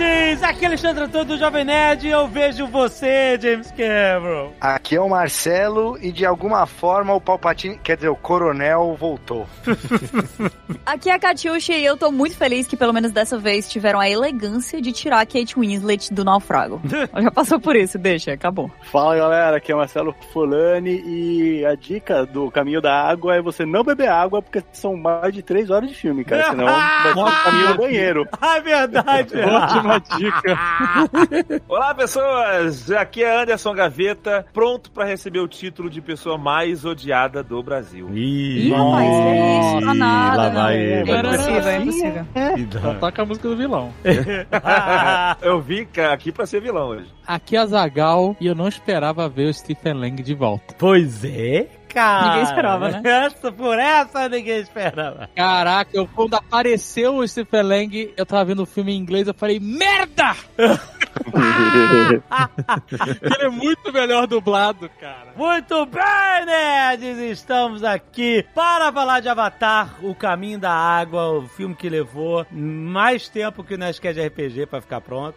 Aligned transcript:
Nerds! 0.00 0.42
Aqui 0.42 0.64
é 0.64 0.68
Alexandre 0.68 1.04
Antônio 1.04 1.26
do 1.26 1.38
Jovem 1.38 1.64
Nerd 1.64 2.06
e 2.06 2.10
eu 2.10 2.26
vejo 2.26 2.66
você, 2.66 3.38
James 3.40 3.70
Cameron. 3.70 4.52
Aqui 4.60 4.96
é 4.96 5.00
o 5.00 5.08
Marcelo 5.08 5.98
e 6.00 6.10
de 6.10 6.24
alguma 6.24 6.66
forma 6.66 7.14
o 7.14 7.20
Palpatine, 7.20 7.78
quer 7.78 7.96
dizer, 7.96 8.08
o 8.08 8.16
Coronel 8.16 8.96
voltou. 8.98 9.46
Aqui 10.86 11.10
é 11.10 11.14
a 11.14 11.18
Katiusha 11.18 11.74
e 11.74 11.84
eu 11.84 11.96
tô 11.96 12.10
muito 12.10 12.36
feliz 12.36 12.66
que 12.66 12.76
pelo 12.76 12.92
menos 12.92 13.12
dessa 13.12 13.38
vez 13.38 13.68
tiveram 13.68 14.00
a 14.00 14.08
elegância 14.08 14.80
de 14.80 14.92
tirar 14.92 15.20
a 15.20 15.26
Kate 15.26 15.58
Winslet 15.58 16.12
do 16.12 16.24
naufrago. 16.24 16.80
Ela 17.12 17.22
já 17.22 17.30
passou 17.30 17.60
por 17.60 17.76
isso, 17.76 17.98
deixa, 17.98 18.32
acabou. 18.32 18.70
Fala 18.82 19.16
galera, 19.16 19.56
aqui 19.58 19.70
é 19.70 19.74
o 19.74 19.78
Marcelo 19.78 20.14
Folani 20.32 21.02
e 21.06 21.64
a 21.66 21.74
dica 21.74 22.24
do 22.24 22.50
caminho 22.50 22.80
da 22.80 22.92
água 22.92 23.36
é 23.36 23.42
você 23.42 23.66
não 23.66 23.84
beber 23.84 24.08
água 24.08 24.40
porque 24.40 24.62
são 24.72 24.96
mais 24.96 25.34
de 25.34 25.42
três 25.42 25.70
horas 25.70 25.88
de 25.88 25.94
filme, 25.94 26.24
cara. 26.24 26.50
Senão 26.50 26.64
vai 26.66 27.02
ser 27.02 27.18
o 27.18 27.44
caminho 27.44 27.68
do 27.68 27.76
banheiro. 27.76 28.28
Ah, 28.40 28.56
é 28.56 28.60
verdade. 28.60 29.34
Ótima 29.90 30.18
dica. 30.18 31.62
Olá, 31.68 31.94
pessoas! 31.94 32.90
Aqui 32.90 33.22
é 33.24 33.42
Anderson 33.42 33.74
Gaveta, 33.74 34.46
pronto 34.52 34.90
pra 34.90 35.04
receber 35.04 35.40
o 35.40 35.48
título 35.48 35.90
de 35.90 36.00
pessoa 36.00 36.38
mais 36.38 36.84
odiada 36.84 37.42
do 37.42 37.62
Brasil. 37.62 38.08
Ih, 38.14 38.70
rapaz, 38.70 39.08
que 39.08 39.28
é 39.28 39.60
isso? 39.78 39.86
Tá 39.86 39.94
nada, 39.94 40.36
lá 40.36 40.48
não. 40.48 40.54
vai 40.62 40.76
É 40.76 41.00
ele. 41.00 41.10
impossível, 41.12 41.68
é 41.68 41.76
impossível. 41.78 42.26
Só 42.80 42.94
toca 42.94 43.22
a 43.22 43.24
música 43.24 43.48
do 43.48 43.56
vilão. 43.56 43.92
Eu 45.42 45.60
vim 45.60 45.86
aqui 46.12 46.30
pra 46.32 46.46
ser 46.46 46.60
vilão 46.60 46.88
hoje. 46.88 47.06
Aqui 47.26 47.56
é 47.56 47.60
a 47.60 47.66
Zagal 47.66 48.36
e 48.40 48.46
eu 48.46 48.54
não 48.54 48.66
esperava 48.68 49.28
ver 49.28 49.48
o 49.48 49.54
Stephen 49.54 49.94
Lang 49.94 50.22
de 50.22 50.34
volta. 50.34 50.74
Pois 50.78 51.24
é, 51.24 51.68
cara. 51.92 52.28
Ninguém 52.28 52.42
esperava, 52.42 52.88
né? 52.88 53.02
Essa, 53.26 53.52
por 53.52 53.78
essa 53.78 54.28
ninguém 54.28 54.60
esperava. 54.60 55.28
Caraca, 55.34 55.90
eu, 55.92 56.06
quando 56.06 56.34
apareceu 56.34 57.16
o 57.16 57.26
Stephen 57.26 57.62
Lang, 57.62 58.14
eu 58.16 58.26
tava 58.26 58.44
vendo 58.44 58.62
o 58.62 58.66
filme 58.66 58.92
em 58.92 58.98
inglês, 58.98 59.26
eu 59.26 59.34
falei, 59.34 59.58
merda! 59.60 60.36
Ele 63.22 63.42
é 63.42 63.48
muito 63.48 63.92
melhor 63.92 64.26
dublado, 64.26 64.88
cara. 65.00 65.32
Muito 65.36 65.86
bem, 65.86 66.46
nerds! 66.46 67.18
Estamos 67.18 67.84
aqui 67.84 68.44
para 68.54 68.92
falar 68.92 69.20
de 69.20 69.28
Avatar, 69.28 69.96
O 70.02 70.14
Caminho 70.14 70.58
da 70.58 70.72
Água, 70.72 71.30
o 71.30 71.48
filme 71.48 71.74
que 71.74 71.88
levou 71.88 72.46
mais 72.50 73.28
tempo 73.28 73.64
que 73.64 73.74
o 73.74 73.78
Nerdcast 73.78 74.20
RPG 74.20 74.66
pra 74.66 74.80
ficar 74.80 75.00
pronto. 75.00 75.36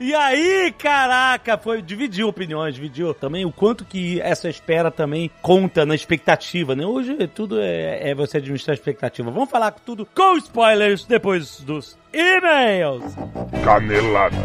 e 0.00 0.14
aí, 0.14 0.74
caraca, 0.78 1.58
foi 1.58 1.82
dividiu 1.82 2.28
opiniões, 2.28 2.74
dividiu 2.74 3.14
também 3.14 3.44
o 3.44 3.52
quanto 3.52 3.84
que 3.84 4.20
essa 4.36 4.48
espera 4.48 4.90
também 4.90 5.30
conta 5.40 5.86
na 5.86 5.94
expectativa, 5.94 6.76
né? 6.76 6.84
Hoje 6.84 7.16
tudo 7.34 7.60
é, 7.60 8.10
é 8.10 8.14
você 8.14 8.36
administrar 8.36 8.74
a 8.74 8.78
expectativa. 8.78 9.30
Vamos 9.30 9.50
falar 9.50 9.70
tudo 9.70 10.06
com 10.14 10.36
spoilers 10.36 11.04
depois 11.06 11.60
dos 11.60 11.98
e-mails. 12.12 13.02
Canelada. 13.64 14.36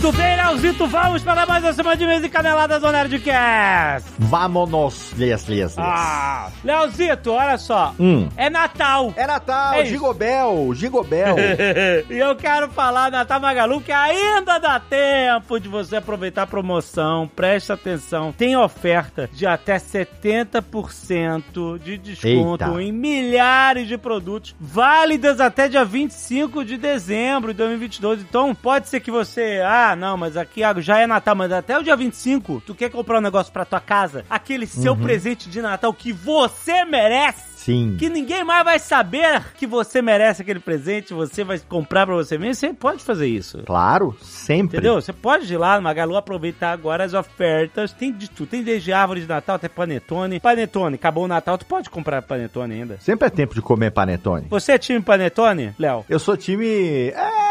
Muito 0.00 0.16
bem, 0.16 0.36
Leozito, 0.36 0.86
vamos 0.86 1.24
para 1.24 1.44
mais 1.44 1.64
uma 1.64 1.72
semana 1.72 1.96
de 1.96 2.06
mês 2.06 2.22
e 2.22 2.28
caneladas 2.28 2.80
do 2.80 2.92
Nerdcast. 2.92 4.08
Vámonos, 4.16 5.10
lias, 5.16 5.42
lias, 5.48 5.74
lias. 5.74 5.76
Ah, 5.76 6.52
Leozito, 6.62 7.32
olha 7.32 7.58
só. 7.58 7.92
Hum. 7.98 8.28
É 8.36 8.48
Natal. 8.48 9.12
É 9.16 9.26
Natal, 9.26 9.74
É. 9.74 9.84
Gigobel, 9.84 10.72
Gigobel. 10.72 11.34
e 12.08 12.16
eu 12.16 12.36
quero 12.36 12.70
falar 12.70 13.10
Natal 13.10 13.40
Magalu 13.40 13.80
que 13.80 13.90
ainda 13.90 14.58
dá 14.58 14.78
tempo 14.78 15.58
de 15.58 15.68
você 15.68 15.96
aproveitar 15.96 16.42
a 16.42 16.46
promoção. 16.46 17.28
Preste 17.34 17.72
atenção. 17.72 18.30
Tem 18.30 18.56
oferta 18.56 19.28
de 19.32 19.48
até 19.48 19.78
70% 19.78 21.76
de 21.82 21.98
desconto 21.98 22.64
Eita. 22.64 22.82
em 22.82 22.92
milhares 22.92 23.88
de 23.88 23.98
produtos, 23.98 24.54
válidas 24.60 25.40
até 25.40 25.68
dia 25.68 25.84
25 25.84 26.64
de 26.64 26.76
dezembro 26.76 27.52
de 27.52 27.58
2022. 27.58 28.20
Então, 28.20 28.54
pode 28.54 28.88
ser 28.88 29.00
que 29.00 29.10
você, 29.10 29.60
ah, 29.64 29.87
não, 29.96 30.16
mas 30.16 30.36
aqui 30.36 30.62
ah, 30.62 30.74
já 30.78 30.98
é 30.98 31.06
Natal, 31.06 31.34
mas 31.34 31.52
até 31.52 31.78
o 31.78 31.82
dia 31.82 31.96
25, 31.96 32.62
tu 32.66 32.74
quer 32.74 32.90
comprar 32.90 33.18
um 33.18 33.22
negócio 33.22 33.52
pra 33.52 33.64
tua 33.64 33.80
casa, 33.80 34.24
aquele 34.28 34.66
seu 34.66 34.96
presente 34.96 35.48
de 35.48 35.60
Natal 35.60 35.92
que 35.92 36.12
você 36.12 36.84
merece 36.84 37.48
Sim. 37.68 37.96
que 37.98 38.08
ninguém 38.08 38.42
mais 38.44 38.64
vai 38.64 38.78
saber 38.78 39.42
que 39.56 39.66
você 39.66 40.00
merece 40.00 40.40
aquele 40.40 40.58
presente, 40.58 41.12
você 41.12 41.44
vai 41.44 41.58
comprar 41.58 42.06
pra 42.06 42.14
você 42.14 42.38
mesmo, 42.38 42.54
você 42.54 42.72
pode 42.72 43.04
fazer 43.04 43.26
isso. 43.26 43.58
Claro, 43.66 44.16
sempre. 44.22 44.78
Entendeu? 44.78 44.94
Você 44.94 45.12
pode 45.12 45.52
ir 45.52 45.56
lá 45.58 45.76
no 45.76 45.82
Magalu 45.82 46.16
aproveitar 46.16 46.72
agora 46.72 47.04
as 47.04 47.12
ofertas. 47.12 47.92
Tem 47.92 48.10
de 48.10 48.30
tudo. 48.30 48.48
Tem 48.48 48.62
desde 48.62 48.90
árvore 48.92 49.20
de 49.20 49.26
Natal 49.26 49.56
até 49.56 49.68
panetone. 49.68 50.40
Panetone, 50.40 50.94
acabou 50.94 51.24
o 51.24 51.28
Natal, 51.28 51.58
tu 51.58 51.66
pode 51.66 51.90
comprar 51.90 52.22
panetone 52.22 52.74
ainda. 52.74 52.96
Sempre 53.00 53.26
é 53.26 53.30
tempo 53.30 53.54
de 53.54 53.60
comer 53.60 53.90
panetone. 53.90 54.46
Você 54.48 54.72
é 54.72 54.78
time 54.78 55.02
panetone, 55.02 55.74
Léo? 55.78 56.06
Eu 56.08 56.18
sou 56.18 56.36
time... 56.36 57.08
É, 57.08 57.47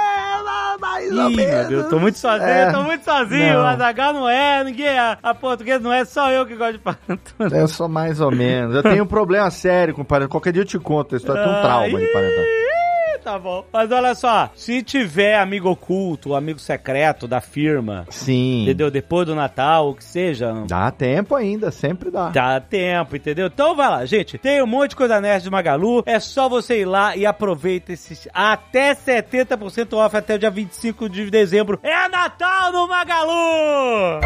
mais 0.80 1.12
ou 1.12 1.30
Ih, 1.32 1.36
menos. 1.36 1.54
meu 1.56 1.68
Deus, 1.68 1.88
tô 1.90 2.00
muito 2.00 2.18
sozinho, 2.18 2.50
É. 2.50 2.72
tô 2.72 2.84
muito 2.84 3.04
sozinho. 3.04 3.54
Não. 3.54 3.62
O 3.62 4.14
não 4.14 4.30
é, 4.30 4.64
ninguém 4.64 4.88
é. 4.88 5.18
A 5.22 5.34
portuguesa 5.34 5.80
não 5.80 5.92
é, 5.94 6.06
só 6.06 6.32
eu 6.32 6.46
que 6.46 6.56
gosto 6.56 6.74
de 6.74 6.80
panetone. 6.80 7.20
Eu 7.62 7.68
sou 7.68 7.88
mais 7.88 8.20
ou 8.22 8.32
menos. 8.32 8.76
Eu 8.76 8.84
tenho 8.84 9.04
um 9.04 9.08
problema 9.08 9.50
sério 9.50 9.94
com 9.94 10.04
panetone. 10.04 10.30
Qualquer 10.32 10.54
dia 10.54 10.62
eu 10.62 10.66
te 10.66 10.78
conto 10.80 11.16
a 11.16 11.18
história. 11.18 11.40
Eu 11.42 11.46
tenho 11.46 11.58
um 11.58 11.62
trauma 11.62 12.00
de 12.00 12.08
panetone. 12.08 12.48
Tá 13.28 13.38
bom. 13.38 13.66
Mas 13.74 13.92
olha 13.92 14.16
só, 14.16 14.50
se 14.56 14.82
tiver 14.82 15.38
amigo 15.38 15.70
oculto, 15.70 16.34
amigo 16.34 16.60
secreto 16.60 17.28
da 17.28 17.42
firma, 17.42 18.06
Sim. 18.10 18.64
entendeu? 18.64 18.90
Depois 18.90 19.28
do 19.28 19.36
Natal, 19.36 19.90
o 19.90 19.96
que 19.96 20.04
seja, 20.06 20.54
Dá 20.66 20.90
tempo 20.92 21.36
ainda, 21.36 21.70
sempre 21.70 22.10
dá. 22.10 22.30
Dá 22.30 22.62
tempo, 22.62 23.18
entendeu? 23.18 23.48
Então 23.48 23.76
vai 23.76 23.90
lá, 23.90 24.06
gente. 24.06 24.38
Tem 24.38 24.64
um 24.64 24.66
monte 24.66 24.92
de 24.92 24.96
coisa 24.96 25.20
nerd 25.20 25.44
do 25.44 25.52
Magalu. 25.52 26.04
É 26.06 26.22
só 26.22 26.48
você 26.48 26.80
ir 26.80 26.86
lá 26.86 27.18
e 27.18 27.26
aproveita 27.26 27.92
esses 27.92 28.30
até 28.34 28.96
70% 28.96 29.92
off 29.98 30.16
até 30.16 30.36
o 30.36 30.40
dia 30.40 30.50
25 30.50 31.10
de 31.10 31.30
dezembro. 31.30 31.82
É 31.84 32.08
Natal 32.08 32.72
no 32.72 32.88
Magalu! 32.88 34.22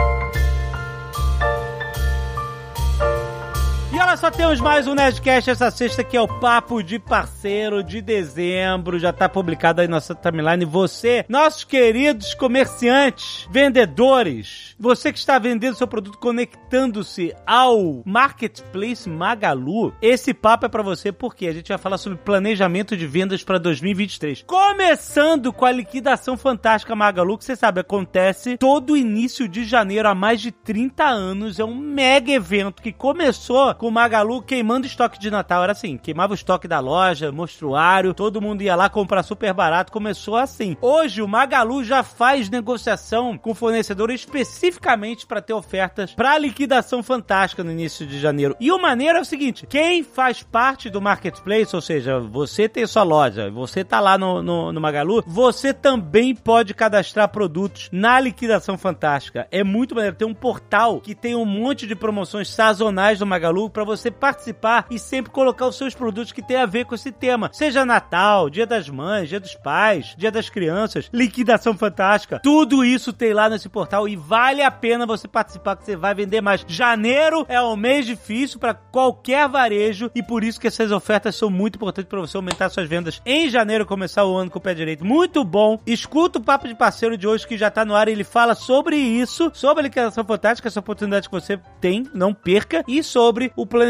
Olha 4.12 4.18
só, 4.18 4.30
temos 4.30 4.60
mais 4.60 4.88
um 4.88 4.94
Nerdcast 4.94 5.50
essa 5.50 5.72
sexta 5.72 6.04
que 6.04 6.18
é 6.18 6.22
o 6.22 6.28
Papo 6.28 6.84
de 6.84 7.00
Parceiro 7.00 7.82
de 7.82 8.02
dezembro. 8.02 9.00
Já 9.00 9.14
tá 9.14 9.30
publicado 9.30 9.80
aí 9.80 9.88
nossa 9.88 10.14
timeline. 10.14 10.66
Você, 10.66 11.24
nossos 11.30 11.64
queridos 11.64 12.34
comerciantes, 12.34 13.48
vendedores, 13.50 14.76
você 14.78 15.14
que 15.14 15.18
está 15.18 15.40
vendendo 15.40 15.78
seu 15.78 15.88
produto 15.88 16.18
conectando-se 16.18 17.34
ao 17.48 18.04
Marketplace 18.06 19.08
Magalu, 19.10 19.94
esse 20.02 20.34
papo 20.34 20.66
é 20.66 20.70
pra 20.70 20.84
você 20.84 21.14
porque 21.14 21.48
a 21.48 21.54
gente 21.54 21.70
vai 21.70 21.78
falar 21.78 21.98
sobre 21.98 22.18
planejamento 22.18 22.98
de 22.98 23.08
vendas 23.08 23.46
para 23.46 23.60
2023. 23.60 24.44
Começando 24.46 25.54
com 25.54 25.66
a 25.66 25.72
liquidação 25.72 26.36
fantástica 26.36 26.94
Magalu, 26.98 27.38
que 27.38 27.46
você 27.46 27.56
sabe, 27.56 27.80
acontece 27.80 28.58
todo 28.58 28.98
início 28.98 29.48
de 29.48 29.64
janeiro 29.64 30.10
há 30.10 30.14
mais 30.14 30.42
de 30.42 30.52
30 30.52 31.02
anos. 31.06 31.60
É 31.60 31.64
um 31.64 31.78
mega 31.78 32.34
evento 32.34 32.82
que 32.82 32.92
começou 32.92 33.74
com 33.76 33.88
o 33.88 33.92
Magalu 33.92 34.02
queimando 34.46 34.88
estoque 34.88 35.20
de 35.20 35.32
Natal. 35.32 35.64
Era 35.64 35.72
assim, 35.72 35.98
queimava 35.98 36.34
o 36.34 36.36
estoque 36.36 36.68
da 36.68 36.80
loja, 36.80 37.32
mostruário, 37.32 38.14
todo 38.14 38.42
mundo 38.42 38.62
ia 38.62 38.76
lá 38.76 38.90
comprar 38.90 39.24
super 39.24 39.54
barato. 39.54 39.92
Começou 39.92 40.36
assim. 40.36 40.76
Hoje 40.82 41.22
o 41.22 41.28
Magalu 41.28 41.84
já 41.84 42.04
faz 42.04 42.50
negociação 42.50 43.38
com 43.38 43.56
fornecedor 43.56 44.12
especificamente 44.12 45.26
para 45.26 45.42
ter 45.42 45.54
ofertas 45.54 46.14
para 46.14 46.38
liquidação 46.38 47.02
fantástica 47.04 47.64
no 47.64 47.72
início 47.72 48.06
de 48.06 48.20
janeiro. 48.20 48.56
E 48.60 48.72
o 48.72 48.82
maneiro 48.82 49.18
é 49.18 49.22
o 49.22 49.26
seguinte: 49.26 49.66
quem 49.68 50.04
faz 50.04 50.44
parte 50.44 50.90
do 50.90 51.02
marketplace, 51.02 51.76
ou 51.76 51.82
seja, 51.82 52.20
você 52.20 52.68
tem 52.68 52.86
sua 52.86 53.04
loja, 53.04 53.50
você 53.50 53.84
tá 53.84 54.00
lá 54.00 54.18
no, 54.18 54.42
no, 54.42 54.72
no 54.72 54.82
Magalu, 54.82 55.24
você 55.26 55.74
também 55.74 56.36
pode 56.36 56.74
cadastrar 56.74 57.30
produtos 57.30 57.90
na 57.92 58.20
liquidação 58.20 58.78
fantástica. 58.78 59.48
É 59.52 59.64
muito 59.64 59.96
maneiro. 59.96 60.16
Tem 60.16 60.28
um 60.28 60.34
portal 60.34 61.00
que 61.00 61.16
tem 61.16 61.36
um 61.36 61.46
monte 61.46 61.88
de 61.88 61.96
promoções 61.96 62.50
sazonais 62.50 63.20
do 63.20 63.26
Magalu 63.26 63.70
para 63.70 63.84
você 63.96 64.10
participar 64.10 64.86
e 64.90 64.98
sempre 64.98 65.32
colocar 65.32 65.68
os 65.68 65.78
seus 65.78 65.94
produtos 65.94 66.32
que 66.32 66.42
tem 66.42 66.58
a 66.58 66.66
ver 66.66 66.86
com 66.86 66.96
esse 66.96 67.12
tema. 67.12 67.50
Seja 67.54 67.86
Natal, 67.86 68.50
Dia 68.50 68.66
das 68.66 68.90
Mães, 68.90 69.30
Dia 69.30 69.40
dos 69.40 69.56
Pais, 69.56 70.16
Dia 70.18 70.32
das 70.32 70.50
Crianças, 70.50 71.10
liquidação 71.14 71.78
fantástica. 71.78 72.40
Tudo 72.40 72.84
isso 72.84 73.12
tem 73.14 73.34
lá 73.34 73.50
nesse 73.50 73.70
portal 73.70 74.08
e 74.08 74.16
vale 74.16 74.62
a 74.62 74.72
pena 74.72 75.06
você 75.06 75.28
participar, 75.28 75.76
que 75.76 75.86
você 75.86 75.96
vai 75.96 76.14
vender 76.14 76.42
mais. 76.42 76.64
Janeiro 76.68 77.46
é 77.48 77.62
um 77.62 77.76
mês 77.76 78.06
difícil 78.06 78.60
para 78.60 78.74
qualquer 78.74 79.48
varejo 79.48 80.10
e 80.16 80.24
por 80.24 80.44
isso 80.44 80.60
que 80.60 80.68
essas 80.68 80.92
ofertas 80.92 81.36
são 81.36 81.50
muito 81.50 81.76
importantes 81.76 82.10
para 82.10 82.20
você 82.20 82.38
aumentar 82.38 82.70
suas 82.70 82.88
vendas 82.88 83.22
em 83.26 83.50
janeiro, 83.50 83.86
começar 83.86 84.26
o 84.26 84.36
ano 84.36 84.50
com 84.50 84.60
o 84.60 84.62
pé 84.62 84.74
direito. 84.74 85.06
Muito 85.06 85.44
bom. 85.44 85.80
Escuta 85.86 86.40
o 86.40 86.44
papo 86.44 86.68
de 86.68 86.76
parceiro 86.76 87.18
de 87.18 87.28
hoje 87.28 87.48
que 87.48 87.58
já 87.58 87.70
tá 87.70 87.84
no 87.84 87.96
ar. 87.96 88.08
Ele 88.08 88.24
fala 88.24 88.56
sobre 88.56 88.96
isso, 88.96 89.52
sobre 89.54 89.82
a 89.82 89.84
liquidação 89.84 90.24
fantástica, 90.24 90.68
essa 90.68 90.80
oportunidade 90.80 91.28
que 91.28 91.34
você 91.34 91.60
tem, 91.80 92.08
não 92.14 92.34
perca, 92.34 92.84
e 92.88 93.04
sobre 93.04 93.52
o 93.56 93.66
planejamento 93.66 93.81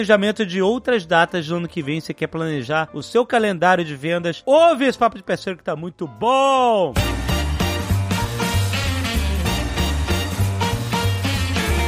de 0.45 0.61
outras 0.61 1.05
datas 1.05 1.47
do 1.47 1.55
ano 1.55 1.67
que 1.67 1.81
vem. 1.81 1.99
Você 1.99 2.13
quer 2.13 2.27
planejar 2.27 2.89
o 2.93 3.01
seu 3.01 3.25
calendário 3.25 3.83
de 3.83 3.95
vendas? 3.95 4.41
Ouve 4.45 4.85
esse 4.85 4.97
papo 4.97 5.17
de 5.17 5.23
parceiro 5.23 5.57
que 5.57 5.63
tá 5.63 5.75
muito 5.75 6.07
bom. 6.07 6.93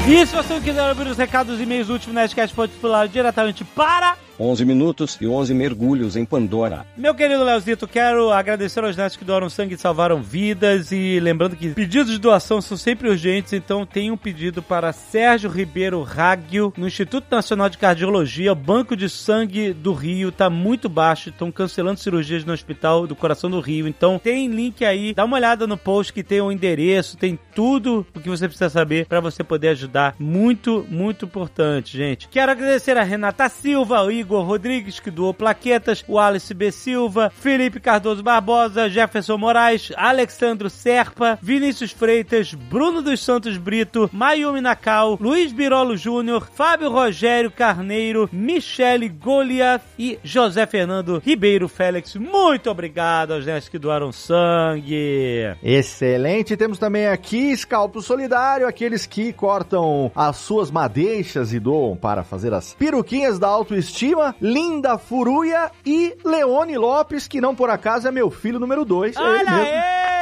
E 0.05 0.25
se 0.25 0.35
você 0.35 0.59
quiser 0.59 0.89
ouvir 0.89 1.07
os 1.07 1.17
recados 1.17 1.59
e 1.59 1.63
e-mails 1.63 1.87
do 1.87 1.93
último 1.93 2.13
Nerdcast, 2.13 2.53
pode 2.53 2.73
pular 2.73 3.07
diretamente 3.07 3.63
para 3.63 4.17
11 4.39 4.65
minutos 4.65 5.17
e 5.21 5.27
11 5.27 5.53
mergulhos 5.53 6.15
em 6.15 6.25
Pandora. 6.25 6.85
Meu 6.97 7.13
querido 7.13 7.43
Leozito, 7.43 7.87
quero 7.87 8.31
agradecer 8.31 8.83
aos 8.83 8.97
netos 8.97 9.15
que 9.15 9.25
doaram 9.25 9.49
sangue 9.49 9.75
e 9.75 9.77
salvaram 9.77 10.21
vidas. 10.21 10.91
E 10.91 11.19
lembrando 11.19 11.55
que 11.55 11.69
pedidos 11.69 12.11
de 12.11 12.19
doação 12.19 12.61
são 12.61 12.75
sempre 12.75 13.09
urgentes, 13.09 13.53
então 13.53 13.85
tem 13.85 14.11
um 14.11 14.17
pedido 14.17 14.61
para 14.61 14.91
Sérgio 14.91 15.49
Ribeiro 15.49 16.01
Rágio, 16.01 16.73
no 16.77 16.87
Instituto 16.87 17.27
Nacional 17.29 17.69
de 17.69 17.77
Cardiologia. 17.77 18.55
Banco 18.55 18.95
de 18.95 19.09
sangue 19.09 19.73
do 19.73 19.93
Rio 19.93 20.29
está 20.29 20.49
muito 20.49 20.89
baixo, 20.89 21.29
estão 21.29 21.51
cancelando 21.51 21.99
cirurgias 21.99 22.43
no 22.43 22.53
Hospital 22.53 23.05
do 23.05 23.15
Coração 23.15 23.49
do 23.49 23.59
Rio. 23.59 23.87
Então 23.87 24.19
tem 24.19 24.47
link 24.47 24.83
aí, 24.83 25.13
dá 25.13 25.25
uma 25.25 25.37
olhada 25.37 25.67
no 25.67 25.77
post 25.77 26.11
que 26.11 26.23
tem 26.23 26.41
o 26.41 26.51
endereço, 26.51 27.17
tem 27.17 27.37
tudo 27.53 28.05
o 28.15 28.19
que 28.19 28.29
você 28.29 28.47
precisa 28.47 28.69
saber 28.69 29.05
para 29.05 29.19
você 29.19 29.43
poder 29.43 29.69
ajudar. 29.69 30.15
Muito, 30.17 30.85
muito 30.89 31.25
importante, 31.25 31.97
gente. 31.97 32.27
Quero 32.27 32.51
agradecer 32.51 32.97
a 32.97 33.03
Renata 33.03 33.47
Silva, 33.49 34.01
o 34.01 34.11
Igor 34.23 34.45
Rodrigues, 34.45 34.99
que 34.99 35.11
doou 35.11 35.33
plaquetas, 35.33 36.03
o 36.07 36.17
Alice 36.17 36.53
B. 36.53 36.71
Silva, 36.71 37.29
Felipe 37.29 37.79
Cardoso 37.79 38.23
Barbosa, 38.23 38.89
Jefferson 38.89 39.37
Moraes, 39.37 39.91
Alexandro 39.95 40.69
Serpa, 40.69 41.37
Vinícius 41.41 41.91
Freitas, 41.91 42.53
Bruno 42.53 43.01
dos 43.01 43.19
Santos 43.19 43.57
Brito, 43.57 44.09
Mayumi 44.13 44.61
Nakao, 44.61 45.17
Luiz 45.19 45.51
Birolo 45.51 45.97
Júnior, 45.97 46.47
Fábio 46.53 46.89
Rogério 46.89 47.51
Carneiro, 47.51 48.29
Michele 48.31 49.09
Goliath 49.09 49.83
e 49.99 50.17
José 50.23 50.65
Fernando 50.65 51.21
Ribeiro 51.23 51.67
Félix. 51.67 52.15
Muito 52.15 52.69
obrigado 52.69 53.33
aos 53.33 53.45
nerds 53.45 53.67
que 53.67 53.77
doaram 53.77 54.11
sangue. 54.11 55.55
Excelente. 55.61 56.55
Temos 56.55 56.79
também 56.79 57.07
aqui 57.07 57.51
Escalpo 57.51 58.01
Solidário, 58.01 58.67
aqueles 58.67 59.05
que 59.05 59.33
cortam 59.33 60.11
as 60.15 60.37
suas 60.37 60.71
madeixas 60.71 61.53
e 61.53 61.59
doam 61.59 61.95
para 61.95 62.23
fazer 62.23 62.53
as 62.53 62.73
peruquinhas 62.73 63.37
da 63.37 63.47
autoestima. 63.47 64.12
Linda 64.41 64.97
Furuia 64.97 65.71
e 65.85 66.15
Leone 66.23 66.77
Lopes, 66.77 67.27
que 67.27 67.41
não 67.41 67.55
por 67.55 67.69
acaso 67.69 68.07
é 68.07 68.11
meu 68.11 68.29
filho 68.29 68.59
número 68.59 68.85
2. 68.85 69.17
Olha 69.17 69.51
aí! 69.51 70.12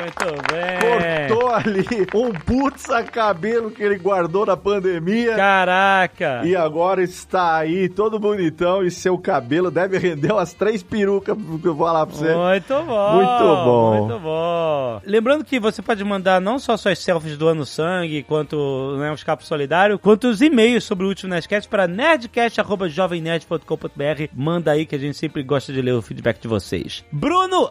Muito 0.00 0.52
bem. 0.52 1.28
Cortou 1.28 1.50
ali 1.50 1.84
um 2.14 2.32
putza 2.32 3.02
cabelo 3.02 3.70
que 3.70 3.82
ele 3.82 3.96
guardou 3.96 4.44
na 4.46 4.56
pandemia. 4.56 5.36
Caraca! 5.36 6.40
E 6.44 6.56
agora 6.56 7.02
está 7.02 7.56
aí 7.56 7.88
todo 7.88 8.18
bonitão 8.18 8.84
e 8.84 8.90
seu 8.90 9.16
cabelo 9.18 9.70
deve 9.70 9.98
render 9.98 10.32
umas 10.32 10.52
três 10.52 10.82
perucas 10.82 11.36
que 11.36 11.66
eu 11.66 11.74
vou 11.74 11.86
falar 11.86 12.06
pra 12.06 12.16
você. 12.16 12.34
Muito 12.34 12.82
bom. 12.82 13.14
Muito 13.14 13.64
bom. 13.64 13.98
Muito 13.98 14.18
bom. 14.20 15.00
Lembrando 15.04 15.44
que 15.44 15.60
você 15.60 15.82
pode 15.82 16.02
mandar 16.04 16.40
não 16.40 16.58
só 16.58 16.76
suas 16.76 16.98
selfies 16.98 17.38
doando 17.38 17.64
sangue, 17.64 18.22
quanto 18.22 18.96
né, 18.98 19.12
os 19.12 19.22
capos 19.22 19.46
solidários, 19.46 20.00
quanto 20.00 20.28
os 20.28 20.40
e-mails 20.40 20.84
sobre 20.84 21.04
o 21.04 21.08
último 21.08 21.30
Nerdcast 21.30 21.68
para 21.68 21.86
nerdcast.jovemnerd.com.br. 21.86 24.24
Manda 24.34 24.72
aí 24.72 24.86
que 24.86 24.94
a 24.94 24.98
gente 24.98 25.16
sempre 25.16 25.42
gosta 25.42 25.72
de 25.72 25.80
ler 25.80 25.92
o 25.92 26.02
feedback 26.02 26.40
de 26.40 26.48
vocês. 26.48 27.04
Bruno 27.10 27.70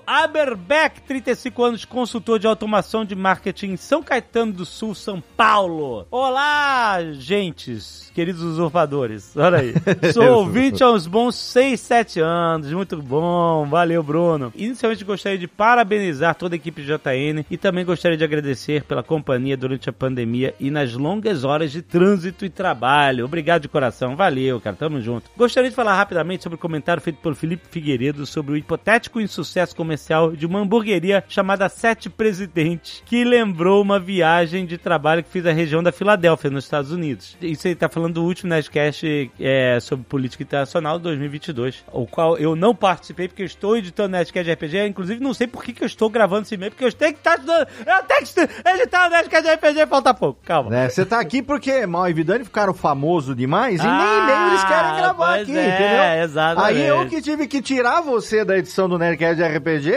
Aberbeck, 0.94 1.01
35 1.01 1.63
anos, 1.63 1.86
consultor 1.86 2.40
de 2.40 2.48
automação 2.48 3.04
de 3.04 3.16
marketing 3.16 3.72
em 3.72 3.78
São 3.78 4.04
Caetano 4.04 4.54
do 4.54 4.66
Sul, 4.66 4.94
São 4.94 5.22
Paulo. 5.36 6.07
Olá, 6.12 7.00
gentes, 7.13 8.12
queridos 8.13 8.42
usurpadores. 8.42 9.36
Olha 9.36 9.60
aí. 9.60 9.74
Sou 10.13 10.25
ouvinte 10.25 10.84
há 10.84 10.92
uns 10.92 11.07
bons 11.07 11.36
6, 11.36 11.80
7 11.80 12.19
anos. 12.19 12.72
Muito 12.72 13.01
bom. 13.01 13.66
Valeu, 13.69 14.04
Bruno. 14.04 14.54
Inicialmente 14.56 15.04
gostaria 15.04 15.38
de 15.38 15.48
parabenizar 15.48 16.36
toda 16.36 16.56
a 16.56 16.57
equipe 16.57 16.81
de 16.81 16.88
JN 16.88 17.46
e 17.50 17.57
também 17.57 17.86
gostaria 17.86 18.18
de 18.18 18.24
agradecer 18.24 18.84
pela 18.84 19.04
companhia 19.04 19.57
durante 19.57 19.89
a 19.89 19.94
pandemia 19.94 20.54
e 20.60 20.69
nas 20.69 20.94
longas 20.94 21.44
horas 21.44 21.72
de 21.72 21.81
trânsito 21.81 22.46
e 22.46 22.50
trabalho. 22.50 23.25
Obrigado 23.25 23.63
de 23.63 23.68
coração. 23.68 24.16
Valeu, 24.16 24.62
cara. 24.62 24.75
Tamo 24.75 25.01
junto. 25.01 25.30
Gostaria 25.36 25.69
de 25.69 25.75
falar 25.75 25.96
rapidamente 25.96 26.44
sobre 26.44 26.56
o 26.56 26.60
comentário 26.60 27.01
feito 27.01 27.19
pelo 27.19 27.36
Felipe 27.36 27.68
Figueiredo 27.69 28.25
sobre 28.25 28.54
o 28.54 28.57
hipotético 28.57 29.19
insucesso 29.19 29.75
comercial 29.75 30.36
de 30.36 30.46
uma 30.46 30.60
hamburgueria 30.84 31.24
chamada 31.30 31.70
Sete 31.70 32.10
Presidentes, 32.10 33.02
que 33.06 33.24
lembrou 33.24 33.82
uma 33.82 34.00
viagem 34.00 34.66
de 34.66 34.78
trabalho 34.78 35.24
que 35.24 35.30
fiz 35.30 35.46
à 35.46 35.52
região 35.54 35.82
da 35.82 35.92
Filadélfia, 35.92 36.50
nos 36.50 36.66
Estados 36.66 36.92
Unidos. 36.92 37.38
Isso 37.42 37.68
aí 37.68 37.76
tá 37.76 37.88
falando 37.88 38.16
do 38.16 38.24
último 38.24 38.50
Nerdcast 38.50 39.32
é, 39.40 39.80
sobre 39.80 40.06
política 40.06 40.44
internacional 40.44 40.98
de 40.98 41.04
2022, 41.04 41.86
o 41.92 42.06
qual 42.06 42.38
eu 42.38 42.56
não 42.56 42.76
participei 42.76 43.28
porque 43.30 43.42
eu 43.44 43.46
estou 43.46 43.78
editando 43.78 44.10
Nerdcast 44.10 44.44
de 44.46 44.54
RPG. 44.54 44.88
Inclusive, 44.88 45.24
não 45.24 45.34
sei 45.34 45.48
por 45.48 45.64
que, 45.64 45.72
que 45.72 45.84
eu 45.84 45.88
estou 45.88 46.10
gravando 46.10 46.42
esse 46.44 46.56
e-mail, 46.56 46.72
porque 46.72 46.84
eu 46.84 46.92
tenho 46.92 47.14
que 47.14 47.20
estar 47.20 47.36
estudando. 47.36 47.68
Eu 47.80 48.04
tenho 48.04 48.26
que 48.26 48.70
editar 48.70 49.08
o 49.08 49.10
Nerdcast 49.10 49.48
de 49.48 49.54
RPG, 49.56 49.88
falta 49.88 50.14
pouco. 50.14 50.40
Calma. 50.44 50.76
É, 50.76 50.90
você 50.90 51.06
tá 51.06 51.20
aqui 51.20 51.42
porque 51.42 51.86
Mal 51.86 52.10
e 52.10 52.14
Vidani 52.14 52.44
ficaram 52.44 52.74
famosos 52.74 53.36
demais 53.36 53.80
e 53.82 53.88
Ah, 53.88 53.98
nem 53.98 54.24
e-mail 54.24 54.48
eles 54.50 54.64
querem 54.66 54.96
gravar 54.98 55.36
aqui, 55.40 55.58
é, 55.58 55.68
entendeu? 55.70 56.24
exatamente. 56.24 56.78
Aí 56.78 56.86
eu 56.88 57.08
que 57.08 57.22
tive 57.22 57.48
que 57.48 57.62
tirar 57.62 58.02
você 58.02 58.44
da 58.44 58.58
edição 58.58 58.90
do 58.90 58.98
Nerdcast 58.98 59.36
de 59.38 59.44
RPG, 59.44 59.92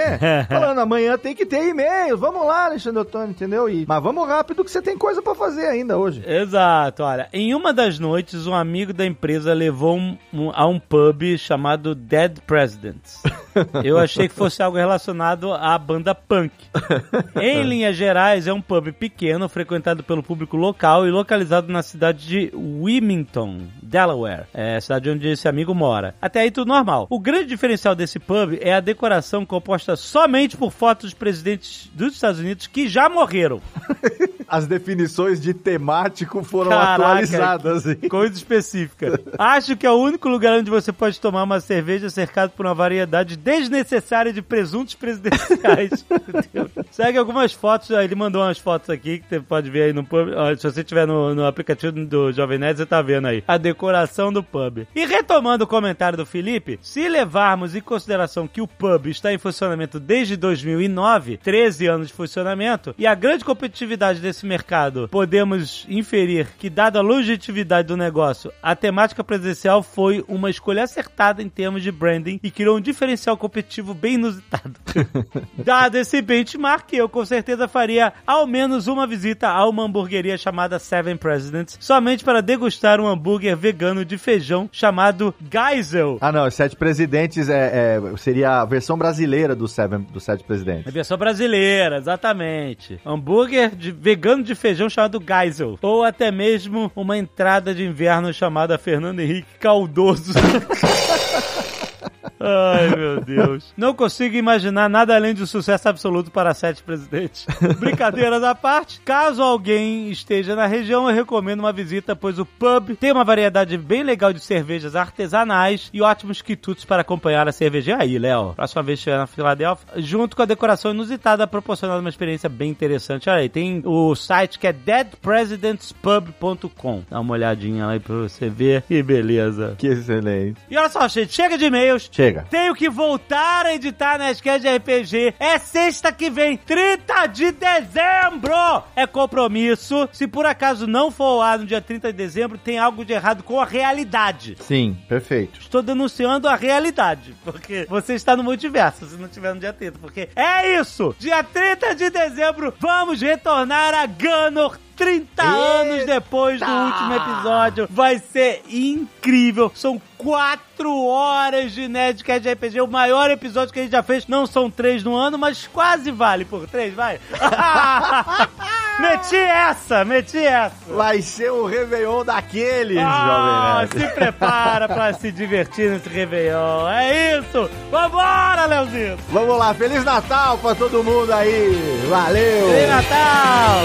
falando 0.48 0.75
amanhã 0.80 1.16
tem 1.18 1.34
que 1.34 1.46
ter 1.46 1.68
e-mail, 1.68 2.16
vamos 2.16 2.46
lá, 2.46 2.66
Alexandre 2.66 3.00
Ottoni, 3.00 3.30
entendeu? 3.30 3.68
E, 3.68 3.84
mas 3.86 4.02
vamos 4.02 4.26
rápido 4.28 4.64
que 4.64 4.70
você 4.70 4.80
tem 4.82 4.96
coisa 4.96 5.20
pra 5.22 5.34
fazer 5.34 5.66
ainda 5.66 5.96
hoje. 5.98 6.22
Exato, 6.26 7.02
olha. 7.02 7.28
Em 7.32 7.54
uma 7.54 7.72
das 7.72 7.98
noites, 7.98 8.46
um 8.46 8.54
amigo 8.54 8.92
da 8.92 9.04
empresa 9.06 9.52
levou 9.54 9.96
um- 9.96 10.16
um- 10.32 10.50
a 10.54 10.66
um 10.66 10.78
pub 10.78 11.36
chamado 11.38 11.94
Dead 11.94 12.38
Presidents. 12.46 13.22
Eu 13.84 13.98
achei 13.98 14.28
que 14.28 14.34
fosse 14.34 14.62
algo 14.62 14.76
relacionado 14.76 15.52
à 15.52 15.78
banda 15.78 16.14
punk. 16.14 16.52
Em 17.40 17.62
linhas 17.62 17.96
gerais, 17.96 18.46
é 18.46 18.52
um 18.52 18.60
pub 18.60 18.92
pequeno, 18.92 19.48
frequentado 19.48 20.02
pelo 20.02 20.22
público 20.22 20.56
local 20.56 21.06
e 21.06 21.10
localizado 21.10 21.72
na 21.72 21.82
cidade 21.82 22.26
de 22.26 22.52
Wilmington, 22.54 23.62
Delaware. 23.82 24.44
É 24.54 24.76
a 24.76 24.80
cidade 24.80 25.10
onde 25.10 25.28
esse 25.28 25.48
amigo 25.48 25.74
mora. 25.74 26.14
Até 26.20 26.40
aí 26.40 26.50
tudo 26.50 26.68
normal. 26.68 27.06
O 27.10 27.18
grande 27.18 27.46
diferencial 27.46 27.94
desse 27.94 28.18
pub 28.18 28.58
é 28.60 28.74
a 28.74 28.80
decoração 28.80 29.44
composta 29.44 29.96
somente 29.96 30.56
por 30.56 30.65
fotos 30.70 31.06
dos 31.06 31.14
presidentes 31.14 31.90
dos 31.92 32.14
Estados 32.14 32.40
Unidos 32.40 32.66
que 32.66 32.88
já 32.88 33.08
morreram. 33.08 33.60
As 34.48 34.66
definições 34.66 35.40
de 35.40 35.52
temático 35.52 36.42
foram 36.44 36.70
Caraca, 36.70 36.92
atualizadas. 37.02 37.86
hein? 37.86 37.96
Coisa 38.08 38.32
específica. 38.34 39.20
Acho 39.36 39.76
que 39.76 39.84
é 39.84 39.90
o 39.90 39.96
único 39.96 40.28
lugar 40.28 40.56
onde 40.58 40.70
você 40.70 40.92
pode 40.92 41.20
tomar 41.20 41.42
uma 41.42 41.58
cerveja 41.60 42.08
cercado 42.08 42.50
por 42.50 42.64
uma 42.64 42.74
variedade 42.74 43.36
desnecessária 43.36 44.32
de 44.32 44.40
presuntos 44.42 44.94
presidenciais. 44.94 46.04
Segue 46.92 47.18
algumas 47.18 47.52
fotos, 47.52 47.90
ele 47.90 48.14
mandou 48.14 48.42
umas 48.42 48.58
fotos 48.58 48.88
aqui 48.88 49.18
que 49.18 49.28
você 49.28 49.40
pode 49.40 49.68
ver 49.68 49.82
aí 49.84 49.92
no 49.92 50.04
pub. 50.04 50.28
Se 50.58 50.62
você 50.70 50.84
tiver 50.84 51.06
no, 51.06 51.34
no 51.34 51.44
aplicativo 51.44 51.92
do 52.06 52.30
Jovem 52.32 52.58
Nerd, 52.58 52.78
você 52.78 52.86
tá 52.86 53.02
vendo 53.02 53.26
aí 53.26 53.42
a 53.48 53.56
decoração 53.56 54.32
do 54.32 54.42
pub. 54.42 54.86
E 54.94 55.06
retomando 55.06 55.64
o 55.64 55.66
comentário 55.66 56.16
do 56.16 56.24
Felipe, 56.26 56.78
se 56.82 57.08
levarmos 57.08 57.74
em 57.74 57.80
consideração 57.80 58.46
que 58.46 58.60
o 58.60 58.68
pub 58.68 59.06
está 59.06 59.32
em 59.32 59.38
funcionamento 59.38 59.98
desde 59.98 60.36
2009, 60.62 61.38
13 61.38 61.86
anos 61.86 62.08
de 62.08 62.14
funcionamento, 62.14 62.94
e 62.98 63.06
a 63.06 63.14
grande 63.14 63.44
competitividade 63.44 64.20
desse 64.20 64.46
mercado, 64.46 65.08
podemos 65.08 65.86
inferir 65.88 66.48
que, 66.58 66.70
dada 66.70 66.98
a 66.98 67.02
longevidade 67.02 67.88
do 67.88 67.96
negócio, 67.96 68.52
a 68.62 68.74
temática 68.74 69.22
presencial 69.22 69.82
foi 69.82 70.24
uma 70.28 70.50
escolha 70.50 70.84
acertada 70.84 71.42
em 71.42 71.48
termos 71.48 71.82
de 71.82 71.92
branding 71.92 72.40
e 72.42 72.50
criou 72.50 72.76
um 72.76 72.80
diferencial 72.80 73.36
competitivo 73.36 73.94
bem 73.94 74.14
inusitado. 74.14 74.74
Dado 75.58 75.96
esse 75.96 76.20
benchmark, 76.22 76.92
eu 76.92 77.08
com 77.08 77.24
certeza 77.24 77.68
faria 77.68 78.12
ao 78.26 78.46
menos 78.46 78.86
uma 78.86 79.06
visita 79.06 79.48
a 79.48 79.66
uma 79.68 79.84
hamburgueria 79.84 80.36
chamada 80.38 80.78
Seven 80.78 81.16
Presidents, 81.16 81.76
somente 81.80 82.24
para 82.24 82.40
degustar 82.40 83.00
um 83.00 83.06
hambúrguer 83.06 83.56
vegano 83.56 84.04
de 84.04 84.18
feijão 84.18 84.68
chamado 84.72 85.34
Geisel. 85.50 86.18
Ah, 86.20 86.32
não, 86.32 86.50
Sete 86.50 86.76
Presidentes 86.76 87.48
é, 87.48 87.98
é- 88.12 88.16
seria 88.16 88.60
a 88.60 88.64
versão 88.64 88.96
brasileira 88.96 89.54
do, 89.54 89.68
Seven, 89.68 90.00
do 90.12 90.20
Sete 90.20 90.44
Presidentes. 90.46 90.86
A 90.86 90.90
versão 90.90 91.18
brasileira, 91.18 91.96
exatamente. 91.98 93.00
Hambúrguer 93.04 93.74
de, 93.74 93.90
vegano 93.90 94.42
de 94.42 94.54
feijão 94.54 94.88
chamado 94.88 95.22
Geisel. 95.24 95.78
Ou 95.82 96.04
até 96.04 96.30
mesmo 96.30 96.90
uma 96.94 97.18
entrada 97.18 97.74
de 97.74 97.84
inverno 97.84 98.32
chamada 98.32 98.78
Fernando 98.78 99.20
Henrique 99.20 99.58
Caldoso. 99.58 100.32
Ai, 102.38 102.96
meu 102.96 103.20
Deus. 103.20 103.72
Não 103.76 103.94
consigo 103.94 104.36
imaginar 104.36 104.88
nada 104.88 105.14
além 105.14 105.34
de 105.34 105.42
um 105.42 105.46
sucesso 105.46 105.88
absoluto 105.88 106.30
para 106.30 106.54
sete 106.54 106.82
presidentes. 106.82 107.46
Brincadeiras 107.78 108.42
à 108.42 108.54
parte, 108.54 109.00
caso 109.04 109.42
alguém 109.42 110.10
esteja 110.10 110.54
na 110.54 110.66
região, 110.66 111.08
eu 111.08 111.14
recomendo 111.14 111.60
uma 111.60 111.72
visita, 111.72 112.16
pois 112.16 112.38
o 112.38 112.46
pub 112.46 112.96
tem 112.96 113.12
uma 113.12 113.24
variedade 113.24 113.76
bem 113.76 114.02
legal 114.02 114.32
de 114.32 114.40
cervejas 114.40 114.96
artesanais 114.96 115.90
e 115.92 116.00
ótimos 116.02 116.42
quitutos 116.42 116.84
para 116.84 117.02
acompanhar 117.02 117.48
a 117.48 117.52
cerveja. 117.52 117.92
E 117.92 117.94
aí, 117.94 118.18
Léo, 118.18 118.54
próxima 118.54 118.82
vez 118.82 118.98
que 118.98 119.00
estiver 119.00 119.18
na 119.18 119.26
Filadélfia, 119.26 119.86
junto 119.96 120.36
com 120.36 120.42
a 120.42 120.46
decoração 120.46 120.92
inusitada, 120.92 121.46
proporcionando 121.46 122.00
uma 122.00 122.08
experiência 122.08 122.48
bem 122.48 122.70
interessante. 122.70 123.28
Olha 123.28 123.40
aí, 123.40 123.48
tem 123.48 123.82
o 123.84 124.14
site 124.14 124.58
que 124.58 124.66
é 124.66 124.72
deadpresidentspub.com. 124.72 127.02
Dá 127.10 127.20
uma 127.20 127.34
olhadinha 127.34 127.86
lá 127.86 127.92
aí 127.92 128.00
pra 128.00 128.14
você 128.14 128.48
ver. 128.48 128.82
Que 128.82 129.02
beleza. 129.02 129.74
Que 129.78 129.88
excelente. 129.88 130.60
E 130.70 130.76
olha 130.76 130.88
só, 130.88 131.08
gente, 131.08 131.32
chega 131.32 131.58
de 131.58 131.64
e-mails. 131.66 132.08
Chega. 132.16 132.46
Tenho 132.48 132.74
que 132.74 132.88
voltar 132.88 133.66
a 133.66 133.74
editar 133.74 134.18
Nerdcast 134.18 134.62
de 134.62 134.74
RPG. 134.74 135.34
É 135.38 135.58
sexta 135.58 136.10
que 136.10 136.30
vem, 136.30 136.56
30 136.56 137.26
de 137.26 137.52
dezembro! 137.52 138.82
É 138.96 139.06
compromisso. 139.06 140.08
Se 140.14 140.26
por 140.26 140.46
acaso 140.46 140.86
não 140.86 141.10
for 141.10 141.24
ao 141.24 141.42
ar 141.42 141.58
no 141.58 141.66
dia 141.66 141.82
30 141.82 142.10
de 142.10 142.16
dezembro, 142.16 142.56
tem 142.56 142.78
algo 142.78 143.04
de 143.04 143.12
errado 143.12 143.42
com 143.42 143.60
a 143.60 143.66
realidade. 143.66 144.56
Sim, 144.60 144.96
perfeito. 145.06 145.60
Estou 145.60 145.82
denunciando 145.82 146.48
a 146.48 146.56
realidade, 146.56 147.34
porque 147.44 147.84
você 147.86 148.14
está 148.14 148.34
no 148.34 148.42
multiverso 148.42 149.06
se 149.06 149.16
não 149.16 149.28
tiver 149.28 149.52
no 149.52 149.60
dia 149.60 149.74
30. 149.74 149.98
Porque 149.98 150.30
é 150.34 150.80
isso! 150.80 151.14
Dia 151.18 151.44
30 151.44 151.94
de 151.96 152.08
dezembro, 152.08 152.72
vamos 152.80 153.20
retornar 153.20 153.92
a 153.92 154.06
Ganor 154.06 154.78
30 154.96 155.42
anos 155.42 156.06
depois 156.06 156.58
do 156.58 156.70
último 156.70 157.14
episódio. 157.14 157.88
Vai 157.90 158.18
ser 158.18 158.62
incrível. 158.68 159.70
São 159.74 160.00
quatro 160.16 161.04
horas 161.04 161.72
de 161.72 161.86
Nerdcast 161.86 162.42
de 162.42 162.52
RPG. 162.52 162.80
O 162.80 162.86
maior 162.86 163.30
episódio 163.30 163.72
que 163.72 163.80
a 163.80 163.82
gente 163.82 163.92
já 163.92 164.02
fez. 164.02 164.26
Não 164.26 164.46
são 164.46 164.70
três 164.70 165.04
no 165.04 165.14
ano, 165.14 165.38
mas 165.38 165.66
quase 165.66 166.10
vale 166.10 166.44
por 166.44 166.66
três, 166.66 166.94
vai. 166.94 167.20
meti 169.00 169.36
essa, 169.36 170.04
meti 170.04 170.38
essa. 170.38 170.74
Vai 170.88 171.20
ser 171.22 171.50
o 171.50 171.66
Réveillon 171.66 172.24
daqueles, 172.24 172.98
Ah, 173.00 173.86
Jovem 173.86 174.00
Nerd. 174.00 174.10
se 174.10 174.14
prepara 174.14 174.88
pra 174.88 175.12
se 175.12 175.30
divertir 175.30 175.90
nesse 175.90 176.08
Réveillon. 176.08 176.88
É 176.88 177.38
isso. 177.38 177.70
Vambora, 177.90 178.66
Leozinho. 178.66 179.16
Vamos 179.30 179.58
lá, 179.58 179.74
Feliz 179.74 180.04
Natal 180.04 180.58
pra 180.58 180.74
todo 180.74 181.02
mundo 181.04 181.32
aí. 181.32 182.06
Valeu! 182.08 182.68
Feliz 182.70 182.88
Natal. 182.88 183.80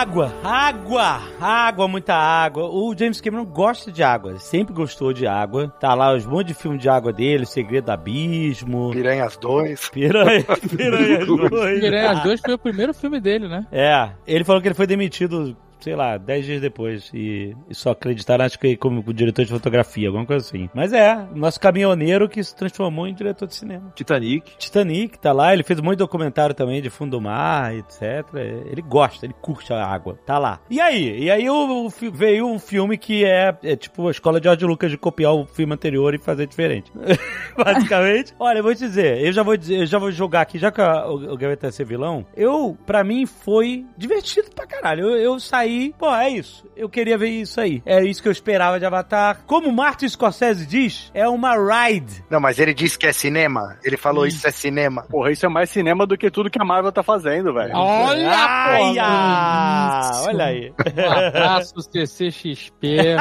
água, 0.00 0.32
água, 0.42 1.20
água, 1.38 1.86
muita 1.86 2.14
água. 2.14 2.70
O 2.70 2.96
James 2.96 3.20
Cameron 3.20 3.44
gosta 3.44 3.92
de 3.92 4.02
água, 4.02 4.38
sempre 4.38 4.72
gostou 4.72 5.12
de 5.12 5.26
água. 5.26 5.68
Tá 5.78 5.92
lá 5.92 6.14
os 6.14 6.24
montes 6.24 6.56
de 6.56 6.62
filme 6.62 6.78
de 6.78 6.88
água 6.88 7.12
dele, 7.12 7.44
Segredo 7.44 7.84
do 7.84 7.92
Abismo, 7.92 8.90
Piranhas 8.92 9.36
2. 9.36 9.90
Piranha, 9.90 10.42
Piranhas 10.74 11.26
2. 11.28 11.80
Piranhas 11.80 12.22
2 12.22 12.40
foi 12.40 12.54
o 12.54 12.58
primeiro 12.58 12.94
filme 12.94 13.20
dele, 13.20 13.46
né? 13.46 13.66
É, 13.70 14.08
ele 14.26 14.42
falou 14.42 14.62
que 14.62 14.68
ele 14.68 14.74
foi 14.74 14.86
demitido, 14.86 15.54
sei 15.80 15.94
lá, 15.94 16.16
10 16.16 16.44
dias 16.44 16.60
depois. 16.60 17.10
E, 17.14 17.56
e 17.68 17.74
só 17.74 17.90
acreditaram, 17.90 18.44
acho 18.44 18.58
que 18.58 18.76
como 18.76 19.02
diretor 19.12 19.44
de 19.44 19.50
fotografia, 19.50 20.08
alguma 20.08 20.26
coisa 20.26 20.46
assim. 20.46 20.68
Mas 20.74 20.92
é, 20.92 21.26
nosso 21.34 21.60
caminhoneiro 21.60 22.28
que 22.28 22.42
se 22.42 22.54
transformou 22.54 23.06
em 23.06 23.14
diretor 23.14 23.46
de 23.46 23.54
cinema. 23.54 23.92
Titanic. 23.94 24.56
Titanic 24.58 25.18
tá 25.18 25.32
lá, 25.32 25.52
ele 25.52 25.62
fez 25.62 25.78
um 25.78 25.82
monte 25.82 25.94
de 25.94 25.98
documentário 25.98 26.54
também 26.54 26.80
de 26.82 26.90
fundo 26.90 27.12
do 27.12 27.20
mar, 27.20 27.74
etc. 27.74 28.26
Ele 28.70 28.82
gosta, 28.82 29.26
ele 29.26 29.34
curte 29.40 29.72
a 29.72 29.84
água, 29.84 30.18
tá 30.24 30.38
lá. 30.38 30.60
E 30.70 30.80
aí? 30.80 31.24
E 31.24 31.30
aí 31.30 31.48
o, 31.48 31.86
o 31.86 31.90
veio 32.12 32.46
um 32.46 32.58
filme 32.58 32.96
que 32.96 33.24
é, 33.24 33.56
é 33.62 33.76
tipo 33.76 34.08
a 34.08 34.10
escola 34.10 34.40
de 34.40 34.44
George 34.44 34.64
Lucas 34.64 34.90
de 34.90 34.96
copiar 34.96 35.32
o 35.34 35.46
filme 35.46 35.74
anterior 35.74 36.14
e 36.14 36.18
fazer 36.18 36.46
diferente. 36.46 36.92
Basicamente. 37.56 38.34
Olha, 38.38 38.58
eu 38.58 38.62
vou 38.62 38.74
te 38.74 38.80
dizer, 38.80 39.24
eu 39.24 39.32
já 39.32 39.42
vou 39.42 39.54
eu 39.54 39.86
já 39.86 39.98
vou 39.98 40.10
jogar 40.10 40.42
aqui, 40.42 40.58
já 40.58 40.70
que 40.70 40.80
o, 40.80 41.32
o 41.32 41.36
Gaveta 41.36 41.66
ia 41.66 41.72
ser 41.72 41.84
vilão, 41.84 42.26
eu, 42.36 42.76
pra 42.86 43.04
mim, 43.04 43.26
foi 43.26 43.86
divertido 43.96 44.50
pra 44.54 44.66
caralho. 44.66 45.10
Eu, 45.10 45.16
eu 45.16 45.40
saí, 45.40 45.69
pô, 45.98 46.14
é 46.14 46.30
isso. 46.30 46.64
Eu 46.76 46.88
queria 46.88 47.18
ver 47.18 47.28
isso 47.28 47.60
aí. 47.60 47.82
É 47.84 48.02
isso 48.04 48.22
que 48.22 48.28
eu 48.28 48.32
esperava 48.32 48.78
de 48.78 48.86
Avatar. 48.86 49.42
Como 49.46 49.72
Martin 49.72 50.08
Scorsese 50.08 50.66
diz, 50.66 51.10
é 51.14 51.28
uma 51.28 51.54
ride. 51.54 52.24
Não, 52.30 52.40
mas 52.40 52.58
ele 52.58 52.74
disse 52.74 52.98
que 52.98 53.06
é 53.06 53.12
cinema. 53.12 53.78
Ele 53.84 53.96
falou 53.96 54.26
isso 54.26 54.46
é 54.46 54.50
cinema. 54.50 55.02
Porra, 55.02 55.30
isso 55.30 55.46
é 55.46 55.48
mais 55.48 55.70
cinema 55.70 56.06
do 56.06 56.16
que 56.16 56.30
tudo 56.30 56.50
que 56.50 56.60
a 56.60 56.64
Marvel 56.64 56.92
tá 56.92 57.02
fazendo, 57.02 57.52
velho. 57.52 57.72
Olha, 57.74 58.30
Ai, 58.30 58.98
ah, 58.98 60.10
isso. 60.12 60.28
olha 60.28 60.44
aí. 60.44 60.70
Um 60.70 61.26
abraço, 61.26 61.74
CCXP. 61.82 62.96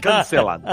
Cancelado. 0.00 0.64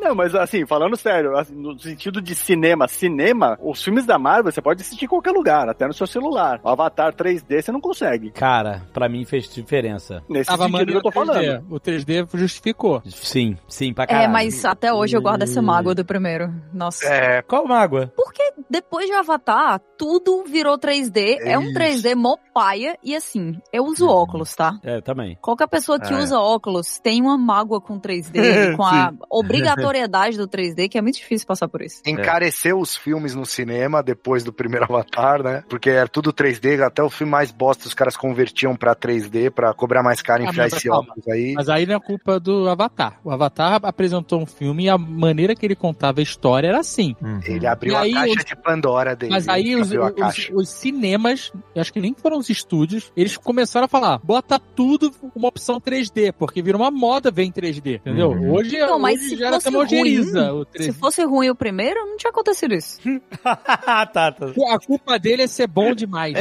Não, 0.00 0.14
mas 0.14 0.34
assim, 0.34 0.66
falando 0.66 0.96
sério, 0.96 1.36
assim, 1.36 1.54
no 1.54 1.78
sentido 1.78 2.20
de 2.20 2.34
cinema, 2.34 2.88
cinema, 2.88 3.58
os 3.60 3.82
filmes 3.82 4.06
da 4.06 4.18
Marvel 4.18 4.52
você 4.52 4.60
pode 4.60 4.82
assistir 4.82 5.04
em 5.04 5.08
qualquer 5.08 5.32
lugar, 5.32 5.68
até 5.68 5.86
no 5.86 5.92
seu 5.92 6.06
celular. 6.06 6.60
O 6.62 6.68
Avatar 6.68 7.09
3D 7.12 7.62
você 7.62 7.72
não 7.72 7.80
consegue. 7.80 8.30
Cara, 8.30 8.82
pra 8.92 9.08
mim 9.08 9.24
fez 9.24 9.48
diferença. 9.48 10.22
Nesse 10.28 10.48
Tava 10.50 10.64
sentido 10.68 10.90
que 10.92 10.96
eu 10.96 11.02
tô 11.02 11.08
o 11.08 11.12
3D. 11.12 11.14
falando. 11.26 11.66
O 11.74 11.80
3D 11.80 12.28
justificou. 12.34 13.02
Sim, 13.06 13.56
sim, 13.68 13.92
pra 13.92 14.06
caralho. 14.06 14.24
É, 14.24 14.28
mas 14.28 14.64
até 14.64 14.92
hoje 14.92 15.16
eu 15.16 15.22
guardo 15.22 15.42
essa 15.42 15.60
mágoa 15.62 15.94
do 15.94 16.04
primeiro. 16.04 16.52
Nossa. 16.72 17.06
É, 17.06 17.42
Qual 17.42 17.66
mágoa? 17.66 18.12
Porque 18.16 18.42
depois 18.68 19.06
de 19.06 19.12
Avatar, 19.12 19.80
tudo 19.98 20.44
virou 20.44 20.78
3D. 20.78 21.38
É, 21.40 21.58
um 21.58 21.62
isso. 21.62 21.74
3D 21.74 22.14
mó 22.14 22.36
paia. 22.54 22.96
E 23.02 23.14
assim, 23.14 23.58
eu 23.72 23.84
uso 23.84 24.06
óculos, 24.08 24.54
tá? 24.54 24.78
É, 24.82 25.00
também. 25.00 25.36
Qualquer 25.40 25.68
pessoa 25.68 25.98
que 26.00 26.12
É. 26.12 26.16
usa 26.16 26.38
óculos 26.38 26.98
tem 27.00 27.20
uma 27.22 27.36
mágoa 27.38 27.80
com 27.80 27.98
3D, 27.98 28.30
com 28.76 28.84
a 28.84 29.12
obrigatoriedade 29.30 30.36
do 30.36 30.46
3D, 30.48 30.88
que 30.88 30.98
é 30.98 31.02
muito 31.02 31.16
difícil 31.16 31.46
passar 31.46 31.68
por 31.68 31.82
isso. 31.82 32.00
encareceu 32.06 32.78
os 32.78 32.96
filmes 32.96 33.34
no 33.34 33.44
cinema 33.44 34.02
depois 34.02 34.42
do 34.44 34.52
primeiro 34.52 34.84
Avatar, 34.84 35.42
né? 35.42 35.62
Porque 35.68 35.90
era 35.90 36.08
tudo 36.08 36.32
3D, 36.32 36.80
até 36.84 36.99
o 37.02 37.10
filme 37.10 37.30
mais 37.30 37.50
bosta 37.50 37.86
os 37.86 37.94
caras 37.94 38.16
convertiam 38.16 38.74
pra 38.76 38.94
3D 38.94 39.50
pra 39.50 39.72
cobrar 39.74 40.02
mais 40.02 40.20
caro 40.22 40.42
e 40.42 40.46
Ah, 40.46 40.50
enfiar 40.50 40.64
mas 40.64 40.72
esse 40.74 40.88
calma. 40.88 41.08
óculos 41.10 41.28
aí. 41.28 41.52
Mas 41.54 41.68
aí 41.68 41.86
não 41.86 41.94
é 41.96 42.00
culpa 42.00 42.38
do 42.40 42.68
Avatar. 42.68 43.18
O 43.24 43.30
Avatar 43.30 43.80
apresentou 43.82 44.40
um 44.40 44.46
filme 44.46 44.84
e 44.84 44.88
a 44.88 44.96
maneira 44.98 45.54
que 45.54 45.64
ele 45.66 45.74
contava 45.76 46.20
a 46.20 46.22
história 46.22 46.68
era 46.68 46.78
assim. 46.80 47.14
Ele 47.46 47.66
abriu 47.66 47.92
E 47.92 47.96
a 47.96 48.00
aí 48.00 48.12
caixa 48.12 48.34
os- 48.38 48.44
de 48.44 48.56
Pandora 48.56 49.16
dele. 49.16 49.32
Mas 49.32 49.48
aí 49.48 49.74
os, 49.76 49.88
abriu 49.88 50.02
a 50.04 50.06
os- 50.08 50.14
caixa. 50.14 50.52
os 50.54 50.68
cinemas, 50.68 51.52
eu 51.74 51.80
acho 51.80 51.92
que 51.92 52.00
nem 52.00 52.14
foram 52.14 52.38
os 52.38 52.48
estúdios, 52.50 53.12
eles 53.16 53.36
começaram 53.36 53.84
a 53.86 53.88
falar, 53.88 54.18
bota 54.22 54.58
tudo 54.58 55.12
uma 55.34 55.48
opção 55.48 55.80
3D, 55.80 56.32
porque 56.32 56.62
virou 56.62 56.80
uma 56.80 56.90
moda 56.90 57.30
ver 57.30 57.44
em 57.44 57.52
3D, 57.52 57.96
entendeu? 57.96 58.30
Uhum. 58.30 58.52
Hoje, 58.52 58.78
Não, 58.78 58.98
mas 58.98 59.18
hoje 59.20 59.28
se 59.30 59.36
já 59.36 59.50
fosse 59.52 59.70
ruim, 59.70 60.18
o 60.20 60.66
3D. 60.66 60.82
Se 60.84 60.92
fosse 60.92 61.24
ruim 61.24 61.48
o 61.50 61.54
primeiro, 61.54 62.00
não 62.06 62.16
tinha 62.16 62.30
acontecido 62.30 62.74
isso. 62.74 62.98
tá, 63.42 64.06
tá. 64.06 64.32
A 64.72 64.78
culpa 64.78 65.18
dele 65.18 65.42
é 65.42 65.46
ser 65.46 65.66
bom 65.66 65.94
demais. 65.94 66.34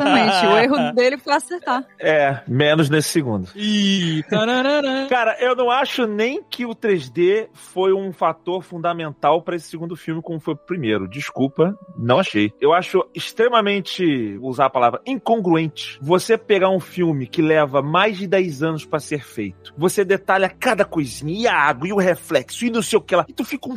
Exatamente. 0.00 0.46
o 0.46 0.56
erro 0.58 0.92
dele 0.92 1.18
foi 1.18 1.32
acertar. 1.34 1.84
É, 1.98 2.40
menos 2.46 2.88
nesse 2.88 3.08
segundo. 3.08 3.48
Ih, 3.54 4.22
tararara. 4.28 5.06
Cara, 5.08 5.36
eu 5.40 5.54
não 5.54 5.70
acho 5.70 6.06
nem 6.06 6.42
que 6.42 6.64
o 6.66 6.74
3D 6.74 7.48
foi 7.52 7.92
um 7.92 8.12
fator 8.12 8.62
fundamental 8.62 9.42
pra 9.42 9.56
esse 9.56 9.68
segundo 9.68 9.96
filme 9.96 10.22
como 10.22 10.40
foi 10.40 10.54
o 10.54 10.56
primeiro. 10.56 11.08
Desculpa, 11.08 11.76
não 11.96 12.18
achei. 12.18 12.52
Eu 12.60 12.72
acho 12.72 13.04
extremamente, 13.14 14.36
vou 14.38 14.50
usar 14.50 14.66
a 14.66 14.70
palavra, 14.70 15.00
incongruente 15.06 15.98
você 16.00 16.36
pegar 16.36 16.70
um 16.70 16.80
filme 16.80 17.26
que 17.26 17.42
leva 17.42 17.82
mais 17.82 18.18
de 18.18 18.26
10 18.26 18.62
anos 18.62 18.84
pra 18.84 18.98
ser 18.98 19.22
feito. 19.24 19.72
Você 19.76 20.04
detalha 20.04 20.48
cada 20.48 20.84
coisinha, 20.84 21.40
e 21.40 21.46
a 21.46 21.54
água, 21.54 21.88
e 21.88 21.92
o 21.92 21.98
reflexo, 21.98 22.64
e 22.64 22.70
não 22.70 22.82
sei 22.82 22.98
o 22.98 23.02
que 23.02 23.14
lá. 23.14 23.24
E 23.28 23.32
tu 23.32 23.44
fica 23.44 23.68
um 23.68 23.76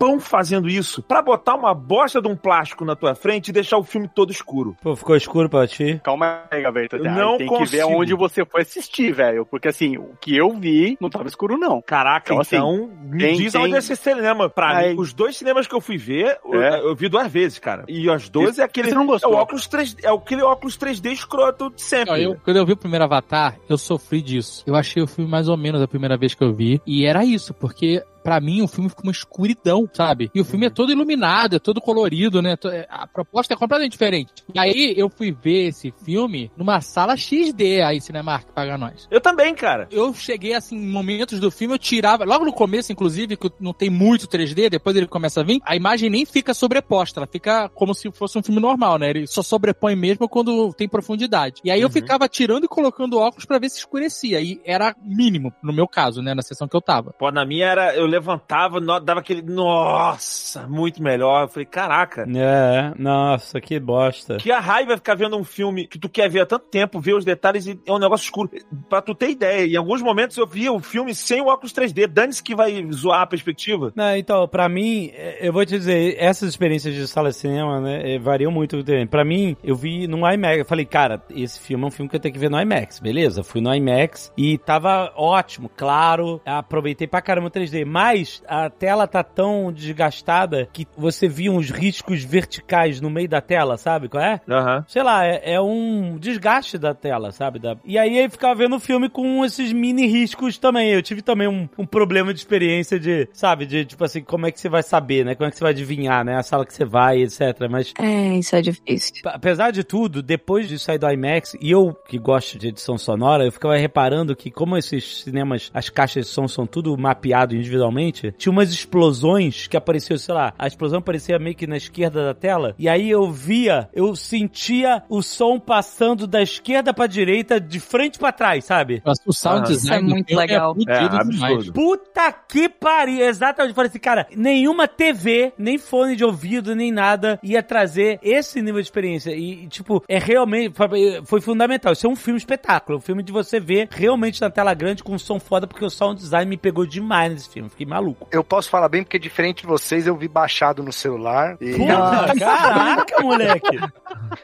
tempão 0.00 0.18
fazendo 0.18 0.68
isso 0.68 1.02
pra 1.02 1.20
botar 1.20 1.54
uma 1.54 1.74
bosta 1.74 2.22
de 2.22 2.28
um 2.28 2.34
plástico 2.34 2.84
na 2.86 2.96
tua 2.96 3.14
frente 3.14 3.48
e 3.48 3.52
deixar 3.52 3.76
o 3.76 3.82
filme 3.84 4.08
todo 4.08 4.30
escuro. 4.32 4.74
Pô, 4.82 4.96
ficou 4.96 5.14
escuro 5.14 5.48
pra 5.48 5.66
ti? 5.66 6.00
Calma 6.02 6.44
aí, 6.50 6.62
Gaveta. 6.62 6.96
Não 6.98 7.36
tem 7.36 7.46
que 7.46 7.54
ver 7.66 7.82
consigo. 7.82 8.00
onde 8.00 8.14
você 8.14 8.44
foi 8.46 8.62
assistir, 8.62 9.12
velho. 9.12 9.44
Porque 9.44 9.68
assim, 9.68 9.98
o 9.98 10.14
que 10.20 10.34
eu 10.36 10.50
vi 10.56 10.96
não 11.00 11.10
tava 11.10 11.28
escuro, 11.28 11.58
não. 11.58 11.82
Caraca, 11.82 12.32
Então, 12.32 12.42
então, 12.42 12.70
assim, 12.84 13.10
me 13.10 13.18
tem- 13.18 13.36
diz 13.36 13.52
tem- 13.52 13.60
onde 13.62 13.74
é 13.74 13.78
esse 13.78 13.94
cinema. 13.94 14.48
Pra 14.48 14.78
Aí. 14.78 14.94
mim, 14.94 15.00
os 15.00 15.12
dois 15.12 15.36
cinemas 15.36 15.66
que 15.66 15.74
eu 15.74 15.80
fui 15.80 15.98
ver, 15.98 16.38
eu- 16.44 16.62
É. 16.62 16.80
eu, 16.80 16.96
vi 16.96 17.08
duas 17.08 17.30
vezes, 17.30 17.58
cara. 17.58 17.84
E 17.86 18.08
as 18.08 18.28
duas 18.28 18.58
é 18.58 18.62
aquele. 18.62 18.88
esse 18.88 18.94
não 18.94 19.04
é 19.04 19.06
gostou? 19.06 19.32
o 19.32 19.36
óculos 19.36 19.66
3D, 19.68 20.06
é 20.06 20.10
aquele 20.10 20.42
óculos 20.42 20.76
3D 20.78 21.12
escroto 21.12 21.70
de 21.70 21.82
sempre. 21.82 22.22
eu- 22.22 22.36
quando 22.42 22.56
eu 22.56 22.64
vi 22.64 22.72
o 22.72 22.76
primeiro 22.76 23.04
Avatar, 23.04 23.56
eu 23.68 23.76
sofri 23.76 24.22
disso. 24.22 24.64
Eu 24.66 24.74
achei 24.74 25.02
o 25.02 25.06
filme 25.06 25.30
mais 25.30 25.48
ou 25.48 25.56
menos 25.56 25.82
a 25.82 25.86
primeira 25.88 26.16
vez 26.16 26.34
que 26.34 26.42
eu 26.42 26.52
vi. 26.54 26.80
E 26.86 27.04
era 27.04 27.24
isso, 27.24 27.52
porque 27.52 28.02
pra 28.22 28.40
mim 28.40 28.62
o 28.62 28.68
filme 28.68 28.88
fica 28.88 29.02
uma 29.02 29.12
escuridão, 29.12 29.88
sabe? 29.92 30.30
E 30.34 30.40
o 30.40 30.44
filme 30.44 30.66
é 30.66 30.70
todo 30.70 30.92
iluminado, 30.92 31.56
é 31.56 31.58
todo 31.58 31.80
colorido, 31.80 32.40
né? 32.42 32.56
É- 32.66 32.86
A 32.90 33.06
proposta 33.06 33.54
é 33.54 33.56
completamente 33.56 33.92
diferente. 33.92 34.32
E 34.54 34.58
aí 34.58 34.94
eu 34.96 35.08
fui 35.08 35.32
ver 35.32 35.68
esse 35.68 35.92
filme 36.04 36.50
numa 36.56 36.80
sala 36.80 37.16
XD 37.16 37.82
aí, 37.82 38.00
Cinemark, 38.00 38.48
paga 38.52 38.76
nós. 38.76 39.06
Eu 39.10 39.20
também, 39.20 39.54
cara. 39.54 39.88
Eu 39.90 40.12
cheguei, 40.14 40.54
assim, 40.54 40.76
em 40.76 40.88
momentos 40.88 41.40
do 41.40 41.50
filme, 41.50 41.74
eu 41.74 41.78
tirava, 41.78 42.24
logo 42.24 42.44
no 42.44 42.52
começo, 42.52 42.92
inclusive, 42.92 43.36
que 43.36 43.50
não 43.60 43.72
tem 43.72 43.88
muito 43.90 44.26
3D, 44.28 44.68
depois 44.70 44.94
ele 44.96 45.06
começa 45.06 45.40
a 45.40 45.44
vir, 45.44 45.60
a 45.64 45.74
imagem 45.76 46.10
nem 46.10 46.24
fica 46.26 46.52
sobreposta, 46.54 47.20
ela 47.20 47.26
fica 47.26 47.68
como 47.70 47.94
se 47.94 48.10
fosse 48.12 48.38
um 48.38 48.42
filme 48.42 48.60
normal, 48.60 48.98
né? 48.98 49.10
Ele 49.10 49.26
só 49.26 49.42
sobrepõe 49.42 49.96
mesmo 49.96 50.28
quando 50.28 50.72
tem 50.74 50.88
profundidade. 50.88 51.60
E 51.64 51.70
aí 51.70 51.80
eu 51.80 51.86
Uhum. 51.86 51.92
ficava 51.92 52.28
tirando 52.28 52.64
e 52.64 52.68
colocando 52.68 53.18
óculos 53.18 53.44
pra 53.44 53.58
ver 53.58 53.68
se 53.70 53.78
escurecia, 53.78 54.40
e 54.40 54.60
era 54.64 54.94
mínimo, 55.02 55.52
no 55.62 55.72
meu 55.72 55.88
caso, 55.88 56.22
né, 56.22 56.34
na 56.34 56.42
sessão 56.42 56.68
que 56.68 56.76
eu 56.76 56.80
tava. 56.82 57.12
Pô, 57.18 57.30
na 57.30 57.44
minha 57.44 57.66
era, 57.66 57.94
eu 57.96 58.06
levantava, 58.10 58.80
dava 59.00 59.20
aquele, 59.20 59.42
nossa, 59.42 60.66
muito 60.66 61.02
melhor. 61.02 61.44
Eu 61.44 61.48
falei, 61.48 61.66
caraca. 61.66 62.26
É, 62.34 62.92
nossa, 62.98 63.60
que 63.60 63.78
bosta. 63.78 64.36
Que 64.36 64.50
a 64.50 64.60
raiva 64.60 64.96
ficar 64.96 65.14
vendo 65.14 65.36
um 65.36 65.44
filme 65.44 65.86
que 65.86 65.98
tu 65.98 66.08
quer 66.08 66.28
ver 66.28 66.40
há 66.40 66.46
tanto 66.46 66.66
tempo, 66.66 67.00
ver 67.00 67.14
os 67.14 67.24
detalhes 67.24 67.66
e 67.66 67.80
é 67.86 67.92
um 67.92 67.98
negócio 67.98 68.24
escuro. 68.24 68.50
Pra 68.88 69.00
tu 69.00 69.14
ter 69.14 69.30
ideia, 69.30 69.66
em 69.66 69.76
alguns 69.76 70.02
momentos 70.02 70.36
eu 70.36 70.46
via 70.46 70.72
o 70.72 70.80
filme 70.80 71.14
sem 71.14 71.40
o 71.40 71.46
óculos 71.46 71.72
3D. 71.72 72.06
Dane-se 72.06 72.42
que 72.42 72.54
vai 72.54 72.86
zoar 72.92 73.22
a 73.22 73.26
perspectiva. 73.26 73.92
Não, 73.94 74.16
então, 74.16 74.46
pra 74.48 74.68
mim, 74.68 75.10
eh, 75.14 75.38
eu 75.40 75.52
vou 75.52 75.64
te 75.64 75.78
dizer, 75.78 76.16
essas 76.18 76.48
experiências 76.48 76.94
de 76.94 77.06
sala 77.06 77.30
de 77.30 77.36
cinema, 77.36 77.80
né, 77.80 78.14
eh, 78.14 78.18
variam 78.18 78.50
muito 78.50 78.82
também. 78.82 79.06
Pra 79.06 79.24
mim, 79.24 79.56
eu 79.62 79.76
vi 79.76 80.06
no 80.06 80.18
IMAX, 80.30 80.58
eu 80.58 80.64
falei, 80.64 80.84
cara, 80.84 81.22
esse 81.30 81.60
filme 81.60 81.84
é 81.84 81.86
um 81.86 81.90
filme 81.90 82.08
que 82.08 82.16
eu 82.16 82.20
tenho 82.20 82.32
que 82.32 82.40
ver 82.40 82.50
no 82.50 82.60
IMAX, 82.60 82.98
beleza? 83.00 83.42
Fui 83.42 83.60
no 83.60 83.74
IMAX 83.74 84.32
e 84.36 84.58
tava 84.58 85.12
ótimo, 85.16 85.70
claro, 85.76 86.40
aproveitei 86.44 87.06
pra 87.06 87.22
caramba 87.22 87.48
o 87.48 87.50
3D, 87.50 87.84
mas 87.84 87.99
a 88.48 88.68
tela 88.70 89.06
tá 89.06 89.22
tão 89.22 89.72
desgastada 89.72 90.68
que 90.72 90.86
você 90.96 91.28
via 91.28 91.52
uns 91.52 91.70
riscos 91.70 92.22
verticais 92.24 93.00
no 93.00 93.10
meio 93.10 93.28
da 93.28 93.40
tela, 93.40 93.76
sabe 93.76 94.08
qual 94.08 94.22
é? 94.22 94.40
Aham. 94.48 94.84
sei 94.88 95.02
lá, 95.02 95.24
é, 95.26 95.54
é 95.54 95.60
um 95.60 96.16
desgaste 96.18 96.78
da 96.78 96.94
tela, 96.94 97.32
sabe? 97.32 97.58
Da- 97.58 97.76
E 97.84 97.98
aí 97.98 98.18
eu 98.24 98.30
ficava 98.30 98.54
vendo 98.54 98.76
o 98.76 98.80
filme 98.80 99.08
com 99.08 99.44
esses 99.44 99.72
mini 99.72 100.06
riscos 100.06 100.58
também. 100.58 100.90
Eu 100.90 101.02
tive 101.02 101.22
também 101.22 101.48
um, 101.48 101.68
um 101.78 101.86
problema 101.86 102.32
de 102.32 102.40
experiência 102.40 102.98
de, 102.98 103.28
sabe, 103.32 103.66
de 103.66 103.84
tipo 103.84 104.02
assim, 104.04 104.22
como 104.22 104.46
é 104.46 104.50
que 104.50 104.60
você 104.60 104.68
vai 104.68 104.82
saber, 104.82 105.24
né? 105.24 105.34
Como 105.34 105.46
é 105.46 105.50
que 105.50 105.56
você 105.56 105.64
vai 105.64 105.72
adivinhar, 105.72 106.24
né? 106.24 106.36
A 106.36 106.42
sala 106.42 106.64
que 106.66 106.72
você 106.74 106.84
vai, 106.84 107.22
etc. 107.22 107.40
Mas 107.70 107.92
É, 107.98 108.34
isso 108.38 108.54
é 108.56 108.62
difícil. 108.62 109.14
Apesar 109.26 109.70
de 109.70 109.84
tudo, 109.84 110.22
depois 110.22 110.68
de 110.68 110.78
sair 110.78 110.98
do 110.98 111.10
IMAX, 111.10 111.54
e 111.60 111.70
eu 111.70 111.94
que 112.08 112.18
gosto 112.18 112.58
de 112.58 112.68
edição 112.68 112.96
sonora, 112.96 113.44
eu 113.44 113.52
ficava 113.52 113.76
reparando 113.76 114.34
que 114.36 114.50
como 114.50 114.76
esses 114.76 115.22
cinemas, 115.22 115.70
as 115.74 115.88
caixas 115.88 116.26
de 116.26 116.32
som 116.32 116.46
são 116.48 116.66
tudo 116.66 116.96
mapeado 116.96 117.54
individualmente, 117.54 117.89
tinha 118.36 118.52
umas 118.52 118.70
explosões 118.72 119.66
que 119.66 119.76
apareciam, 119.76 120.18
sei 120.18 120.34
lá, 120.34 120.52
a 120.58 120.66
explosão 120.66 120.98
aparecia 120.98 121.38
meio 121.38 121.54
que 121.54 121.66
na 121.66 121.76
esquerda 121.76 122.24
da 122.24 122.34
tela, 122.34 122.74
e 122.78 122.88
aí 122.88 123.08
eu 123.10 123.30
via, 123.30 123.88
eu 123.92 124.14
sentia 124.16 125.02
o 125.08 125.22
som 125.22 125.58
passando 125.58 126.26
da 126.26 126.42
esquerda 126.42 126.92
pra 126.92 127.06
direita, 127.06 127.60
de 127.60 127.80
frente 127.80 128.18
pra 128.18 128.32
trás, 128.32 128.64
sabe? 128.64 129.02
O 129.26 129.32
sound 129.32 129.60
Ah, 129.60 129.68
design 129.68 130.06
isso 130.06 130.12
é 130.12 130.14
muito 130.14 130.26
filme 130.26 130.42
legal. 130.42 130.76
É, 130.88 131.08
demais. 131.08 131.42
absurdo. 131.42 131.72
Puta 131.72 132.32
que 132.32 132.68
pariu, 132.68 133.24
exatamente. 133.24 133.70
Eu 133.70 133.74
falei 133.74 133.88
assim, 133.88 133.98
cara, 133.98 134.26
nenhuma 134.36 134.86
TV, 134.86 135.52
nem 135.58 135.78
fone 135.78 136.16
de 136.16 136.24
ouvido, 136.24 136.74
nem 136.74 136.92
nada 136.92 137.38
ia 137.42 137.62
trazer 137.62 138.18
esse 138.22 138.60
nível 138.60 138.80
de 138.80 138.86
experiência. 138.86 139.30
E, 139.30 139.66
tipo, 139.68 140.02
é 140.08 140.18
realmente, 140.18 140.74
foi, 140.74 141.20
foi 141.24 141.40
fundamental. 141.40 141.92
Isso 141.92 142.06
é 142.06 142.10
um 142.10 142.16
filme 142.16 142.38
espetáculo, 142.38 142.98
um 142.98 143.00
filme 143.00 143.22
de 143.22 143.32
você 143.32 143.58
ver 143.60 143.88
realmente 143.90 144.40
na 144.40 144.50
tela 144.50 144.74
grande 144.74 145.02
com 145.02 145.14
um 145.14 145.18
som 145.18 145.38
foda, 145.38 145.66
porque 145.66 145.84
o 145.84 145.90
sound 145.90 146.20
design 146.20 146.48
me 146.48 146.56
pegou 146.56 146.86
demais 146.86 147.32
nesse 147.32 147.50
filme. 147.50 147.70
Fiquei 147.80 147.86
maluco. 147.86 148.28
Eu 148.30 148.44
posso 148.44 148.68
falar 148.68 148.88
bem 148.90 149.02
porque 149.02 149.18
diferente 149.18 149.62
de 149.62 149.66
vocês, 149.66 150.06
eu 150.06 150.14
vi 150.14 150.28
baixado 150.28 150.82
no 150.82 150.92
celular. 150.92 151.56
E... 151.60 151.72
Puta, 151.72 152.38
caraca, 152.38 153.22
moleque. 153.22 153.78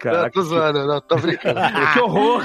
Não, 0.04 0.30
tô 0.30 0.42
zoando, 0.42 0.86
não, 0.86 1.00
tô 1.02 1.16
brincando. 1.16 1.60
que 1.92 2.00
horror. 2.00 2.42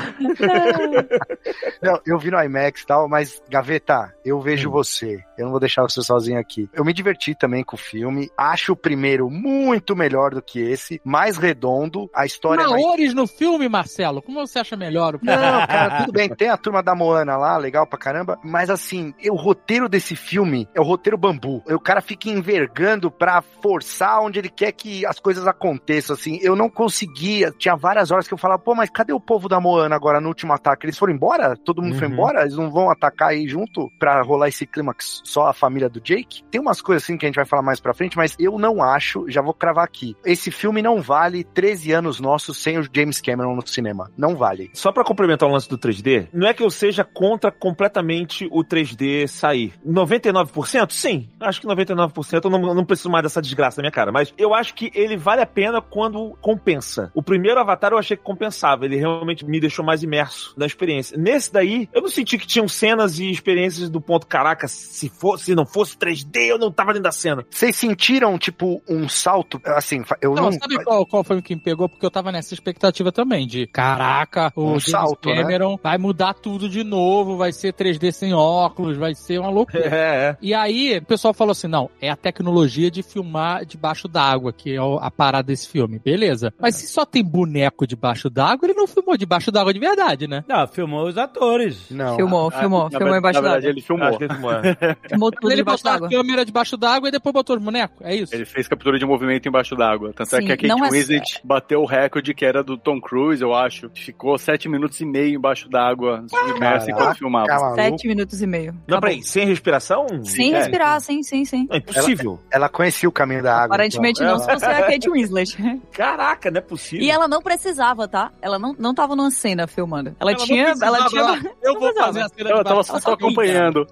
Não, 1.81 1.99
eu 2.05 2.19
vi 2.19 2.29
no 2.29 2.43
IMAX 2.43 2.81
e 2.81 2.85
tal, 2.85 3.07
mas, 3.07 3.41
Gaveta, 3.49 4.13
eu 4.25 4.41
vejo 4.41 4.67
Hum. 4.67 4.71
você. 4.73 5.23
Eu 5.41 5.45
não 5.45 5.51
vou 5.51 5.59
deixar 5.59 5.81
você 5.83 6.01
sozinho 6.01 6.39
aqui. 6.39 6.69
Eu 6.73 6.85
me 6.85 6.93
diverti 6.93 7.35
também 7.35 7.63
com 7.63 7.75
o 7.75 7.79
filme. 7.79 8.29
Acho 8.37 8.73
o 8.73 8.75
primeiro 8.75 9.29
muito 9.29 9.95
melhor 9.95 10.31
do 10.33 10.41
que 10.41 10.59
esse, 10.59 11.01
mais 11.03 11.37
redondo. 11.37 12.09
A 12.13 12.25
história 12.25 12.63
é 12.63 12.67
mais. 12.67 13.13
No 13.13 13.27
filme, 13.27 13.67
Marcelo, 13.67 14.21
como 14.21 14.39
você 14.45 14.59
acha 14.59 14.77
melhor? 14.77 15.15
o? 15.15 15.19
Não, 15.23 15.67
cara, 15.67 15.97
tudo 16.05 16.13
bem. 16.13 16.29
Tem 16.29 16.49
a 16.49 16.57
turma 16.57 16.81
da 16.83 16.95
Moana 16.95 17.35
lá, 17.37 17.57
legal 17.57 17.85
pra 17.87 17.97
caramba. 17.99 18.39
Mas 18.43 18.69
assim, 18.69 19.13
o 19.29 19.35
roteiro 19.35 19.89
desse 19.89 20.15
filme 20.15 20.67
é 20.73 20.79
o 20.79 20.83
roteiro 20.83 21.17
bambu. 21.17 21.63
O 21.67 21.79
cara 21.79 22.01
fica 22.01 22.29
envergando 22.29 23.09
pra 23.11 23.41
forçar 23.41 24.21
onde 24.21 24.39
ele 24.39 24.49
quer 24.49 24.71
que 24.71 25.05
as 25.05 25.19
coisas 25.19 25.45
aconteçam. 25.47 26.13
Assim, 26.15 26.39
eu 26.41 26.55
não 26.55 26.69
conseguia. 26.69 27.51
Tinha 27.57 27.75
várias 27.75 28.11
horas 28.11 28.27
que 28.27 28.33
eu 28.33 28.37
falava, 28.37 28.61
pô, 28.61 28.75
mas 28.75 28.89
cadê 28.89 29.13
o 29.13 29.19
povo 29.19 29.47
da 29.49 29.59
Moana 29.59 29.95
agora 29.95 30.19
no 30.21 30.27
último 30.27 30.53
ataque? 30.53 30.85
Eles 30.85 30.97
foram 30.97 31.13
embora? 31.13 31.55
Todo 31.55 31.81
mundo 31.81 31.97
foi 31.97 32.07
Uhum. 32.07 32.13
embora? 32.13 32.41
Eles 32.41 32.55
não 32.55 32.69
vão 32.69 32.89
atacar 32.89 33.29
aí 33.29 33.47
junto 33.47 33.87
pra 33.99 34.21
rolar 34.21 34.47
esse 34.49 34.65
clímax 34.65 35.21
só 35.31 35.47
a 35.47 35.53
família 35.53 35.89
do 35.89 36.01
Jake? 36.01 36.43
Tem 36.51 36.59
umas 36.59 36.81
coisas 36.81 37.03
assim 37.03 37.17
que 37.17 37.25
a 37.25 37.29
gente 37.29 37.35
vai 37.35 37.45
falar 37.45 37.63
mais 37.63 37.79
pra 37.79 37.93
frente, 37.93 38.17
mas 38.17 38.35
eu 38.37 38.59
não 38.59 38.83
acho, 38.83 39.29
já 39.29 39.41
vou 39.41 39.53
cravar 39.53 39.85
aqui. 39.85 40.15
Esse 40.25 40.51
filme 40.51 40.81
não 40.81 41.01
vale 41.01 41.43
13 41.43 41.93
anos 41.93 42.19
nossos 42.19 42.57
sem 42.57 42.77
o 42.77 42.87
James 42.93 43.21
Cameron 43.21 43.55
no 43.55 43.65
cinema. 43.65 44.11
Não 44.17 44.35
vale. 44.35 44.69
Só 44.73 44.91
pra 44.91 45.03
complementar 45.03 45.47
o 45.47 45.51
lance 45.51 45.69
do 45.69 45.77
3D, 45.77 46.27
não 46.33 46.47
é 46.47 46.53
que 46.53 46.63
eu 46.63 46.69
seja 46.69 47.03
contra 47.03 47.51
completamente 47.51 48.47
o 48.51 48.63
3D 48.63 49.27
sair. 49.27 49.73
99%? 49.87 50.91
Sim. 50.91 51.29
Acho 51.39 51.61
que 51.61 51.67
99% 51.67 52.41
eu 52.43 52.49
não, 52.49 52.75
não 52.75 52.85
preciso 52.85 53.09
mais 53.09 53.23
dessa 53.23 53.41
desgraça 53.41 53.77
na 53.77 53.83
minha 53.83 53.91
cara. 53.91 54.11
Mas 54.11 54.33
eu 54.37 54.53
acho 54.53 54.73
que 54.73 54.91
ele 54.93 55.15
vale 55.15 55.41
a 55.41 55.45
pena 55.45 55.81
quando 55.81 56.37
compensa. 56.41 57.11
O 57.15 57.23
primeiro 57.23 57.59
Avatar 57.59 57.91
eu 57.93 57.97
achei 57.97 58.17
que 58.17 58.23
compensava. 58.23 58.85
Ele 58.85 58.97
realmente 58.97 59.45
me 59.45 59.59
deixou 59.59 59.85
mais 59.85 60.03
imerso 60.03 60.53
na 60.57 60.65
experiência. 60.65 61.17
Nesse 61.17 61.51
daí, 61.51 61.87
eu 61.93 62.01
não 62.01 62.09
senti 62.09 62.37
que 62.37 62.47
tinham 62.47 62.67
cenas 62.67 63.19
e 63.19 63.29
experiências 63.29 63.89
do 63.89 64.01
ponto, 64.01 64.27
caraca, 64.27 64.67
se, 64.67 65.09
fosse, 65.21 65.45
se 65.45 65.55
não 65.55 65.65
fosse 65.65 65.95
3D, 65.95 66.47
eu 66.47 66.57
não 66.57 66.71
tava 66.71 66.89
dentro 66.93 67.03
da 67.03 67.11
cena. 67.11 67.45
Vocês 67.49 67.75
sentiram, 67.75 68.37
tipo, 68.37 68.81
um 68.89 69.07
salto? 69.07 69.61
Assim, 69.65 70.01
eu 70.21 70.33
Não, 70.33 70.45
não. 70.45 70.51
sabe 70.53 70.83
qual, 70.83 71.05
qual 71.05 71.23
foi 71.23 71.37
o 71.37 71.41
que 71.41 71.55
me 71.55 71.61
pegou? 71.61 71.87
Porque 71.87 72.05
eu 72.05 72.09
tava 72.11 72.31
nessa 72.31 72.53
expectativa 72.53 73.11
também, 73.11 73.45
de 73.45 73.67
caraca, 73.67 74.51
o 74.55 74.63
Um 74.63 74.67
James 74.79 74.85
salto, 74.89 75.29
né? 75.29 75.35
Cameron 75.41 75.77
vai 75.81 75.97
mudar 75.97 76.33
tudo 76.33 76.67
de 76.67 76.83
novo, 76.83 77.37
vai 77.37 77.51
ser 77.51 77.73
3D 77.73 78.11
sem 78.11 78.33
óculos, 78.33 78.97
vai 78.97 79.13
ser 79.13 79.39
uma 79.39 79.49
loucura. 79.49 79.81
É, 79.91 80.29
é. 80.29 80.37
E 80.41 80.53
aí, 80.53 80.97
o 80.97 81.05
pessoal 81.05 81.33
falou 81.33 81.51
assim: 81.51 81.67
não, 81.67 81.89
é 82.01 82.09
a 82.09 82.15
tecnologia 82.15 82.89
de 82.89 83.03
filmar 83.03 83.65
debaixo 83.65 84.07
d'água, 84.07 84.51
que 84.53 84.73
é 84.75 84.79
a 84.79 85.11
parada 85.11 85.43
desse 85.47 85.67
filme. 85.67 85.99
Beleza. 85.99 86.53
Mas 86.59 86.75
se 86.75 86.87
só 86.87 87.05
tem 87.05 87.23
boneco 87.23 87.85
debaixo 87.85 88.29
d'água, 88.29 88.67
ele 88.67 88.73
não 88.77 88.87
filmou 88.87 89.17
debaixo 89.17 89.51
d'água 89.51 89.73
de 89.73 89.79
verdade, 89.79 90.27
né? 90.27 90.43
Não, 90.47 90.65
filmou 90.67 91.07
os 91.07 91.17
atores. 91.17 91.89
Não. 91.91 92.15
Filmou, 92.15 92.49
filmou, 92.51 92.83
na 92.85 92.89
filmou 92.89 93.11
verdade- 93.11 93.19
embaixo 93.19 93.41
Na 93.41 93.41
verdade, 93.41 93.61
d'água. 93.65 93.69
ele 93.69 93.81
filmou. 93.81 94.07
Ele 94.07 94.97
ele 95.05 95.55
debaixo 95.55 95.83
botou 95.83 96.07
a 96.07 96.09
câmera 96.09 96.45
debaixo 96.45 96.77
d'água 96.77 97.09
e 97.09 97.11
depois 97.11 97.33
botou 97.33 97.55
os 97.57 97.63
bonecos. 97.63 97.97
É 98.01 98.15
isso? 98.15 98.33
Ele 98.33 98.45
fez 98.45 98.67
captura 98.67 98.97
de 98.99 99.05
movimento 99.05 99.47
embaixo 99.47 99.75
d'água. 99.75 100.13
Tanto 100.15 100.35
é 100.35 100.39
Sim, 100.39 100.45
que 100.45 100.51
a 100.53 100.57
Kate 100.57 100.71
é- 100.71 100.89
Winslet 100.89 101.41
bateu 101.43 101.81
o 101.81 101.85
recorde 101.85 102.33
que 102.33 102.45
era 102.45 102.63
do 102.63 102.77
Tom 102.77 102.99
Cruise, 103.01 103.41
eu 103.41 103.53
acho. 103.53 103.89
Ficou 103.95 104.37
sete 104.37 104.67
minutos 104.69 104.99
e 105.01 105.05
meio 105.05 105.35
embaixo 105.35 105.69
d'água, 105.69 106.23
submerso 106.29 106.89
enquanto 106.91 107.17
filmava. 107.17 107.75
Sete 107.75 108.07
minutos 108.07 108.41
e 108.41 108.47
meio. 108.47 108.75
Não, 108.87 108.99
peraí, 108.99 109.23
sem 109.23 109.45
respiração? 109.45 110.05
Sem 110.23 110.53
É. 110.53 110.57
respirar, 110.59 110.99
sim, 111.01 111.23
sim, 111.23 111.45
sim. 111.45 111.67
É 111.69 111.77
impossível. 111.77 112.39
Ela 112.51 112.69
conhecia 112.69 113.07
o 113.07 113.11
caminho 113.11 113.43
da 113.43 113.53
água. 113.55 113.75
Aparentemente 113.75 114.21
então. 114.21 114.33
não, 114.33 114.39
se 114.39 114.45
você 114.53 114.65
é 114.65 114.77
a 114.77 114.87
Kate 114.87 115.09
Winslet. 115.09 115.57
Caraca, 115.91 116.49
não 116.51 116.57
é 116.59 116.61
possível. 116.61 117.05
E 117.05 117.09
ela 117.11 117.27
não 117.27 117.41
precisava, 117.41 118.07
tá? 118.07 118.31
Ela 118.41 118.57
não, 118.59 118.75
não 118.77 118.93
tava 118.93 119.15
numa 119.15 119.31
cena 119.31 119.67
filmando. 119.67 120.15
Ela, 120.19 120.31
não 120.31 120.37
tinha. 120.39 120.73
Ela 120.81 121.07
tinha. 121.07 121.21
ela- 121.21 121.39
Eu 121.61 121.79
vou 121.79 121.93
fazer 121.93 122.21
a 122.21 122.29
cena 122.29 122.49
Ela 122.49 122.63
tava 122.63 122.83
só, 122.83 122.99
só 122.99 123.13
acompanhando. 123.13 123.87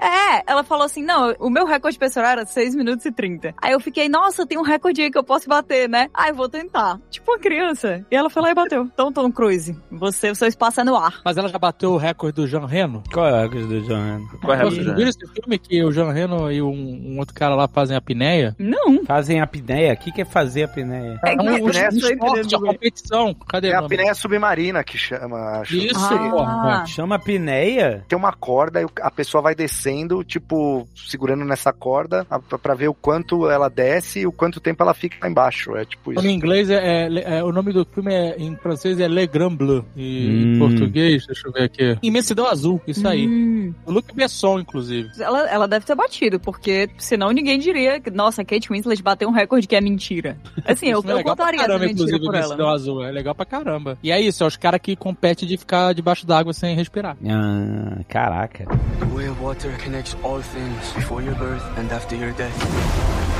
É, 0.00 0.11
ela 0.46 0.62
falou 0.64 0.84
assim: 0.84 1.02
não, 1.02 1.34
o 1.38 1.48
meu 1.50 1.66
recorde 1.66 1.98
pessoal 1.98 2.26
era 2.26 2.44
6 2.46 2.74
minutos 2.74 3.04
e 3.06 3.12
30. 3.12 3.54
Aí 3.60 3.72
eu 3.72 3.80
fiquei, 3.80 4.08
nossa, 4.08 4.46
tem 4.46 4.58
um 4.58 4.62
recorde 4.62 5.02
aí 5.02 5.10
que 5.10 5.18
eu 5.18 5.24
posso 5.24 5.48
bater, 5.48 5.88
né? 5.88 6.08
Aí 6.14 6.30
eu 6.30 6.34
vou 6.34 6.48
tentar. 6.48 6.98
Tipo 7.10 7.32
uma 7.32 7.38
criança. 7.38 8.04
E 8.10 8.14
ela 8.16 8.28
foi 8.30 8.42
lá 8.42 8.50
e 8.50 8.54
bateu. 8.54 8.84
Então, 8.84 9.12
Tom 9.12 9.30
Cruise, 9.30 9.76
você, 9.90 10.30
o 10.30 10.34
seu 10.34 10.48
espaço 10.48 10.80
é 10.80 10.84
no 10.84 10.96
ar. 10.96 11.20
Mas 11.24 11.36
ela 11.36 11.48
já 11.48 11.58
bateu 11.58 11.92
o 11.92 11.96
recorde 11.96 12.36
do 12.36 12.46
Jean 12.46 12.66
Reno? 12.66 13.02
Qual 13.12 13.26
é 13.26 13.44
a 13.44 13.48
coisa 13.48 13.66
do 13.66 13.80
John? 13.82 14.26
Qual 14.40 14.52
é 14.54 14.60
a 14.60 14.64
Vocês 14.64 14.78
razão? 14.78 14.94
viram 14.96 15.08
esse 15.10 15.26
filme 15.32 15.58
que 15.58 15.84
o 15.84 15.92
Jean 15.92 16.12
Reno 16.12 16.50
e 16.50 16.60
um, 16.62 16.68
um 17.14 17.18
outro 17.18 17.34
cara 17.34 17.54
lá 17.54 17.66
fazem 17.68 17.94
a 17.94 17.98
apneia? 17.98 18.54
Não. 18.58 19.04
Fazem 19.04 19.40
a 19.40 19.44
apneia? 19.44 19.94
O 19.94 19.96
que, 19.96 20.12
que 20.12 20.22
é 20.22 20.24
fazer 20.24 20.62
a 20.62 20.66
apneia? 20.66 21.20
É, 21.24 21.32
É 21.32 21.36
um, 21.36 21.44
um, 21.44 21.66
apneia, 21.66 21.88
um 21.92 21.96
esporte, 21.96 22.56
uma 22.56 22.66
competição. 22.72 23.34
Cadê 23.48 23.68
É 23.68 23.70
o 23.74 23.78
a 23.78 23.80
nome? 23.82 23.94
apneia 23.94 24.14
submarina 24.14 24.82
que 24.84 24.98
chama, 24.98 25.60
acho. 25.60 25.76
Isso, 25.76 25.98
Ah. 26.14 26.30
porra. 26.30 26.86
Chama 26.86 27.14
apneia? 27.16 28.04
Tem 28.08 28.18
uma 28.18 28.32
corda 28.32 28.82
e 28.82 28.86
a 29.00 29.10
pessoa 29.10 29.42
vai 29.42 29.54
descendo 29.54 30.01
descendo, 30.02 30.24
tipo, 30.24 30.86
segurando 30.94 31.44
nessa 31.44 31.72
corda 31.72 32.26
a- 32.28 32.38
pra 32.38 32.58
pra 32.58 32.74
ver 32.74 32.88
o 32.88 32.94
quanto 32.94 33.48
ela 33.50 33.68
desce 33.68 34.20
e 34.20 34.26
o 34.26 34.32
quanto 34.32 34.60
tempo 34.60 34.82
ela 34.82 34.94
fica 34.94 35.16
lá 35.22 35.28
embaixo. 35.28 35.76
É 35.76 35.84
tipo 35.84 36.12
isso. 36.12 36.26
em 36.26 36.30
inglês 36.34 36.70
é, 36.70 37.06
é- 37.06 37.38
é- 37.38 37.42
O 37.44 37.52
nome 37.52 37.72
do 37.72 37.84
filme 37.84 38.12
é, 38.14 38.36
em 38.38 38.56
francês 38.56 38.98
é 39.00 39.08
Le 39.08 39.26
Grand 39.26 39.54
Bleu. 39.54 39.84
E 39.96 40.28
Hum. 40.28 40.54
em 40.54 40.58
português, 40.58 41.26
deixa 41.26 41.46
eu 41.48 41.52
ver 41.52 41.64
aqui. 41.64 41.98
Imensidão 42.02 42.46
Azul, 42.46 42.80
isso 42.86 43.06
aí. 43.06 43.26
Hum. 43.26 43.74
O 43.86 43.92
Luc 43.92 44.14
Besson, 44.14 44.60
inclusive. 44.60 45.08
Ela, 45.20 45.48
ela 45.50 45.68
deve 45.68 45.84
ter 45.84 45.94
batido, 45.94 46.38
porque 46.40 46.88
senão 46.98 47.30
ninguém 47.30 47.58
diria 47.58 48.00
que, 48.00 48.10
nossa, 48.10 48.44
Kate 48.44 48.68
Winslet 48.70 49.02
bateu 49.02 49.28
um 49.28 49.32
recorde 49.32 49.66
que 49.66 49.76
é 49.76 49.80
mentira. 49.80 50.38
Assim, 50.64 50.86
eu, 50.88 51.02
é 51.06 51.12
eu 51.12 51.22
contaria 51.24 51.60
essa 51.60 51.66
caramba, 51.68 51.86
mentira 51.86 51.92
inclusive, 51.92 52.18
por 52.20 52.32
o 52.32 52.36
ela. 52.36 52.46
Imensidão 52.46 52.68
Azul. 52.68 53.04
É 53.04 53.10
legal 53.10 53.34
pra 53.34 53.44
caramba. 53.44 53.98
E 54.02 54.10
é 54.10 54.20
isso, 54.20 54.42
é 54.44 54.46
os 54.46 54.56
caras 54.56 54.80
que 54.80 54.94
competem 54.96 55.48
de 55.48 55.56
ficar 55.56 55.92
debaixo 55.94 56.26
d'água 56.26 56.52
sem 56.52 56.74
respirar. 56.76 57.16
Ah, 57.28 57.98
caraca. 58.08 58.64
The 58.66 59.04
way 59.14 59.28
water 59.40 59.76
connects 59.92 60.16
all 60.24 60.40
things 60.40 60.92
before 60.94 61.20
your 61.20 61.34
birth 61.34 61.62
and 61.76 61.92
after 61.92 62.16
your 62.16 62.32
death. 62.32 63.31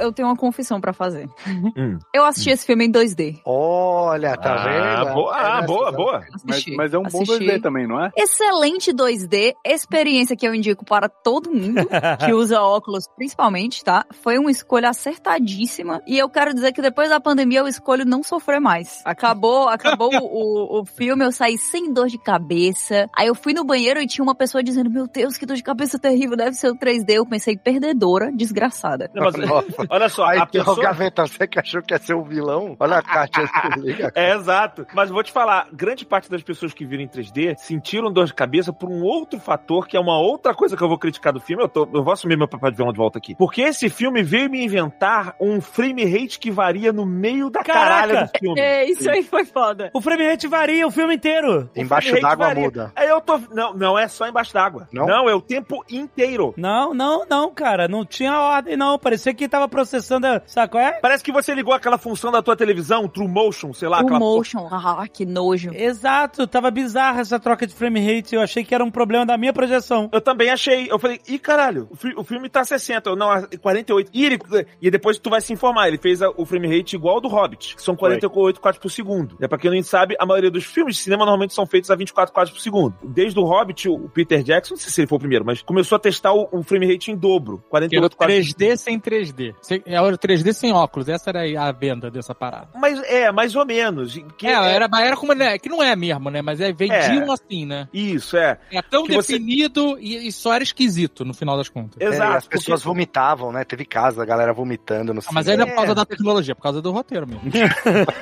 Eu 0.00 0.12
tenho 0.12 0.28
uma 0.28 0.36
confissão 0.36 0.80
pra 0.80 0.92
fazer. 0.92 1.28
Hum. 1.76 1.98
Eu 2.14 2.24
assisti 2.24 2.50
esse 2.50 2.64
filme 2.66 2.86
em 2.86 2.90
2D. 2.90 3.40
Olha, 3.44 4.36
tá 4.36 4.54
Ah, 4.54 5.04
vendo? 5.04 5.14
boa, 5.14 5.34
ah, 5.36 5.60
É, 5.62 5.66
boa, 5.66 5.88
essa- 5.88 5.96
boa. 5.96 6.24
Mas, 6.44 6.52
Assisti. 6.52 6.76
mas 6.76 6.94
é 6.94 6.98
um 6.98 7.02
bom 7.02 7.22
Assisti. 7.22 7.38
2D 7.44 7.60
também, 7.60 7.86
não 7.86 8.02
é? 8.02 8.10
Excelente 8.16 8.92
2D, 8.92 9.54
experiência 9.64 10.36
que 10.36 10.46
eu 10.46 10.54
indico 10.54 10.84
para 10.84 11.08
todo 11.08 11.50
mundo 11.52 11.80
que 12.26 12.32
usa 12.32 12.60
óculos, 12.62 13.04
principalmente, 13.16 13.84
tá? 13.84 14.04
Foi 14.22 14.38
uma 14.38 14.50
escolha 14.50 14.88
acertadíssima 14.90 16.02
e 16.06 16.18
eu 16.18 16.28
quero 16.28 16.52
dizer 16.54 16.72
que 16.72 16.82
depois 16.82 17.08
da 17.10 17.20
pandemia 17.20 17.60
eu 17.60 17.68
escolho 17.68 18.04
não 18.04 18.22
sofrer 18.22 18.60
mais. 18.60 19.00
Acabou, 19.04 19.68
acabou 19.68 20.10
o, 20.14 20.80
o 20.80 20.84
filme, 20.84 21.24
eu 21.24 21.32
saí 21.32 21.56
sem 21.58 21.92
dor 21.92 22.08
de 22.08 22.18
cabeça. 22.18 23.08
Aí 23.16 23.26
eu 23.28 23.34
fui 23.34 23.52
no 23.52 23.64
banheiro 23.64 24.00
e 24.00 24.06
tinha 24.06 24.22
uma 24.22 24.34
pessoa 24.34 24.62
dizendo: 24.62 24.90
Meu 24.90 25.06
Deus, 25.06 25.36
que 25.36 25.46
dor 25.46 25.56
de 25.56 25.62
cabeça 25.62 25.98
terrível, 25.98 26.36
deve 26.36 26.54
ser 26.56 26.68
o 26.70 26.76
3D. 26.76 27.10
Eu 27.14 27.26
pensei, 27.26 27.56
perdedora, 27.56 28.30
desgraçada. 28.32 29.10
Não, 29.14 29.24
mas, 29.24 29.34
Nossa. 29.36 29.66
olha 29.90 30.08
só, 30.08 30.24
Aí 30.24 30.38
a 30.38 30.46
tem 30.46 30.60
pessoa... 30.60 30.78
o 30.78 30.82
Gaveta, 30.82 31.26
você 31.26 31.46
que 31.46 31.58
achou 31.58 31.82
que 31.82 31.94
ia 31.94 31.98
ser 31.98 32.14
o 32.14 32.24
vilão? 32.24 32.76
Olha 32.78 32.98
a 32.98 33.02
Kátia, 33.02 33.48
liga. 33.78 34.12
É, 34.14 34.34
exato. 34.34 34.86
Mas 34.94 35.10
vou 35.10 35.22
te 35.22 35.32
falar, 35.32 35.68
grande 35.72 36.04
parte 36.04 36.30
das 36.30 36.42
pessoas 36.42 36.72
que 36.72 36.84
viram 36.84 37.02
em 37.02 37.08
3D 37.08 37.56
sentiram 37.58 38.12
dor 38.12 38.26
de 38.26 38.34
cabeça 38.34 38.72
por 38.72 38.88
um 38.88 39.02
outro 39.02 39.38
fator, 39.38 39.86
que 39.86 39.96
é 39.96 40.00
uma 40.00 40.18
outra 40.18 40.54
coisa 40.54 40.76
que 40.76 40.82
eu 40.82 40.88
vou 40.88 40.98
criticar 40.98 41.32
do 41.32 41.40
filme. 41.40 41.62
Eu, 41.62 41.68
tô, 41.68 41.88
eu 41.92 42.02
vou 42.02 42.12
assumir 42.12 42.36
meu 42.36 42.48
papel 42.48 42.70
de 42.70 42.76
vilão 42.76 42.92
de 42.92 42.98
volta 42.98 43.18
aqui. 43.18 43.34
Porque 43.36 43.62
esse 43.62 43.88
filme 43.88 44.22
veio 44.22 44.50
me 44.50 44.64
inventar 44.64 45.34
um 45.40 45.60
frame 45.60 46.04
rate 46.04 46.38
que 46.38 46.50
varia 46.50 46.92
no 46.92 47.06
meio 47.06 47.50
da 47.50 47.62
Caraca! 47.62 47.84
caralha 47.84 48.24
do 48.26 48.38
filme. 48.38 48.60
É, 48.60 48.84
isso 48.84 49.10
aí 49.10 49.22
foi 49.22 49.44
foda. 49.44 49.90
O 49.94 50.00
frame 50.00 50.26
rate 50.26 50.46
varia 50.46 50.86
o 50.86 50.90
filme 50.90 51.14
inteiro. 51.14 51.70
Embaixo 51.74 52.20
d'água 52.20 52.54
muda. 52.54 52.92
Aí 52.94 53.08
eu 53.08 53.20
tô. 53.20 53.38
Não, 53.52 53.74
não 53.74 53.98
é 53.98 54.08
só 54.08 54.26
embaixo 54.26 54.52
d'água. 54.52 54.88
Não? 54.92 55.28
é 55.28 55.34
o 55.34 55.40
tempo 55.40 55.84
inteiro. 55.90 56.54
Não, 56.56 56.94
não, 56.94 57.26
não, 57.28 57.52
cara. 57.52 57.88
Não 57.88 58.04
tinha 58.04 58.38
ordem, 58.38 58.76
não. 58.76 58.98
Parecia 58.98 59.34
que 59.34 59.48
tava 59.48 59.68
processando. 59.84 60.26
a- 60.26 60.42
Sabe 60.46 60.72
qual 60.72 60.82
é? 60.82 60.92
Parece 61.00 61.22
que 61.24 61.32
você 61.32 61.54
ligou 61.54 61.72
aquela 61.74 61.98
função 61.98 62.30
da 62.30 62.42
tua 62.42 62.56
televisão, 62.56 63.08
True 63.08 63.28
Motion, 63.28 63.72
sei 63.72 63.88
lá, 63.88 64.00
aquela 64.00 64.18
motion, 64.18 64.68
ah, 64.70 65.06
que 65.08 65.24
nojo. 65.24 65.70
Exato, 65.74 66.46
tava 66.46 66.70
bizarra 66.70 67.20
essa 67.20 67.38
troca 67.38 67.66
de 67.66 67.74
frame 67.74 68.00
rate. 68.00 68.34
Eu 68.34 68.40
achei 68.42 68.64
que 68.64 68.74
era 68.74 68.84
um 68.84 68.90
problema 68.90 69.24
da 69.26 69.36
minha 69.38 69.52
projeção. 69.52 70.08
Eu 70.12 70.20
também 70.20 70.50
achei. 70.50 70.90
Eu 70.90 70.98
falei, 70.98 71.20
ih, 71.28 71.38
caralho, 71.38 71.88
o, 71.90 71.96
fi- 71.96 72.14
o 72.16 72.24
filme 72.24 72.48
tá 72.48 72.64
60, 72.64 73.10
eu, 73.10 73.16
não, 73.16 73.32
é 73.32 73.46
48. 73.60 74.10
E, 74.12 74.24
ele, 74.24 74.38
e 74.80 74.90
depois 74.90 75.18
tu 75.18 75.30
vai 75.30 75.40
se 75.40 75.52
informar, 75.52 75.88
ele 75.88 75.98
fez 75.98 76.22
a- 76.22 76.30
o 76.36 76.44
frame 76.44 76.68
rate 76.76 76.94
igual 76.96 77.16
ao 77.16 77.20
do 77.20 77.28
Hobbit, 77.28 77.76
que 77.76 77.82
são 77.82 77.96
48 77.96 78.60
quadros 78.60 78.80
por 78.80 78.90
segundo. 78.90 79.36
É 79.40 79.48
pra 79.48 79.58
quem 79.58 79.70
não 79.70 79.82
sabe, 79.82 80.16
a 80.18 80.26
maioria 80.26 80.50
dos 80.50 80.64
filmes 80.64 80.96
de 80.96 81.02
cinema 81.02 81.24
normalmente 81.24 81.54
são 81.54 81.66
feitos 81.66 81.90
a 81.90 81.94
24 81.96 82.32
quadros 82.34 82.54
por 82.54 82.60
segundo. 82.62 82.94
Desde 83.02 83.38
o 83.38 83.44
Hobbit, 83.44 83.88
o 83.88 84.08
Peter 84.08 84.42
Jackson, 84.42 84.74
não 84.74 84.80
sei 84.80 84.90
se 84.90 85.00
ele 85.00 85.08
foi 85.08 85.16
o 85.16 85.20
primeiro, 85.20 85.44
mas 85.44 85.62
começou 85.62 85.96
a 85.96 85.98
testar 85.98 86.32
o, 86.32 86.48
o 86.52 86.62
frame 86.62 86.90
rate 86.92 87.10
em 87.10 87.16
dobro, 87.16 87.58
Que 87.58 87.76
era 87.76 87.88
48 87.88 88.16
quadros. 88.16 88.54
3D 88.54 88.76
sem 88.76 88.98
3D. 89.00 89.54
Sem- 89.70 89.82
É 89.86 90.00
o 90.00 90.10
3D 90.18 90.52
sem 90.52 90.72
óculos. 90.72 91.08
Essa 91.08 91.30
era 91.30 91.62
a 91.68 91.70
venda 91.70 92.10
dessa 92.10 92.34
parada. 92.34 92.68
Mas 92.74 93.00
é, 93.04 93.30
mais 93.30 93.54
ou 93.54 93.64
menos. 93.64 94.18
Que 94.36 94.48
é, 94.48 94.52
era, 94.74 94.88
era 95.00 95.16
como. 95.16 95.32
né, 95.32 95.58
Que 95.60 95.68
não 95.68 95.80
é 95.80 95.94
mesmo, 95.94 96.28
né? 96.28 96.42
Mas 96.42 96.60
é, 96.60 96.72
vendiam 96.72 97.30
É. 97.30 97.32
assim, 97.32 97.64
né? 97.64 97.88
Isso, 97.92 98.36
é. 98.36 98.58
É 98.72 98.82
tão 98.82 99.04
Que 99.04 99.14
você- 99.14 99.34
definido 99.34 99.96
e, 100.00 100.26
e 100.26 100.32
só 100.32 100.52
era 100.54 100.64
esquisito 100.64 101.24
no 101.24 101.32
final 101.32 101.56
das 101.56 101.68
contas. 101.68 102.00
É, 102.00 102.06
Exato. 102.06 102.36
as 102.36 102.46
pessoas 102.48 102.82
vomitavam, 102.82 103.52
né? 103.52 103.62
Teve 103.64 103.84
casa, 103.84 104.22
a 104.22 104.26
galera 104.26 104.52
vomitando 104.52 105.14
no 105.14 105.20
Ah, 105.20 105.30
mas 105.32 105.46
não 105.46 105.52
é 105.52 105.66
por 105.66 105.74
causa 105.76 105.92
É. 105.92 105.94
da 105.94 106.04
tecnologia, 106.04 106.52
é 106.52 106.54
por 106.56 106.62
causa 106.62 106.82
do 106.82 106.90
roteiro 106.90 107.26
mesmo. 107.28 107.42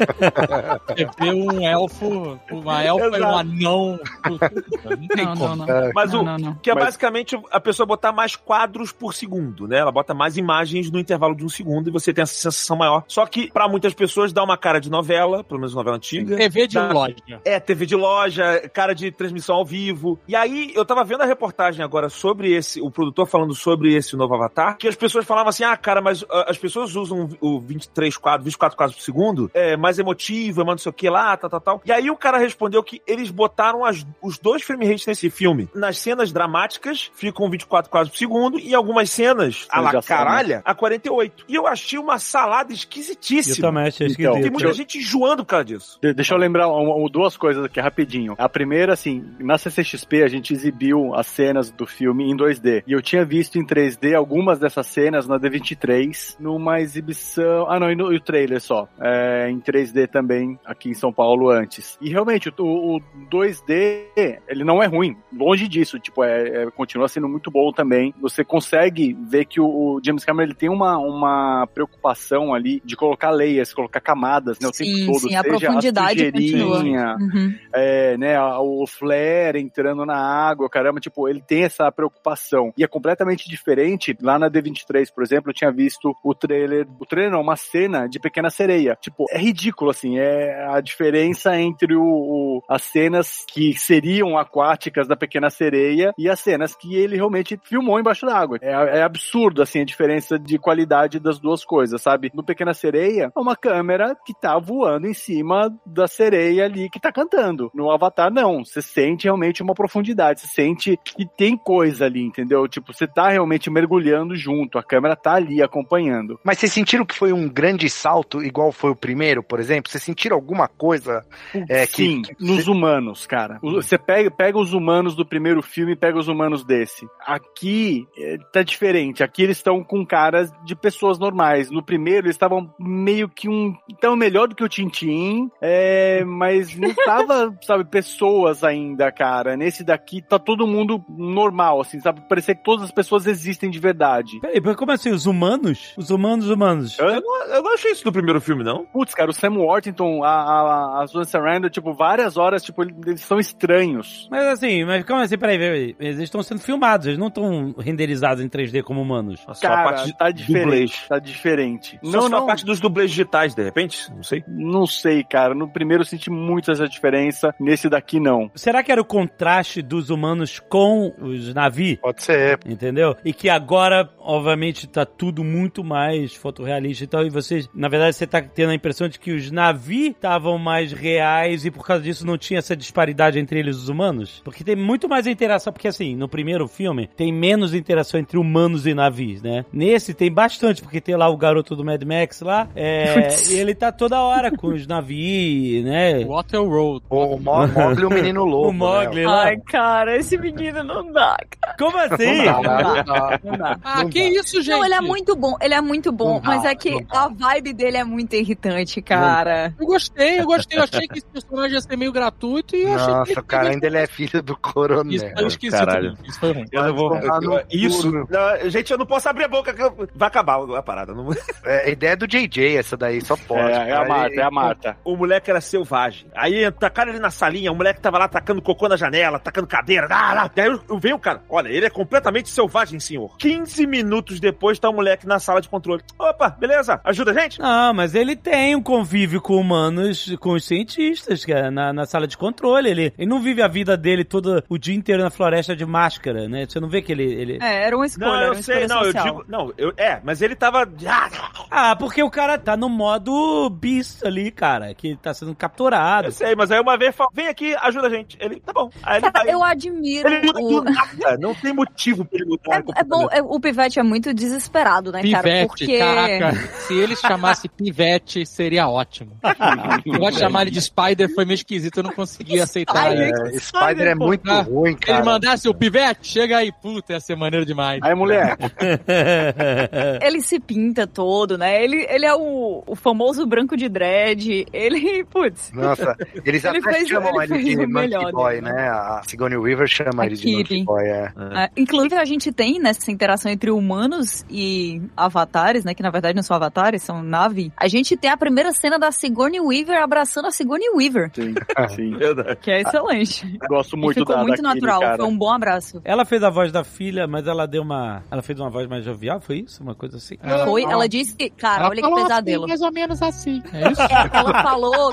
Você 0.89 1.07
vê 1.19 1.31
um 1.33 1.67
elfo, 1.67 2.39
uma 2.51 2.83
elfa 2.85 3.19
e 3.19 3.23
um 3.23 3.37
anão. 3.39 4.01
Não 4.29 5.09
tem 5.09 5.25
Não, 5.27 5.37
como. 5.37 5.57
não, 5.57 5.67
não. 5.67 5.91
Mas 5.95 6.13
não, 6.13 6.21
o, 6.21 6.25
não, 6.25 6.37
não. 6.37 6.55
Que 6.57 6.71
é 6.71 6.75
Mas- 6.75 6.85
basicamente 6.85 7.41
a 7.51 7.61
pessoa 7.61 7.87
botar 7.87 8.13
mais 8.13 8.37
quadros 8.37 8.93
por 8.93 9.15
segundo, 9.15 9.67
né? 9.67 9.79
Ela 9.79 9.93
bota 9.93 10.15
mais 10.15 10.37
imagens 10.37 10.91
no 10.91 10.99
intervalo 10.99 11.28
de 11.35 11.45
um 11.45 11.49
segundo 11.49 11.89
e 11.89 11.93
você 11.93 12.13
tem 12.13 12.23
essa 12.23 12.35
sensação 12.35 12.77
maior. 12.77 13.05
Só 13.09 13.25
que, 13.27 13.51
pra 13.51 13.69
muitas 13.69 13.95
pessoas, 13.95 14.33
dá 14.33 14.43
uma 14.43 14.57
cara 14.57 14.81
de 14.81 14.91
novela, 14.91 15.43
pelo 15.45 15.61
menos 15.61 15.75
novela 15.75 15.97
antiga. 15.97 16.37
TV 16.37 16.67
de 16.67 16.75
Dá- 16.75 16.93
loja. 16.93 17.15
É, 17.45 17.59
TV 17.61 17.87
de 17.87 17.97
loja, 17.97 18.69
cara 18.73 18.95
de 18.95 19.11
transmissão 19.11 19.57
ao 19.57 19.65
vivo. 19.65 20.19
E 20.29 20.35
aí, 20.37 20.73
eu 20.75 20.85
tava 20.85 21.05
vendo 21.05 21.23
a 21.23 21.27
reportagem 21.27 21.85
agora 21.85 22.09
sobre 22.09 22.53
esse, 22.55 22.81
o 22.81 22.91
produtor 22.91 23.27
falando 23.27 23.55
sobre 23.55 23.95
esse 23.95 24.17
novo 24.17 24.35
Avatar, 24.35 24.77
que 24.79 24.89
as 24.89 24.97
pessoas 24.97 25.25
falavam 25.25 25.49
assim, 25.51 25.65
ah, 25.65 25.77
cara, 25.77 26.01
mas 26.01 26.25
ah, 26.31 26.47
as 26.49 26.59
pessoas 26.59 26.95
usam 26.97 27.29
o 27.41 27.61
23 27.61 28.17
quadros, 28.17 28.45
24 28.45 28.77
quadros 28.77 28.97
por 28.99 29.03
segundo, 29.05 29.51
é 29.55 29.77
mais 29.77 29.99
emotivo, 29.99 30.61
é 30.61 30.65
mais 30.65 30.75
não 30.77 30.83
sei 30.83 30.91
o 30.91 30.93
que 30.93 31.09
lá, 31.11 31.37
tal, 31.37 31.51
tal, 31.51 31.61
tal. 31.61 31.83
E 31.85 31.93
aí 31.93 32.11
o 32.11 32.17
cara 32.17 32.39
respondeu 32.39 32.83
que 32.83 33.01
eles 33.07 33.31
botaram 33.31 33.85
as- 33.85 34.07
os 34.23 34.39
dois 34.39 34.63
frame 34.63 34.87
rates 34.87 35.07
nesse 35.07 35.31
filme. 35.31 35.69
Nas 35.75 35.99
cenas 35.99 36.33
dramáticas, 36.33 37.11
ficam 37.15 37.49
24 37.51 37.91
quadros 37.91 38.11
por 38.13 38.19
segundo, 38.19 38.59
e 38.59 38.75
algumas 38.75 39.11
cenas, 39.11 39.67
a 39.71 39.81
la 39.81 40.03
caralha, 40.03 40.63
a 40.65 40.75
48. 40.75 41.18
E 41.49 41.55
eu 41.55 41.67
achei 41.67 41.99
uma 41.99 42.19
salada 42.19 42.73
Eu 42.73 42.77
esquisitíssima. 42.77 43.69
também 43.69 43.85
achei 43.89 44.07
Então, 44.07 44.13
esquisito. 44.25 44.43
Tem 44.43 44.51
muita 44.51 44.73
gente 44.73 44.99
enjoando 44.99 45.45
por 45.45 45.51
causa 45.51 45.65
disso. 45.65 45.99
De- 46.03 46.15
deixa 46.15 46.35
eu 46.35 46.39
lembrar 46.39 46.69
um- 46.69 47.05
um- 47.05 47.09
duas 47.09 47.37
coisas 47.37 47.65
aqui 47.65 47.81
rapidinho. 47.81 48.35
A 48.39 48.49
primeira, 48.49 48.93
assim, 48.93 49.25
na 49.39 49.57
CCXP 49.59 50.23
a 50.23 50.29
gente 50.29 50.53
exibiu 50.53 51.15
as 51.15 51.27
cenas 51.27 51.71
do 51.71 51.87
filme 51.87 52.25
em 52.31 52.37
2D. 52.37 52.83
E 52.87 52.93
eu 52.93 53.03
tinha 53.03 53.25
visto 53.25 53.59
em 53.59 53.65
3D 53.65 54.15
algumas 54.15 54.59
dessas 54.59 54.87
cenas 54.87 55.27
na 55.27 55.39
D23, 55.39 56.37
numa 56.41 56.81
exibição. 56.81 57.67
Ah, 57.71 57.79
não, 57.81 57.91
e, 57.91 57.95
no, 57.97 58.13
e 58.13 58.17
o 58.17 58.21
trailer 58.21 58.61
só. 58.61 58.89
É, 59.01 59.49
em 59.51 59.61
3D 59.61 60.07
também, 60.07 60.59
aqui 60.65 60.91
em 60.91 60.95
São 60.95 61.13
Paulo 61.13 61.51
antes. 61.51 61.97
E 62.01 62.11
realmente, 62.11 62.49
o, 62.59 62.97
o 62.97 63.01
2D, 63.31 64.07
ele 64.49 64.65
não 64.65 64.83
é 64.83 64.87
ruim. 64.87 65.17
Longe 65.33 65.69
disso. 65.69 65.99
Tipo, 65.99 66.23
é, 66.25 66.65
é- 66.65 66.71
continua 66.71 67.09
sendo 67.09 67.29
muito 67.29 67.51
bom 67.51 67.73
também. 67.73 68.15
Você 68.21 68.45
consegue 68.45 69.17
ver 69.29 69.45
que 69.45 69.61
o, 69.61 69.67
o 69.67 70.01
James 70.05 70.25
Cameron 70.25 70.49
ele 70.49 70.55
tem 70.55 70.69
uma, 70.69 70.99
uma 71.09 71.67
preocupação 71.67 72.55
ali 72.55 72.81
de 72.85 72.97
colocar 72.97 73.31
layers, 73.31 73.73
colocar 73.73 74.01
camadas, 74.01 74.59
né? 74.61 74.69
O 74.69 74.73
Sim, 74.73 74.85
tempo 74.85 75.07
todo. 75.13 75.29
sim, 75.29 75.35
a 75.37 75.43
profundidade 75.45 76.31
continua. 76.33 76.77
sujeirinha, 76.79 77.17
Uhum. 77.19 77.55
é, 77.75 78.17
né, 78.19 78.37
a- 78.37 78.61
o 78.61 78.87
flare 78.87 79.61
entrando 79.61 80.05
na 80.05 80.17
água, 80.17 80.69
caramba, 80.69 81.01
tipo, 81.01 81.29
ele 81.29 81.41
tem 81.41 81.65
essa 81.65 81.91
preocupação. 81.91 82.73
E 82.77 82.85
é 82.85 82.87
completamente 82.87 83.49
diferente. 83.49 84.17
Lá 84.23 84.39
na 84.39 84.49
D23, 84.51 85.11
por 85.13 85.23
exemplo, 85.23 85.51
eu 85.51 85.55
tinha 85.55 85.71
visto 85.73 86.15
o 86.25 86.35
trailer, 86.35 86.87
o 87.01 87.07
trailer 87.07 87.33
não, 87.33 87.41
uma 87.41 87.57
cena 87.57 88.07
de 88.09 88.19
Pequena 88.19 88.51
Sereia. 88.51 88.97
Tipo, 89.01 89.27
é 89.31 89.39
ridículo, 89.39 89.91
assim, 89.91 90.19
é 90.19 90.67
a 90.71 90.81
diferença 90.81 91.59
entre 91.59 91.95
o, 91.95 92.03
o- 92.03 92.63
as 92.69 92.83
cenas 92.83 93.45
que 93.49 93.73
seriam 93.75 94.37
aquáticas 94.39 95.07
da 95.09 95.17
Pequena 95.17 95.51
Sereia 95.51 96.13
e 96.19 96.29
as 96.29 96.41
cenas 96.41 96.75
que 96.75 96.95
ele 96.95 97.17
realmente 97.17 97.59
filmou 97.65 97.99
embaixo 97.99 98.27
d'água. 98.27 98.59
É, 98.61 98.99
é 98.99 99.03
absurdo, 99.03 99.63
assim, 99.63 99.81
a 99.81 99.85
diferença 99.85 100.39
de 100.39 100.59
qualidade 100.59 100.98
das 101.21 101.39
duas 101.39 101.65
coisas, 101.65 102.01
sabe? 102.01 102.31
No 102.35 102.43
Pequena 102.43 102.73
Sereia, 102.75 103.31
é 103.37 103.41
uma 103.41 103.55
câmera 103.55 104.17
que 104.25 104.33
tá 104.35 104.59
voando 104.59 105.07
em 105.07 105.15
cima 105.15 105.71
da 105.87 106.07
sereia 106.09 106.65
ali 106.65 106.89
que 106.91 106.99
tá 106.99 107.13
cantando. 107.13 107.71
No 107.75 107.91
Avatar, 107.91 108.33
não. 108.33 108.65
Você 108.65 108.81
sente 108.83 109.25
realmente 109.25 109.63
uma 109.63 109.75
profundidade. 109.75 110.41
Você 110.41 110.47
sente 110.49 110.99
que 111.05 111.27
tem 111.37 111.57
coisa 111.57 112.07
ali, 112.07 112.23
entendeu? 112.23 112.67
Tipo, 112.67 112.93
você 112.93 113.07
tá 113.07 113.29
realmente 113.29 113.71
mergulhando 113.71 114.35
junto. 114.35 114.79
A 114.79 114.83
câmera 114.83 115.15
tá 115.15 115.35
ali 115.35 115.63
acompanhando. 115.63 116.39
Mas 116.43 116.59
vocês 116.59 116.73
sentiram 116.73 117.05
que 117.05 117.15
foi 117.15 117.33
um 117.33 117.49
grande 117.49 117.89
salto, 117.91 118.43
igual 118.43 118.73
foi 118.73 118.91
o 118.91 118.97
primeiro, 118.97 119.43
por 119.43 119.61
exemplo? 119.61 119.91
Vocês 119.91 120.03
sentiram 120.03 120.37
alguma 120.37 120.67
coisa? 120.67 121.25
É, 121.69 121.87
que- 121.87 121.97
Sim, 122.09 122.23
que- 122.23 122.35
nos 122.41 122.67
humanos, 122.67 123.27
cara. 123.27 123.59
Você 123.63 123.99
pega, 123.99 124.31
pega 124.31 124.59
os 124.59 124.73
humanos 124.73 125.15
do 125.15 125.27
primeiro 125.27 125.61
filme 125.63 125.93
e 125.93 125.97
pega 125.97 126.19
os 126.19 126.29
humanos 126.29 126.65
desse. 126.65 127.07
Aqui 127.27 128.07
é, 128.19 128.37
tá 128.53 128.63
diferente. 128.63 129.23
Aqui 129.23 129.43
eles 129.43 129.57
estão 129.59 129.83
com 129.85 130.05
caras 130.07 130.51
de 130.65 130.75
pessoas 130.75 130.88
normais. 131.19 131.71
No 131.71 131.83
primeiro, 131.83 132.27
eles 132.27 132.37
estavam 132.37 132.73
meio 132.79 133.29
que 133.29 133.49
um. 133.49 133.75
Tão 134.01 134.17
melhor 134.17 134.49
do 134.49 134.55
que 134.55 134.65
o 134.65 134.69
Tintin, 134.69 135.51
é, 135.61 136.25
mas 136.25 136.77
não 136.77 136.93
tava, 137.05 137.57
sabe, 137.63 137.85
pessoas 137.85 138.63
ainda, 138.63 139.11
cara. 139.11 139.57
Nesse 139.57 139.85
daqui 139.85 140.23
tá 140.23 140.39
todo 140.39 140.67
mundo 140.67 141.05
normal, 141.09 141.81
assim, 141.81 142.01
sabe? 142.01 142.21
Parecia 142.29 142.55
que 142.55 142.63
todas 142.63 142.85
as 142.85 142.93
pessoas 142.93 143.27
existem 143.27 143.71
de 143.71 143.79
verdade. 143.79 144.41
Peraí, 144.41 144.61
mas 144.65 144.77
como 144.77 144.93
assim? 144.93 145.11
Os 145.11 145.27
humanos? 145.27 145.95
Os 145.97 146.11
humanos 146.11 146.49
humanos. 146.49 146.99
Eu 146.99 147.21
não, 147.21 147.47
eu 147.47 147.63
não 147.63 147.75
achei 147.75 147.93
isso 147.93 148.05
no 148.05 148.13
primeiro 148.13 148.41
filme, 148.41 148.63
não. 148.65 148.85
Putz, 148.87 149.15
cara, 149.15 149.31
o 149.31 149.35
Sam 149.35 149.55
Worthington, 149.55 150.23
a, 150.23 150.29
a, 150.29 151.03
a 151.03 151.07
Susan 151.07 151.25
Sarandon, 151.25 151.69
tipo, 151.69 151.93
várias 151.95 152.37
horas, 152.37 152.63
tipo, 152.63 152.83
eles 152.83 153.21
são 153.21 153.39
estranhos. 153.39 154.29
Mas 154.31 154.47
assim, 154.47 154.85
mas 154.85 155.05
como 155.05 155.21
assim? 155.21 155.39
Peraí, 155.39 155.59
peraí. 155.59 155.97
Eles 155.99 156.19
estão 156.19 156.43
sendo 156.43 156.61
filmados, 156.61 157.07
eles 157.07 157.19
não 157.19 157.29
estão 157.29 157.75
renderizados 157.79 158.43
em 158.45 158.49
3D 158.49 158.83
como 158.83 159.03
humanos. 159.03 159.41
Só 159.41 159.53
a 159.53 159.55
Cara, 159.55 159.85
parte 159.85 160.07
de 160.07 160.17
tá 160.17 160.31
diferente. 160.31 160.78
Dublês. 160.79 161.07
Tá 161.09 161.19
diferente. 161.19 161.99
Não, 162.03 162.23
só 162.23 162.29
não, 162.29 162.39
a 162.39 162.47
parte 162.47 162.65
dos 162.65 162.81
dublês 162.81 163.11
digitais, 163.11 163.55
de 163.55 163.63
repente? 163.63 164.11
Não 164.15 164.23
sei. 164.23 164.45
não 164.47 164.87
sei, 164.87 165.25
cara. 165.25 165.55
No 165.55 165.69
primeiro 165.69 166.03
eu 166.03 166.07
senti 166.07 166.31
muito 166.31 166.71
essa 166.71 166.89
diferença, 166.89 167.55
nesse 167.59 167.89
daqui 167.89 168.21
não. 168.21 168.51
Será 168.55 168.83
que 168.83 168.93
era 168.93 169.01
o 169.01 169.05
contraste 169.05 169.83
dos 169.83 170.11
humanos 170.11 170.61
com 170.69 171.13
os 171.19 171.53
navios? 171.55 171.99
Pode 172.01 172.23
ser. 172.23 172.59
Entendeu? 172.67 173.17
E 173.25 173.33
que 173.33 173.49
agora, 173.49 174.09
obviamente, 174.19 174.87
tá 174.87 175.05
tudo 175.05 175.43
muito 175.43 175.83
mais 175.83 176.35
fotorrealista 176.35 177.05
e 177.05 177.07
tal. 177.07 177.27
E 177.27 177.31
vocês, 177.31 177.69
na 177.75 177.89
verdade, 177.89 178.17
você 178.17 178.27
tá 178.27 178.41
tendo 178.41 178.71
a 178.71 178.75
impressão 178.75 179.09
de 179.09 179.19
que 179.19 179.33
os 179.33 179.51
navios 179.51 180.11
estavam 180.11 180.59
mais 180.59 180.93
reais 180.93 181.65
e 181.65 181.71
por 181.71 181.87
causa 181.87 182.03
disso 182.03 182.27
não 182.27 182.39
tinha 182.39 182.59
essa 182.59 182.77
disparidade 182.77 183.39
entre 183.39 183.59
eles 183.59 183.77
e 183.77 183.81
os 183.81 183.89
humanos? 183.89 184.41
Porque 184.45 184.65
tem 184.65 184.77
muito 184.77 185.09
mais 185.09 185.27
interação. 185.27 185.73
Porque 185.73 185.89
assim, 185.89 186.15
no 186.17 186.29
primeiro 186.29 186.69
filme, 186.69 187.09
tem 187.17 187.33
menos 187.33 187.75
interação 187.75 188.21
entre 188.21 188.39
humanos 188.39 188.87
e 188.87 188.95
navios, 188.95 189.43
né? 189.43 189.65
Nesse 189.73 190.15
tem 190.15 190.31
bastante, 190.31 190.68
porque 190.75 191.01
tem 191.01 191.17
lá 191.17 191.29
o 191.29 191.37
garoto 191.37 191.75
do 191.77 191.85
Mad 191.85 192.03
Max 192.03 192.41
lá. 192.41 192.69
É, 192.75 193.29
e 193.51 193.55
ele 193.55 193.75
tá 193.75 193.91
toda 193.93 194.21
hora 194.21 194.51
com 194.57 194.69
os 194.69 194.87
navios, 194.89 195.85
né? 195.85 196.25
Water 196.25 196.63
Road. 196.63 197.05
O 197.11 197.39
Mo- 197.39 197.67
Mogli 197.67 198.03
e 198.03 198.05
o 198.05 198.11
menino 198.11 198.45
lobo. 198.47 198.69
O 198.69 198.73
Mogli 198.73 199.21
né? 199.23 199.27
lá. 199.27 199.45
Ai, 199.45 199.57
cara, 199.59 200.17
esse 200.17 200.37
menino 200.39 200.83
não 200.85 201.11
dá, 201.13 201.37
cara. 201.61 201.77
Como 201.79 201.97
assim? 201.99 202.45
Não 202.45 202.63
dá, 202.63 202.83
não 202.83 203.05
dá. 203.05 203.41
Não 203.45 203.59
dá. 203.59 203.79
Ah, 203.83 204.03
Não 204.03 204.11
que 204.11 204.21
dá. 204.23 204.41
isso, 204.41 204.63
gente? 204.63 204.77
Não, 204.77 204.85
ele 204.85 204.95
é 204.95 205.01
muito 205.01 205.37
bom, 205.37 205.57
ele 205.61 205.75
é 205.75 205.81
muito 205.81 206.13
bom, 206.13 206.35
Não 206.35 206.41
dá, 206.41 206.49
mas 206.49 206.65
é 206.65 206.75
que 206.75 207.05
a 207.11 207.29
vibe 207.29 207.73
dele 207.73 207.97
é 207.97 208.05
muito 208.05 208.35
irritante, 208.35 209.01
cara. 209.03 209.75
Eu 209.79 209.87
gostei, 209.87 210.41
eu 210.41 210.47
gostei. 210.47 210.79
Eu 210.79 210.83
achei 210.85 211.07
que 211.09 211.19
esse 211.19 211.27
personagem 211.27 211.75
ia 211.75 211.81
ser 211.81 211.97
meio 211.97 212.13
gratuito 212.13 212.77
e 212.77 212.83
eu 212.83 212.95
achei 212.95 213.35
que 213.35 213.43
cara, 213.43 213.71
ainda 213.71 213.87
ele 213.87 213.99
é 213.99 214.07
filho 214.07 214.43
do 214.43 214.57
coronel. 214.57 215.13
Isso 215.13 215.27
foi 215.35 215.47
esquisito. 215.47 215.79
Caralho. 215.79 216.15
Isso 216.25 216.41
foi 216.41 216.53
ruim. 216.53 216.65
Eu 216.73 216.83
não 216.85 216.95
vou. 216.95 217.17
Eu- 217.17 217.63
isso. 217.71 218.11
não, 218.13 218.71
gente, 218.71 218.91
eu 218.93 218.99
não 218.99 219.07
posso 219.07 219.29
abrir 219.29 219.45
a 219.45 219.49
boca 219.49 219.75
vai 220.15 220.29
acabar 220.29 220.58
a 220.75 220.83
parada. 220.83 221.15
Não- 221.15 221.29
É, 221.65 221.87
a 221.87 221.91
ideia 221.91 222.17
do 222.17 222.27
JJ, 222.27 222.77
essa 222.77 222.97
daí, 222.97 223.21
só 223.21 223.37
pode. 223.37 223.61
É, 223.73 223.91
é 223.91 223.93
a 223.97 224.27
Ele- 224.27 224.41
é 224.41 224.43
a 224.43 224.51
Marta. 224.51 224.97
O 225.05 225.17
moleque 225.17 225.51
era 225.51 225.61
selvagem. 225.61 226.27
Aí 226.35 226.71
tacaram 226.73 227.11
ele 227.11 227.19
na 227.21 227.31
salinha, 227.31 227.71
o 227.73 227.75
moleque 227.75 228.01
tava 228.01 228.19
lá 228.19 228.29
tacando 228.29 228.63
cocô 228.63 228.89
na 228.89 228.97
janela, 228.97 229.39
tacando 229.39 229.67
cadeira. 229.67 230.07
Ah, 230.11 230.33
lá. 230.35 230.51
Daí 230.55 230.67
eu, 230.69 230.81
eu 230.89 230.99
vejo 230.99 231.15
o 231.17 231.19
cara, 231.19 231.43
olha, 231.49 231.69
ele 231.69 231.87
é 231.87 231.91
completamente 231.91 232.49
selvagem, 232.49 232.99
senhor. 233.01 233.37
15 233.39 233.87
minutos 233.87 234.41
depois 234.41 234.79
tá 234.79 234.89
o 234.89 234.93
moleque 234.93 235.27
na 235.27 235.39
sala 235.39 235.61
de 235.61 235.69
controle. 235.69 236.03
Opa, 236.19 236.51
beleza? 236.51 237.01
Ajuda 237.05 237.31
a 237.31 237.35
gente? 237.35 237.61
Não, 237.61 237.93
mas 237.95 238.15
ele 238.15 238.35
tem 238.37 238.75
um 238.75 238.83
convívio 238.83 239.41
com 239.41 239.57
humanos, 239.57 240.35
com 240.41 240.53
os 240.53 240.65
cientistas, 240.65 241.45
cara, 241.45 241.71
na, 241.71 241.93
na 241.93 242.07
sala 242.07 242.27
de 242.27 242.37
controle. 242.37 242.89
Ele, 242.91 243.13
ele 243.19 243.29
não 243.29 243.41
vive 243.41 243.63
a 243.63 243.69
vida 243.69 243.97
dele 243.97 244.25
todo 244.25 244.63
o 244.69 244.79
dia 244.79 244.95
inteiro 244.95 245.23
na 245.23 245.31
floresta 245.31 245.75
de 245.77 245.85
máscara, 245.85 246.49
né? 246.49 246.67
Você 246.69 246.81
não 246.81 246.89
vê 246.89 247.03
que 247.03 247.13
ele. 247.13 247.25
ele... 247.25 247.59
É, 247.61 247.87
era 247.87 247.97
uma 247.97 248.07
escolha, 248.07 248.27
Não, 248.31 248.37
era 248.37 248.47
eu 248.47 248.53
uma 248.53 248.63
sei, 248.63 248.87
não, 248.87 248.99
eu 248.99 249.05
social. 249.13 249.25
digo. 249.25 249.45
Não, 249.49 249.73
eu, 249.77 249.93
é, 249.97 250.21
mas 250.23 250.38
ele 250.43 250.55
tava. 250.57 250.89
Ah, 251.07 251.29
Ah, 251.71 251.97
porque 251.97 252.23
o 252.23 252.31
cara 252.31 252.59
tá 252.59 252.77
no 252.77 252.89
modo 252.89 253.69
beast 253.71 254.25
ali, 254.25 254.51
cara, 254.51 254.95
que 254.95 255.17
tá 255.17 255.33
sendo 255.35 255.55
capturado. 255.55 256.29
eu 256.29 256.33
sei, 256.33 256.55
mas 256.57 256.71
aí 256.71 256.81
uma 256.81 256.97
vez 256.97 257.15
fala, 257.15 257.31
vem 257.33 257.49
aqui, 257.49 257.75
ajuda 257.77 258.07
a 258.07 258.11
gente. 258.11 258.37
Ele, 258.41 258.61
tá 258.61 258.73
bom. 258.73 258.91
Aí 259.03 259.19
ele 259.19 259.31
Cara, 259.31 259.45
vai. 259.45 259.55
eu 259.55 259.63
admiro 259.63 260.29
Ele 260.29 260.47
muda 260.47 260.61
o... 260.61 260.69
do 260.81 260.85
nada, 260.91 261.37
não 261.39 261.55
tem 261.55 261.73
motivo 261.73 262.25
pra 262.25 262.39
ele 262.41 262.49
mudar. 262.49 262.83
É, 262.97 263.01
é 263.01 263.05
bom, 263.05 263.29
é- 263.31 263.43
o 263.43 263.61
Pivete 263.61 263.99
é 263.99 264.03
muito 264.03 264.33
desesperado, 264.35 265.13
né, 265.13 265.23
cara? 265.23 265.43
Pivete, 265.43 265.67
Porque... 265.69 265.99
caraca, 265.99 266.57
se 266.87 266.95
ele 266.95 267.17
chamasse 267.17 267.69
Pivete, 267.69 268.45
seria 268.47 268.89
ótimo. 268.89 269.37
Eu 270.05 270.19
gosto 270.19 270.35
de 270.35 270.41
chamar 270.41 270.63
ele 270.63 270.71
de 270.71 270.81
Spider, 270.81 271.33
foi 271.35 271.45
meio 271.45 271.55
esquisito, 271.57 271.99
eu 271.99 272.03
não 272.05 272.13
consegui 272.13 272.61
aceitar. 272.61 273.13
É, 273.17 273.31
Spider 273.59 274.07
é 274.09 274.15
muito 274.15 274.51
Ah, 274.51 274.63
ruim, 274.63 274.93
Se 274.93 274.97
ele 275.11 275.19
cara. 275.19 275.25
mandasse 275.25 275.69
o 275.69 275.75
Pivete, 275.75 276.27
chega 276.29 276.59
aí, 276.59 276.73
puta, 276.73 277.13
ia 277.15 277.21
ser 277.21 277.37
maneiro 277.37 277.65
demais. 277.67 278.01
Aí, 278.03 278.15
mulher, 278.15 278.57
Ele 280.29 280.41
se 280.43 280.61
pinta 280.61 281.07
todo, 281.07 281.57
né? 281.59 281.83
Ele, 281.83 282.07
ele 282.09 282.27
é 282.27 282.35
o, 282.35 282.83
o 282.87 282.95
famoso 282.95 283.47
branco 283.47 283.77
de 283.77 283.89
dread. 283.89 284.67
Ele, 284.73 285.25
putz, 285.25 285.73
Nossa, 285.73 286.15
eles 286.45 286.63
Ele 286.65 286.79
até 286.79 286.93
fez- 286.93 287.09
chamam 287.09 287.43
ele 287.43 287.55
ele, 287.55 287.77
de 287.77 287.87
Monkey 287.87 288.33
Boy, 288.33 288.55
dele, 288.61 288.73
né? 288.73 288.89
A 288.89 289.23
Sigourney 289.27 289.57
Weaver 289.59 289.87
chama 289.89 290.23
A 290.23 290.27
ele 290.27 290.37
de. 290.37 290.57
Monkey 290.57 290.85
Boy, 290.85 291.05
é. 291.05 291.33
É, 291.57 291.71
inclusive, 291.77 292.15
a 292.17 292.25
gente 292.25 292.53
tem 292.53 292.79
nessa 292.79 293.11
interação 293.11 293.51
entre 293.51 293.71
humanos 293.71 294.45
e 294.51 295.01
avatares, 295.17 295.85
né? 295.85 295.95
Que 295.95 296.03
na 296.03 296.11
verdade 296.11 296.37
não 296.37 296.43
são 296.43 296.57
avatares, 296.57 297.03
são 297.03 297.23
nave. 297.23 297.73
A 297.77 297.89
gente 297.89 298.17
tem 298.17 298.31
a 298.31 298.37
primeira 298.37 298.73
cena 298.73 298.99
da 298.99 299.11
Sigourney 299.11 299.61
Weaver 299.61 300.03
abraçando 300.03 300.47
a 300.47 300.51
Sigourney 300.51 300.89
Weaver, 300.95 301.31
sim, 301.35 301.55
sim. 301.97 302.11
Verdade. 302.17 302.57
que 302.57 302.71
é 302.71 302.81
excelente. 302.83 303.59
Gosto 303.69 303.97
E 303.97 304.01
muito 304.01 304.19
ficou 304.21 304.37
da 304.37 304.43
muito 304.43 304.63
da 304.63 304.69
Kitty, 304.73 304.81
natural, 304.87 305.01
cara. 305.01 305.17
foi 305.17 305.27
um 305.27 305.37
bom 305.39 305.51
abraço. 305.53 306.01
Ela 306.05 306.25
fez 306.25 306.43
a 306.43 306.51
voz 306.51 306.71
da 306.71 306.85
filha, 306.85 307.27
mas 307.27 307.47
ela 307.47 307.67
deu 307.67 307.83
uma. 307.83 308.23
Ela 308.31 308.43
fez 308.43 308.59
uma 308.61 308.71
voz 308.71 308.87
mais 308.89 309.05
jovial, 309.05 309.41
foi 309.41 309.61
isso? 309.61 309.83
Uma 309.83 309.95
coisa 309.95 310.18
assim? 310.19 310.37
Ela- 310.43 310.65
Foi, 310.67 310.83
ela- 310.83 310.93
ela 310.93 311.09
disse 311.09 311.35
que, 311.35 311.51
cara, 311.51 311.81
Ela 311.85 311.89
olha 311.91 312.03
que 312.03 312.15
pesadelo. 312.15 312.65
assim, 312.65 312.69
mais 312.69 312.81
ou 312.83 312.93
menos 312.93 313.23
assim. 313.23 313.63
É 313.73 313.91
isso? 313.93 314.03
É, 314.03 314.31
ela 314.33 314.63
falou, 314.63 315.11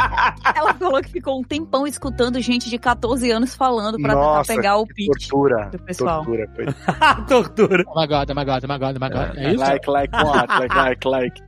ela 0.55 0.73
falou 0.73 1.01
que 1.01 1.09
ficou 1.11 1.39
um 1.39 1.43
tempão 1.43 1.87
escutando 1.87 2.39
gente 2.41 2.69
de 2.69 2.77
14 2.77 3.31
anos 3.31 3.55
falando 3.55 3.97
pra 3.99 4.13
Nossa, 4.13 4.47
tentar 4.47 4.61
pegar 4.61 4.77
o 4.77 4.85
pitch. 4.87 5.27
tortura. 5.29 5.69
do 5.71 5.79
pessoal. 5.79 6.23
Tortura, 6.25 6.47
coisa. 6.55 6.75
Tortura. 7.27 7.83
Oh 7.87 7.99
my 7.99 8.07
god, 8.07 8.29
oh 8.29 8.35
my 8.35 8.45
god, 8.45 8.63
oh 8.63 8.67
my 8.67 8.79
god, 8.79 8.95
oh 8.97 8.99
my 8.99 9.09
god. 9.09 9.37
É 9.37 9.49
isso? 9.53 9.59
Like, 9.59 9.89
like 9.89 10.15
what? 10.15 10.47
Like, 10.47 10.75
like, 10.75 11.07
like. 11.07 11.41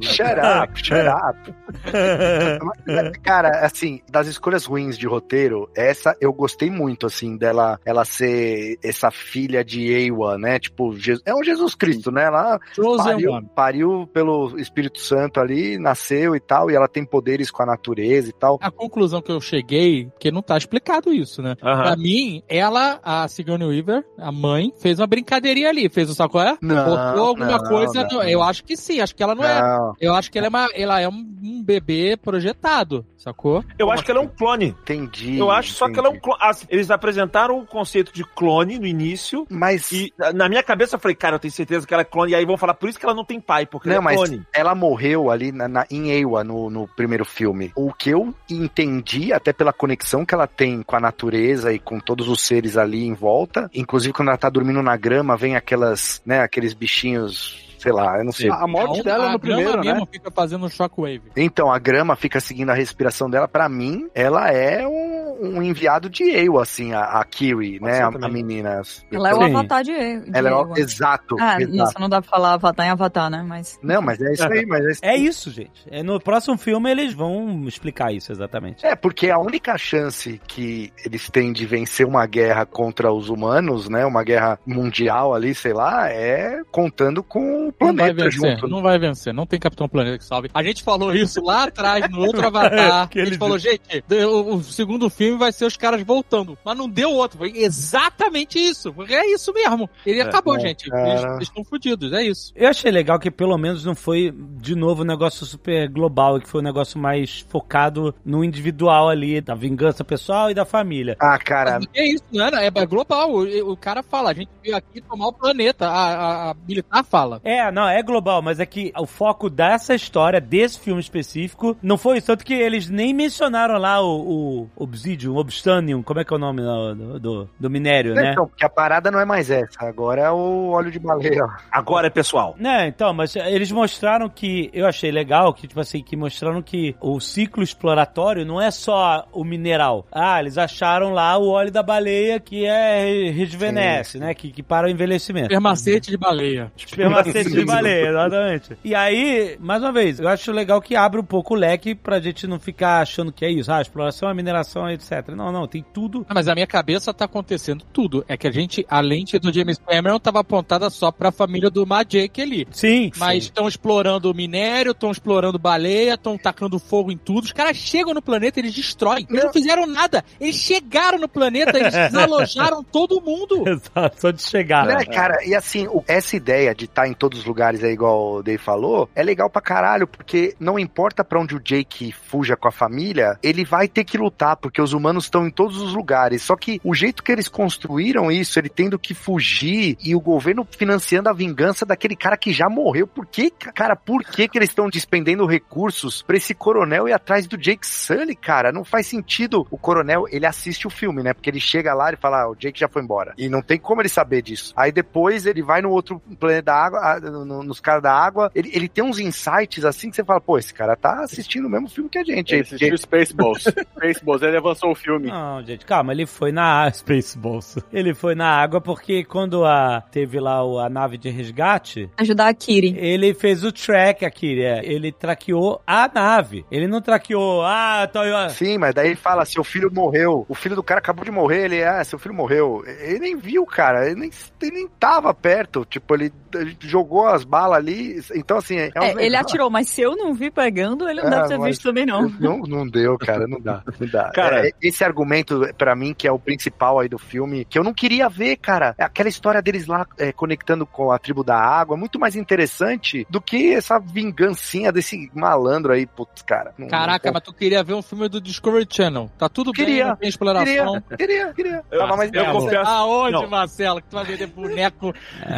Shut 0.00 0.38
up, 0.38 0.72
shut 0.76 1.06
up. 1.06 1.54
Cara, 3.22 3.64
assim, 3.64 4.00
das 4.10 4.26
escolhas 4.26 4.64
ruins 4.64 4.96
de 4.98 5.06
roteiro, 5.06 5.68
essa 5.76 6.16
eu 6.20 6.32
gostei 6.32 6.70
muito, 6.70 7.06
assim, 7.06 7.36
dela 7.36 7.78
ela 7.84 8.04
ser 8.04 8.78
essa 8.82 9.10
filha 9.10 9.64
de 9.64 9.90
Ewa, 9.92 10.38
né? 10.38 10.58
Tipo, 10.58 10.94
é 11.24 11.34
um 11.34 11.42
Jesus 11.42 11.74
Cristo, 11.74 12.10
né? 12.10 12.24
Ela 12.24 12.58
Chosen 12.96 13.12
pariu, 13.14 13.48
pariu 13.54 14.08
pelo 14.12 14.58
Espírito 14.58 14.98
Santo 15.00 15.40
ali, 15.40 15.78
nasceu 15.78 16.34
e 16.34 16.40
tal, 16.40 16.70
e 16.70 16.74
ela 16.74 16.88
tem 16.88 17.04
poderes 17.04 17.50
com 17.50 17.62
a 17.62 17.66
natureza 17.66 18.28
e 18.28 18.32
tal. 18.32 18.58
A 18.60 18.70
conclusão 18.70 19.20
que 19.22 19.30
eu 19.32 19.40
cheguei, 19.40 20.06
porque 20.06 20.30
não 20.30 20.42
tá 20.42 20.56
explicado 20.56 21.12
isso, 21.12 21.42
né? 21.42 21.56
Aham. 21.62 21.82
Pra 21.82 21.96
mim, 21.96 22.42
ela, 22.48 23.00
a 23.02 23.26
Sigourney 23.28 23.66
Weaver, 23.68 24.04
a 24.18 24.30
mãe, 24.32 24.72
fez 24.80 24.98
uma 24.98 25.06
brincadeirinha 25.06 25.68
ali. 25.68 25.88
Fez 25.88 26.08
o 26.10 26.14
saco 26.14 26.38
é? 26.40 26.56
Não, 26.60 26.84
Botou 26.84 27.26
alguma 27.28 27.58
não, 27.58 27.64
coisa. 27.64 28.04
não. 28.10 28.22
Eu 28.22 28.42
acho 28.42 28.64
que 28.64 28.76
sim, 28.76 29.00
acho 29.00 29.14
que 29.14 29.22
ela 29.22 29.34
não, 29.34 29.44
é. 29.44 29.60
Não, 29.62 29.92
Eu 30.00 30.14
acho 30.14 30.30
que 30.30 30.38
ela 30.38 30.46
é, 30.46 30.50
uma, 30.50 30.68
ela 30.74 31.00
é 31.00 31.08
um, 31.08 31.62
bebê 31.64 32.16
projetado, 32.16 33.04
sacou? 33.16 33.64
Eu 33.78 33.90
acho 33.90 34.04
que 34.04 34.10
ela 34.10 34.20
é 34.20 34.22
um 34.22 34.28
clone. 34.28 34.66
entendi. 34.66 35.38
Eu 35.38 35.50
acho 35.50 35.72
só 35.72 35.88
que 35.90 35.98
ela 35.98 36.08
é 36.08 36.10
um 36.10 36.18
clone. 36.18 36.38
Eles 36.68 36.90
apresentaram 36.90 37.58
o 37.58 37.66
conceito 37.66 38.12
de 38.12 38.24
clone 38.24 38.78
no 38.78 38.86
início. 38.86 39.46
Mas. 39.50 39.90
E 39.92 40.12
na- 40.18 40.32
na 40.32 40.48
minha 40.48 40.62
cabeça 40.62 40.96
eu 40.96 41.00
falei, 41.00 41.14
cara, 41.14 41.36
eu 41.36 41.40
tenho 41.40 41.52
certeza 41.52 41.86
que 41.86 41.94
ela 41.94 42.02
é 42.02 42.04
clone. 42.04 42.32
E 42.32 42.34
aí 42.34 42.44
vão 42.44 42.56
falar, 42.56 42.74
por 42.84 42.90
isso 42.90 42.98
que 42.98 43.06
ela 43.06 43.14
não 43.14 43.24
tem 43.24 43.40
pai, 43.40 43.64
porque 43.64 43.88
Não, 43.88 43.94
ela 43.96 44.02
é 44.02 44.04
mas 44.04 44.16
clone. 44.28 44.42
ela 44.52 44.74
morreu 44.74 45.30
ali 45.30 45.50
na, 45.50 45.66
na- 45.66 45.86
em 45.90 46.10
Ewa, 46.10 46.44
no, 46.44 46.68
no 46.68 46.86
primeiro 46.86 47.24
filme. 47.24 47.72
O 47.74 47.94
que 47.94 48.10
eu 48.10 48.34
entendi, 48.46 49.32
até 49.32 49.54
pela 49.54 49.72
conexão 49.72 50.22
que 50.22 50.34
ela 50.34 50.46
tem 50.46 50.82
com 50.82 50.94
a 50.94 51.00
natureza 51.00 51.72
e 51.72 51.78
com 51.78 51.98
todos 51.98 52.28
os 52.28 52.42
seres 52.42 52.76
ali 52.76 53.06
em 53.06 53.14
volta, 53.14 53.70
inclusive 53.72 54.12
quando 54.12 54.28
ela 54.28 54.36
tá 54.36 54.50
dormindo 54.50 54.82
na 54.82 54.98
grama, 54.98 55.34
vem 55.34 55.56
aquelas, 55.56 56.20
né, 56.26 56.40
aqueles 56.40 56.74
bichinhos, 56.74 57.73
sei 57.84 57.92
lá, 57.92 58.16
eu 58.16 58.24
não 58.24 58.32
sei. 58.32 58.50
A 58.50 58.66
morte 58.66 59.02
dela 59.02 59.28
a 59.28 59.32
no 59.32 59.38
grama 59.38 59.60
primeiro, 59.60 59.84
né? 59.84 59.92
mesmo 59.92 60.08
fica 60.10 60.30
fazendo 60.30 60.64
um 60.64 60.70
shockwave. 60.70 61.20
Então, 61.36 61.70
a 61.70 61.78
grama 61.78 62.16
fica 62.16 62.40
seguindo 62.40 62.70
a 62.70 62.74
respiração 62.74 63.28
dela. 63.28 63.46
Pra 63.46 63.68
mim, 63.68 64.08
ela 64.14 64.50
é 64.50 64.86
um, 64.88 65.58
um 65.58 65.62
enviado 65.62 66.08
de 66.08 66.24
Ewa, 66.24 66.62
assim, 66.62 66.94
a, 66.94 67.20
a 67.20 67.24
Kiwi, 67.24 67.78
Pode 67.78 67.92
né, 67.92 68.00
a, 68.00 68.06
a 68.06 68.28
menina. 68.30 68.80
Ela 69.12 69.28
é 69.28 69.34
o 69.34 69.38
Sim. 69.38 69.54
avatar 69.54 69.84
de, 69.84 69.92
de 69.92 70.30
Ela 70.32 70.48
é 70.48 70.54
o, 70.54 70.78
exato. 70.78 71.36
Ah, 71.38 71.60
exato. 71.60 71.76
nossa, 71.76 71.98
não 71.98 72.08
dá 72.08 72.22
pra 72.22 72.30
falar 72.30 72.54
avatar 72.54 72.86
em 72.86 72.90
avatar, 72.90 73.28
né? 73.28 73.44
Mas. 73.46 73.78
Não, 73.82 74.00
mas 74.00 74.18
é 74.22 74.32
isso 74.32 74.50
aí, 74.50 74.64
mas 74.64 74.84
é 74.86 74.90
isso 74.90 75.00
É 75.02 75.16
isso, 75.16 75.50
gente. 75.50 75.86
É, 75.90 76.02
no 76.02 76.18
próximo 76.18 76.56
filme 76.56 76.90
eles 76.90 77.12
vão 77.12 77.64
explicar 77.68 78.14
isso 78.14 78.32
exatamente. 78.32 78.86
É, 78.86 78.96
porque 78.96 79.28
a 79.28 79.38
única 79.38 79.76
chance 79.76 80.40
que 80.46 80.90
eles 81.04 81.28
têm 81.28 81.52
de 81.52 81.66
vencer 81.66 82.06
uma 82.06 82.24
guerra 82.26 82.64
contra 82.64 83.12
os 83.12 83.28
humanos, 83.28 83.90
né? 83.90 84.06
Uma 84.06 84.24
guerra 84.24 84.58
mundial 84.66 85.34
ali, 85.34 85.54
sei 85.54 85.74
lá, 85.74 86.08
é 86.08 86.62
contando 86.72 87.22
com 87.22 87.68
o 87.68 87.72
Não 87.80 87.88
vai 87.88 87.94
planeta 88.14 88.24
vencer, 88.30 88.50
junto. 88.56 88.68
não 88.68 88.82
vai 88.82 88.98
vencer, 88.98 89.34
não 89.34 89.46
tem 89.46 89.58
Capitão 89.58 89.88
Planeta 89.88 90.18
que 90.18 90.24
salve. 90.24 90.50
A 90.54 90.62
gente 90.62 90.82
falou 90.82 91.14
isso 91.14 91.42
lá 91.42 91.64
atrás, 91.64 92.08
no 92.10 92.20
outro 92.20 92.44
Avatar. 92.46 93.08
Que 93.08 93.18
a 93.18 93.22
ele 93.22 93.30
gente 93.32 93.38
falou, 93.38 93.58
gente, 93.58 94.04
o, 94.10 94.54
o 94.56 94.62
segundo 94.62 95.08
filme 95.10 95.38
vai 95.38 95.52
ser 95.52 95.64
os 95.64 95.76
caras 95.76 96.02
voltando. 96.02 96.56
Mas 96.64 96.76
não 96.76 96.88
deu 96.88 97.10
outro. 97.12 97.38
Foi 97.38 97.52
exatamente 97.54 98.58
isso. 98.58 98.92
Porque 98.92 99.14
é 99.14 99.32
isso 99.32 99.52
mesmo. 99.52 99.88
Ele 100.04 100.20
acabou, 100.20 100.58
gente. 100.58 100.88
Eles, 100.88 101.20
cara. 101.20 101.34
eles 101.36 101.48
estão 101.48 101.64
fodidos, 101.64 102.12
é 102.12 102.22
isso. 102.22 102.52
Eu 102.54 102.68
achei 102.68 102.90
legal 102.90 103.18
que 103.18 103.30
pelo 103.30 103.56
menos 103.58 103.84
não 103.84 103.94
foi, 103.94 104.32
de 104.32 104.74
novo, 104.74 105.02
um 105.02 105.06
negócio 105.06 105.44
super 105.46 105.88
global, 105.88 106.40
que 106.40 106.48
foi 106.48 106.60
um 106.60 106.64
negócio 106.64 106.98
mais 106.98 107.44
focado 107.48 108.14
no 108.24 108.44
individual 108.44 109.08
ali, 109.08 109.40
da 109.40 109.54
vingança 109.54 110.04
pessoal 110.04 110.50
e 110.50 110.54
da 110.54 110.64
família. 110.64 111.16
Ah, 111.20 111.38
cara, 111.38 111.78
Mas 111.80 111.88
É 111.94 112.06
isso, 112.06 112.24
não 112.32 112.46
é, 112.46 112.66
é 112.66 112.86
global. 112.86 113.30
O, 113.32 113.72
o 113.72 113.76
cara 113.76 114.02
fala, 114.02 114.30
a 114.30 114.34
gente 114.34 114.50
veio 114.62 114.76
aqui 114.76 115.00
tomar 115.00 115.28
o 115.28 115.32
planeta. 115.32 115.88
A, 115.88 116.14
a- 116.14 116.50
a 116.50 116.54
militar 116.66 117.04
fala. 117.04 117.40
É, 117.44 117.53
não, 117.70 117.88
é 117.88 118.02
global, 118.02 118.42
mas 118.42 118.60
é 118.60 118.66
que 118.66 118.92
o 118.98 119.06
foco 119.06 119.50
dessa 119.50 119.94
história, 119.94 120.40
desse 120.40 120.78
filme 120.78 121.00
específico, 121.00 121.76
não 121.82 121.96
foi 121.96 122.18
isso. 122.18 122.26
Tanto 122.26 122.44
que 122.44 122.54
eles 122.54 122.88
nem 122.88 123.12
mencionaram 123.12 123.78
lá 123.78 124.00
o, 124.00 124.20
o 124.20 124.68
Obsidian, 124.76 125.32
Obstanium, 125.32 126.02
como 126.02 126.20
é 126.20 126.24
que 126.24 126.32
é 126.32 126.36
o 126.36 126.40
nome 126.40 126.62
do, 126.62 127.18
do, 127.18 127.50
do 127.58 127.70
minério, 127.70 128.14
né? 128.14 128.32
Então, 128.32 128.46
porque 128.46 128.64
a 128.64 128.68
parada 128.68 129.10
não 129.10 129.20
é 129.20 129.24
mais 129.24 129.50
essa. 129.50 129.84
Agora 129.86 130.22
é 130.22 130.30
o 130.30 130.70
óleo 130.70 130.90
de 130.90 130.98
baleia. 130.98 131.46
Agora 131.70 132.06
é 132.06 132.10
pessoal. 132.10 132.54
Né, 132.58 132.88
então, 132.88 133.12
mas 133.12 133.34
eles 133.36 133.70
mostraram 133.70 134.28
que, 134.28 134.70
eu 134.72 134.86
achei 134.86 135.10
legal, 135.10 135.52
que 135.52 135.66
tipo 135.66 135.80
assim, 135.80 136.02
que 136.02 136.16
mostraram 136.16 136.62
que 136.62 136.94
o 137.00 137.20
ciclo 137.20 137.62
exploratório 137.62 138.44
não 138.44 138.60
é 138.60 138.70
só 138.70 139.26
o 139.32 139.44
mineral. 139.44 140.06
Ah, 140.12 140.40
eles 140.40 140.58
acharam 140.58 141.12
lá 141.12 141.36
o 141.36 141.48
óleo 141.48 141.70
da 141.70 141.82
baleia 141.82 142.38
que 142.40 142.64
é 142.64 143.30
rejuvenesce, 143.30 144.18
né, 144.18 144.34
que, 144.34 144.50
que 144.50 144.62
para 144.62 144.86
o 144.86 144.90
envelhecimento. 144.90 145.48
Permacete 145.48 146.10
de 146.10 146.16
baleia. 146.16 146.72
Espermacete 146.76 147.43
de 147.50 147.64
baleia, 147.64 148.08
exatamente. 148.08 148.78
E 148.84 148.94
aí, 148.94 149.56
mais 149.60 149.82
uma 149.82 149.92
vez, 149.92 150.20
eu 150.20 150.28
acho 150.28 150.52
legal 150.52 150.80
que 150.80 150.96
abre 150.96 151.20
um 151.20 151.24
pouco 151.24 151.54
o 151.54 151.56
leque 151.56 151.94
pra 151.94 152.20
gente 152.20 152.46
não 152.46 152.58
ficar 152.58 153.00
achando 153.00 153.32
que 153.32 153.44
é 153.44 153.50
isso, 153.50 153.70
ah, 153.72 153.80
exploração, 153.80 154.28
a 154.28 154.34
mineração, 154.34 154.88
etc. 154.90 155.28
Não, 155.36 155.50
não, 155.52 155.66
tem 155.66 155.84
tudo. 155.92 156.24
Ah, 156.28 156.34
Mas 156.34 156.48
a 156.48 156.54
minha 156.54 156.66
cabeça 156.66 157.12
tá 157.12 157.24
acontecendo 157.24 157.84
tudo. 157.92 158.24
É 158.28 158.36
que 158.36 158.46
a 158.46 158.50
gente, 158.50 158.84
a 158.88 159.00
lente 159.00 159.38
do 159.38 159.52
James 159.52 159.78
Cameron 159.78 160.18
tava 160.18 160.40
apontada 160.40 160.90
só 160.90 161.10
pra 161.10 161.32
família 161.32 161.70
do 161.70 161.86
Majek 161.86 162.40
ali. 162.40 162.66
Sim, 162.70 163.10
Mas 163.16 163.44
estão 163.44 163.68
explorando 163.68 164.30
o 164.30 164.34
minério, 164.34 164.92
estão 164.92 165.10
explorando 165.10 165.58
baleia, 165.58 166.14
estão 166.14 166.36
tacando 166.38 166.78
fogo 166.78 167.10
em 167.10 167.16
tudo. 167.16 167.44
Os 167.44 167.52
caras 167.52 167.76
chegam 167.76 168.14
no 168.14 168.22
planeta, 168.22 168.60
eles 168.60 168.74
destroem. 168.74 169.26
Eles 169.28 169.44
não 169.44 169.52
fizeram 169.52 169.86
nada. 169.86 170.24
Eles 170.40 170.56
chegaram 170.56 171.18
no 171.18 171.28
planeta, 171.28 171.78
eles 171.78 171.92
desalojaram 172.10 172.82
todo 172.82 173.20
mundo. 173.20 173.64
Exato, 173.66 174.20
só 174.20 174.30
de 174.30 174.42
chegar. 174.42 174.86
Né, 174.86 175.04
cara? 175.04 175.44
E 175.44 175.54
assim, 175.54 175.86
essa 176.06 176.36
ideia 176.36 176.74
de 176.74 176.84
estar 176.84 177.08
em 177.08 177.14
todos 177.14 177.33
os 177.38 177.44
lugares 177.44 177.82
aí, 177.82 177.92
igual 177.92 178.34
o 178.34 178.42
Dave 178.42 178.58
falou, 178.58 179.08
é 179.14 179.22
legal 179.22 179.50
pra 179.50 179.60
caralho, 179.60 180.06
porque 180.06 180.54
não 180.58 180.78
importa 180.78 181.24
pra 181.24 181.40
onde 181.40 181.54
o 181.54 181.60
Jake 181.60 182.12
fuja 182.12 182.56
com 182.56 182.68
a 182.68 182.72
família, 182.72 183.38
ele 183.42 183.64
vai 183.64 183.88
ter 183.88 184.04
que 184.04 184.18
lutar, 184.18 184.56
porque 184.56 184.80
os 184.80 184.92
humanos 184.92 185.24
estão 185.24 185.46
em 185.46 185.50
todos 185.50 185.80
os 185.80 185.94
lugares. 185.94 186.42
Só 186.42 186.56
que 186.56 186.80
o 186.84 186.94
jeito 186.94 187.22
que 187.22 187.32
eles 187.32 187.48
construíram 187.48 188.30
isso, 188.30 188.58
ele 188.58 188.68
tendo 188.68 188.98
que 188.98 189.14
fugir 189.14 189.96
e 190.02 190.14
o 190.14 190.20
governo 190.20 190.66
financiando 190.70 191.28
a 191.28 191.32
vingança 191.32 191.86
daquele 191.86 192.16
cara 192.16 192.36
que 192.36 192.52
já 192.52 192.68
morreu. 192.68 193.06
Por 193.06 193.26
que, 193.26 193.50
cara, 193.50 193.96
por 193.96 194.22
que 194.22 194.48
que 194.48 194.58
eles 194.58 194.70
estão 194.70 194.88
despendendo 194.88 195.46
recursos 195.46 196.22
pra 196.22 196.36
esse 196.36 196.54
coronel 196.54 197.08
ir 197.08 197.12
atrás 197.12 197.46
do 197.46 197.56
Jake 197.56 197.86
Sully, 197.86 198.34
cara? 198.34 198.72
Não 198.72 198.84
faz 198.84 199.06
sentido. 199.06 199.66
O 199.70 199.78
coronel, 199.78 200.26
ele 200.30 200.46
assiste 200.46 200.86
o 200.86 200.90
filme, 200.90 201.22
né? 201.22 201.32
Porque 201.32 201.50
ele 201.50 201.60
chega 201.60 201.94
lá 201.94 202.12
e 202.12 202.16
fala, 202.16 202.42
ah, 202.42 202.50
o 202.50 202.54
Jake 202.54 202.78
já 202.78 202.88
foi 202.88 203.02
embora. 203.02 203.34
E 203.38 203.48
não 203.48 203.62
tem 203.62 203.78
como 203.78 204.00
ele 204.00 204.08
saber 204.08 204.42
disso. 204.42 204.72
Aí 204.76 204.92
depois 204.92 205.46
ele 205.46 205.62
vai 205.62 205.80
no 205.80 205.90
outro 205.90 206.20
planeta 206.38 206.62
da 206.62 206.74
água, 206.74 207.20
ah, 207.24 207.30
no- 207.30 207.62
nos 207.62 207.80
caras 207.80 208.02
da 208.02 208.12
água, 208.12 208.50
ele, 208.54 208.70
ele 208.72 208.88
tem 208.88 209.02
uns 209.04 209.18
insights 209.18 209.84
assim 209.84 210.10
que 210.10 210.16
você 210.16 210.24
fala, 210.24 210.40
pô, 210.40 210.58
esse 210.58 210.72
cara 210.72 210.96
tá 210.96 211.22
assistindo 211.22 211.66
o 211.66 211.70
mesmo 211.70 211.88
filme 211.88 212.08
que 212.10 212.18
a 212.18 212.24
gente. 212.24 212.50
Ele 212.52 212.56
aí, 212.56 212.60
assistiu 212.62 212.98
Spaceballs. 212.98 213.64
Spaceballs, 213.96 214.42
ele 214.42 214.56
avançou 214.56 214.90
o 214.90 214.94
filme. 214.94 215.28
Não, 215.28 215.62
gente, 215.64 215.84
calma, 215.86 216.12
ele 216.12 216.26
foi 216.26 216.52
na 216.52 216.90
Spaceballs. 216.92 217.78
Ele 217.92 218.14
foi 218.14 218.34
na 218.34 218.48
água 218.48 218.80
porque 218.80 219.24
quando 219.24 219.64
a, 219.64 220.02
teve 220.10 220.38
lá 220.40 220.64
o- 220.64 220.78
a 220.78 220.88
nave 220.88 221.16
de 221.18 221.30
resgate, 221.30 222.10
Ajudar 222.16 222.48
a 222.48 222.54
Kiri. 222.54 222.94
ele 222.98 223.34
fez 223.34 223.64
o 223.64 223.72
track 223.72 224.24
aqui, 224.24 224.62
é, 224.62 224.80
ele 224.84 225.12
traqueou 225.12 225.80
a 225.86 226.10
nave. 226.12 226.64
Ele 226.70 226.86
não 226.86 227.00
traqueou, 227.00 227.62
ah, 227.62 228.08
tô, 228.12 228.22
eu- 228.22 228.50
Sim, 228.50 228.78
mas 228.78 228.94
daí 228.94 229.08
ele 229.08 229.16
fala, 229.16 229.44
seu 229.44 229.64
filho 229.64 229.90
morreu. 229.92 230.44
O 230.48 230.54
filho 230.54 230.76
do 230.76 230.82
cara 230.82 230.98
acabou 230.98 231.24
de 231.24 231.30
morrer, 231.30 231.64
ele, 231.64 231.82
ah, 231.84 232.02
seu 232.04 232.18
filho 232.18 232.34
morreu. 232.34 232.82
Ele 232.86 233.18
nem 233.18 233.36
viu, 233.36 233.64
cara, 233.66 234.06
ele 234.06 234.20
nem, 234.20 234.30
ele 234.60 234.70
nem 234.72 234.88
tava 234.88 235.32
perto. 235.32 235.84
Tipo, 235.84 236.14
ele, 236.14 236.32
ele 236.54 236.76
jogou 236.80 237.13
as 237.26 237.44
balas 237.44 237.78
ali. 237.78 238.20
Então, 238.34 238.58
assim, 238.58 238.76
é, 238.76 238.90
um 238.96 239.02
É, 239.02 239.10
ele 239.10 239.14
negócio- 239.30 239.40
atirou, 239.40 239.70
mas 239.70 239.88
se 239.88 240.00
eu 240.02 240.16
não 240.16 240.34
vi 240.34 240.50
pegando, 240.50 241.08
ele 241.08 241.20
não 241.22 241.28
É, 241.28 241.42
deve 241.42 241.48
ter 241.48 241.60
visto 241.60 241.82
também, 241.82 242.04
não. 242.06 242.28
Não, 242.40 242.58
não 242.58 242.88
deu, 242.88 243.16
cara, 243.18 243.46
não 243.46 243.60
dá. 243.60 243.82
Não 244.00 244.08
dá. 244.08 244.30
Cara- 244.32 244.66
É, 244.68 244.72
esse 244.82 245.04
argumento, 245.04 245.60
pra 245.78 245.94
mim, 245.94 246.14
que 246.16 246.26
é 246.26 246.32
o 246.32 246.38
principal 246.38 246.98
aí 247.00 247.08
do 247.08 247.18
filme, 247.18 247.64
que 247.64 247.78
eu 247.78 247.84
não 247.84 247.92
queria 247.94 248.28
ver, 248.28 248.56
cara. 248.56 248.94
Aquela 248.98 249.28
história 249.28 249.60
deles 249.62 249.86
lá 249.86 250.06
é, 250.18 250.32
conectando 250.32 250.86
com 250.86 251.10
a 251.12 251.18
tribo 251.18 251.42
da 251.44 251.56
água, 251.58 251.96
muito 251.96 252.18
mais 252.18 252.34
interessante 252.36 253.26
do 253.30 253.40
que 253.40 253.72
essa 253.74 253.98
vingancinha 253.98 254.90
desse 254.92 255.30
malandro 255.34 255.92
aí, 255.92 256.06
putz, 256.06 256.42
cara. 256.42 256.72
Não- 256.78 256.88
Caraca, 256.88 257.28
não- 257.28 257.34
mas 257.34 257.42
tu 257.42 257.52
queria 257.52 257.82
ver 257.82 257.94
um 257.94 258.02
filme 258.02 258.28
do 258.28 258.40
Discovery 258.40 258.86
Channel. 258.90 259.30
Tá 259.38 259.48
tudo 259.48 259.72
Queria, 259.72 260.06
bem, 260.08 260.16
tem 260.16 260.28
exploração. 260.28 261.00
Queria, 261.02 261.16
queria, 261.16 261.52
queria. 261.54 261.82
Eu- 261.90 261.98
Tava 262.00 262.16
mais 262.16 262.30
eu 262.32 262.44
confesso- 262.52 262.90
Aonde, 262.90 263.32
Não. 263.32 263.48
Marcelo, 263.48 264.00
que 264.00 264.08
tu 264.08 264.14
vai 264.16 264.24
vender 264.24 264.46
boneco 264.46 265.12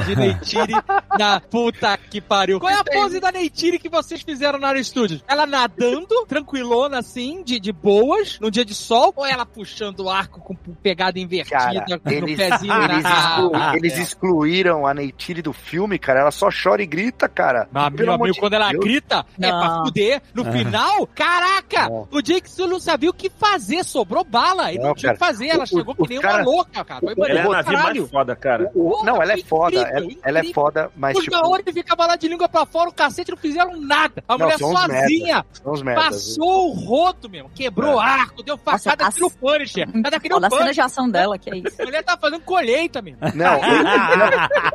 de 0.07 0.16
Neytiri 0.16 0.73
na 1.19 1.40
puta 1.50 1.96
que 1.96 2.20
pariu? 2.20 2.59
Qual 2.61 2.70
é 2.72 2.78
a 2.78 2.85
pose 2.85 3.20
da 3.20 3.30
Neytiri 3.32 3.78
que 3.78 3.88
vocês 3.88 4.22
fizeram 4.22 4.59
na 4.59 4.68
área 4.68 4.82
Studios? 4.82 5.22
Ela 5.28 5.46
nadando, 5.46 6.24
tranquilona 6.28 6.98
assim, 6.98 7.42
de, 7.44 7.59
de 7.61 7.72
boas, 7.72 8.38
num 8.40 8.50
dia 8.50 8.64
de 8.64 8.74
sol, 8.74 9.12
ou 9.16 9.24
ela 9.26 9.44
puxando 9.46 10.00
o 10.00 10.11
arco 10.11 10.40
com 10.40 10.54
pegada 10.82 11.18
invertida, 11.18 11.56
Cara, 11.59 11.85
no 12.04 12.12
eles, 12.12 12.37
pezinho 12.37 12.72
eles, 12.82 13.02
na... 13.02 13.11
exclu- 13.11 13.50
Ah, 13.54 13.72
eles 13.76 13.98
é. 13.98 14.02
excluíram 14.02 14.87
a 14.87 14.94
Neytiri 14.94 15.42
do 15.42 15.52
filme, 15.52 15.98
cara. 15.98 16.20
Ela 16.20 16.30
só 16.30 16.48
chora 16.50 16.82
e 16.82 16.87
grita, 16.87 17.28
cara. 17.28 17.68
Mas, 17.72 17.90
Pelo 17.94 18.04
meu 18.06 18.12
amor 18.14 18.24
amigo, 18.24 18.35
de 18.35 18.40
quando 18.40 18.52
ela 18.54 18.70
Deus. 18.70 18.85
grita, 18.85 19.24
é 19.40 19.48
pra 19.48 19.68
Não. 19.68 19.85
fuder. 19.85 20.22
No 20.35 20.44
final, 20.52 21.06
caraca, 21.14 21.88
Não. 21.88 22.09
o 22.11 22.20
Jake 22.22 22.50
Sully 22.50 22.70
não 22.70 22.80
sabia 22.80 23.11
o 23.11 23.14
que 23.14 23.30
fazer, 23.30 23.85
sobrou 23.85 24.24
bala. 24.24 24.70
Ele 24.70 24.78
não, 24.80 24.88
Não, 24.88 24.94
tinha 24.94 25.12
o 25.12 25.14
que 25.14 25.18
fazer, 25.20 25.48
ela 25.48 25.64
O- 25.64 25.66
chegou 25.66 25.94
o- 25.96 26.02
que 26.04 26.09
nem 26.14 26.20
cara- 26.20 26.42
uma 26.42 26.44
louca, 26.44 26.85
cara. 26.85 27.00
Foi 27.00 27.30
Ela 27.30 27.40
é 27.40 27.42
a 27.42 27.82
mais 27.82 28.11
foda, 28.11 28.37
cara. 28.37 28.70
O- 28.74 29.04
não, 29.04 29.16
ela 29.22 29.32
é 29.32 29.35
incrível, 29.35 29.48
foda. 29.48 29.76
Ela, 29.76 29.88
ela 30.22 30.38
é 30.38 30.40
incrível. 30.40 30.54
foda, 30.54 30.90
mas 30.96 31.16
Os 31.16 31.24
tipo. 31.24 31.36
Gaúchos 31.42 31.72
ficava 31.75 32.07
lá 32.07 32.16
de 32.16 32.29
língua 32.29 32.49
pra 32.49 32.66
fora, 32.66 32.90
o 32.90 32.92
cacete 32.92 33.31
não 33.31 33.38
fizeram 33.38 33.81
nada. 33.81 34.22
A 34.29 34.37
Não, 34.37 34.46
mulher 34.46 34.59
sozinha 34.59 35.44
passou 35.94 36.70
o 36.70 36.72
roto 36.72 37.29
mesmo, 37.29 37.51
quebrou 37.55 37.96
o 37.96 38.01
arco, 38.01 38.42
deu 38.42 38.57
facada 38.57 39.05
Nossa, 39.05 39.16
aqui 39.16 39.20
no 39.20 39.31
Punisher. 39.31 39.88
Ela 40.05 40.20
que 40.20 40.29
nem 40.29 40.37
Olha 40.38 40.49
o 40.51 40.55
a 40.55 40.59
cena 40.59 40.72
de 40.72 40.81
ação 40.81 41.11
dela, 41.11 41.38
que 41.38 41.51
é 41.51 41.57
isso. 41.59 41.81
A 41.81 41.85
mulher 41.85 42.03
tá 42.05 42.16
fazendo 42.16 42.40
colheita 42.42 43.03
mesmo. 43.03 43.18
Não, 43.35 43.61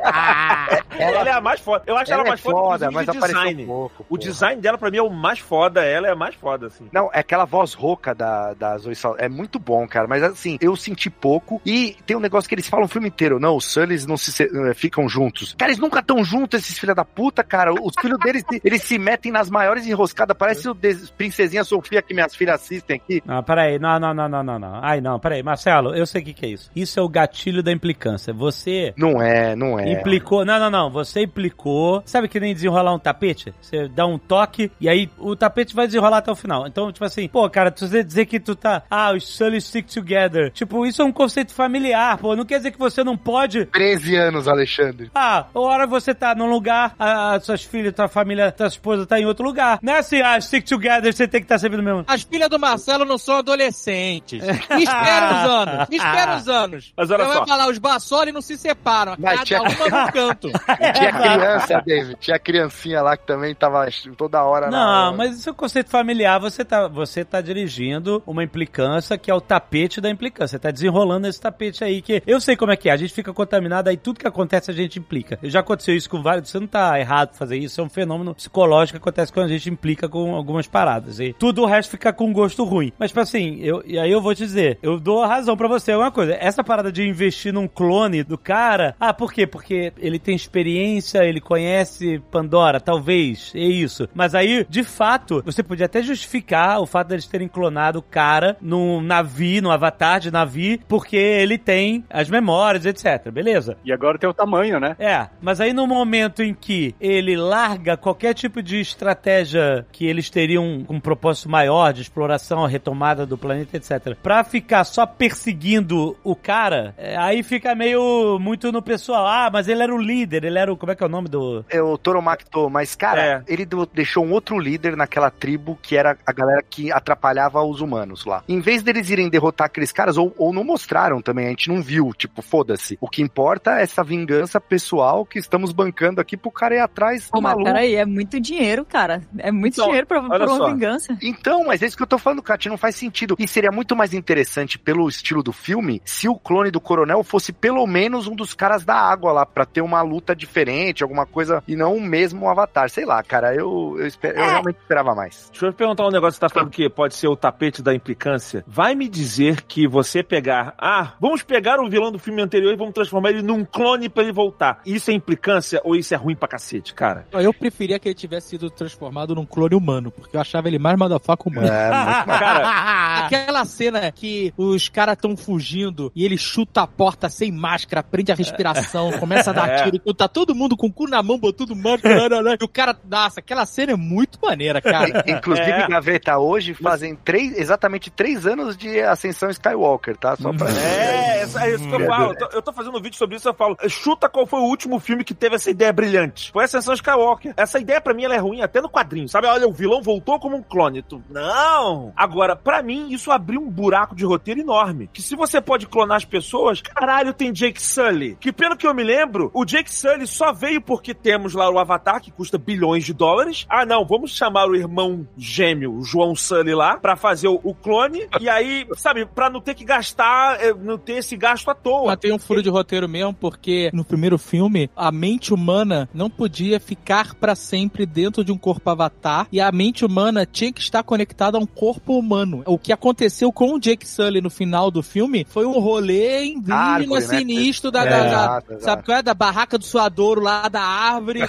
Ela 0.98 1.28
é 1.28 1.32
a 1.32 1.40
mais 1.40 1.60
foda. 1.60 1.84
Eu 1.86 1.96
acho 1.96 2.12
ela, 2.12 2.20
ela 2.20 2.28
é 2.28 2.30
mais 2.30 2.40
foda, 2.40 2.56
foda, 2.56 2.90
mas 2.90 3.04
de 3.06 3.10
apareceu 3.16 3.38
design. 3.40 3.64
um 3.64 3.66
pouco. 3.66 4.06
O 4.08 4.18
design 4.18 4.60
dela, 4.60 4.78
pra 4.78 4.90
mim, 4.90 4.98
é 4.98 5.02
o 5.02 5.10
mais 5.10 5.38
foda. 5.38 5.82
Ela 5.84 6.08
é 6.08 6.12
a 6.12 6.16
mais 6.16 6.34
foda, 6.34 6.66
assim. 6.66 6.88
Não, 6.92 7.10
é 7.12 7.20
aquela 7.20 7.44
voz 7.44 7.72
rouca 7.74 8.14
da, 8.14 8.54
da 8.54 8.76
Zoe 8.78 8.94
Sal- 8.94 9.16
É 9.18 9.28
muito 9.28 9.58
bom, 9.58 9.86
cara. 9.88 10.06
Mas 10.06 10.22
assim, 10.22 10.58
eu 10.60 10.76
senti 10.76 11.10
pouco. 11.10 11.60
E 11.64 11.96
tem 12.06 12.16
um 12.16 12.20
negócio 12.20 12.48
que 12.48 12.54
eles 12.54 12.68
falam 12.68 12.86
o 12.86 12.88
filme 12.88 13.08
inteiro. 13.08 13.40
Não, 13.40 13.56
os 13.56 13.64
Sullys 13.64 14.06
não 14.06 14.16
se, 14.16 14.32
se- 14.32 14.44
eh, 14.52 14.74
ficam 14.74 15.08
juntos. 15.08 15.54
Cara, 15.58 15.70
eles 15.70 15.80
nunca 15.80 16.00
estão 16.00 16.22
juntos, 16.24 16.51
esses 16.56 16.78
filha 16.78 16.94
da 16.94 17.04
puta, 17.04 17.42
cara. 17.42 17.72
Os 17.72 17.94
filhos 18.00 18.18
deles, 18.18 18.44
eles 18.64 18.82
se 18.82 18.98
metem 18.98 19.30
nas 19.32 19.48
maiores 19.50 19.86
enroscadas. 19.86 20.36
Parece 20.36 20.68
o 20.68 20.76
Princesinha 21.16 21.64
Sofia 21.64 22.02
que 22.02 22.14
minhas 22.14 22.34
filhas 22.34 22.60
assistem 22.60 22.96
aqui. 22.96 23.22
Não, 23.24 23.42
peraí, 23.42 23.78
não, 23.78 23.98
não, 23.98 24.14
não, 24.14 24.28
não, 24.28 24.42
não, 24.42 24.58
não. 24.58 24.80
Ai, 24.82 25.00
não, 25.00 25.18
peraí, 25.18 25.42
Marcelo, 25.42 25.94
eu 25.94 26.06
sei 26.06 26.22
o 26.22 26.24
que, 26.24 26.32
que 26.34 26.46
é 26.46 26.48
isso. 26.50 26.70
Isso 26.74 26.98
é 26.98 27.02
o 27.02 27.08
gatilho 27.08 27.62
da 27.62 27.72
implicância. 27.72 28.32
Você 28.32 28.92
Não 28.96 29.20
é, 29.22 29.54
não 29.56 29.78
é. 29.78 29.92
implicou. 29.92 30.44
Não, 30.44 30.58
não, 30.58 30.70
não. 30.70 30.90
Você 30.90 31.22
implicou. 31.22 32.02
Sabe 32.04 32.28
que 32.28 32.40
nem 32.40 32.54
desenrolar 32.54 32.94
um 32.94 32.98
tapete? 32.98 33.52
Você 33.60 33.88
dá 33.88 34.06
um 34.06 34.18
toque 34.18 34.70
e 34.80 34.88
aí 34.88 35.10
o 35.18 35.34
tapete 35.36 35.74
vai 35.74 35.86
desenrolar 35.86 36.18
até 36.18 36.30
o 36.30 36.36
final. 36.36 36.66
Então, 36.66 36.90
tipo 36.92 37.04
assim, 37.04 37.28
pô, 37.28 37.48
cara, 37.50 37.70
tu 37.70 37.84
dizer- 37.84 38.04
dizer 38.04 38.26
que 38.26 38.38
tu 38.40 38.54
tá. 38.54 38.82
Ah, 38.90 39.12
os 39.12 39.26
Sully 39.36 39.60
stick 39.60 39.86
together. 39.92 40.50
Tipo, 40.50 40.84
isso 40.86 41.02
é 41.02 41.04
um 41.04 41.12
conceito 41.12 41.54
familiar, 41.54 42.18
pô. 42.18 42.34
Não 42.36 42.44
quer 42.44 42.58
dizer 42.58 42.70
que 42.72 42.78
você 42.78 43.02
não 43.04 43.16
pode 43.16 43.66
13 43.66 44.16
anos, 44.16 44.48
Alexandre. 44.48 45.10
ah, 45.14 45.46
a 45.54 45.60
hora 45.60 45.86
você 45.86 46.14
tá 46.14 46.34
num 46.42 46.50
lugar, 46.50 46.94
a, 46.98 47.34
a 47.34 47.40
suas 47.40 47.62
filhas, 47.64 47.94
tua 47.94 48.08
família, 48.08 48.50
tua 48.52 48.66
esposa 48.66 49.06
tá 49.06 49.18
em 49.20 49.24
outro 49.26 49.44
lugar. 49.44 49.78
Não 49.82 49.92
é 49.94 49.98
assim, 49.98 50.20
ah, 50.20 50.40
stick 50.40 50.64
together, 50.66 51.12
você 51.12 51.26
tem 51.28 51.40
que 51.40 51.44
estar 51.44 51.58
sempre 51.58 51.76
no 51.76 51.82
mesmo. 51.82 52.04
As 52.06 52.22
filhas 52.22 52.48
do 52.48 52.58
Marcelo 52.58 53.04
não 53.04 53.18
são 53.18 53.36
adolescentes. 53.36 54.42
Espera 54.78 55.26
uns 55.26 55.50
anos. 55.50 55.88
Espera 55.90 56.36
uns 56.36 56.48
anos. 56.48 56.92
Mas 56.96 57.10
olha 57.10 57.22
Eu 57.22 57.26
só. 57.28 57.34
vou 57.38 57.46
falar, 57.46 57.68
os 57.68 57.78
Bassoli 57.78 58.32
não 58.32 58.40
se 58.42 58.56
separam. 58.58 59.14
Mas 59.18 59.32
Cada 59.34 59.44
tinha- 59.44 59.62
uma 59.62 59.70
no 60.06 60.12
canto. 60.12 60.48
Tinha 60.94 61.12
criança, 61.12 61.82
David. 61.84 62.16
Tinha 62.20 62.38
criancinha 62.38 63.02
lá 63.02 63.16
que 63.16 63.26
também 63.26 63.54
tava 63.54 63.86
toda 64.16 64.42
hora 64.44 64.70
na. 64.70 65.10
Não, 65.10 65.16
mas 65.16 65.38
isso 65.38 65.48
é 65.48 65.52
um 65.52 65.56
conceito 65.56 65.90
familiar. 65.90 66.38
Você 66.40 66.64
tá, 66.64 66.88
você 66.88 67.24
tá 67.24 67.40
dirigindo 67.40 68.22
uma 68.26 68.42
implicância 68.44 69.16
que 69.18 69.30
é 69.30 69.34
o 69.34 69.40
tapete 69.40 70.00
da 70.00 70.10
implicância. 70.10 70.56
Você 70.56 70.62
tá 70.62 70.70
desenrolando 70.70 71.26
esse 71.26 71.40
tapete 71.40 71.84
aí 71.84 72.00
que 72.02 72.22
eu 72.26 72.40
sei 72.40 72.56
como 72.56 72.72
é 72.72 72.76
que 72.76 72.88
é. 72.88 72.92
A 72.92 72.96
gente 72.96 73.12
fica 73.12 73.32
contaminado 73.32 73.88
aí 73.88 73.96
tudo 73.96 74.18
que 74.20 74.26
acontece 74.26 74.70
a 74.70 74.74
gente 74.74 74.98
implica. 74.98 75.38
Já 75.42 75.60
aconteceu 75.60 75.94
isso 75.94 76.08
com 76.08 76.21
vários. 76.22 76.50
Você 76.50 76.60
não 76.60 76.66
tá 76.66 76.98
errado 76.98 77.34
fazer 77.34 77.56
isso. 77.56 77.80
É 77.80 77.84
um 77.84 77.88
fenômeno 77.88 78.34
psicológico 78.34 78.98
que 78.98 79.02
acontece 79.02 79.32
quando 79.32 79.46
a 79.46 79.52
gente 79.52 79.70
implica 79.70 80.08
com 80.08 80.34
algumas 80.34 80.66
paradas. 80.66 81.20
E 81.20 81.32
tudo 81.32 81.62
o 81.62 81.66
resto 81.66 81.90
fica 81.90 82.12
com 82.12 82.32
gosto 82.32 82.64
ruim. 82.64 82.92
Mas, 82.98 83.10
tipo 83.10 83.20
assim, 83.20 83.58
eu, 83.60 83.82
e 83.86 83.98
aí 83.98 84.10
eu 84.10 84.20
vou 84.20 84.34
te 84.34 84.44
dizer, 84.44 84.78
eu 84.82 84.98
dou 84.98 85.22
a 85.22 85.26
razão 85.26 85.56
pra 85.56 85.68
você, 85.68 85.92
é 85.92 85.96
uma 85.96 86.10
coisa, 86.10 86.34
essa 86.34 86.62
parada 86.62 86.92
de 86.92 87.02
investir 87.02 87.52
num 87.52 87.68
clone 87.68 88.22
do 88.22 88.38
cara, 88.38 88.94
ah, 88.98 89.12
por 89.12 89.32
quê? 89.32 89.46
Porque 89.46 89.92
ele 89.98 90.18
tem 90.18 90.34
experiência, 90.34 91.24
ele 91.24 91.40
conhece 91.40 92.20
Pandora, 92.30 92.80
talvez, 92.80 93.52
é 93.54 93.60
isso. 93.60 94.08
Mas 94.14 94.34
aí, 94.34 94.66
de 94.68 94.84
fato, 94.84 95.42
você 95.44 95.62
podia 95.62 95.86
até 95.86 96.02
justificar 96.02 96.80
o 96.80 96.86
fato 96.86 97.08
deles 97.08 97.26
terem 97.26 97.48
clonado 97.48 97.98
o 97.98 98.02
cara 98.02 98.56
num 98.60 99.00
navio, 99.00 99.62
num 99.62 99.70
avatar 99.70 100.20
de 100.20 100.30
navio, 100.30 100.78
porque 100.88 101.16
ele 101.16 101.58
tem 101.58 102.04
as 102.10 102.28
memórias, 102.28 102.86
etc. 102.86 103.30
Beleza? 103.30 103.76
E 103.84 103.92
agora 103.92 104.18
tem 104.18 104.28
o 104.28 104.34
tamanho, 104.34 104.78
né? 104.78 104.96
É, 104.98 105.28
mas 105.40 105.60
aí 105.60 105.72
no 105.72 105.86
momento 105.86 106.11
em 106.42 106.54
que 106.54 106.94
ele 107.00 107.36
larga 107.36 107.96
qualquer 107.96 108.34
tipo 108.34 108.62
de 108.62 108.80
estratégia 108.80 109.86
que 109.92 110.06
eles 110.06 110.28
teriam 110.30 110.84
um 110.88 111.00
propósito 111.00 111.48
maior 111.48 111.92
de 111.92 112.02
exploração, 112.02 112.66
retomada 112.66 113.24
do 113.26 113.38
planeta, 113.38 113.76
etc., 113.76 114.16
pra 114.22 114.44
ficar 114.44 114.84
só 114.84 115.06
perseguindo 115.06 116.16
o 116.24 116.34
cara, 116.34 116.94
é, 116.96 117.16
aí 117.16 117.42
fica 117.42 117.74
meio 117.74 118.38
muito 118.40 118.70
no 118.72 118.82
pessoal. 118.82 119.26
Ah, 119.26 119.50
mas 119.52 119.68
ele 119.68 119.82
era 119.82 119.94
o 119.94 119.98
líder, 119.98 120.44
ele 120.44 120.58
era 120.58 120.72
o. 120.72 120.76
Como 120.76 120.92
é 120.92 120.94
que 120.96 121.02
é 121.02 121.06
o 121.06 121.10
nome 121.10 121.28
do. 121.28 121.64
É 121.68 121.80
o 121.80 121.96
Toromakto, 121.96 122.68
mas, 122.70 122.94
cara, 122.94 123.22
É. 123.22 123.42
ele 123.46 123.66
deixou 123.92 124.24
um 124.24 124.32
outro 124.32 124.58
líder 124.58 124.96
naquela 124.96 125.30
tribo 125.30 125.78
que 125.80 125.96
era 125.96 126.16
a 126.26 126.32
galera 126.32 126.62
que 126.68 126.90
atrapalhava 126.92 127.62
os 127.62 127.80
humanos 127.80 128.24
lá. 128.24 128.42
Em 128.48 128.60
vez 128.60 128.82
deles 128.82 129.08
irem 129.10 129.28
derrotar 129.28 129.66
aqueles 129.66 129.92
caras, 129.92 130.16
ou, 130.16 130.34
ou 130.36 130.52
não 130.52 130.64
mostraram 130.64 131.20
também, 131.20 131.46
a 131.46 131.50
gente 131.50 131.68
não 131.68 131.82
viu, 131.82 132.10
tipo, 132.16 132.42
foda-se. 132.42 132.98
O 133.00 133.08
que 133.08 133.22
importa 133.22 133.78
é 133.78 133.82
essa 133.82 134.02
vingança 134.02 134.60
pessoal 134.60 135.24
que 135.24 135.38
estamos 135.38 135.72
bancando 135.72 136.01
aqui 136.20 136.36
pro 136.36 136.50
cara 136.50 136.74
ir 136.74 136.80
atrás 136.80 137.28
Pô, 137.30 137.38
do 137.38 137.42
mas 137.42 137.52
maluco. 137.52 137.70
peraí, 137.72 137.94
é 137.94 138.04
muito 138.04 138.40
dinheiro, 138.40 138.84
cara. 138.84 139.22
É 139.38 139.50
muito 139.52 139.74
Então, 139.74 139.86
dinheiro 139.86 140.06
pra, 140.06 140.20
pra 140.22 140.46
uma 140.46 140.56
só. 140.56 140.72
vingança. 140.72 141.16
Então, 141.22 141.64
mas 141.66 141.82
é 141.82 141.86
isso 141.86 141.96
que 141.96 142.02
eu 142.02 142.06
tô 142.06 142.18
falando, 142.18 142.42
Kat, 142.42 142.68
não 142.68 142.76
faz 142.78 142.96
sentido. 142.96 143.36
E 143.38 143.46
seria 143.48 143.70
muito 143.70 143.94
mais 143.96 144.12
interessante 144.14 144.78
pelo 144.78 145.08
estilo 145.08 145.42
do 145.42 145.52
filme 145.52 146.00
se 146.04 146.28
o 146.28 146.34
clone 146.36 146.70
do 146.70 146.80
coronel 146.80 147.22
fosse 147.22 147.52
pelo 147.52 147.86
menos 147.86 148.26
um 148.26 148.34
dos 148.34 148.54
caras 148.54 148.84
da 148.84 148.94
água 148.94 149.32
lá, 149.32 149.46
pra 149.46 149.64
ter 149.64 149.80
uma 149.80 150.02
luta 150.02 150.34
diferente, 150.34 151.02
alguma 151.02 151.26
coisa, 151.26 151.62
e 151.66 151.76
não 151.76 151.94
o 151.96 152.00
mesmo 152.00 152.48
avatar. 152.48 152.88
Sei 152.90 153.04
lá, 153.04 153.22
cara, 153.22 153.54
eu, 153.54 153.96
eu, 153.98 154.06
esper- 154.06 154.34
eu 154.36 154.42
É. 154.42 154.50
realmente 154.50 154.76
esperava 154.78 155.14
mais. 155.14 155.48
Deixa 155.50 155.66
eu 155.66 155.72
perguntar 155.72 156.06
um 156.06 156.10
negócio, 156.10 156.34
você 156.34 156.40
tá 156.40 156.48
falando 156.48 156.70
que 156.70 156.88
pode 156.88 157.14
ser 157.14 157.28
o 157.28 157.36
tapete 157.36 157.82
da 157.82 157.94
implicância. 157.94 158.64
Vai 158.66 158.94
me 158.94 159.08
dizer 159.08 159.62
que 159.62 159.86
você 159.86 160.22
pegar, 160.22 160.74
ah, 160.78 161.14
vamos 161.20 161.42
pegar 161.42 161.80
o 161.80 161.88
vilão 161.88 162.10
do 162.12 162.18
filme 162.18 162.42
anterior 162.42 162.72
e 162.72 162.76
vamos 162.76 162.94
transformar 162.94 163.30
ele 163.30 163.42
num 163.42 163.64
clone 163.64 164.08
pra 164.08 164.22
ele 164.22 164.32
voltar. 164.32 164.80
Isso 164.86 165.10
é 165.10 165.14
implicância 165.14 165.80
ou 165.84 165.91
isso 165.94 166.14
é 166.14 166.16
ruim 166.16 166.34
pra 166.34 166.48
cacete, 166.48 166.94
cara? 166.94 167.26
Eu 167.32 167.52
preferia 167.52 167.98
que 167.98 168.08
ele 168.08 168.14
tivesse 168.14 168.50
sido 168.50 168.70
transformado 168.70 169.34
num 169.34 169.44
clone 169.46 169.74
humano, 169.74 170.10
porque 170.10 170.36
eu 170.36 170.40
achava 170.40 170.68
ele 170.68 170.78
mais 170.78 170.98
motherfucker 170.98 171.48
humano. 171.52 171.68
É, 171.68 171.90
muito 171.90 172.26
Cara, 172.42 173.26
Aquela 173.26 173.64
cena 173.64 174.10
que 174.12 174.52
os 174.56 174.88
caras 174.88 175.14
estão 175.14 175.36
fugindo 175.36 176.10
e 176.14 176.24
ele 176.24 176.36
chuta 176.36 176.82
a 176.82 176.86
porta 176.86 177.28
sem 177.28 177.50
máscara, 177.52 178.02
prende 178.02 178.32
a 178.32 178.34
respiração, 178.34 179.12
começa 179.18 179.50
a 179.50 179.52
dar 179.52 179.68
É. 179.68 179.84
tiro, 179.84 180.00
e 180.04 180.14
tá 180.14 180.28
todo 180.28 180.54
mundo 180.54 180.76
com 180.76 180.86
o 180.86 180.92
cu 180.92 181.08
na 181.08 181.22
mão, 181.22 181.38
botando 181.38 181.74
máscara, 181.74 182.28
né, 182.28 182.42
né, 182.42 182.56
e 182.60 182.64
o 182.64 182.68
cara, 182.68 182.96
nossa, 183.08 183.40
aquela 183.40 183.64
cena 183.66 183.92
é 183.92 183.96
muito 183.96 184.38
maneira, 184.42 184.80
cara. 184.80 185.24
Inclusive, 185.26 185.70
É. 185.70 185.88
Gaveta, 185.88 186.38
hoje 186.38 186.74
fazem 186.74 187.14
três, 187.16 187.56
exatamente 187.58 188.10
três 188.10 188.46
anos 188.46 188.76
de 188.76 189.00
Ascensão 189.00 189.50
Skywalker, 189.50 190.16
tá? 190.16 190.36
Só 190.36 190.52
pra... 190.52 190.68
É, 190.70 191.38
é, 191.38 191.42
é 191.42 191.74
isso 191.74 191.88
que 191.88 191.94
eu 191.94 192.06
falo. 192.06 192.32
Eu 192.32 192.38
tô, 192.38 192.56
eu 192.56 192.62
tô 192.62 192.72
fazendo 192.72 192.98
um 192.98 193.02
vídeo 193.02 193.16
sobre 193.16 193.36
isso, 193.36 193.48
eu 193.48 193.54
falo, 193.54 193.76
chuta 193.88 194.28
qual 194.28 194.46
foi 194.46 194.60
o 194.60 194.64
último 194.64 194.98
filme 195.00 195.24
que 195.24 195.34
teve 195.34 195.56
essa 195.56 195.70
ideia 195.70 195.81
brilhante. 195.90 196.52
Foi 196.52 196.64
Ascensão 196.64 196.94
Skywalker. 196.94 197.54
Essa 197.56 197.80
ideia 197.80 198.00
pra 198.00 198.14
mim 198.14 198.24
ela 198.24 198.34
é 198.34 198.38
ruim 198.38 198.60
até 198.60 198.80
no 198.80 198.90
quadrinho, 198.90 199.28
sabe? 199.28 199.46
Olha, 199.46 199.66
o 199.66 199.72
vilão 199.72 200.02
voltou 200.02 200.38
como 200.38 200.56
um 200.56 200.62
clone. 200.62 201.02
Tu, 201.02 201.22
não! 201.30 202.12
Agora, 202.14 202.54
pra 202.54 202.82
mim, 202.82 203.08
isso 203.10 203.30
abriu 203.30 203.60
um 203.60 203.70
buraco 203.70 204.14
de 204.14 204.24
roteiro 204.24 204.60
enorme. 204.60 205.08
Que 205.12 205.22
se 205.22 205.34
você 205.34 205.60
pode 205.60 205.86
clonar 205.86 206.18
as 206.18 206.24
pessoas, 206.24 206.80
caralho, 206.80 207.32
tem 207.32 207.52
Jake 207.52 207.80
Sully. 207.82 208.36
Que 208.38 208.52
pelo 208.52 208.76
que 208.76 208.86
eu 208.86 208.94
me 208.94 209.02
lembro, 209.02 209.50
o 209.54 209.64
Jake 209.64 209.92
Sully 209.92 210.26
só 210.26 210.52
veio 210.52 210.80
porque 210.80 211.14
temos 211.14 211.54
lá 211.54 211.70
o 211.70 211.78
Avatar, 211.78 212.20
que 212.20 212.30
custa 212.30 212.58
bilhões 212.58 213.04
de 213.04 213.14
dólares. 213.14 213.66
Ah, 213.68 213.86
não, 213.86 214.04
vamos 214.04 214.36
chamar 214.36 214.68
o 214.68 214.76
irmão 214.76 215.26
gêmeo, 215.36 215.94
o 215.94 216.04
João 216.04 216.34
Sully 216.34 216.74
lá, 216.74 216.98
pra 216.98 217.16
fazer 217.16 217.48
o, 217.48 217.60
o 217.62 217.74
clone. 217.74 218.28
E 218.40 218.48
aí, 218.48 218.86
sabe, 218.96 219.24
pra 219.24 219.48
não 219.48 219.60
ter 219.60 219.74
que 219.74 219.84
gastar, 219.84 220.62
eh, 220.62 220.74
não 220.74 220.98
ter 220.98 221.14
esse 221.14 221.36
gasto 221.36 221.70
à 221.70 221.74
toa. 221.74 222.06
Mas 222.06 222.18
tem 222.18 222.32
um 222.32 222.38
furo 222.38 222.62
de 222.62 222.68
roteiro 222.68 223.08
mesmo, 223.08 223.32
porque 223.32 223.90
no 223.92 224.04
primeiro 224.04 224.38
filme, 224.38 224.90
a 224.96 225.10
mente 225.10 225.52
humana 225.54 225.71
não 226.14 226.28
podia 226.30 226.78
ficar 226.78 227.34
pra 227.34 227.54
sempre 227.54 228.04
dentro 228.06 228.44
de 228.44 228.52
um 228.52 228.58
corpo 228.58 228.88
avatar, 228.90 229.46
e 229.50 229.60
a 229.60 229.70
mente 229.72 230.04
humana 230.04 230.44
tinha 230.46 230.72
que 230.72 230.80
estar 230.80 231.02
conectada 231.02 231.56
a 231.58 231.60
um 231.60 231.66
corpo 231.66 232.18
humano. 232.18 232.62
O 232.66 232.78
que 232.78 232.92
aconteceu 232.92 233.52
com 233.52 233.74
o 233.74 233.80
Jake 233.80 234.06
Sully 234.06 234.40
no 234.40 234.50
final 234.50 234.90
do 234.90 235.02
filme 235.02 235.46
foi 235.48 235.64
um 235.66 235.78
rolê 235.80 236.44
indígena 236.46 236.74
Árvore, 236.76 237.20
né? 237.20 237.26
sinistro 237.38 237.90
da, 237.90 238.04
É, 238.04 238.08
da- 238.10 238.60
da- 238.60 238.80
sabe 238.80 239.02
qual 239.04 239.18
é? 239.18 239.22
Da 239.22 239.34
barraca 239.34 239.78
do 239.78 239.84
suadouro 239.84 240.40
lá 240.40 240.68
da 240.68 240.82
árvore. 240.82 241.40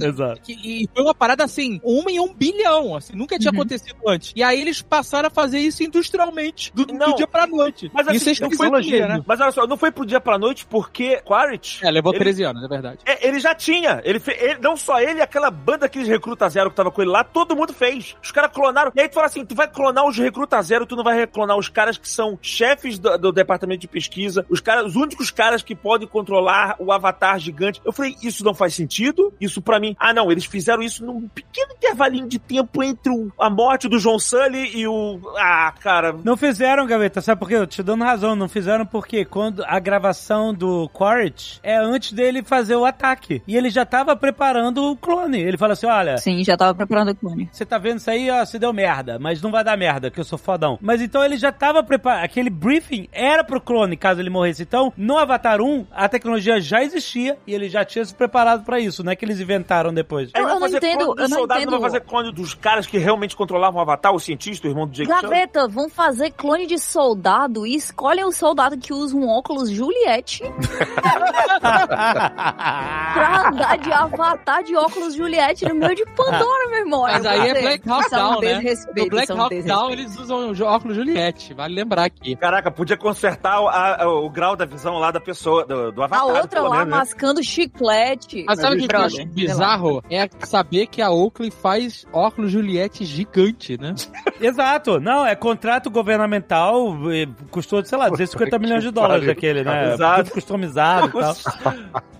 Exato. 0.00 0.40
e 0.48 0.88
foi 0.94 1.02
uma 1.04 1.14
parada 1.14 1.44
assim, 1.44 1.80
uma 1.82 2.10
em 2.10 2.20
um 2.20 2.32
bilhão, 2.32 2.94
assim, 2.96 3.14
nunca 3.14 3.38
tinha 3.38 3.50
Uhum. 3.52 3.58
acontecido 3.60 3.96
antes. 4.06 4.32
E 4.34 4.42
aí 4.42 4.60
eles 4.60 4.82
passaram 4.82 5.28
a 5.28 5.30
fazer 5.30 5.58
isso 5.58 5.82
industrialmente, 5.82 6.72
do, 6.74 6.86
do 6.86 6.94
Não. 6.94 7.14
dia 7.14 7.26
pra 7.26 7.46
noite. 7.46 7.90
Mas 7.92 8.06
assim, 8.08 8.16
isso 8.16 8.30
é 8.30 8.32
não 8.48 8.50
foi 8.50 8.66
tecnologia, 8.66 8.98
porque- 9.00 9.12
né? 9.18 9.24
Mas 9.26 9.40
olha 9.40 9.52
só, 9.52 9.66
não 9.66 9.76
foi 9.76 9.90
pro 9.90 10.06
dia 10.06 10.20
pra 10.20 10.38
noite 10.38 10.66
porque 10.66 11.20
Quaritch. 11.24 11.82
É, 11.82 11.90
levou 11.90 12.12
Ele- 12.12 12.18
13 12.20 12.42
anos, 12.44 12.62
é 12.64 12.68
verdade. 12.80 12.98
É, 13.06 13.26
ele 13.26 13.40
já 13.40 13.54
tinha. 13.54 14.00
Ele, 14.04 14.18
fe- 14.20 14.36
ele- 14.38 14.58
Não 14.60 14.76
só 14.76 15.00
ele, 15.00 15.20
aquela 15.20 15.50
banda, 15.50 15.86
aqueles 15.86 16.08
recruta 16.08 16.48
zero 16.48 16.70
que 16.70 16.76
tava 16.76 16.90
com 16.90 17.02
ele 17.02 17.10
lá, 17.10 17.22
todo 17.24 17.54
mundo 17.56 17.72
fez. 17.72 18.16
Os 18.22 18.30
caras 18.30 18.50
clonaram. 18.52 18.92
E 18.94 19.00
aí 19.00 19.08
tu 19.08 19.14
fala 19.14 19.26
assim: 19.26 19.44
tu 19.44 19.54
vai 19.54 19.68
clonar 19.68 20.06
os 20.06 20.16
recruta 20.18 20.60
zero, 20.62 20.86
tu 20.86 20.96
não 20.96 21.04
vai 21.04 21.26
clonar 21.26 21.56
os 21.56 21.68
caras 21.68 21.96
que 21.98 22.08
são 22.08 22.38
chefes 22.42 22.98
do, 22.98 23.16
do 23.18 23.32
departamento 23.32 23.80
de 23.82 23.88
pesquisa, 23.88 24.44
os 24.48 24.60
caras, 24.60 24.86
os 24.86 24.96
únicos 24.96 25.30
caras 25.30 25.62
que 25.62 25.74
podem 25.74 26.06
controlar 26.08 26.76
o 26.78 26.92
avatar 26.92 27.38
gigante. 27.38 27.80
Eu 27.84 27.92
falei, 27.92 28.14
isso 28.22 28.44
não 28.44 28.54
faz 28.54 28.74
sentido. 28.74 29.32
Isso 29.40 29.60
pra 29.62 29.78
mim. 29.80 29.96
Ah, 29.98 30.12
não, 30.12 30.30
eles 30.30 30.44
fizeram 30.44 30.82
isso 30.82 31.04
num 31.04 31.28
pequeno 31.28 31.72
intervalinho 31.72 32.26
de 32.28 32.38
tempo 32.38 32.82
entre 32.82 33.12
o- 33.12 33.30
a 33.38 33.48
morte 33.50 33.88
do 33.88 33.98
John 33.98 34.18
Sully 34.18 34.76
e 34.76 34.86
o. 34.86 35.20
Ah, 35.36 35.72
cara. 35.80 36.14
Não 36.24 36.36
fizeram, 36.36 36.86
Gaveta, 36.86 37.20
sabe 37.20 37.38
por 37.38 37.48
quê? 37.48 37.54
Eu 37.56 37.66
te 37.66 37.82
dando 37.82 38.04
razão, 38.04 38.34
não 38.36 38.48
fizeram 38.48 38.84
porque 38.86 39.24
quando 39.24 39.64
a 39.66 39.78
gravação 39.78 40.52
do 40.54 40.88
Quaritch 40.90 41.58
é 41.62 41.76
antes 41.76 42.12
dele 42.12 42.42
fazer 42.42 42.67
o 42.76 42.84
ataque. 42.84 43.42
E 43.46 43.56
ele 43.56 43.70
já 43.70 43.84
tava 43.84 44.14
preparando 44.16 44.90
o 44.90 44.96
clone. 44.96 45.40
Ele 45.40 45.56
fala 45.56 45.72
assim: 45.74 45.86
olha, 45.86 46.16
Sim, 46.18 46.42
já 46.44 46.56
tava 46.56 46.74
preparando 46.74 47.10
o 47.10 47.14
clone. 47.14 47.48
você 47.52 47.64
tá 47.64 47.78
vendo 47.78 47.98
isso 47.98 48.10
aí, 48.10 48.30
ó, 48.30 48.44
se 48.44 48.58
deu 48.58 48.72
merda, 48.72 49.18
mas 49.18 49.40
não 49.42 49.50
vai 49.50 49.62
dar 49.64 49.76
merda, 49.76 50.10
que 50.10 50.18
eu 50.20 50.24
sou 50.24 50.38
fodão. 50.38 50.78
Mas 50.80 51.00
então 51.02 51.24
ele 51.24 51.36
já 51.36 51.52
tava 51.52 51.82
preparado, 51.82 52.24
aquele 52.24 52.50
briefing 52.50 53.08
era 53.12 53.44
pro 53.44 53.60
clone, 53.60 53.96
caso 53.96 54.20
ele 54.20 54.30
morresse. 54.30 54.62
Então, 54.62 54.92
no 54.96 55.16
Avatar 55.18 55.60
1, 55.60 55.86
a 55.92 56.08
tecnologia 56.08 56.60
já 56.60 56.82
existia 56.82 57.36
e 57.46 57.54
ele 57.54 57.68
já 57.68 57.84
tinha 57.84 58.04
se 58.04 58.14
preparado 58.14 58.64
pra 58.64 58.80
isso, 58.80 59.02
não 59.04 59.12
é 59.12 59.16
que 59.16 59.24
eles 59.24 59.40
inventaram 59.40 59.92
depois. 59.92 60.30
Eu- 60.34 60.42
eu 60.42 60.48
não 60.48 60.60
fazer 60.60 60.76
entendo- 60.78 61.14
eu 61.18 61.28
não 61.28 61.38
soldado, 61.38 61.60
entendo- 61.60 61.70
não 61.72 61.80
vai 61.80 61.90
fazer 61.90 62.04
clone 62.04 62.32
dos 62.32 62.54
caras 62.54 62.86
que 62.86 62.98
realmente 62.98 63.36
controlavam 63.36 63.78
o 63.78 63.82
avatar, 63.82 64.12
o 64.14 64.18
cientista, 64.20 64.66
o 64.66 64.70
irmão 64.70 64.86
do 64.86 64.92
Jake. 64.92 65.08
Gaveta, 65.08 65.66
vão 65.68 65.88
fazer 65.88 66.30
clone 66.32 66.66
de 66.66 66.78
soldado 66.78 67.66
e 67.66 67.74
escolhem 67.74 68.24
o 68.24 68.32
soldado 68.32 68.76
que 68.78 68.92
usa 68.92 69.16
um 69.16 69.28
óculos 69.28 69.70
Juliette 69.70 70.42
pra 73.14 73.48
andar 73.48 73.78
de 73.78 73.92
avatar 73.92 74.62
de 74.64 74.76
óculos 74.76 75.14
Juliette 75.14 75.64
no 75.68 75.74
meio 75.74 75.94
de 75.94 76.04
Pandora, 76.16 76.68
meu 76.70 76.78
irmão. 76.80 77.02
Mas 77.02 77.24
aí 77.26 77.50
é 77.50 77.60
Black 77.62 77.88
Hawk 77.88 78.06
é 78.06 78.10
Down, 78.10 78.40
né? 78.40 78.62
No 78.96 79.08
Black 79.08 79.30
é 79.30 79.34
um 79.34 79.40
Hawk. 79.42 79.62
Down 79.62 79.90
eles 79.90 80.18
usam 80.18 80.50
o 80.52 80.62
óculos 80.64 80.96
Juliette, 80.96 81.54
vale 81.54 81.74
lembrar 81.74 82.04
aqui. 82.04 82.36
Caraca, 82.36 82.70
podia 82.70 82.96
consertar 82.96 83.60
o, 83.60 83.68
a- 83.68 84.02
a- 84.02 84.08
o 84.08 84.28
grau 84.30 84.56
da 84.56 84.64
visão 84.64 84.98
lá 84.98 85.10
da 85.10 85.20
pessoa, 85.20 85.64
do, 85.64 85.92
do 85.92 86.02
A 86.02 86.06
avatar. 86.06 86.26
outra 86.26 86.48
pelo 86.48 86.68
lá 86.68 86.78
menos, 86.78 86.90
né? 86.92 86.96
mascando 86.98 87.42
chiclete. 87.42 88.44
Mas 88.46 88.60
sabe 88.60 88.76
o 88.84 88.88
que 88.88 88.94
eu 88.96 89.00
acho 89.00 89.26
bizarro? 89.26 90.02
É 90.10 90.28
saber 90.46 90.86
que 90.86 91.00
a 91.02 91.10
Oakley 91.10 91.50
faz 91.50 92.06
óculos 92.12 92.50
Juliette 92.50 93.04
gigante, 93.04 93.78
né? 93.80 93.94
Exato, 94.40 95.00
não, 95.00 95.26
é 95.26 95.34
contrato 95.34 95.90
governamental, 95.90 96.96
eh, 97.12 97.26
custou, 97.50 97.84
sei 97.84 97.98
lá, 97.98 98.08
250 98.08 98.58
milhões 98.58 98.82
de 98.84 98.90
dólares 98.90 99.28
aquele, 99.28 99.62
né? 99.64 99.94
Exato. 99.94 100.24
Tudo 100.24 100.32
customizado 100.34 101.08
e 101.08 101.10
tal. 101.20 101.34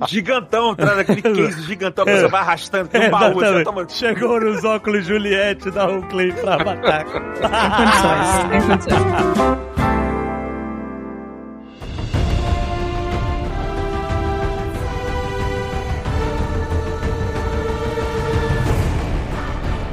Gigantão, 0.18 0.74
traz 0.74 0.98
aquele 0.98 1.22
case 1.22 1.62
gigantão 1.62 2.04
que 2.04 2.10
você 2.12 2.28
vai 2.28 2.40
arrastando, 2.40 2.88
tem 2.88 3.06
um 3.06 3.10
baú, 3.10 3.64
toma... 3.64 3.88
Chegou 3.88 4.40
nos 4.40 4.64
óculos 4.64 5.06
Juliette 5.06 5.70
da 5.70 5.88
Oakley 5.88 6.32
pra 6.32 6.54
Avatar. 6.54 7.04
Tem 7.04 7.70
condições, 7.76 8.50
tem 8.50 8.62
condições. 8.62 9.88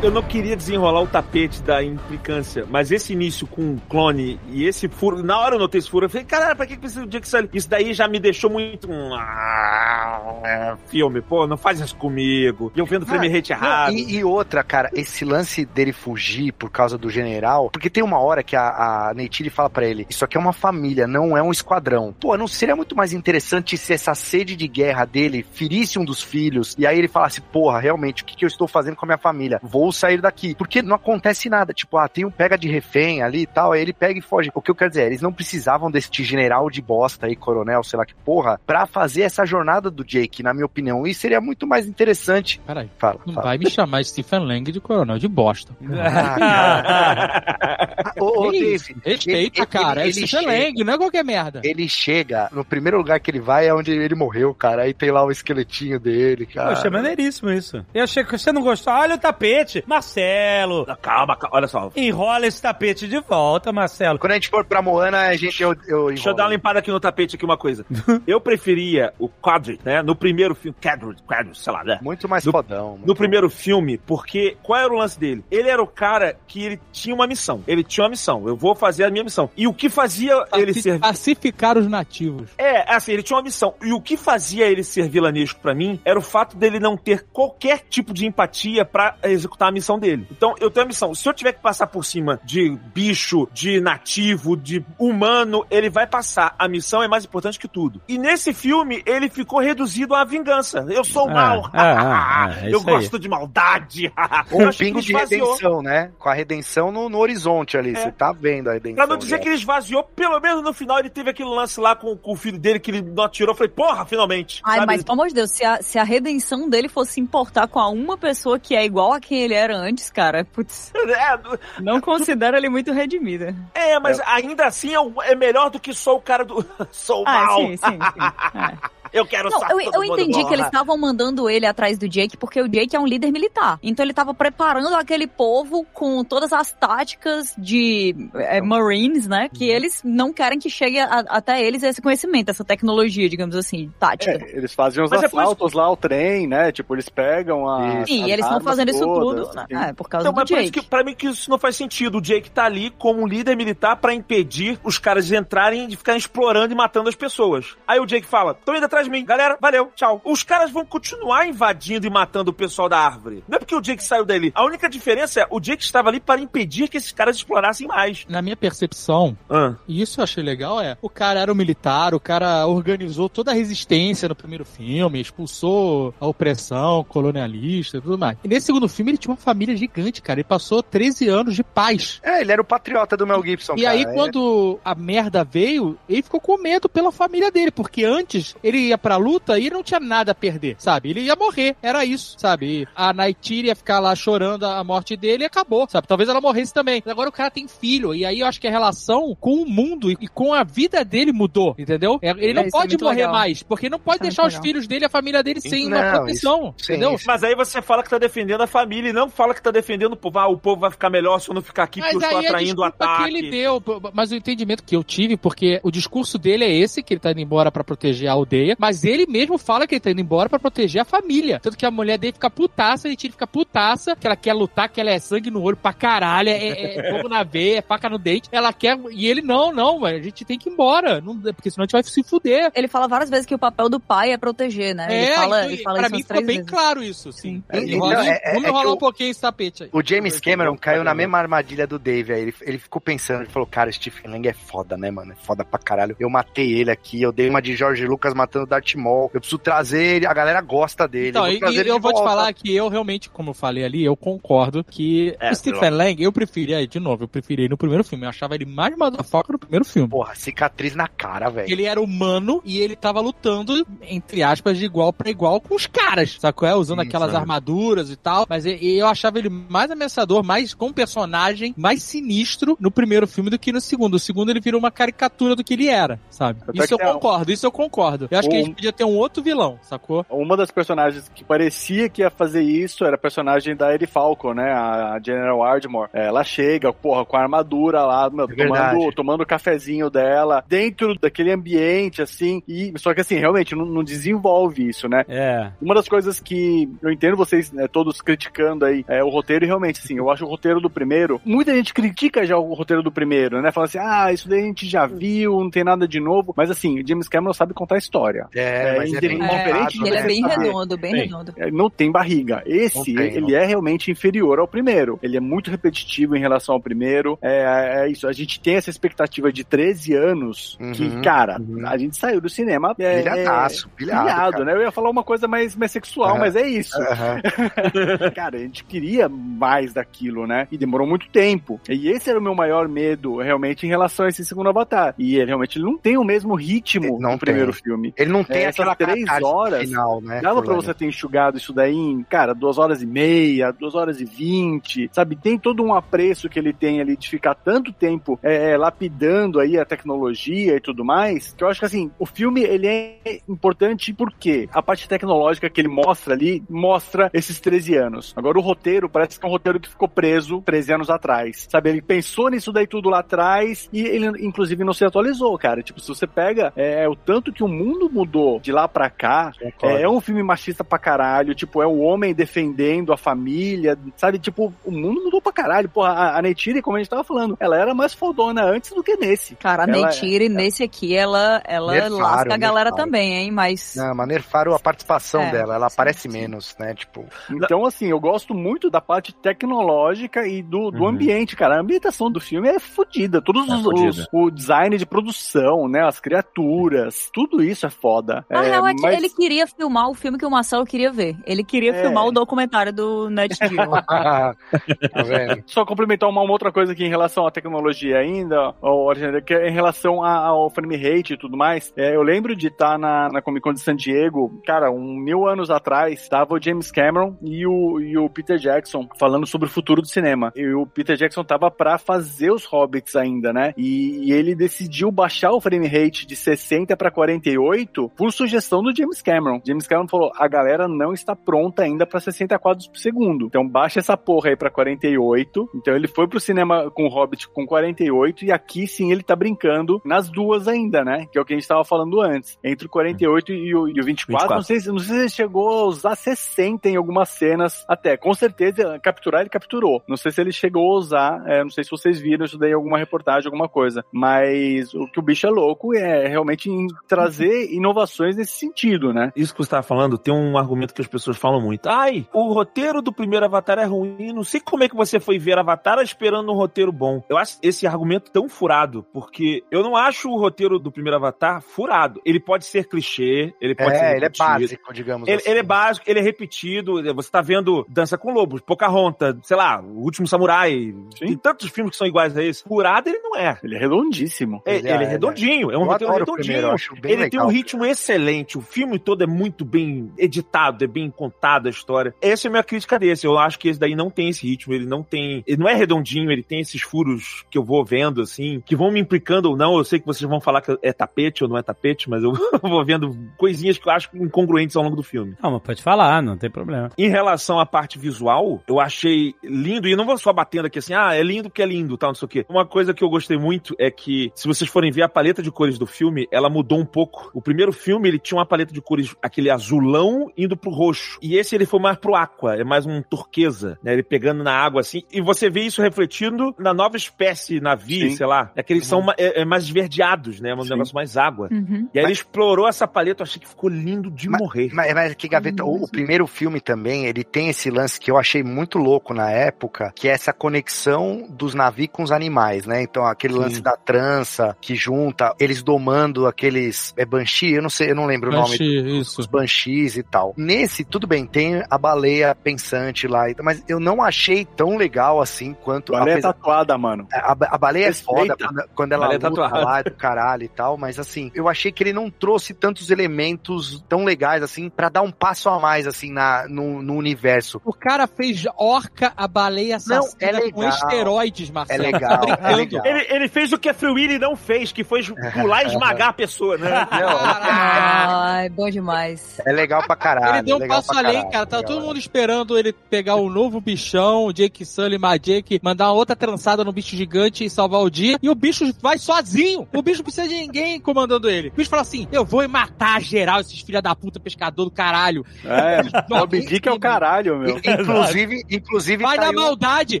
Eu 0.04 0.10
não 0.10 0.22
queria 0.22 0.54
desenrolar 0.54 1.00
o 1.00 1.06
tapete 1.06 1.62
da 1.62 1.82
implicância, 1.82 2.66
mas 2.68 2.92
esse 2.92 3.14
início 3.14 3.46
com 3.46 3.62
um 3.62 3.78
clone 3.88 4.38
e 4.50 4.66
esse 4.66 4.86
furo, 4.86 5.22
na 5.22 5.38
hora 5.38 5.54
eu 5.54 5.58
notei 5.58 5.78
esse 5.78 5.88
furo, 5.88 6.04
eu 6.04 6.10
falei, 6.10 6.26
caralho, 6.26 6.54
pra 6.54 6.66
que 6.66 6.76
precisa 6.76 7.06
do 7.06 7.26
Sully? 7.26 7.48
Isso 7.54 7.70
daí 7.70 7.94
já 7.94 8.06
me 8.06 8.20
deixou 8.20 8.50
muito 8.50 8.86
um 8.92 9.14
ah, 9.14 10.76
filme, 10.88 11.22
pô, 11.22 11.46
não 11.46 11.56
faz 11.56 11.80
isso 11.80 11.96
comigo. 11.96 12.70
E 12.76 12.80
eu 12.80 12.84
vendo 12.84 13.06
frame 13.06 13.30
rate 13.30 13.52
Não, 13.52 13.56
errado. 13.56 13.94
E, 13.94 14.16
e 14.16 14.22
outra, 14.22 14.62
cara, 14.62 14.90
esse 14.92 15.24
lance 15.24 15.64
dele 15.64 15.94
fugir 15.94 16.52
por 16.52 16.70
causa 16.70 16.98
do 16.98 17.08
general, 17.08 17.70
porque 17.70 17.88
tem 17.88 18.04
uma 18.04 18.18
hora 18.18 18.42
que 18.42 18.54
a, 18.54 19.08
a 19.08 19.14
Neytiri 19.14 19.48
fala 19.48 19.70
pra 19.70 19.86
ele, 19.86 20.06
isso 20.10 20.22
aqui 20.22 20.36
é 20.36 20.40
uma 20.40 20.52
família, 20.52 21.06
não 21.06 21.34
é 21.34 21.42
um 21.42 21.50
esquadrão. 21.50 22.14
Pô, 22.20 22.36
não 22.36 22.46
seria 22.46 22.76
muito 22.76 22.94
mais 22.94 23.14
interessante 23.14 23.78
se 23.78 23.94
essa 23.94 24.14
sede 24.14 24.54
de 24.54 24.68
guerra 24.68 25.06
dele 25.06 25.46
ferisse 25.50 25.98
um 25.98 26.04
dos 26.04 26.22
filhos, 26.22 26.76
e 26.78 26.86
aí 26.86 26.98
ele 26.98 27.08
falasse, 27.08 27.40
porra, 27.40 27.80
realmente, 27.80 28.22
o 28.22 28.26
que, 28.26 28.36
que 28.36 28.44
eu 28.44 28.48
estou 28.48 28.68
fazendo 28.68 28.96
com 28.96 29.06
a 29.06 29.08
minha 29.08 29.18
família? 29.18 29.58
Vou 29.62 29.93
sair 29.94 30.20
daqui. 30.20 30.54
Porque 30.54 30.82
não 30.82 30.96
acontece 30.96 31.48
nada, 31.48 31.72
tipo, 31.72 31.96
ah, 31.96 32.08
tem 32.08 32.24
um 32.24 32.30
pega 32.30 32.56
de 32.58 32.68
refém 32.68 33.22
ali 33.22 33.42
e 33.42 33.46
tal, 33.46 33.72
aí 33.72 33.80
ele 33.82 33.92
pega 33.92 34.18
e 34.18 34.22
foge. 34.22 34.50
O 34.54 34.60
que 34.62 34.70
eu 34.70 34.74
quero 34.74 34.90
dizer, 34.90 35.06
eles 35.06 35.22
não 35.22 35.32
precisavam 35.32 35.90
deste 35.90 36.22
general 36.24 36.68
de 36.70 36.80
bosta 36.82 37.26
aí, 37.26 37.36
coronel, 37.36 37.82
sei 37.82 37.98
lá 37.98 38.04
que 38.06 38.14
porra, 38.14 38.60
pra 38.66 38.86
fazer 38.86 39.22
essa 39.22 39.44
jornada 39.46 39.90
do 39.90 40.04
Jake, 40.04 40.42
na 40.42 40.52
minha 40.52 40.66
opinião, 40.66 41.06
e 41.06 41.14
seria 41.14 41.40
muito 41.40 41.66
mais 41.66 41.86
interessante. 41.86 42.60
Peraí. 42.66 42.90
Fala, 42.98 43.20
Não 43.26 43.34
fala. 43.34 43.46
vai 43.46 43.58
me 43.58 43.70
chamar 43.70 44.04
Stephen 44.04 44.40
Lang 44.46 44.70
de 44.72 44.80
coronel 44.80 45.18
de 45.18 45.28
bosta. 45.28 45.72
Ô, 48.20 48.46
ô, 48.48 48.52
isso? 48.52 48.94
Respeita, 49.04 49.60
ele- 49.60 49.66
cara. 49.66 50.00
ele- 50.06 50.10
é 50.10 50.12
Stephen 50.26 50.48
ele 50.48 50.64
Lang, 50.64 50.84
não 50.84 50.94
é 50.94 50.98
qualquer 50.98 51.24
merda. 51.24 51.60
Ele 51.64 51.88
chega, 51.88 52.48
no 52.52 52.64
primeiro 52.64 52.98
lugar 52.98 53.18
que 53.20 53.30
ele 53.30 53.40
vai 53.40 53.66
é 53.66 53.74
onde 53.74 53.92
ele 53.92 54.14
morreu, 54.14 54.54
cara. 54.54 54.82
Aí 54.82 54.94
tem 54.94 55.10
lá 55.10 55.24
o 55.24 55.30
esqueletinho 55.30 55.98
dele, 55.98 56.46
cara. 56.46 56.74
Poxa, 56.74 56.88
é 56.88 56.90
maneiríssimo 56.90 57.50
isso. 57.50 57.84
Eu 57.94 58.04
achei 58.04 58.24
que 58.24 58.36
você 58.38 58.52
não 58.52 58.62
gostou. 58.62 58.92
Olha 58.92 59.14
o 59.16 59.18
tapete. 59.18 59.83
Marcelo, 59.86 60.84
Calma, 61.00 61.36
calma, 61.36 61.56
olha 61.56 61.68
só. 61.68 61.90
enrola 61.96 62.46
esse 62.46 62.60
tapete 62.60 63.06
de 63.08 63.18
volta, 63.20 63.72
Marcelo. 63.72 64.18
Quando 64.18 64.32
a 64.32 64.34
gente 64.34 64.48
for 64.48 64.64
pra 64.64 64.80
Moana, 64.82 65.28
a 65.28 65.36
gente 65.36 65.62
eu, 65.62 65.74
eu 65.86 66.08
Deixa 66.08 66.30
eu 66.30 66.34
dar 66.34 66.44
uma 66.44 66.50
limpada 66.50 66.78
aqui 66.78 66.90
no 66.90 67.00
tapete 67.00 67.36
aqui 67.36 67.44
uma 67.44 67.56
coisa. 67.56 67.84
Eu 68.26 68.40
preferia 68.40 69.12
o 69.18 69.28
Quadri, 69.28 69.78
né? 69.84 70.02
No 70.02 70.14
primeiro 70.16 70.54
filme, 70.54 70.76
Quadri, 70.80 71.16
Quadri, 71.26 71.50
sei 71.54 71.72
lá, 71.72 71.84
né? 71.84 71.98
Muito 72.02 72.28
mais 72.28 72.44
No- 72.44 72.52
fodão. 72.52 72.92
mano. 72.92 73.02
No 73.06 73.14
primeiro 73.14 73.50
filme, 73.50 73.98
porque 73.98 74.56
qual 74.62 74.78
era 74.80 74.92
o 74.92 74.96
lance 74.96 75.18
dele? 75.18 75.44
Ele 75.50 75.68
era 75.68 75.82
o 75.82 75.86
cara 75.86 76.36
que 76.46 76.62
ele 76.64 76.80
tinha 76.92 77.14
uma 77.14 77.26
missão. 77.26 77.62
Ele 77.66 77.82
tinha 77.84 78.04
uma 78.04 78.10
missão. 78.10 78.46
Eu 78.48 78.56
vou 78.56 78.74
fazer 78.74 79.04
a 79.04 79.10
minha 79.10 79.24
missão. 79.24 79.50
E 79.56 79.66
o 79.66 79.74
que 79.74 79.88
fazia 79.88 80.44
ele 80.54 80.72
ser 80.74 80.98
Pacificar 81.00 81.76
os 81.76 81.86
nativos. 81.86 82.50
É, 82.58 82.94
assim, 82.94 83.12
ele 83.12 83.22
tinha 83.22 83.36
uma 83.36 83.42
missão. 83.42 83.74
E 83.82 83.92
o 83.92 84.00
que 84.00 84.16
fazia 84.16 84.66
ele 84.66 84.82
ser 84.84 85.08
vilanesco 85.08 85.60
pra 85.60 85.74
mim 85.74 86.00
era 86.04 86.18
o 86.18 86.22
fato 86.22 86.56
dele 86.56 86.78
não 86.78 86.96
ter 86.96 87.24
qualquer 87.32 87.80
tipo 87.88 88.12
de 88.14 88.26
empatia 88.26 88.84
pra 88.84 89.16
executar 89.24 89.63
a 89.68 89.72
missão 89.72 89.98
dele. 89.98 90.26
Então, 90.30 90.54
eu 90.60 90.70
tenho 90.70 90.84
a 90.84 90.88
missão. 90.88 91.14
Se 91.14 91.28
eu 91.28 91.32
tiver 91.34 91.52
que 91.52 91.60
passar 91.60 91.86
por 91.86 92.04
cima 92.04 92.40
de 92.44 92.70
bicho, 92.94 93.48
de 93.52 93.80
nativo, 93.80 94.56
de 94.56 94.84
humano, 94.98 95.64
ele 95.70 95.88
vai 95.90 96.06
passar. 96.06 96.54
A 96.58 96.68
missão 96.68 97.02
é 97.02 97.08
mais 97.08 97.24
importante 97.24 97.58
que 97.58 97.68
tudo. 97.68 98.00
E 98.08 98.18
nesse 98.18 98.52
filme, 98.52 99.02
ele 99.06 99.28
ficou 99.28 99.60
reduzido 99.60 100.14
à 100.14 100.24
vingança. 100.24 100.84
Eu 100.88 101.04
sou 101.04 101.26
o 101.26 101.30
Ah, 101.30 101.34
mal. 101.34 101.70
ah, 101.72 102.44
ah, 102.46 102.54
é 102.62 102.66
eu 102.72 102.78
isso 102.78 102.88
aí. 102.88 102.94
gosto 102.96 103.18
de 103.18 103.28
maldade. 103.28 104.12
Um 104.52 104.70
pingo 104.70 105.00
de 105.00 105.12
esvaziou. 105.12 105.46
redenção, 105.54 105.82
né? 105.82 106.10
Com 106.18 106.28
a 106.28 106.34
redenção 106.34 106.92
no, 106.92 107.08
no 107.08 107.18
horizonte 107.18 107.76
ali. 107.76 107.90
É. 107.92 107.94
Você 107.96 108.12
tá 108.12 108.32
vendo 108.32 108.68
a 108.68 108.74
redenção. 108.74 108.96
Pra 108.96 109.06
não 109.06 109.16
dizer 109.16 109.36
já. 109.36 109.38
que 109.38 109.48
ele 109.48 109.54
esvaziou, 109.56 110.02
pelo 110.04 110.38
menos 110.40 110.62
no 110.62 110.72
final 110.72 110.98
ele 110.98 111.10
teve 111.10 111.30
aquele 111.30 111.48
lance 111.48 111.80
lá 111.80 111.94
com, 111.96 112.16
com 112.16 112.32
o 112.32 112.36
filho 112.36 112.58
dele 112.58 112.78
que 112.78 112.90
ele 112.90 113.02
não 113.02 113.24
atirou. 113.24 113.52
Eu 113.52 113.56
falei, 113.56 113.70
porra, 113.72 114.04
finalmente. 114.06 114.60
Ai, 114.64 114.76
Sabe? 114.80 114.86
mas 114.86 115.02
pelo 115.02 115.14
amor 115.14 115.28
de 115.28 115.34
Deus, 115.34 115.50
se 115.50 115.64
a, 115.64 115.82
se 115.82 115.98
a 115.98 116.04
redenção 116.04 116.68
dele 116.68 116.88
fosse 116.88 117.12
se 117.12 117.20
importar 117.20 117.66
com 117.68 117.78
a 117.78 117.88
uma 117.88 118.16
pessoa 118.16 118.58
que 118.58 118.74
é 118.74 118.84
igual 118.84 119.12
a 119.12 119.20
quem 119.20 119.42
ele 119.42 119.53
era 119.54 119.76
antes, 119.76 120.10
cara, 120.10 120.44
putz, 120.44 120.92
É, 120.94 121.80
não 121.80 122.00
considero 122.00 122.56
ele 122.56 122.68
muito 122.68 122.92
redimida. 122.92 123.54
É, 123.74 123.98
mas 124.00 124.20
ainda 124.20 124.66
assim 124.66 124.94
é, 124.94 125.30
é 125.30 125.34
melhor 125.34 125.70
do 125.70 125.78
que 125.80 125.94
só 125.94 126.16
o 126.16 126.20
cara 126.20 126.44
do. 126.44 126.64
sou 126.92 127.22
o 127.22 127.28
Ah, 127.28 127.32
mal. 127.46 127.58
sim, 127.60 127.76
sim, 127.76 127.78
sim. 127.78 127.98
É. 128.58 129.03
Eu 129.14 129.24
quero 129.26 129.48
Não, 129.48 129.60
só 129.60 129.66
eu, 129.68 129.78
todo 129.84 129.94
eu 129.94 130.00
mundo 130.02 130.20
entendi 130.20 130.40
que 130.40 130.48
eles 130.48 130.56
morra. 130.58 130.66
estavam 130.66 130.98
mandando 130.98 131.48
ele 131.48 131.64
atrás 131.64 131.96
do 131.96 132.08
Jake 132.08 132.36
porque 132.36 132.60
o 132.60 132.68
Jake 132.68 132.94
é 132.96 133.00
um 133.00 133.06
líder 133.06 133.30
militar. 133.30 133.78
Então 133.82 134.04
ele 134.04 134.12
tava 134.12 134.34
preparando 134.34 134.94
aquele 134.96 135.26
povo 135.26 135.86
com 135.94 136.22
todas 136.24 136.52
as 136.52 136.72
táticas 136.72 137.54
de 137.56 138.14
é, 138.34 138.60
Marines, 138.60 139.26
né? 139.28 139.48
Que 139.52 139.68
eles 139.70 140.00
não 140.04 140.32
querem 140.32 140.58
que 140.58 140.68
chegue 140.68 140.98
a- 140.98 141.24
até 141.28 141.62
eles 141.62 141.82
esse 141.82 142.02
conhecimento, 142.02 142.50
essa 142.50 142.64
tecnologia, 142.64 143.28
digamos 143.28 143.54
assim, 143.56 143.92
tática. 143.98 144.32
É, 144.32 144.56
eles 144.56 144.74
faziam 144.74 145.04
os 145.04 145.10
Mas 145.10 145.22
é 145.22 145.26
assaltos 145.26 145.72
lá 145.72 145.84
ao 145.84 145.96
trem, 145.96 146.46
né? 146.46 146.72
Tipo, 146.72 146.94
eles 146.94 147.08
pegam 147.08 147.68
a. 147.68 148.04
Sim, 148.06 148.24
e 148.26 148.32
eles 148.32 148.44
estão 148.44 148.60
fazendo 148.60 148.90
isso 148.90 149.04
tudo 149.04 149.42
né? 149.54 149.64
assim. 149.70 149.84
é, 149.88 149.92
por 149.92 150.08
causa 150.08 150.24
Então, 150.28 150.32
do 150.32 150.36
mas 150.40 150.48
por 150.50 150.58
isso 150.58 150.66
Jake. 150.72 150.80
que, 150.80 150.86
pra 150.90 151.04
mim, 151.04 151.14
que 151.14 151.28
isso 151.28 151.48
não 151.48 151.58
faz 151.58 151.76
sentido. 151.76 152.18
O 152.18 152.20
Jake 152.20 152.50
tá 152.50 152.64
ali 152.64 152.90
como 152.98 153.22
um 153.22 153.26
líder 153.26 153.56
militar 153.56 153.96
pra 153.96 154.12
impedir 154.12 154.78
os 154.82 154.98
caras 154.98 155.26
de 155.26 155.36
entrarem 155.36 155.84
e 155.84 155.86
de 155.86 155.96
ficarem 155.96 156.18
explorando 156.18 156.72
e 156.72 156.76
matando 156.76 157.08
as 157.08 157.14
pessoas. 157.14 157.76
Aí 157.86 158.00
o 158.00 158.06
Jake 158.06 158.26
fala: 158.26 158.54
tão 158.54 158.74
indo 158.74 158.84
atrás 158.86 159.03
Galera, 159.24 159.56
valeu, 159.60 159.90
tchau. 159.94 160.20
Os 160.24 160.42
caras 160.42 160.70
vão 160.70 160.84
continuar 160.84 161.46
invadindo 161.46 162.06
e 162.06 162.10
matando 162.10 162.50
o 162.50 162.54
pessoal 162.54 162.88
da 162.88 162.98
árvore. 162.98 163.42
Não 163.48 163.56
é 163.56 163.58
porque 163.58 163.74
o 163.74 163.80
Jake 163.80 164.02
saiu 164.02 164.24
dali. 164.24 164.52
A 164.54 164.64
única 164.64 164.88
diferença 164.88 165.40
é 165.40 165.46
o 165.50 165.60
Jake 165.60 165.82
estava 165.82 166.08
ali 166.08 166.20
para 166.20 166.40
impedir 166.40 166.88
que 166.88 166.96
esses 166.96 167.12
caras 167.12 167.36
explorassem 167.36 167.86
mais. 167.86 168.24
Na 168.28 168.42
minha 168.42 168.56
percepção, 168.56 169.36
Ah. 169.50 169.74
e 169.88 170.00
isso 170.02 170.20
eu 170.20 170.24
achei 170.24 170.42
legal, 170.42 170.80
é 170.80 170.96
o 171.02 171.08
cara 171.08 171.40
era 171.40 171.52
um 171.52 171.54
militar, 171.54 172.14
o 172.14 172.20
cara 172.20 172.66
organizou 172.66 173.28
toda 173.28 173.50
a 173.50 173.54
resistência 173.54 174.28
no 174.28 174.34
primeiro 174.34 174.64
filme, 174.64 175.20
expulsou 175.20 176.14
a 176.20 176.26
opressão 176.26 177.04
colonialista 177.04 177.98
e 177.98 178.00
tudo 178.00 178.18
mais. 178.18 178.36
E 178.44 178.48
nesse 178.48 178.66
segundo 178.66 178.88
filme 178.88 179.10
ele 179.12 179.18
tinha 179.18 179.32
uma 179.32 179.36
família 179.40 179.76
gigante, 179.76 180.22
cara. 180.22 180.40
Ele 180.40 180.44
passou 180.48 180.82
13 180.82 181.28
anos 181.28 181.54
de 181.54 181.62
paz. 181.62 182.20
É, 182.22 182.40
ele 182.40 182.52
era 182.52 182.62
o 182.62 182.64
patriota 182.64 183.16
do 183.16 183.26
Mel 183.26 183.42
Gibson, 183.44 183.74
E 183.76 183.82
cara. 183.82 183.94
aí, 183.94 184.02
É. 184.02 184.12
quando 184.12 184.78
a 184.84 184.94
merda 184.94 185.44
veio, 185.44 185.98
ele 186.08 186.22
ficou 186.22 186.40
com 186.40 186.56
medo 186.58 186.88
pela 186.88 187.10
família 187.12 187.50
dele, 187.50 187.70
porque 187.70 188.04
antes 188.04 188.54
ele 188.62 188.92
ia 188.94 188.98
pra 188.98 189.16
luta 189.16 189.58
e 189.58 189.68
não 189.70 189.82
tinha 189.82 190.00
nada 190.00 190.32
a 190.32 190.34
perder, 190.34 190.76
sabe? 190.78 191.10
Ele 191.10 191.20
ia 191.22 191.36
morrer, 191.36 191.76
era 191.82 192.04
isso, 192.04 192.34
sabe? 192.38 192.66
E 192.82 192.88
a 192.94 193.12
Nightiri 193.12 193.68
ia 193.68 193.76
ficar 193.76 193.98
lá 194.00 194.14
chorando 194.14 194.64
a 194.64 194.82
morte 194.84 195.16
dele 195.16 195.42
e 195.44 195.46
acabou, 195.46 195.86
sabe? 195.88 196.06
Talvez 196.08 196.28
ela 196.28 196.40
morresse 196.40 196.72
também. 196.72 197.02
Mas 197.04 197.12
agora 197.12 197.28
o 197.28 197.32
cara 197.32 197.50
tem 197.50 197.66
filho, 197.68 198.14
e 198.14 198.24
aí 198.24 198.40
eu 198.40 198.46
acho 198.46 198.60
que 198.60 198.66
a 198.66 198.70
relação 198.70 199.36
com 199.38 199.62
o 199.62 199.66
mundo 199.68 200.10
e 200.10 200.28
com 200.28 200.52
a 200.54 200.62
vida 200.64 201.04
dele 201.04 201.32
mudou, 201.32 201.74
entendeu? 201.78 202.18
É, 202.22 202.30
Ele 202.30 202.50
É, 202.50 202.54
não 202.54 202.62
isso 202.62 202.76
é 202.76 202.80
pode 202.80 202.88
muito 202.94 203.04
morrer 203.04 203.16
legal. 203.16 203.32
mais, 203.32 203.62
porque 203.62 203.88
não 203.88 203.98
pode 203.98 204.16
Isso 204.16 204.24
é 204.24 204.28
deixar 204.28 204.42
os 204.46 204.52
legal. 204.54 204.62
filhos 204.62 204.86
dele 204.86 205.04
e 205.04 205.06
a 205.06 205.10
família 205.10 205.42
dele 205.42 205.60
sem 205.60 205.88
Não, 205.88 205.96
uma 205.98 206.06
isso- 206.06 206.16
proteção, 206.16 206.74
sim, 206.78 206.92
entendeu? 206.92 207.14
isso. 207.14 207.24
Mas 207.26 207.42
aí 207.44 207.54
você 207.54 207.82
fala 207.82 208.02
que 208.02 208.10
tá 208.10 208.18
defendendo 208.18 208.60
a 208.62 208.66
família 208.66 209.10
e 209.10 209.12
não 209.12 209.28
fala 209.28 209.54
que 209.54 209.62
tá 209.62 209.70
defendendo 209.70 210.12
o 210.12 210.16
povo. 210.16 210.38
Ah, 210.38 210.48
o 210.48 210.58
povo 210.58 210.80
vai 210.82 210.90
ficar 210.90 211.10
melhor 211.10 211.38
se 211.40 211.48
eu 211.50 211.54
não 211.54 211.62
ficar 211.62 211.84
aqui 211.84 212.00
porque 212.00 212.16
eu 212.16 212.20
estou 212.20 212.38
atraindo 212.38 212.80
o 212.80 212.84
ataque. 212.84 213.22
que 213.24 213.28
ele 213.36 213.50
deu, 213.50 213.82
mas 214.12 214.30
o 214.30 214.34
entendimento 214.34 214.82
que 214.84 214.94
eu 214.96 215.02
tive, 215.04 215.36
porque 215.36 215.80
o 215.82 215.90
discurso 215.90 216.38
dele 216.38 216.64
é 216.64 216.72
esse, 216.72 217.02
que 217.02 217.14
ele 217.14 217.20
tá 217.20 217.30
indo 217.30 217.40
embora 217.40 217.70
pra 217.72 217.84
proteger 217.84 218.28
a 218.28 218.32
aldeia, 218.32 218.76
mas 218.84 219.02
ele 219.04 219.26
mesmo 219.26 219.56
fala 219.56 219.86
que 219.86 219.94
ele 219.94 220.00
tá 220.00 220.10
indo 220.10 220.20
embora 220.20 220.48
pra 220.48 220.58
proteger 220.58 221.00
a 221.02 221.04
família. 221.04 221.58
Tanto 221.60 221.76
que 221.76 221.86
a 221.86 221.90
mulher 221.90 222.18
dele 222.18 222.34
fica 222.34 222.50
putaça, 222.50 223.08
ele 223.08 223.16
tira 223.16 223.32
fica 223.32 223.46
putaça, 223.46 224.14
que 224.14 224.26
ela 224.26 224.36
quer 224.36 224.52
lutar, 224.52 224.88
que 224.90 225.00
ela 225.00 225.10
é 225.10 225.18
sangue 225.18 225.50
no 225.50 225.62
olho 225.62 225.76
pra 225.76 225.92
caralho, 225.92 226.48
é, 226.50 226.52
é, 226.68 226.98
é 226.98 227.10
fogo 227.10 227.28
na 227.28 227.42
veia, 227.42 227.78
é 227.78 227.82
faca 227.82 228.08
no 228.10 228.18
dente. 228.18 228.48
Ela 228.52 228.72
quer, 228.72 228.98
e 229.10 229.26
ele 229.26 229.40
não, 229.40 229.72
não, 229.72 230.04
a 230.04 230.18
gente 230.20 230.44
tem 230.44 230.58
que 230.58 230.68
ir 230.68 230.72
embora, 230.72 231.20
não, 231.20 231.38
porque 231.40 231.70
senão 231.70 231.84
a 231.84 231.86
gente 231.86 231.92
vai 231.92 232.02
se 232.02 232.22
fuder. 232.22 232.70
Ele 232.74 232.88
fala 232.88 233.08
várias 233.08 233.30
vezes 233.30 233.46
que 233.46 233.54
o 233.54 233.58
papel 233.58 233.88
do 233.88 233.98
pai 233.98 234.32
é 234.32 234.36
proteger, 234.36 234.94
né? 234.94 235.06
ele 235.08 235.24
É, 235.30 235.34
fala, 235.36 235.58
então, 235.60 235.70
ele 235.72 235.82
fala 235.82 235.98
pra 235.98 236.06
isso 236.08 236.16
mim 236.16 236.22
ficou 236.22 236.44
bem 236.44 236.56
vezes. 236.58 236.70
claro 236.70 237.02
isso, 237.02 237.32
sim. 237.32 237.62
Então, 237.72 238.12
é- 238.22 238.40
é- 238.44 238.52
vamos 238.52 238.64
que 238.64 238.70
rolar 238.70 238.90
o- 238.90 238.94
um 238.94 238.98
pouquinho 238.98 239.30
esse 239.30 239.40
tapete 239.40 239.84
aí. 239.84 239.88
O 239.92 240.02
James 240.04 240.38
Cameron 240.40 240.76
caiu 240.76 241.02
na 241.04 241.14
mesma 241.14 241.38
armadilha 241.38 241.86
do 241.86 241.98
Dave 241.98 242.32
aí. 242.32 242.42
Ele, 242.42 242.54
ele 242.62 242.78
ficou 242.78 243.00
pensando, 243.00 243.42
ele 243.42 243.50
falou, 243.50 243.66
cara, 243.66 243.90
Stephen 243.90 244.30
Lang 244.30 244.46
é 244.48 244.52
foda, 244.52 244.96
né, 244.96 245.10
mano? 245.10 245.32
É 245.32 245.36
foda 245.36 245.64
pra 245.64 245.78
caralho. 245.78 246.14
Eu 246.20 246.28
matei 246.28 246.72
ele 246.74 246.90
aqui, 246.90 247.22
eu 247.22 247.32
dei 247.32 247.48
uma 247.48 247.62
de 247.62 247.74
George 247.76 248.04
Lucas 248.06 248.34
matando 248.34 248.63
o 248.64 248.66
Darth 248.66 248.94
Maul. 248.94 249.30
Eu 249.32 249.40
preciso 249.40 249.58
trazer 249.58 250.16
ele, 250.16 250.26
a 250.26 250.34
galera 250.34 250.60
gosta 250.60 251.06
dele. 251.06 251.28
Então, 251.30 251.46
eu 251.46 251.52
e, 251.52 251.58
vou 251.60 251.70
e 251.70 251.88
eu 251.88 252.00
vou 252.00 252.12
te 252.12 252.22
falar 252.22 252.52
que 252.52 252.74
eu 252.74 252.88
realmente, 252.88 253.28
como 253.30 253.50
eu 253.50 253.54
falei 253.54 253.84
ali, 253.84 254.04
eu 254.04 254.16
concordo 254.16 254.82
que 254.84 255.36
É, 255.40 255.50
o 255.50 255.54
Stephen 255.54 255.90
Lang, 255.90 256.22
eu 256.22 256.32
preferia, 256.32 256.86
de 256.86 256.98
novo, 257.00 257.24
eu 257.24 257.28
preferia 257.28 257.68
no 257.68 257.76
primeiro 257.76 258.04
filme. 258.04 258.24
Eu 258.24 258.30
achava 258.30 258.54
ele 258.54 258.64
mais 258.64 258.96
motherfucker 258.96 259.52
no 259.52 259.58
primeiro 259.58 259.84
filme. 259.84 260.08
Porra, 260.08 260.34
cicatriz 260.34 260.94
na 260.94 261.06
cara, 261.08 261.48
velho. 261.50 261.70
Ele 261.70 261.84
era 261.84 262.00
humano 262.00 262.60
e 262.64 262.78
ele 262.80 262.96
tava 262.96 263.20
lutando, 263.20 263.86
entre 264.02 264.42
aspas, 264.42 264.78
de 264.78 264.84
igual 264.84 265.12
pra 265.12 265.30
igual 265.30 265.60
com 265.60 265.74
os 265.74 265.86
caras, 265.86 266.36
sacou? 266.40 266.68
É, 266.68 266.74
usando 266.74 267.00
Sim, 267.02 267.08
aquelas 267.08 267.30
sabe. 267.30 267.40
armaduras 267.42 268.10
e 268.10 268.16
tal. 268.16 268.46
Mas 268.48 268.64
e- 268.66 268.78
e 268.80 268.98
eu 268.98 269.06
achava 269.06 269.38
ele 269.38 269.48
mais 269.48 269.90
ameaçador, 269.90 270.42
mais 270.42 270.74
com 270.74 270.92
personagem, 270.92 271.74
mais 271.76 272.02
sinistro 272.02 272.76
no 272.80 272.90
primeiro 272.90 273.26
filme 273.26 273.50
do 273.50 273.58
que 273.58 273.72
no 273.72 273.80
segundo. 273.80 274.14
O 274.14 274.18
segundo 274.18 274.50
ele 274.50 274.60
virou 274.60 274.78
uma 274.78 274.90
caricatura 274.90 275.54
do 275.54 275.62
que 275.64 275.74
ele 275.74 275.88
era, 275.88 276.18
sabe? 276.30 276.60
Até 276.66 276.84
Isso 276.84 276.94
eu 276.94 276.98
que 276.98 277.04
é 277.04 277.12
concordo, 277.12 277.52
isso 277.52 277.66
eu 277.66 277.72
concordo. 277.72 278.28
Eu 278.30 278.38
acho 278.38 278.48
O- 278.48 278.52
que 278.54 278.62
a 278.62 278.64
gente 278.64 278.74
podia 278.74 278.92
ter 278.92 279.04
um 279.04 279.16
outro 279.16 279.42
vilão, 279.42 279.78
sacou? 279.82 280.24
Uma 280.28 280.56
das 280.56 280.70
personagens 280.70 281.28
que 281.34 281.44
parecia 281.44 282.08
que 282.08 282.22
ia 282.22 282.30
fazer 282.30 282.62
isso 282.62 283.04
era 283.04 283.16
a 283.16 283.18
personagem 283.18 283.76
da 283.76 283.94
Eddie 283.94 284.06
Falco, 284.06 284.52
né? 284.52 284.72
A 284.72 285.18
General 285.24 285.62
Ardmore. 285.62 286.10
É, 286.12 286.26
Ela 286.26 286.44
chega, 286.44 286.92
porra, 286.92 287.24
com 287.24 287.36
a 287.36 287.40
armadura 287.40 288.02
lá, 288.04 288.30
meu, 288.30 288.48
tomando, 288.48 289.12
tomando 289.12 289.42
o 289.42 289.46
cafezinho 289.46 290.10
dela, 290.10 290.64
dentro 290.66 291.18
daquele 291.18 291.52
ambiente, 291.52 292.22
assim. 292.22 292.62
E, 292.66 292.92
só 292.96 293.14
que 293.14 293.20
assim, 293.20 293.36
realmente, 293.36 293.74
não, 293.74 293.84
não 293.84 294.04
desenvolve 294.04 294.88
isso, 294.88 295.08
né? 295.08 295.24
É. 295.28 295.70
Uma 295.80 295.94
das 295.94 296.08
coisas 296.08 296.40
que 296.40 296.88
eu 297.02 297.10
entendo 297.10 297.36
vocês 297.36 297.72
né, 297.72 297.88
todos 297.88 298.20
criticando 298.20 298.84
aí 298.84 299.04
é 299.08 299.22
o 299.22 299.28
roteiro, 299.28 299.64
e 299.64 299.68
realmente, 299.68 300.00
assim, 300.00 300.16
eu 300.16 300.30
acho 300.30 300.44
o 300.44 300.48
roteiro 300.48 300.80
do 300.80 300.90
primeiro. 300.90 301.40
Muita 301.44 301.74
gente 301.74 301.92
critica 301.92 302.44
já 302.46 302.56
o 302.56 302.74
roteiro 302.74 303.02
do 303.02 303.12
primeiro, 303.12 303.60
né? 303.60 303.72
Falando 303.72 303.88
assim, 303.88 303.98
ah, 303.98 304.32
isso 304.32 304.48
daí 304.48 304.60
a 304.60 304.64
gente 304.64 304.88
já 304.88 305.06
viu, 305.06 305.58
não 305.60 305.70
tem 305.70 305.84
nada 305.84 306.06
de 306.06 306.20
novo. 306.20 306.54
Mas 306.56 306.70
assim, 306.70 307.00
o 307.00 307.06
James 307.06 307.28
Cameron 307.28 307.52
sabe 307.52 307.74
contar 307.74 307.96
a 307.96 307.98
história. 308.46 308.60
É, 308.60 308.96
mas 308.98 309.12
é 309.12 309.20
bem 309.20 309.38
diferente 309.38 309.98
montado, 309.98 310.06
Ele 310.06 310.16
é 310.16 310.20
né? 310.20 310.26
bem 310.26 310.46
redondo, 310.46 310.96
bem 310.98 311.10
Sim. 311.12 311.18
redondo. 311.18 311.52
É, 311.56 311.70
Não 311.70 311.90
tem 311.90 312.10
barriga. 312.10 312.62
Esse, 312.66 312.96
Não 312.96 313.04
tem, 313.04 313.16
ele 313.34 313.40
não. 313.52 313.56
é 313.58 313.64
realmente 313.66 314.10
inferior 314.10 314.58
ao 314.58 314.68
primeiro. 314.68 315.18
Ele 315.22 315.36
é 315.36 315.40
muito 315.40 315.70
repetitivo 315.70 316.36
em 316.36 316.40
relação 316.40 316.74
ao 316.74 316.80
primeiro. 316.80 317.38
É, 317.42 318.04
é 318.04 318.08
isso. 318.10 318.26
A 318.28 318.32
gente 318.32 318.60
tem 318.60 318.76
essa 318.76 318.90
expectativa 318.90 319.52
de 319.52 319.64
13 319.64 320.14
anos 320.14 320.78
que, 320.94 321.04
Uhum, 321.04 321.22
cara, 321.22 321.60
uhum. 321.60 321.86
a 321.86 321.96
gente 321.96 322.16
saiu 322.16 322.40
do 322.40 322.48
cinema. 322.48 322.94
É, 322.98 323.18
Pilhadaço, 323.22 323.88
é, 323.92 323.96
pilhado, 323.96 324.24
pilhado, 324.24 324.64
né? 324.64 324.72
Eu 324.74 324.82
ia 324.82 324.90
falar 324.92 325.10
uma 325.10 325.22
coisa 325.22 325.46
mais, 325.46 325.76
mais 325.76 325.92
sexual, 325.92 326.30
Aham. 326.30 326.38
mas 326.40 326.56
é 326.56 326.66
isso. 326.66 326.96
Cara, 328.34 328.56
a 328.56 328.60
gente 328.60 328.84
queria 328.84 329.28
mais 329.28 329.92
daquilo, 329.92 330.46
né? 330.46 330.66
E 330.70 330.78
demorou 330.78 331.06
muito 331.06 331.28
tempo. 331.28 331.80
E 331.88 332.08
esse 332.08 332.30
era 332.30 332.38
o 332.38 332.42
meu 332.42 332.54
maior 332.54 332.88
medo, 332.88 333.36
realmente, 333.38 333.86
em 333.86 333.88
relação 333.88 334.26
a 334.26 334.28
esse 334.28 334.44
segundo 334.44 334.68
Avatar. 334.68 335.14
E 335.18 335.36
ele 335.36 335.46
realmente 335.46 335.78
ele 335.78 335.84
não 335.84 335.98
tem 335.98 336.16
o 336.16 336.24
mesmo 336.24 336.54
ritmo 336.54 337.18
Não 337.20 337.32
do 337.32 337.38
primeiro 337.38 337.72
filme. 337.72 338.12
Ele 338.16 338.30
não 338.34 338.44
tem 338.44 338.58
É, 338.58 338.64
essas 338.64 338.86
aquela 338.86 338.96
três 339.14 339.42
horas, 339.42 339.88
final, 339.88 340.20
né? 340.20 340.40
Dava 340.40 340.60
pra 340.60 340.72
Orlando? 340.72 340.82
você 340.86 340.94
ter 340.94 341.06
enxugado 341.06 341.56
isso 341.56 341.72
daí 341.72 341.94
em, 341.94 342.22
cara, 342.24 342.54
duas 342.54 342.78
horas 342.78 343.02
e 343.02 343.06
meia, 343.06 343.72
duas 343.72 343.94
horas 343.94 344.20
e 344.20 344.24
vinte, 344.24 345.08
sabe? 345.12 345.36
Tem 345.36 345.58
todo 345.58 345.82
um 345.82 345.94
apreço 345.94 346.48
que 346.48 346.58
ele 346.58 346.72
tem 346.72 347.00
ali 347.00 347.16
de 347.16 347.28
ficar 347.28 347.54
tanto 347.54 347.92
tempo 347.92 348.38
é, 348.42 348.72
é, 348.72 348.76
lapidando 348.76 349.60
aí 349.60 349.78
a 349.78 349.84
tecnologia 349.84 350.76
e 350.76 350.80
tudo 350.80 351.04
mais, 351.04 351.54
que 351.56 351.64
eu 351.64 351.68
acho 351.68 351.80
que 351.80 351.86
assim, 351.86 352.10
o 352.18 352.26
filme 352.26 352.62
ele 352.62 352.86
é 352.86 353.40
importante 353.48 354.12
porque 354.12 354.68
a 354.72 354.82
parte 354.82 355.08
tecnológica 355.08 355.70
que 355.70 355.80
ele 355.80 355.88
mostra 355.88 356.34
ali, 356.34 356.62
mostra 356.68 357.30
esses 357.32 357.60
13 357.60 357.96
anos. 357.96 358.32
Agora 358.36 358.58
o 358.58 358.62
roteiro 358.62 359.08
parece 359.08 359.38
que 359.38 359.44
é 359.44 359.48
um 359.48 359.52
roteiro 359.52 359.80
que 359.80 359.88
ficou 359.88 360.08
preso 360.08 360.62
13 360.62 360.92
anos 360.94 361.10
atrás, 361.10 361.66
sabe? 361.70 361.90
Ele 361.90 362.02
pensou 362.02 362.50
nisso 362.50 362.72
daí 362.72 362.86
tudo 362.86 363.08
lá 363.08 363.20
atrás 363.20 363.88
e 363.92 364.02
ele, 364.02 364.26
inclusive, 364.44 364.84
não 364.84 364.92
se 364.92 365.04
atualizou, 365.04 365.56
cara. 365.58 365.82
Tipo, 365.82 366.00
se 366.00 366.08
você 366.08 366.26
pega 366.26 366.72
é, 366.76 367.08
o 367.08 367.14
tanto 367.16 367.52
que 367.52 367.62
o 367.62 367.68
mundo 367.68 368.10
mudou 368.10 368.23
de 368.60 368.72
lá 368.72 368.86
pra 368.88 369.08
cá, 369.10 369.52
é, 369.82 370.02
é 370.02 370.08
um 370.08 370.20
filme 370.20 370.42
machista 370.42 370.82
pra 370.84 370.98
caralho, 370.98 371.54
tipo, 371.54 371.82
é 371.82 371.86
o 371.86 371.98
homem 372.00 372.34
defendendo 372.34 373.12
a 373.12 373.16
família, 373.16 373.98
sabe? 374.16 374.38
Tipo, 374.38 374.72
o 374.84 374.90
mundo 374.90 375.22
mudou 375.24 375.40
pra 375.40 375.52
caralho. 375.52 375.88
Porra, 375.88 376.10
a, 376.10 376.38
a 376.38 376.42
Neytiri, 376.42 376.82
como 376.82 376.96
a 376.96 377.00
gente 377.00 377.10
tava 377.10 377.24
falando, 377.24 377.56
ela 377.60 377.76
era 377.78 377.94
mais 377.94 378.14
fodona 378.14 378.62
antes 378.64 378.90
do 378.92 379.02
que 379.02 379.16
nesse. 379.16 379.54
Cara, 379.56 379.84
a 379.84 379.88
Ela- 379.88 379.92
Neytiri, 380.08 380.48
nesse 380.48 380.82
aqui, 380.82 381.14
ela, 381.14 381.62
ela 381.66 381.92
Nerfaram, 381.92 382.16
lasca 382.18 382.54
a 382.54 382.56
galera 382.56 382.90
nerfaram. 382.90 383.04
também, 383.04 383.34
hein? 383.34 383.50
Mas. 383.50 383.94
Não, 383.96 384.14
mas 384.14 384.28
nerfaram 384.28 384.74
a 384.74 384.78
participação 384.78 385.42
É, 385.42 385.50
dela, 385.50 385.74
ela 385.74 385.88
sim, 385.88 385.94
aparece 385.94 386.20
sim. 386.22 386.28
menos, 386.28 386.74
né? 386.78 386.94
Tipo, 386.94 387.24
Então, 387.50 387.84
assim, 387.86 388.06
eu 388.06 388.20
gosto 388.20 388.54
muito 388.54 388.90
da 388.90 389.00
parte 389.00 389.32
tecnológica 389.34 390.46
e 390.46 390.62
do, 390.62 390.90
do 390.90 391.02
Uhum. 391.02 391.08
ambiente, 391.08 391.56
cara. 391.56 391.76
A 391.76 391.80
ambientação 391.80 392.30
do 392.30 392.40
filme 392.40 392.68
é 392.68 392.78
fodida. 392.78 393.40
Todos 393.42 393.68
É 393.68 393.74
os, 393.74 393.86
os- 393.86 394.28
o 394.32 394.50
design 394.50 394.96
de 394.96 395.06
produção, 395.06 395.88
né? 395.88 396.06
As 396.06 396.20
criaturas, 396.20 397.28
tudo 397.32 397.62
isso 397.62 397.86
é 397.86 397.90
foda. 397.90 398.13
Na 398.22 398.64
é, 398.64 398.68
real 398.70 398.86
é 398.86 398.94
que 398.94 399.02
mas- 399.02 399.16
ele 399.18 399.28
queria 399.28 399.66
filmar 399.66 400.08
o 400.08 400.14
filme 400.14 400.38
que 400.38 400.46
o 400.46 400.50
Marcelo 400.50 400.84
queria 400.84 401.10
ver. 401.12 401.36
Ele 401.46 401.64
queria 401.64 401.92
É. 401.94 402.02
filmar 402.02 402.24
o 402.26 402.32
documentário 402.32 402.92
do 402.92 403.28
Net 403.30 403.54
Geo. 403.68 403.90
tá 403.90 405.22
vendo? 405.22 405.62
Só 405.66 405.84
complementar 405.84 406.28
uma, 406.28 406.42
uma 406.42 406.52
outra 406.52 406.72
coisa 406.72 406.92
aqui 406.92 407.04
em 407.04 407.08
relação 407.08 407.46
à 407.46 407.50
tecnologia 407.50 408.18
ainda, 408.18 408.74
ó, 408.82 409.12
que 409.44 409.54
é 409.54 409.68
em 409.68 409.72
relação 409.72 410.22
a- 410.22 410.46
ao 410.46 410.70
frame 410.70 410.96
rate 410.96 411.34
e 411.34 411.38
tudo 411.38 411.56
mais. 411.56 411.92
É, 411.96 412.14
eu 412.14 412.22
lembro 412.22 412.54
de 412.56 412.68
estar 412.68 412.98
na, 412.98 413.28
na 413.30 413.42
Comic 413.42 413.62
Con 413.62 413.72
de 413.72 413.80
San 413.80 413.96
Diego, 413.96 414.60
cara, 414.66 414.90
um 414.90 415.14
mil 415.14 415.48
anos 415.48 415.70
atrás, 415.70 416.20
estava 416.20 416.54
o 416.54 416.60
James 416.62 416.90
Cameron 416.90 417.36
e 417.42 417.66
o, 417.66 418.00
e 418.00 418.16
o 418.18 418.28
Peter 418.28 418.58
Jackson 418.58 419.08
falando 419.18 419.46
sobre 419.46 419.68
o 419.68 419.70
futuro 419.70 420.02
do 420.02 420.08
cinema. 420.08 420.52
E 420.56 420.66
o 420.74 420.86
Peter 420.86 421.16
Jackson 421.16 421.44
tava 421.44 421.70
pra 421.70 421.98
fazer 421.98 422.50
os 422.52 422.64
Hobbits 422.64 423.16
ainda, 423.16 423.52
né? 423.52 423.72
E, 423.76 424.28
e 424.28 424.32
ele 424.32 424.54
decidiu 424.54 425.10
baixar 425.10 425.52
o 425.52 425.60
frame 425.60 425.86
rate 425.86 426.26
de 426.26 426.36
60 426.36 426.96
pra 426.96 427.10
48 427.10 428.03
por 428.10 428.32
sugestão 428.32 428.82
do 428.82 428.94
James 428.94 429.22
Cameron. 429.22 429.60
James 429.66 429.86
Cameron 429.86 430.08
falou: 430.08 430.30
a 430.36 430.46
galera 430.48 430.86
não 430.88 431.12
está 431.12 431.34
pronta 431.36 431.82
ainda 431.82 432.06
pra 432.06 432.20
60 432.20 432.58
quadros 432.58 432.86
por 432.88 432.98
segundo. 432.98 433.46
Então 433.46 433.66
baixa 433.68 434.00
essa 434.00 434.16
porra 434.16 434.50
aí 434.50 434.56
pra 434.56 434.70
48. 434.70 435.70
Então 435.74 435.94
ele 435.94 436.08
foi 436.08 436.26
pro 436.28 436.40
cinema 436.40 436.90
com 436.90 437.04
o 437.04 437.08
Hobbit 437.08 437.48
com 437.48 437.66
48 437.66 438.44
e 438.44 438.52
aqui 438.52 438.86
sim 438.86 439.10
ele 439.12 439.22
tá 439.22 439.34
brincando 439.36 440.00
nas 440.04 440.28
duas 440.28 440.68
ainda, 440.68 441.04
né? 441.04 441.26
Que 441.30 441.38
é 441.38 441.40
o 441.40 441.44
que 441.44 441.52
a 441.54 441.56
gente 441.56 441.68
tava 441.68 441.84
falando 441.84 442.20
antes. 442.20 442.58
Entre 442.62 442.86
o 442.86 442.90
48 442.90 443.52
e 443.52 443.74
o, 443.74 443.88
e 443.88 444.00
o 444.00 444.04
24, 444.04 444.06
24. 444.26 444.54
Não, 444.56 444.62
sei, 444.62 444.80
se- 444.80 444.88
não 444.88 444.98
sei 444.98 445.14
se 445.14 445.20
ele 445.20 445.28
chegou 445.28 445.68
a 445.68 445.84
usar 445.84 446.14
60 446.16 446.88
em 446.88 446.96
algumas 446.96 447.28
cenas 447.28 447.84
até. 447.88 448.16
Com 448.16 448.34
certeza, 448.34 448.98
capturar 449.00 449.40
ele 449.40 449.50
capturou. 449.50 450.02
Não 450.08 450.16
sei 450.16 450.30
se 450.32 450.40
ele 450.40 450.52
chegou 450.52 450.92
a 450.92 450.98
usar, 450.98 451.42
é, 451.46 451.62
não 451.62 451.70
sei 451.70 451.84
se 451.84 451.90
vocês 451.90 452.20
viram 452.20 452.44
isso 452.44 452.58
daí 452.58 452.72
alguma 452.72 452.98
reportagem, 452.98 453.46
alguma 453.46 453.68
coisa. 453.68 454.04
Mas 454.12 454.92
o 454.94 455.06
que 455.06 455.18
o 455.18 455.22
bicho 455.22 455.46
é 455.46 455.50
louco 455.50 455.94
é 455.94 456.26
realmente 456.26 456.70
em 456.70 456.86
trazer 457.06 457.72
inovações 457.94 458.36
nesse 458.36 458.52
sentido, 458.52 459.12
né? 459.12 459.32
Isso 459.36 459.52
que 459.52 459.58
você 459.58 459.66
estava 459.66 459.82
falando, 459.82 460.18
tem 460.18 460.34
um 460.34 460.58
argumento 460.58 460.92
que 460.92 461.00
as 461.00 461.06
pessoas 461.06 461.36
falam 461.36 461.60
muito. 461.60 461.88
Ai, 461.88 462.26
o 462.32 462.52
roteiro 462.52 463.00
do 463.00 463.12
primeiro 463.12 463.44
Avatar 463.46 463.78
é 463.78 463.84
ruim. 463.84 464.32
Não 464.32 464.44
sei 464.44 464.60
como 464.60 464.82
é 464.84 464.88
que 464.88 464.96
você 464.96 465.20
foi 465.20 465.38
ver 465.38 465.58
Avatar 465.58 465.98
esperando 466.00 466.50
um 466.52 466.56
roteiro 466.56 466.92
bom. 466.92 467.22
Eu 467.28 467.36
acho 467.38 467.58
esse 467.62 467.86
argumento 467.86 468.30
tão 468.30 468.48
furado, 468.48 469.04
porque 469.12 469.62
eu 469.70 469.82
não 469.82 469.96
acho 469.96 470.28
o 470.28 470.36
roteiro 470.38 470.78
do 470.78 470.90
primeiro 470.90 471.16
Avatar 471.16 471.62
furado. 471.62 472.20
Ele 472.24 472.40
pode 472.40 472.64
ser 472.66 472.88
clichê, 472.88 473.54
ele 473.60 473.74
pode 473.74 473.96
ser 473.96 474.04
É, 474.04 474.16
ele 474.16 474.24
é 474.26 474.30
básico, 474.36 474.92
digamos 474.92 475.28
Ele, 475.28 475.36
assim. 475.38 475.50
ele 475.50 475.58
é 475.60 475.62
básico, 475.62 476.10
ele 476.10 476.18
é 476.18 476.22
repetido. 476.22 477.02
Você 477.14 477.30
tá 477.30 477.40
vendo 477.40 477.86
Dança 477.88 478.18
com 478.18 478.32
Lobos, 478.32 478.60
Pocahontas, 478.60 479.36
sei 479.44 479.56
lá, 479.56 479.80
O 479.80 480.02
Último 480.02 480.26
Samurai. 480.26 480.94
Tem 481.18 481.36
tantos 481.36 481.70
filmes 481.70 481.92
que 481.92 481.96
são 481.96 482.06
iguais 482.06 482.36
a 482.36 482.42
esse. 482.42 482.62
Furado 482.64 483.08
ele 483.08 483.18
não 483.18 483.36
é. 483.36 483.58
Ele 483.62 483.76
é 483.76 483.78
redondíssimo. 483.78 484.62
É, 484.66 484.76
Ele 484.76 484.88
ele, 484.88 485.04
é, 485.04 485.06
é 485.06 485.08
redondinho, 485.10 485.70
é 485.70 485.78
um 485.78 485.82
Eu 485.82 485.86
roteiro 485.86 486.12
redondinho. 486.12 486.44
primeiro, 486.44 486.76
ele 487.04 487.16
tem 487.30 487.38
legal. 487.38 487.46
um 487.46 487.50
ritmo 487.50 487.83
excelente, 487.84 488.58
o 488.58 488.60
filme 488.60 488.98
todo 488.98 489.22
é 489.22 489.26
muito 489.26 489.64
bem 489.64 490.10
editado, 490.18 490.84
é 490.84 490.86
bem 490.86 491.10
contada 491.10 491.68
a 491.68 491.70
história. 491.70 492.14
Essa 492.20 492.46
é 492.46 492.48
a 492.48 492.52
minha 492.52 492.62
crítica 492.62 492.98
desse. 492.98 493.26
Eu 493.26 493.38
acho 493.38 493.58
que 493.58 493.68
esse 493.68 493.78
daí 493.78 493.94
não 493.94 494.10
tem 494.10 494.28
esse 494.28 494.46
ritmo, 494.46 494.74
ele 494.74 494.86
não 494.86 495.02
tem. 495.02 495.42
Ele 495.46 495.58
não 495.58 495.68
é 495.68 495.74
redondinho, 495.74 496.30
ele 496.30 496.42
tem 496.42 496.60
esses 496.60 496.82
furos 496.82 497.44
que 497.50 497.58
eu 497.58 497.64
vou 497.64 497.84
vendo, 497.84 498.20
assim, 498.20 498.62
que 498.64 498.76
vão 498.76 498.90
me 498.90 499.00
implicando 499.00 499.50
ou 499.50 499.56
não. 499.56 499.76
Eu 499.76 499.84
sei 499.84 499.98
que 499.98 500.06
vocês 500.06 500.28
vão 500.28 500.40
falar 500.40 500.60
que 500.60 500.76
é 500.82 500.92
tapete 500.92 501.44
ou 501.44 501.50
não 501.50 501.58
é 501.58 501.62
tapete, 501.62 502.08
mas 502.08 502.22
eu 502.22 502.32
vou 502.62 502.84
vendo 502.84 503.16
coisinhas 503.36 503.78
que 503.78 503.88
eu 503.88 503.92
acho 503.92 504.10
incongruentes 504.14 504.76
ao 504.76 504.82
longo 504.82 504.96
do 504.96 505.02
filme. 505.02 505.36
Não, 505.42 505.52
mas 505.52 505.62
pode 505.62 505.82
falar, 505.82 506.22
não 506.22 506.36
tem 506.36 506.50
problema. 506.50 506.90
Em 506.96 507.08
relação 507.08 507.58
à 507.58 507.66
parte 507.66 507.98
visual, 507.98 508.62
eu 508.68 508.80
achei 508.80 509.34
lindo, 509.42 509.88
e 509.88 509.96
não 509.96 510.06
vou 510.06 510.18
só 510.18 510.32
batendo 510.32 510.66
aqui 510.66 510.78
assim, 510.78 510.94
ah, 510.94 511.14
é 511.14 511.22
lindo 511.22 511.48
porque 511.48 511.62
é 511.62 511.66
lindo, 511.66 511.96
tal, 511.96 512.10
não 512.10 512.14
sei 512.14 512.26
o 512.26 512.28
quê. 512.28 512.46
Uma 512.48 512.66
coisa 512.66 512.94
que 512.94 513.02
eu 513.02 513.08
gostei 513.08 513.38
muito 513.38 513.74
é 513.78 513.90
que, 513.90 514.30
se 514.34 514.46
vocês 514.46 514.70
forem 514.70 514.90
ver 514.90 515.02
a 515.02 515.08
paleta 515.08 515.42
de 515.42 515.50
cores 515.50 515.78
do 515.78 515.86
filme, 515.86 516.26
ela 516.30 516.48
mudou 516.48 516.78
um 516.78 516.84
pouco. 516.84 517.30
O 517.34 517.42
primeiro 517.42 517.63
filme, 517.72 518.08
ele 518.08 518.18
tinha 518.18 518.38
uma 518.38 518.46
paleta 518.46 518.72
de 518.72 518.80
cores, 518.80 519.14
aquele 519.22 519.50
azulão 519.50 520.30
indo 520.36 520.56
pro 520.56 520.70
roxo. 520.70 521.18
E 521.22 521.36
esse 521.36 521.54
ele 521.54 521.66
foi 521.66 521.80
mais 521.80 521.96
pro 521.98 522.14
aqua, 522.14 522.56
é 522.56 522.64
mais 522.64 522.86
um 522.86 523.02
turquesa, 523.02 523.78
né? 523.82 523.92
Ele 523.92 524.02
pegando 524.02 524.42
na 524.42 524.52
água 524.54 524.80
assim. 524.80 525.02
E 525.12 525.20
você 525.20 525.48
vê 525.50 525.62
isso 525.62 525.82
refletindo 525.82 526.54
na 526.58 526.72
nova 526.74 526.96
espécie, 526.96 527.60
navi, 527.60 528.10
Sim. 528.10 528.16
sei 528.16 528.26
lá. 528.26 528.50
É 528.56 528.62
que 528.62 528.72
eles 528.72 528.86
são 528.86 529.00
ma- 529.02 529.14
é- 529.18 529.42
é 529.42 529.44
mais 529.44 529.64
esverdeados, 529.64 530.40
né? 530.40 530.50
É 530.50 530.54
um 530.54 530.62
Sim. 530.62 530.70
negócio 530.70 530.94
mais 530.94 531.16
água. 531.16 531.48
Uhum. 531.50 531.88
E 531.92 531.98
aí 531.98 532.04
ele 532.04 532.12
explorou 532.12 532.68
essa 532.68 532.86
paleta, 532.86 533.22
eu 533.22 533.24
achei 533.24 533.40
que 533.40 533.48
ficou 533.48 533.70
lindo 533.70 534.10
de 534.10 534.28
morrer. 534.28 534.70
Mas, 534.72 534.92
mas 534.94 535.14
que 535.14 535.28
gaveta, 535.28 535.64
o, 535.64 535.84
o 535.84 535.88
primeiro 535.90 536.26
filme 536.26 536.60
também, 536.60 537.06
ele 537.06 537.24
tem 537.24 537.48
esse 537.48 537.70
lance 537.70 537.98
que 538.00 538.10
eu 538.10 538.16
achei 538.18 538.42
muito 538.42 538.78
louco 538.78 539.12
na 539.14 539.30
época, 539.30 539.92
que 539.94 540.08
é 540.08 540.12
essa 540.12 540.32
conexão 540.32 541.26
dos 541.28 541.54
navios 541.54 541.88
com 541.92 542.02
os 542.02 542.12
animais, 542.12 542.66
né? 542.66 542.82
Então, 542.82 543.04
aquele 543.04 543.34
Sim. 543.34 543.40
lance 543.40 543.60
da 543.60 543.76
trança 543.76 544.56
que 544.60 544.74
junta 544.74 545.34
eles 545.38 545.62
domando 545.62 546.26
aqueles. 546.26 546.94
É 546.96 547.04
Banshee? 547.04 547.53
Eu 547.56 547.62
não 547.62 547.70
sei, 547.70 547.90
eu 547.90 547.94
não 547.94 548.06
lembro 548.06 548.30
o 548.30 548.32
nome. 548.32 548.48
Banshee, 548.50 548.98
isso. 549.00 549.20
Os 549.20 549.26
Banshees 549.26 549.96
e 549.96 550.02
tal. 550.02 550.34
Nesse, 550.36 550.84
tudo 550.84 551.06
bem, 551.06 551.26
tem 551.26 551.62
a 551.68 551.78
baleia 551.78 552.34
pensante 552.34 553.06
lá, 553.06 553.24
mas 553.42 553.62
eu 553.68 553.78
não 553.80 554.02
achei 554.02 554.44
tão 554.44 554.76
legal 554.76 555.20
assim 555.20 555.54
quanto. 555.54 555.92
Baleia 555.92 556.14
apesar- 556.14 556.32
tatuada, 556.32 556.76
mano. 556.78 557.06
a, 557.12 557.32
a 557.32 557.58
baleia 557.58 557.84
é 557.84 557.88
Respeita. 557.88 558.20
foda 558.20 558.36
quando, 558.36 558.68
quando 558.74 558.92
ela 558.92 559.06
luta 559.08 559.18
tatuada. 559.30 559.58
lá 559.64 559.78
é 559.80 559.82
do 559.84 559.90
caralho 559.94 560.42
e 560.44 560.48
tal, 560.48 560.76
mas 560.76 560.98
assim, 560.98 561.30
eu 561.34 561.48
achei 561.48 561.70
que 561.72 561.82
ele 561.82 561.92
não 561.92 562.10
trouxe 562.10 562.52
tantos 562.54 562.90
elementos 562.90 563.82
tão 563.88 564.04
legais 564.04 564.42
assim 564.42 564.68
pra 564.68 564.88
dar 564.88 565.02
um 565.02 565.10
passo 565.10 565.48
a 565.48 565.58
mais 565.60 565.86
assim 565.86 566.10
na, 566.12 566.46
no, 566.48 566.82
no 566.82 566.94
universo. 566.94 567.60
O 567.64 567.72
cara 567.72 568.06
fez 568.06 568.44
orca, 568.56 569.12
a 569.16 569.26
baleia 569.28 569.78
Não, 569.86 569.98
assassina 569.98 570.38
é 570.38 570.50
com 570.50 570.60
legal. 570.60 570.76
esteroides, 570.78 571.50
Marcelo. 571.50 571.82
É 571.82 571.86
legal, 571.92 572.26
Tá 572.26 572.50
é 572.50 572.56
legal. 572.56 572.84
Ele, 572.86 573.06
ele 573.10 573.28
fez 573.28 573.52
o 573.52 573.58
que 573.58 573.68
a 573.68 573.74
Free 573.74 573.90
Willy 573.90 574.18
não 574.18 574.36
fez, 574.36 574.72
que 574.72 574.82
foi 574.84 575.02
pular 575.34 575.64
e 575.64 575.66
esmagar 575.68 576.08
a 576.08 576.12
pessoa, 576.12 576.56
né? 576.56 576.70
Não, 576.90 577.43
Ai, 577.46 578.48
bom 578.48 578.68
demais. 578.70 579.40
É 579.44 579.52
legal 579.52 579.82
pra 579.86 579.96
caralho. 579.96 580.36
Ele 580.36 580.42
deu 580.42 580.56
um 580.56 580.58
legal 580.60 580.82
passo 580.82 580.92
além, 580.98 581.12
caralho, 581.12 581.30
cara. 581.30 581.46
Tá 581.46 581.56
legal. 581.58 581.72
todo 581.74 581.84
mundo 581.86 581.98
esperando 581.98 582.58
ele 582.58 582.72
pegar 582.72 583.16
o 583.16 583.28
novo 583.30 583.60
bichão, 583.60 584.24
o 584.26 584.32
Jake 584.32 584.64
Sully, 584.64 584.98
Majek, 584.98 585.60
mandar 585.62 585.86
uma 585.88 585.94
outra 585.94 586.16
trançada 586.16 586.64
no 586.64 586.72
bicho 586.72 586.96
gigante 586.96 587.44
e 587.44 587.50
salvar 587.50 587.80
o 587.80 587.90
dia. 587.90 588.18
E 588.22 588.28
o 588.28 588.34
bicho 588.34 588.64
vai 588.80 588.98
sozinho. 588.98 589.68
O 589.74 589.82
bicho 589.82 589.98
não 589.98 590.04
precisa 590.04 590.28
de 590.28 590.34
ninguém 590.34 590.80
comandando 590.80 591.28
ele. 591.28 591.48
O 591.48 591.52
bicho 591.56 591.70
fala 591.70 591.82
assim: 591.82 592.06
eu 592.10 592.24
vou 592.24 592.46
matar 592.48 593.00
geral 593.00 593.40
esses 593.40 593.60
filha 593.60 593.80
da 593.82 593.94
puta 593.94 594.18
pescador 594.20 594.64
do 594.64 594.70
caralho. 594.70 595.24
É, 595.44 595.82
Mob 596.08 596.40
Dick 596.40 596.68
é 596.68 596.72
o 596.72 596.78
caralho, 596.78 597.38
meu. 597.38 597.58
Inclusive, 597.58 598.42
inclusive 598.50 599.02
Vai 599.02 599.16
na 599.16 599.24
saiu- 599.24 599.40
maldade. 599.40 600.00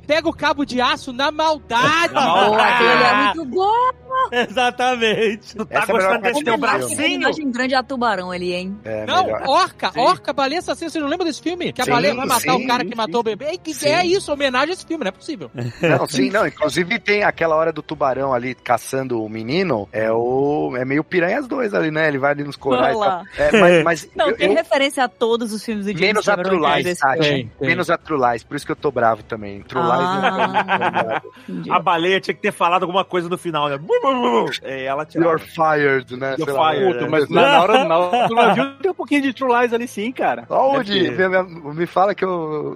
Pega 0.00 0.28
o 0.28 0.32
cabo 0.32 0.64
de 0.64 0.80
aço 0.80 1.12
na 1.12 1.30
maldade. 1.30 2.12
Pô, 2.14 2.54
aquele 2.54 3.02
é 3.02 3.24
muito 3.34 3.44
bom. 3.46 4.04
Exatamente. 4.32 5.56
Tá 5.56 5.66
Essa 5.70 5.92
é 5.92 5.94
gostando 5.94 6.22
desse 6.22 6.44
teu 6.44 6.56
bracinho? 6.58 7.33
Homenagem 7.34 7.52
grande 7.52 7.74
a 7.74 7.82
tubarão 7.82 8.30
ali, 8.30 8.52
hein? 8.52 8.78
É, 8.84 9.04
Não, 9.06 9.24
melhor. 9.24 9.42
orca, 9.48 9.92
Sim. 9.92 10.00
orca, 10.00 10.32
baleia 10.32 10.58
assassina. 10.60 10.90
Vocês 10.90 11.02
não 11.02 11.10
lembram 11.10 11.26
desse 11.26 11.42
filme? 11.42 11.72
Que 11.72 11.80
a 11.82 11.84
Sim, 11.84 11.90
baleia 11.90 12.14
vai 12.14 12.26
matar 12.26 12.40
sim, 12.52 12.64
o 12.64 12.66
cara 12.66 12.82
que 12.84 12.90
sim, 12.90 12.96
matou 12.96 13.20
o 13.20 13.22
bebê. 13.24 13.58
Que 13.62 13.74
Sim. 13.74 13.88
é 13.88 14.04
isso, 14.06 14.32
homenagem 14.32 14.70
a 14.70 14.72
esse 14.74 14.86
filme, 14.86 15.04
não 15.04 15.08
é 15.08 15.12
possível. 15.12 15.50
Não, 15.80 16.06
sim, 16.06 16.30
não. 16.30 16.46
Inclusive 16.46 16.98
tem 16.98 17.22
aquela 17.24 17.54
hora 17.56 17.72
do 17.72 17.82
tubarão 17.82 18.32
ali 18.32 18.54
caçando 18.54 19.22
o 19.22 19.28
menino. 19.28 19.88
É 19.92 20.10
o. 20.12 20.74
É 20.76 20.84
meio 20.84 21.02
piranhas 21.04 21.46
dois 21.46 21.74
ali, 21.74 21.90
né? 21.90 22.08
Ele 22.08 22.18
vai 22.18 22.32
ali 22.32 22.44
nos 22.44 22.56
corais. 22.56 22.96
lá. 22.96 23.22
É, 23.38 23.52
mas, 23.60 23.84
mas 23.84 24.08
Não, 24.16 24.28
eu- 24.30 24.36
tem 24.36 24.48
eu- 24.48 24.54
referência 24.54 25.04
a 25.04 25.08
todos 25.08 25.52
os 25.52 25.64
filmes 25.64 25.84
do 25.86 25.88
James 25.92 26.00
menos 26.06 26.28
a. 26.28 26.36
True 26.36 26.58
Lies, 26.60 26.98
Tati. 26.98 27.50
Menos 27.60 27.90
a 27.90 27.96
True 27.98 28.20
Lies, 28.30 28.42
por 28.44 28.56
isso 28.56 28.66
que 28.66 28.72
eu 28.72 28.76
tô 28.76 28.90
bravo 28.90 29.22
também. 29.22 29.62
True 29.62 29.82
Lies 29.82 29.92
Ah. 29.94 31.22
eu 31.24 31.54
Entendi. 31.54 31.70
A 31.70 31.78
baleia 31.78 32.20
tinha 32.20 32.34
que 32.34 32.40
ter 32.42 32.52
falado 32.52 32.82
alguma 32.82 33.04
coisa 33.04 33.28
no 33.28 33.38
final, 33.38 33.68
né? 33.68 33.78
É, 34.62 34.84
ela. 34.84 35.06
You're 35.14 35.38
fired, 35.38 36.16
né? 36.16 36.36
You're 36.38 36.52
fired, 36.52 36.98
Puta, 36.98 37.08
é. 37.30 37.34
na, 37.34 37.42
na 37.42 37.62
hora, 37.62 37.84
na 37.84 37.98
hora 37.98 38.28
do 38.28 38.34
navio 38.34 38.74
tem 38.80 38.90
um 38.90 38.94
pouquinho 38.94 39.22
de 39.22 39.32
True 39.32 39.52
Lies 39.60 39.72
ali 39.72 39.86
sim, 39.88 40.12
cara. 40.12 40.46
Onde? 40.48 41.10
Me, 41.10 41.74
me- 41.74 41.86
fala 41.86 42.14
que 42.14 42.24
eu, 42.24 42.30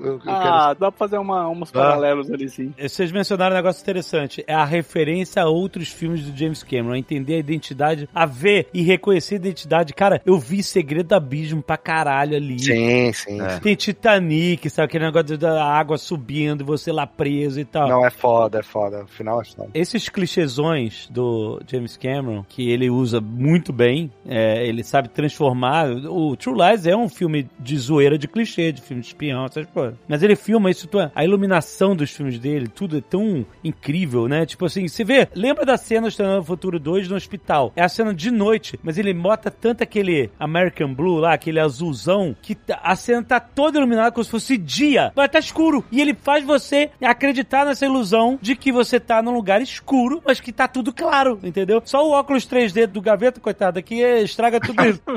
eu, 0.04 0.12
eu 0.14 0.18
quero. 0.20 0.36
Ah, 0.36 0.74
dá 0.74 0.90
pra 0.90 0.98
fazer 0.98 1.18
uma, 1.18 1.48
uns 1.48 1.70
paralelos 1.70 2.30
ali 2.30 2.48
sim. 2.48 2.72
Vocês 2.78 3.10
mencionaram 3.12 3.54
um 3.54 3.58
negócio 3.58 3.82
interessante. 3.82 4.44
É 4.46 4.54
a 4.54 4.64
referência 4.64 5.42
a 5.42 5.48
outros 5.48 5.88
filmes 5.88 6.22
do 6.24 6.36
James 6.36 6.62
Cameron. 6.62 6.92
A 6.92 6.98
entender 6.98 7.34
a 7.34 7.38
identidade, 7.38 8.08
a 8.14 8.26
ver 8.26 8.68
e 8.72 8.82
reconhecer 8.82 9.34
a 9.34 9.38
identidade. 9.38 9.92
Cara, 9.94 10.20
eu 10.24 10.38
vi 10.38 10.62
Segredo 10.62 11.08
do 11.08 11.14
Abismo 11.14 11.62
pra 11.62 11.76
caralho 11.76 12.36
ali. 12.36 12.58
Sim, 12.58 13.12
sim. 13.12 13.38
Tem 13.62 13.74
Titanic, 13.74 14.68
sabe? 14.70 14.86
Aquele 14.86 15.04
negócio 15.06 15.36
da 15.38 15.64
água 15.64 15.96
subindo 15.98 16.62
e 16.62 16.64
você 16.64 16.92
lá 16.92 17.06
preso 17.06 17.60
e 17.60 17.64
tal. 17.64 17.88
Não, 17.88 18.04
é 18.06 18.10
foda, 18.10 18.60
é 18.60 18.62
foda. 18.62 19.04
O 19.04 19.06
final 19.08 19.40
é 19.40 19.44
foda. 19.44 19.70
Esses 19.74 20.08
clichêsões 20.08 21.08
do 21.10 21.60
James 21.70 21.96
Cameron, 21.96 22.44
que 22.48 22.70
ele 22.70 22.88
usa 22.90 23.20
muito 23.20 23.72
bem, 23.72 24.10
é, 24.26 24.37
ele 24.66 24.82
sabe 24.82 25.08
transformar. 25.08 25.88
O 25.90 26.36
True 26.36 26.56
Lies 26.58 26.86
é 26.86 26.96
um 26.96 27.08
filme 27.08 27.48
de 27.58 27.76
zoeira 27.78 28.18
de 28.18 28.26
clichê, 28.28 28.72
de 28.72 28.80
filme 28.82 29.02
de 29.02 29.08
espião, 29.08 29.44
essas 29.44 29.66
coisas. 29.66 29.98
Mas 30.08 30.22
ele 30.22 30.36
filma 30.36 30.70
isso, 30.70 30.88
a 31.14 31.24
iluminação 31.24 31.94
dos 31.94 32.10
filmes 32.10 32.38
dele, 32.38 32.68
tudo 32.68 32.98
é 32.98 33.00
tão 33.00 33.44
incrível, 33.62 34.26
né? 34.28 34.46
Tipo 34.46 34.66
assim, 34.66 34.86
você 34.88 35.04
vê, 35.04 35.28
lembra 35.34 35.64
da 35.64 35.76
cena 35.76 36.08
do 36.08 36.44
Futuro 36.44 36.78
2 36.78 37.08
no 37.08 37.16
hospital? 37.16 37.72
É 37.76 37.82
a 37.82 37.88
cena 37.88 38.14
de 38.14 38.30
noite, 38.30 38.78
mas 38.82 38.98
ele 38.98 39.12
bota 39.12 39.50
tanto 39.50 39.82
aquele 39.82 40.30
American 40.38 40.92
Blue 40.94 41.18
lá, 41.18 41.34
aquele 41.34 41.60
azulzão, 41.60 42.34
que 42.40 42.54
tá- 42.54 42.80
a 42.82 42.96
cena 42.96 43.22
tá 43.22 43.40
toda 43.40 43.78
iluminada 43.78 44.10
como 44.12 44.24
se 44.24 44.30
fosse 44.30 44.56
dia, 44.56 45.12
mas 45.14 45.28
tá 45.30 45.38
escuro. 45.38 45.84
E 45.92 46.00
ele 46.00 46.14
faz 46.14 46.44
você 46.44 46.90
acreditar 47.02 47.64
nessa 47.66 47.84
ilusão 47.86 48.38
de 48.40 48.56
que 48.56 48.72
você 48.72 48.98
tá 48.98 49.22
num 49.22 49.32
lugar 49.32 49.60
escuro, 49.60 50.22
mas 50.26 50.40
que 50.40 50.52
tá 50.52 50.66
tudo 50.68 50.92
claro, 50.92 51.38
entendeu? 51.42 51.82
Só 51.84 52.06
o 52.06 52.12
óculos 52.12 52.46
3D 52.46 52.86
do 52.86 53.00
gaveta, 53.00 53.40
coitado, 53.40 53.78
aqui 53.78 54.02
estraga 54.28 54.60
tudo 54.60 54.84
isso. 54.84 55.02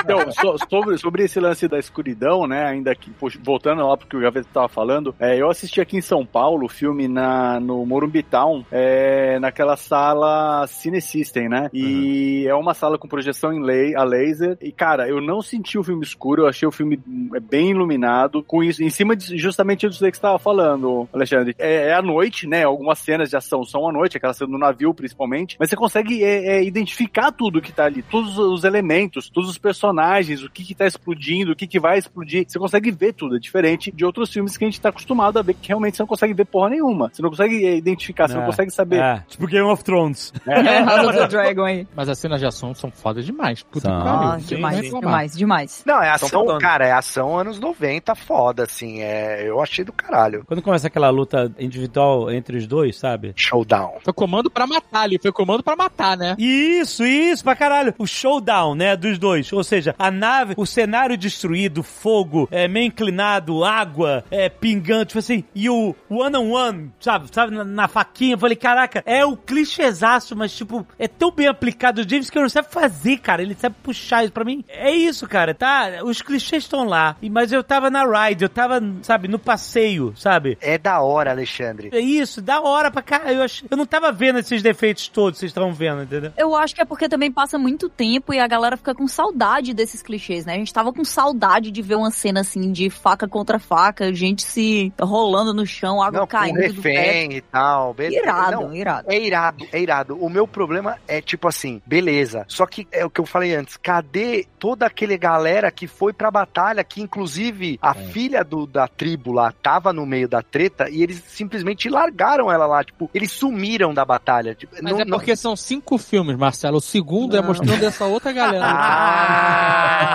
Então, 0.00 0.30
so- 0.32 0.56
sobre, 0.68 0.98
sobre 0.98 1.24
esse 1.24 1.40
lance 1.40 1.66
da 1.68 1.78
escuridão, 1.78 2.46
né? 2.46 2.64
Ainda 2.66 2.94
que, 2.94 3.10
poxa, 3.10 3.38
voltando 3.42 3.86
lá 3.86 3.96
porque 3.96 4.16
o 4.16 4.20
Gaveta 4.20 4.48
tava 4.52 4.68
falando, 4.68 5.14
é, 5.18 5.36
eu 5.40 5.48
assisti 5.50 5.80
aqui 5.80 5.96
em 5.96 6.00
São 6.00 6.24
Paulo 6.24 6.66
o 6.66 6.68
filme 6.68 7.08
na, 7.08 7.58
no 7.60 7.84
Morumbi 7.84 8.22
Town, 8.22 8.64
é, 8.70 9.38
naquela 9.38 9.76
sala 9.76 10.66
Cine 10.66 11.00
System, 11.00 11.48
né? 11.48 11.68
E 11.72 12.46
é 12.46 12.54
uma 12.54 12.74
sala 12.74 12.98
com 12.98 13.08
projeção 13.08 13.52
em 13.52 13.62
lei, 13.62 13.94
a 13.96 14.04
laser. 14.04 14.56
E, 14.60 14.70
cara, 14.72 15.08
eu 15.08 15.20
não 15.20 15.42
senti 15.42 15.78
o 15.78 15.84
filme 15.84 16.04
escuro, 16.04 16.42
eu 16.42 16.48
achei 16.48 16.66
o 16.66 16.72
filme 16.72 17.00
hum, 17.06 17.30
bem 17.48 17.70
iluminado, 17.70 18.42
com 18.42 18.62
isso, 18.62 18.82
em 18.82 18.90
cima 18.90 19.16
de, 19.16 19.36
justamente 19.36 19.88
disso 19.88 20.04
que 20.04 20.16
você 20.16 20.22
tava 20.22 20.38
falando, 20.38 21.08
Alexandre. 21.12 21.54
É, 21.58 21.88
é 21.88 21.94
à 21.94 22.02
noite, 22.02 22.46
né? 22.46 22.64
Algumas 22.64 22.98
cenas 22.98 23.30
de 23.30 23.36
ação 23.36 23.64
são 23.64 23.88
à 23.88 23.92
noite, 23.92 24.16
aquela 24.16 24.32
cena 24.32 24.50
do 24.50 24.58
navio, 24.58 24.94
principalmente, 24.94 25.56
mas 25.58 25.68
você 25.68 25.76
consegue 25.76 26.22
é, 26.22 26.58
é, 26.58 26.64
identificar 26.64 27.32
tudo 27.32 27.60
que 27.60 27.72
tá 27.72 27.84
ali, 27.84 28.02
todos 28.02 28.37
os 28.38 28.64
elementos, 28.64 29.28
todos 29.28 29.48
os 29.50 29.58
personagens, 29.58 30.42
o 30.42 30.50
que 30.50 30.64
que 30.64 30.74
tá 30.74 30.86
explodindo, 30.86 31.52
o 31.52 31.56
que 31.56 31.66
que 31.66 31.78
vai 31.80 31.98
explodir. 31.98 32.44
Você 32.48 32.58
consegue 32.58 32.90
ver 32.90 33.12
tudo, 33.12 33.36
é 33.36 33.38
diferente 33.38 33.90
de 33.92 34.04
outros 34.04 34.30
filmes 34.32 34.56
que 34.56 34.64
a 34.64 34.68
gente 34.68 34.80
tá 34.80 34.88
acostumado 34.90 35.38
a 35.38 35.42
ver, 35.42 35.54
que 35.54 35.68
realmente 35.68 35.96
você 35.96 36.02
não 36.02 36.08
consegue 36.08 36.34
ver 36.34 36.44
porra 36.46 36.70
nenhuma. 36.70 37.10
Você 37.12 37.22
não 37.22 37.30
consegue 37.30 37.64
é, 37.66 37.76
identificar, 37.76 38.28
você 38.28 38.34
não 38.34 38.42
É. 38.42 38.46
consegue 38.46 38.70
saber. 38.70 39.00
É, 39.00 39.24
tipo 39.28 39.46
Game 39.46 39.66
of 39.68 39.82
Thrones. 39.84 40.32
É, 40.46 40.80
House 40.82 41.08
of 41.08 41.18
the 41.18 41.26
Dragon 41.28 41.64
aí. 41.64 41.86
Mas 41.94 42.08
as 42.08 42.18
cenas 42.18 42.40
de 42.40 42.46
ação 42.46 42.74
são 42.74 42.90
fodas 42.90 43.24
demais. 43.26 43.62
Puta 43.62 43.88
São. 43.88 43.98
que 43.98 44.04
pariu. 44.04 44.18
Ah, 44.28 44.40
Sim, 44.40 44.54
demais, 44.56 44.76
reclamar. 44.80 45.00
demais, 45.02 45.36
demais. 45.36 45.82
Não, 45.86 46.02
é 46.02 46.10
ação, 46.10 46.58
cara, 46.58 46.86
é 46.86 46.92
ação 46.92 47.38
anos 47.38 47.58
90, 47.58 48.14
foda, 48.14 48.64
assim. 48.64 49.00
É, 49.02 49.48
eu 49.48 49.60
achei 49.60 49.84
do 49.84 49.92
caralho. 49.92 50.44
Quando 50.46 50.62
começa 50.62 50.86
aquela 50.86 51.10
luta 51.10 51.52
individual 51.58 52.30
entre 52.30 52.56
os 52.56 52.66
dois, 52.66 52.96
sabe? 52.96 53.32
Showdown. 53.36 53.98
Foi 54.02 54.12
comando 54.12 54.50
pra 54.50 54.66
matar 54.66 55.02
ali, 55.02 55.18
foi 55.20 55.32
comando 55.32 55.62
pra 55.62 55.76
matar, 55.76 56.16
né? 56.16 56.34
Isso, 56.38 57.04
isso, 57.04 57.42
pra 57.44 57.54
caralho. 57.56 57.94
O 57.98 58.06
showdown, 58.18 58.74
né, 58.74 58.96
dos 58.96 59.18
dois. 59.18 59.52
Ou 59.52 59.62
seja, 59.64 59.94
a 59.98 60.10
nave, 60.10 60.54
o 60.56 60.66
cenário 60.66 61.16
destruído, 61.16 61.82
fogo, 61.82 62.48
é, 62.50 62.66
meio 62.68 62.86
inclinado, 62.86 63.64
água, 63.64 64.24
é, 64.30 64.48
pingando, 64.48 65.06
tipo 65.06 65.18
assim, 65.18 65.44
e 65.54 65.68
o 65.70 65.94
one-on-one, 66.10 66.90
sabe, 67.00 67.28
sabe, 67.32 67.54
na, 67.54 67.64
na 67.64 67.88
faquinha. 67.88 68.34
Eu 68.34 68.38
falei, 68.38 68.56
caraca, 68.56 69.02
é 69.06 69.24
o 69.24 69.36
clichêzaço, 69.36 70.34
mas, 70.36 70.54
tipo, 70.54 70.86
é 70.98 71.06
tão 71.08 71.30
bem 71.30 71.46
aplicado. 71.46 72.00
O 72.00 72.08
James 72.08 72.30
Cameron 72.30 72.48
sabe 72.48 72.68
fazer, 72.70 73.18
cara, 73.18 73.42
ele 73.42 73.54
sabe 73.54 73.76
puxar 73.82 74.24
isso 74.24 74.32
pra 74.32 74.44
mim. 74.44 74.64
É 74.68 74.90
isso, 74.90 75.26
cara, 75.28 75.54
tá? 75.54 76.00
Os 76.04 76.20
clichês 76.22 76.64
estão 76.64 76.84
lá, 76.84 77.16
e- 77.22 77.30
mas 77.30 77.52
eu 77.52 77.62
tava 77.62 77.90
na 77.90 78.04
ride, 78.04 78.44
eu 78.44 78.48
tava, 78.48 78.80
sabe, 79.02 79.28
no 79.28 79.38
passeio, 79.38 80.12
sabe? 80.16 80.58
É 80.60 80.76
da 80.78 81.00
hora, 81.00 81.30
Alexandre. 81.30 81.90
É 81.92 82.00
isso, 82.00 82.42
da 82.42 82.60
hora 82.60 82.90
pra 82.90 83.02
cá. 83.02 83.32
Eu, 83.32 83.42
ach... 83.42 83.62
eu 83.70 83.76
não 83.76 83.86
tava 83.86 84.10
vendo 84.12 84.38
esses 84.38 84.62
defeitos 84.62 85.08
todos, 85.08 85.38
vocês 85.38 85.50
estão 85.50 85.72
vendo, 85.72 86.02
entendeu? 86.02 86.32
Eu 86.36 86.54
acho 86.56 86.74
que 86.74 86.80
é 86.80 86.84
porque 86.84 87.08
também 87.08 87.30
passa 87.30 87.58
muito 87.58 87.88
tempo 87.88 88.07
e 88.16 88.38
a 88.38 88.46
galera 88.46 88.76
fica 88.76 88.94
com 88.94 89.06
saudade 89.06 89.74
desses 89.74 90.02
clichês, 90.02 90.44
né? 90.46 90.54
A 90.54 90.58
gente 90.58 90.72
tava 90.72 90.92
com 90.92 91.04
saudade 91.04 91.70
de 91.70 91.82
ver 91.82 91.96
uma 91.96 92.10
cena 92.10 92.40
assim 92.40 92.72
de 92.72 92.88
faca 92.90 93.28
contra 93.28 93.58
faca, 93.58 94.12
gente 94.14 94.42
se 94.42 94.92
rolando 95.00 95.52
no 95.52 95.66
chão, 95.66 96.02
água 96.02 96.20
Não, 96.20 96.26
caindo 96.26 96.56
do 96.56 96.60
teto. 96.60 96.80
refém 96.82 97.32
e 97.36 97.40
tal. 97.40 97.92
Beleza. 97.94 98.22
Irado, 98.22 98.50
Não, 98.62 98.74
irado. 98.74 99.10
É 99.10 99.18
irado, 99.18 99.66
é 99.72 99.80
irado. 99.80 100.16
O 100.24 100.28
meu 100.30 100.46
problema 100.46 100.96
é 101.06 101.20
tipo 101.20 101.46
assim, 101.48 101.82
beleza. 101.86 102.44
Só 102.48 102.66
que 102.66 102.86
é 102.92 103.04
o 103.04 103.10
que 103.10 103.20
eu 103.20 103.26
falei 103.26 103.54
antes. 103.54 103.76
Cadê 103.76 104.46
toda 104.58 104.86
aquele 104.86 105.16
galera 105.18 105.70
que 105.70 105.86
foi 105.86 106.12
pra 106.12 106.30
batalha, 106.30 106.82
que 106.84 107.00
inclusive 107.02 107.78
a 107.82 107.94
filha 107.94 108.42
do, 108.44 108.66
da 108.66 108.88
tribo 108.88 109.32
lá 109.32 109.52
tava 109.62 109.92
no 109.92 110.06
meio 110.06 110.28
da 110.28 110.42
treta 110.42 110.88
e 110.88 111.02
eles 111.02 111.22
simplesmente 111.26 111.88
largaram 111.88 112.50
ela 112.50 112.66
lá. 112.66 112.84
Tipo, 112.84 113.10
eles 113.12 113.30
sumiram 113.32 113.92
da 113.92 114.04
batalha. 114.04 114.54
Tipo, 114.54 114.74
Mas 114.82 114.92
não- 114.92 115.00
é 115.00 115.04
porque 115.04 115.34
são 115.36 115.54
cinco 115.56 115.98
filmes, 115.98 116.36
Marcelo. 116.36 116.78
O 116.78 116.80
segundo 116.80 117.36
é 117.36 117.42
mostrando 117.42 117.82
essa 117.84 117.97
outra 118.06 118.32
galera. 118.32 118.64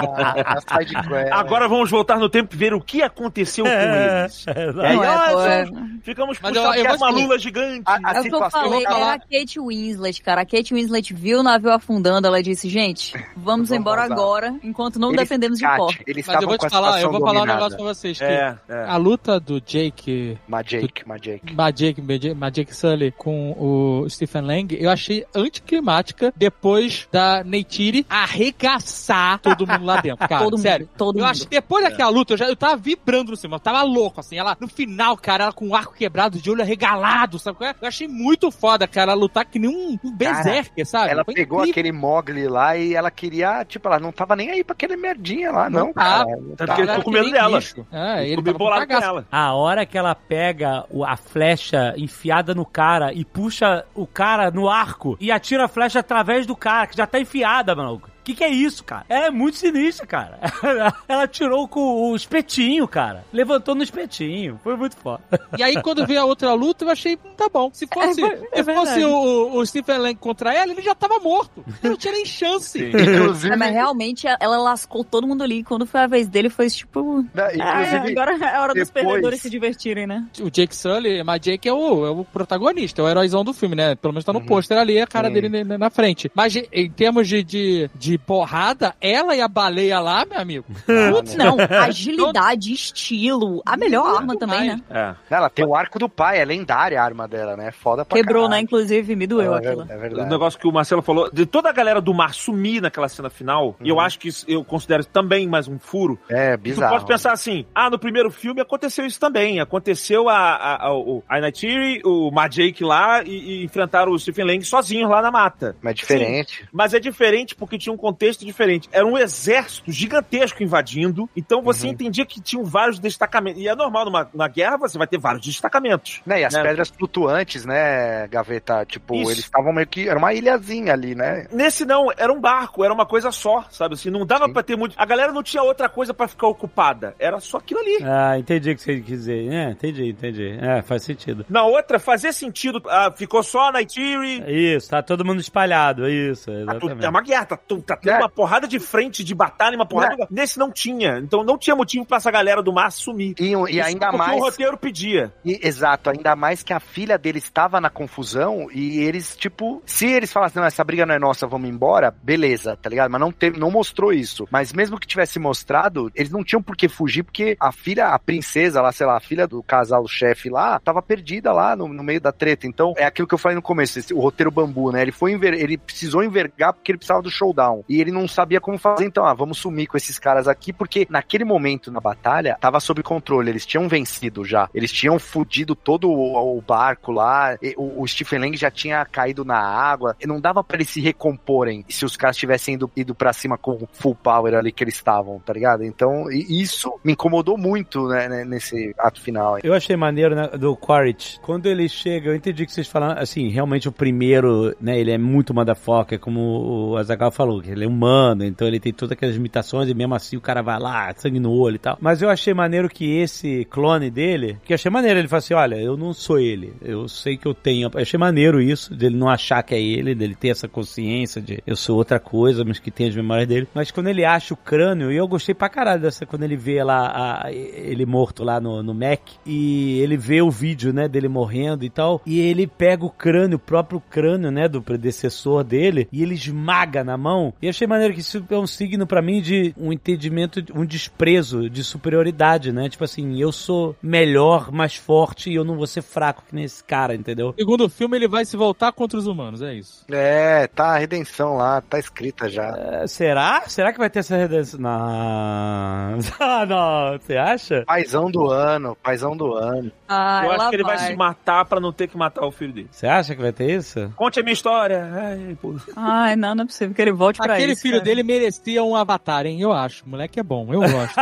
Ah. 0.03 1.39
Agora 1.39 1.67
vamos 1.67 1.89
voltar 1.89 2.17
no 2.17 2.29
tempo 2.29 2.53
e 2.55 2.57
ver 2.57 2.73
o 2.73 2.81
que 2.81 3.01
aconteceu 3.01 3.65
com 3.65 3.71
eles. 3.71 4.45
É, 4.47 4.69
E 4.69 4.73
Não 4.73 5.03
é, 5.03 5.31
pô, 5.31 5.41
é. 5.41 5.65
somos- 5.65 5.89
ficamos 6.03 6.39
Mas 6.41 6.51
puxando 6.51 6.55
eu- 6.75 6.83
eu 6.83 6.87
aqui 6.89 6.97
vou 6.97 7.07
uma 7.07 7.09
lula 7.09 7.39
gigante. 7.39 7.81
A- 7.85 7.93
a 7.93 7.95
É 7.95 7.99
o 7.99 8.01
que 8.01 8.17
eu 8.17 8.23
situação 8.23 8.61
falei, 8.63 8.83
tá- 8.83 8.97
era 8.97 9.13
a 9.13 9.19
Kate 9.19 9.59
Winslet, 9.59 10.21
cara. 10.21 10.41
A 10.41 10.45
Kate 10.45 10.73
Winslet 10.73 11.13
viu 11.13 11.39
o 11.39 11.43
navio 11.43 11.71
afundando, 11.71 12.27
ela 12.27 12.41
disse, 12.41 12.67
gente, 12.69 13.13
vamos 13.35 13.53
Vamos 13.63 13.71
embora 13.71 14.01
vazar. 14.03 14.17
agora, 14.17 14.55
enquanto 14.63 14.99
não 14.99 15.09
Eles- 15.09 15.21
defendemos 15.21 15.59
de. 15.59 15.65
Eles 16.07 16.25
Mas 16.27 16.41
eu 16.41 16.47
vou 16.47 16.57
com 16.57 16.65
a 16.65 16.69
te 16.69 16.71
falar, 16.71 17.01
eu 17.01 17.11
vou 17.11 17.19
falar 17.19 17.31
um 17.31 17.35
dominada. 17.35 17.53
negócio 17.59 17.77
pra 17.77 17.85
vocês. 17.87 18.17
Que 18.17 18.23
É, 18.23 18.57
é. 18.69 18.85
A 18.87 18.97
luta 18.97 19.39
do 19.39 19.61
Jake 19.61 20.37
Majake, 20.47 21.07
Majake. 21.07 21.53
Majek, 21.55 22.01
Majek, 22.01 22.33
Majek 22.35 22.75
Sully 22.75 23.11
com 23.11 23.51
o 23.57 24.09
Stephen 24.09 24.41
Lang, 24.41 24.75
eu 24.79 24.89
achei 24.89 25.25
anticlimática 25.35 26.33
depois 26.35 27.07
da 27.11 27.43
Neytiri 27.77 28.05
arregaçar 28.09 29.39
todo 29.39 29.65
mundo 29.67 29.85
lá 29.85 29.99
dentro, 30.01 30.27
cara. 30.27 30.43
Todo 30.43 30.53
mundo, 30.53 30.61
sério. 30.61 30.89
todo 30.97 31.17
eu 31.17 31.21
mundo. 31.23 31.31
acho 31.31 31.41
que 31.43 31.49
depois 31.49 31.83
daquela 31.83 32.09
luta, 32.09 32.33
eu 32.33 32.37
já 32.37 32.47
eu 32.47 32.55
tava 32.55 32.75
vibrando 32.75 33.31
no 33.31 33.37
cima, 33.37 33.55
eu 33.55 33.59
tava 33.59 33.81
louco, 33.83 34.19
assim. 34.19 34.37
Ela, 34.37 34.57
no 34.59 34.67
final, 34.67 35.15
cara, 35.17 35.45
ela 35.45 35.53
com 35.53 35.67
o 35.69 35.75
arco 35.75 35.93
quebrado, 35.93 36.39
de 36.39 36.49
olho 36.51 36.61
arregalado, 36.61 37.39
sabe 37.39 37.57
qual 37.57 37.69
é? 37.69 37.75
Eu 37.81 37.87
achei 37.87 38.07
muito 38.07 38.51
foda, 38.51 38.87
cara, 38.87 39.11
ela 39.11 39.19
lutar 39.21 39.45
que 39.45 39.57
nem 39.59 39.69
um, 39.69 39.97
um 40.03 40.11
berserker, 40.15 40.85
sabe? 40.85 41.11
Ela 41.11 41.23
Foi 41.23 41.33
pegou 41.33 41.59
incrível. 41.59 41.71
aquele 41.71 41.91
Mogli 41.91 42.47
lá 42.47 42.75
e 42.77 42.93
ela 42.93 43.09
queria, 43.11 43.63
tipo, 43.65 43.87
ela 43.87 43.99
não 43.99 44.11
tava 44.11 44.35
nem 44.35 44.49
aí 44.51 44.63
pra 44.63 44.73
aquele 44.73 44.95
merdinha 44.97 45.51
lá, 45.51 45.69
não, 45.69 45.87
Não 45.87 45.93
cara. 45.93 46.25
ele 46.29 46.55
Ela 46.59 46.75
ficou 46.75 47.03
com 47.03 47.11
medo 47.11 47.31
dela. 47.31 47.59
É, 47.91 48.27
ele 48.27 48.41
Ficou 48.43 48.53
bolado 48.57 48.87
com 48.87 48.93
ela. 48.93 49.25
A 49.31 49.53
hora 49.53 49.85
que 49.85 49.97
ela 49.97 50.13
pega 50.15 50.85
o- 50.89 51.03
a 51.05 51.15
flecha 51.15 51.93
enfiada 51.97 52.53
no 52.53 52.65
cara 52.65 53.13
e 53.13 53.23
puxa 53.23 53.85
o 53.95 54.05
cara 54.05 54.51
no 54.51 54.69
arco 54.69 55.17
e 55.19 55.31
atira 55.31 55.65
a 55.65 55.67
flecha 55.67 55.99
através 55.99 56.45
do 56.45 56.55
cara, 56.55 56.87
que 56.87 56.97
já 56.97 57.07
tá 57.07 57.19
enfiada, 57.63 57.75
maluco. 57.75 58.12
O 58.23 58.25
que, 58.25 58.35
que 58.35 58.43
é 58.43 58.49
isso, 58.49 58.85
cara? 58.85 59.05
Ela 59.09 59.25
é 59.25 59.29
muito 59.29 59.57
sinistra, 59.57 60.07
cara. 60.07 60.39
Ela 61.09 61.27
tirou 61.27 61.67
com 61.67 62.09
o 62.09 62.15
espetinho, 62.15 62.87
cara. 62.87 63.25
Levantou 63.33 63.75
no 63.75 63.83
espetinho. 63.83 64.57
Foi 64.63 64.77
muito 64.77 64.95
foda. 64.95 65.21
E 65.57 65.61
aí, 65.61 65.81
quando 65.81 66.07
veio 66.07 66.21
a 66.21 66.25
outra 66.25 66.53
luta, 66.53 66.85
eu 66.85 66.89
achei, 66.89 67.17
tá 67.35 67.49
bom. 67.51 67.69
Se 67.73 67.85
fosse, 67.85 68.23
É, 68.23 68.39
é 68.53 68.63
se 68.63 68.73
fosse 68.73 69.03
o, 69.03 69.57
o 69.57 69.65
Stephen 69.65 69.97
Lang 69.97 70.15
contra 70.15 70.53
ela, 70.53 70.71
ele 70.71 70.81
já 70.81 70.95
tava 70.95 71.19
morto. 71.19 71.65
Eu 71.83 71.89
não 71.91 71.97
tinha 71.97 72.13
nem 72.13 72.25
chance. 72.25 72.79
Inclusive, 72.87 73.53
É, 73.53 73.57
mas 73.57 73.73
realmente 73.73 74.25
ela 74.39 74.57
lascou 74.57 75.03
todo 75.03 75.27
mundo 75.27 75.43
ali. 75.43 75.61
Quando 75.61 75.85
foi 75.85 75.99
a 75.99 76.07
vez 76.07 76.27
dele, 76.29 76.49
foi 76.49 76.69
tipo. 76.69 77.23
né, 77.33 77.49
Ah, 77.59 78.05
agora 78.07 78.37
é 78.37 78.59
hora 78.59 78.73
dos 78.73 78.87
depois- 78.87 79.05
perdedores 79.05 79.41
se 79.41 79.49
divertirem, 79.49 80.07
né? 80.07 80.25
O 80.39 80.49
Jake 80.49 80.73
Sully, 80.73 81.21
mas 81.23 81.41
Jake 81.41 81.67
é 81.67 81.73
o, 81.73 82.05
é 82.05 82.09
o 82.09 82.23
protagonista, 82.23 83.01
é 83.01 83.05
o 83.05 83.09
heróizão 83.09 83.43
do 83.43 83.53
filme, 83.53 83.75
né? 83.75 83.95
Pelo 83.95 84.13
menos 84.13 84.23
tá 84.23 84.31
no 84.31 84.45
pôster 84.45 84.77
ali, 84.77 84.99
a 85.01 85.05
cara 85.07 85.27
Sim. 85.27 85.33
dele 85.33 85.63
na, 85.65 85.77
na 85.77 85.89
frente. 85.89 86.31
Mas 86.33 86.55
em 86.55 86.89
termos 86.89 87.27
de, 87.27 87.43
de, 87.43 87.89
de 87.93 88.12
porrada, 88.17 88.93
ela 89.01 89.35
e 89.35 89.41
a 89.41 89.47
baleia 89.47 89.99
lá, 89.99 90.25
meu 90.25 90.39
amigo. 90.39 90.65
Putz, 91.11 91.35
não. 91.35 91.57
Agilidade, 91.81 92.73
estilo. 92.73 93.61
A 93.65 93.75
melhor 93.77 94.15
arma 94.15 94.37
também, 94.37 94.67
né? 94.67 94.81
É. 94.89 95.15
ela 95.29 95.49
tem 95.49 95.65
o 95.65 95.75
arco 95.75 95.97
do 95.99 96.07
pai, 96.09 96.39
é 96.39 96.45
lendária 96.45 96.99
a 97.01 97.03
arma 97.03 97.27
dela, 97.27 97.55
né? 97.55 97.71
Foda 97.71 98.05
pra 98.05 98.17
Quebrou, 98.17 98.43
né? 98.43 98.49
caralho. 98.49 98.63
Inclusive, 98.63 99.15
me 99.15 99.27
doeu 99.27 99.53
é, 99.55 99.57
aquilo. 99.57 99.85
É 99.89 99.95
O 99.95 99.99
verdade. 99.99 100.29
negócio 100.29 100.59
que 100.59 100.67
o 100.67 100.71
Marcelo 100.71 101.01
falou, 101.01 101.29
de 101.31 101.45
toda 101.45 101.69
a 101.69 101.73
galera 101.73 102.01
do 102.01 102.13
mar 102.13 102.33
sumir 102.33 102.81
naquela 102.81 103.07
cena 103.09 103.29
final, 103.29 103.75
e 103.81 103.89
eu 103.89 103.99
acho 103.99 104.19
que 104.19 104.27
isso, 104.27 104.45
eu 104.47 104.63
considero 104.63 105.05
também 105.05 105.47
mais 105.47 105.67
um 105.67 105.77
furo. 105.79 106.19
É, 106.29 106.55
Tu 106.57 106.61
bizarro. 106.61 106.93
pode 106.93 107.05
pensar 107.05 107.31
assim, 107.33 107.65
ah, 107.73 107.89
no 107.89 107.99
primeiro 107.99 108.29
filme 108.31 108.61
aconteceu 108.61 109.05
isso 109.05 109.19
também. 109.19 109.59
Aconteceu 109.59 110.29
a, 110.29 110.37
a, 110.37 110.87
a, 110.87 110.93
o 110.93 111.23
a 111.27 111.39
Neytiri, 111.39 112.01
o 112.05 112.31
Majake 112.31 112.83
lá 112.83 113.23
e, 113.23 113.61
e 113.61 113.63
enfrentaram 113.65 114.11
o 114.11 114.19
Stephen 114.19 114.45
Lang 114.45 114.63
sozinhos 114.63 115.09
lá 115.09 115.21
na 115.21 115.31
mata. 115.31 115.75
Mas 115.81 115.91
é 115.91 115.93
diferente. 115.95 116.67
Mas 116.71 116.93
é 116.93 116.99
diferente 116.99 117.55
porque 117.55 117.77
tinha 117.77 117.93
um 117.93 117.97
contexto 118.03 118.45
diferente. 118.45 118.89
Era 118.91 119.05
um 119.05 119.17
exército 119.17 119.89
gigantesco 119.89 120.61
invadindo, 120.61 121.29
então 121.37 121.61
você 121.61 121.87
Uhum. 121.87 121.93
entendia 121.93 122.25
que 122.25 122.41
tinham 122.41 122.65
vários 122.65 122.99
destacamentos. 122.99 123.61
E 123.61 123.67
é 123.69 123.73
normal, 123.75 124.03
numa, 124.05 124.29
na 124.33 124.47
guerra 124.49 124.75
você 124.77 124.97
vai 124.97 125.07
ter 125.07 125.17
vários 125.17 125.45
destacamentos. 125.45 126.21
Né, 126.25 126.41
e 126.41 126.45
as 126.45 126.53
né? 126.53 126.61
pedras 126.63 126.89
flutuantes, 126.89 127.65
né, 127.65 128.27
Gaveta? 128.27 128.85
Tipo, 128.85 129.15
Isso. 129.15 129.31
eles 129.31 129.39
estavam 129.45 129.71
meio 129.71 129.87
que. 129.87 130.09
Era 130.09 130.19
uma 130.19 130.33
ilhazinha 130.33 130.91
ali, 130.91 131.15
né? 131.15 131.47
Nesse 131.51 131.85
não, 131.85 132.09
era 132.17 132.31
um 132.33 132.41
barco, 132.41 132.83
era 132.83 132.93
uma 132.93 133.05
coisa 133.05 133.31
só, 133.31 133.63
sabe 133.69 133.93
assim? 133.93 134.09
Não 134.09 134.25
dava 134.25 134.47
Sim. 134.47 134.53
pra 134.53 134.63
ter 134.63 134.75
muito. 134.75 134.95
A 134.97 135.05
galera 135.05 135.31
não 135.31 135.41
tinha 135.41 135.63
outra 135.63 135.87
coisa 135.87 136.13
pra 136.13 136.27
ficar 136.27 136.47
ocupada. 136.47 137.15
Era 137.17 137.39
só 137.39 137.57
aquilo 137.57 137.79
ali. 137.79 137.99
Ah, 138.03 138.37
entendi 138.37 138.71
o 138.71 138.75
que 138.75 138.81
você 138.81 138.95
quis 138.97 139.05
dizer. 139.05 139.47
É, 139.53 139.71
entendi, 139.71 140.09
entendi. 140.09 140.57
É, 140.61 140.81
faz 140.81 141.03
sentido. 141.03 141.45
Na 141.49 141.63
outra, 141.63 141.99
fazia 141.99 142.33
sentido. 142.33 142.81
ah, 142.89 143.11
ficou 143.15 143.41
só 143.43 143.69
a 143.69 143.71
Neytiri. 143.71 144.43
Isso, 144.75 144.89
tá 144.89 145.01
todo 145.01 145.23
mundo 145.23 145.39
espalhado, 145.39 146.05
é 146.05 146.11
isso, 146.11 146.45
Tá 146.51 146.73
tudo- 146.73 146.85
exatamente. 146.87 147.05
É 147.05 147.09
uma 147.09 147.21
guerra, 147.21 147.45
tá, 147.45 147.57
tu- 147.57 147.81
tá 147.81 147.92
tendo 147.97 148.13
É. 148.15 148.17
uma 148.19 148.29
porrada 148.29 148.67
de 148.67 148.79
frente, 148.79 149.23
de 149.23 149.33
batalha, 149.35 149.75
uma 149.75 149.85
porrada. 149.85 150.27
Nesse 150.29 150.57
não 150.59 150.71
tinha. 150.71 151.19
Então 151.19 151.43
não 151.43 151.57
tinha 151.57 151.75
motivo 151.75 152.05
pra 152.05 152.17
essa 152.17 152.31
galera 152.31 152.61
do 152.61 152.71
mar 152.73 152.91
sumir. 152.91 153.35
E, 153.39 153.53
e 153.73 153.81
ainda 153.81 154.11
mais. 154.11 154.37
o 154.39 154.45
roteiro 154.45 154.77
pedia. 154.77 155.33
E- 155.45 155.59
exato, 155.67 156.09
ainda 156.09 156.35
mais 156.35 156.63
que 156.63 156.73
a 156.73 156.79
filha 156.79 157.17
dele 157.17 157.37
estava 157.39 157.79
na 157.81 157.89
confusão 157.89 158.67
e 158.71 158.99
eles, 158.99 159.35
tipo, 159.35 159.81
se 159.85 160.05
eles 160.07 160.31
falassem, 160.31 160.59
não, 160.59 160.67
essa 160.67 160.83
briga 160.83 161.05
não 161.05 161.15
é 161.15 161.19
nossa, 161.19 161.47
vamos 161.47 161.69
embora, 161.69 162.13
beleza, 162.23 162.75
tá 162.77 162.89
ligado? 162.89 163.09
Mas 163.11 163.21
não 163.21 163.31
teve, 163.31 163.59
não 163.59 163.71
mostrou 163.71 164.11
isso. 164.13 164.47
Mas 164.51 164.73
mesmo 164.73 164.99
que 164.99 165.07
tivesse 165.07 165.39
mostrado, 165.39 166.11
eles 166.15 166.31
não 166.31 166.43
tinham 166.43 166.61
por 166.61 166.75
que 166.75 166.87
fugir, 166.87 167.23
porque 167.23 167.55
a 167.59 167.71
filha, 167.71 168.07
a 168.09 168.19
princesa 168.19 168.81
lá, 168.81 168.91
sei 168.91 169.05
lá, 169.07 169.17
a 169.17 169.21
filha 169.21 169.47
do 169.47 169.61
casal 169.63 170.07
chefe 170.07 170.49
lá, 170.49 170.79
tava 170.79 171.01
perdida 171.01 171.51
lá 171.51 171.75
no, 171.75 171.87
no 171.87 172.03
meio 172.03 172.21
da 172.21 172.31
treta. 172.31 172.67
Então, 172.67 172.93
é 172.97 173.05
aquilo 173.05 173.27
que 173.27 173.33
eu 173.33 173.37
falei 173.37 173.55
no 173.55 173.61
começo, 173.61 173.99
esse- 173.99 174.13
o 174.13 174.19
roteiro 174.19 174.51
bambu, 174.51 174.91
né? 174.91 175.01
Ele 175.01 175.11
foi 175.11 175.33
ele 175.33 175.77
precisou 175.77 176.23
envergar 176.23 176.73
porque 176.73 176.91
ele 176.91 176.97
precisava 176.97 177.21
do 177.21 177.29
showdown. 177.29 177.82
E 177.87 177.99
ele 177.99 178.11
não 178.11 178.27
sabia 178.27 178.59
como 178.59 178.77
fazer, 178.77 179.05
então, 179.05 179.25
ah, 179.25 179.33
vamos 179.33 179.57
sumir 179.57 179.87
com 179.87 179.97
esses 179.97 180.19
caras 180.19 180.47
aqui, 180.47 180.71
porque 180.73 181.07
naquele 181.09 181.43
momento 181.43 181.91
na 181.91 181.99
batalha, 181.99 182.57
tava 182.59 182.79
sob 182.79 183.01
controle, 183.03 183.49
eles 183.49 183.65
tinham 183.65 183.87
vencido 183.87 184.43
já. 184.45 184.69
Eles 184.73 184.91
tinham 184.91 185.19
fudido 185.19 185.75
todo 185.75 186.09
o, 186.09 186.57
o 186.57 186.61
barco 186.61 187.11
lá, 187.11 187.57
o, 187.77 188.01
o 188.01 188.07
Stephen 188.07 188.39
Lang 188.39 188.57
já 188.57 188.71
tinha 188.71 189.03
caído 189.05 189.45
na 189.45 189.57
água, 189.59 190.15
e 190.19 190.27
não 190.27 190.39
dava 190.39 190.63
pra 190.63 190.77
eles 190.77 190.89
se 190.89 191.01
recomporem 191.01 191.85
se 191.89 192.05
os 192.05 192.15
caras 192.15 192.37
tivessem 192.37 192.75
ido, 192.75 192.91
ido 192.95 193.15
pra 193.15 193.33
cima 193.33 193.57
com 193.57 193.87
full 193.91 194.15
power 194.15 194.55
ali 194.55 194.71
que 194.71 194.83
eles 194.83 194.95
estavam, 194.95 195.39
tá 195.39 195.53
ligado? 195.53 195.83
Então, 195.83 196.29
isso 196.31 196.99
me 197.03 197.13
incomodou 197.13 197.57
muito, 197.57 198.07
né, 198.07 198.27
né, 198.27 198.45
nesse 198.45 198.93
ato 198.97 199.21
final. 199.21 199.59
Eu 199.63 199.73
achei 199.73 199.95
maneiro 199.95 200.35
né, 200.35 200.47
do 200.57 200.75
Quaritch. 200.75 201.37
Quando 201.39 201.67
ele 201.67 201.87
chega, 201.87 202.29
eu 202.29 202.35
entendi 202.35 202.65
que 202.65 202.71
vocês 202.71 202.87
falaram, 202.87 203.21
assim, 203.21 203.49
realmente 203.49 203.87
o 203.87 203.91
primeiro, 203.91 204.75
né, 204.79 204.99
ele 204.99 205.11
é 205.11 205.17
muito 205.17 205.53
motherfucker, 205.53 206.19
como 206.19 206.91
o 206.91 206.97
Azaghal 206.97 207.31
falou, 207.31 207.61
que 207.61 207.72
ele 207.73 207.85
é 207.85 207.87
humano, 207.87 208.43
então 208.43 208.67
ele 208.67 208.79
tem 208.79 208.93
todas 208.93 209.13
aquelas 209.13 209.35
imitações 209.35 209.89
e 209.89 209.93
mesmo 209.93 210.15
assim 210.15 210.37
o 210.37 210.41
cara 210.41 210.61
vai 210.61 210.79
lá, 210.79 211.13
sangue 211.15 211.39
no 211.39 211.51
olho 211.51 211.75
e 211.75 211.79
tal. 211.79 211.97
Mas 212.01 212.21
eu 212.21 212.29
achei 212.29 212.53
maneiro 212.53 212.89
que 212.89 213.05
esse 213.17 213.65
clone 213.65 214.09
dele, 214.09 214.57
que 214.63 214.73
eu 214.73 214.75
achei 214.75 214.89
maneiro, 214.91 215.19
ele 215.19 215.27
fala 215.27 215.39
assim, 215.39 215.53
olha, 215.53 215.75
eu 215.75 215.97
não 215.97 216.13
sou 216.13 216.39
ele, 216.39 216.73
eu 216.81 217.07
sei 217.07 217.37
que 217.37 217.45
eu 217.47 217.53
tenho, 217.53 217.89
eu 217.93 218.01
achei 218.01 218.17
maneiro 218.19 218.61
isso, 218.61 218.93
dele 218.95 219.15
não 219.15 219.29
achar 219.29 219.61
que 219.63 219.73
é 219.75 219.81
ele, 219.81 220.15
dele 220.15 220.35
ter 220.35 220.49
essa 220.49 220.67
consciência 220.67 221.41
de 221.41 221.61
eu 221.65 221.75
sou 221.75 221.97
outra 221.97 222.19
coisa, 222.19 222.63
mas 222.65 222.79
que 222.79 222.91
tem 222.91 223.07
as 223.07 223.15
memórias 223.15 223.47
dele. 223.47 223.67
Mas 223.73 223.91
quando 223.91 224.07
ele 224.07 224.25
acha 224.25 224.53
o 224.53 224.57
crânio, 224.57 225.11
e 225.11 225.17
eu 225.17 225.27
gostei 225.27 225.53
pra 225.55 225.69
caralho 225.69 226.01
dessa, 226.01 226.25
quando 226.25 226.43
ele 226.43 226.55
vê 226.55 226.83
lá 226.83 227.43
a- 227.45 227.51
ele 227.51 228.05
morto 228.05 228.43
lá 228.43 228.59
no, 228.59 228.81
no 228.83 228.93
Mac, 228.93 229.21
e 229.45 229.99
ele 230.01 230.17
vê 230.17 230.41
o 230.41 230.49
vídeo, 230.51 230.93
né, 230.93 231.07
dele 231.07 231.27
morrendo 231.27 231.83
e 231.85 231.89
tal, 231.89 232.21
e 232.25 232.39
ele 232.39 232.67
pega 232.67 233.05
o 233.05 233.09
crânio, 233.09 233.55
o 233.57 233.59
próprio 233.59 234.01
crânio, 234.09 234.51
né, 234.51 234.67
do 234.67 234.81
predecessor 234.81 235.63
dele, 235.63 236.07
e 236.11 236.21
ele 236.23 236.33
esmaga 236.35 237.03
na 237.03 237.17
mão. 237.17 237.53
E 237.63 237.69
achei 237.69 237.87
maneiro 237.87 238.13
que 238.13 238.19
isso 238.19 238.45
é 238.49 238.57
um 238.57 238.67
signo 238.67 239.07
pra 239.07 239.21
mim 239.21 239.41
de 239.41 239.73
um 239.77 239.93
entendimento, 239.93 240.61
um 240.75 240.85
desprezo 240.85 241.69
de 241.69 241.81
superioridade, 241.81 242.73
né? 242.73 242.89
Tipo 242.89 243.05
assim, 243.05 243.39
eu 243.39 243.53
sou 243.53 243.95
melhor, 244.03 244.69
mais 244.69 244.97
forte, 244.97 245.49
e 245.49 245.55
eu 245.55 245.63
não 245.63 245.77
vou 245.77 245.87
ser 245.87 246.01
fraco 246.01 246.43
que 246.45 246.53
nem 246.53 246.65
esse 246.65 246.83
cara, 246.83 247.15
entendeu? 247.15 247.55
Segundo 247.57 247.85
o 247.85 247.89
filme, 247.89 248.17
ele 248.17 248.27
vai 248.27 248.43
se 248.43 248.57
voltar 248.57 248.91
contra 248.91 249.17
os 249.17 249.27
humanos, 249.27 249.61
é 249.61 249.75
isso. 249.75 250.03
É, 250.11 250.67
tá 250.67 250.87
a 250.87 250.97
redenção 250.97 251.55
lá, 251.55 251.79
tá 251.79 251.97
escrita 251.97 252.49
já. 252.49 252.67
É, 252.77 253.07
será? 253.07 253.63
Será 253.67 253.93
que 253.93 253.97
vai 253.97 254.09
ter 254.09 254.19
essa 254.19 254.35
redenção? 254.35 254.81
Não. 254.81 256.19
Ah, 256.43 256.65
não. 256.65 257.17
Você 257.17 257.37
acha? 257.37 257.83
Paizão 257.85 258.29
do 258.29 258.49
ano, 258.49 258.97
paizão 259.01 259.37
do 259.37 259.53
ano. 259.53 259.89
Ah, 260.09 260.41
eu 260.43 260.51
acho 260.51 260.69
que 260.69 260.75
ele 260.75 260.83
vai. 260.83 260.97
se 260.97 261.15
matar 261.15 261.63
pra 261.63 261.79
não 261.79 261.93
ter 261.93 262.07
que 262.07 262.17
matar 262.17 262.45
o 262.45 262.51
filho 262.51 262.73
dele. 262.73 262.89
Você 262.91 263.07
acha 263.07 263.33
que 263.33 263.41
vai 263.41 263.53
ter 263.53 263.71
isso? 263.71 264.11
Conte 264.15 264.39
a 264.39 264.43
minha 264.43 264.53
história. 264.53 265.09
Ai, 265.13 265.57
pô. 265.61 265.75
Ai, 265.95 266.35
não, 266.35 266.53
não 266.53 266.63
é 266.63 266.67
possível 266.67 266.93
que 266.93 267.01
ele 267.01 267.13
volte 267.13 267.39
pra 267.39 267.52
Aquele 267.55 267.73
isso. 267.73 267.81
filho 267.81 267.93
cara. 267.95 268.03
dele 268.05 268.23
merecia 268.23 268.83
um 268.83 268.95
avatar, 268.95 269.45
hein? 269.45 269.59
Eu 269.61 269.71
acho. 269.71 270.05
O 270.05 270.09
moleque 270.09 270.39
é 270.39 270.43
bom, 270.43 270.67
eu 270.73 270.81
gosto. 270.89 271.15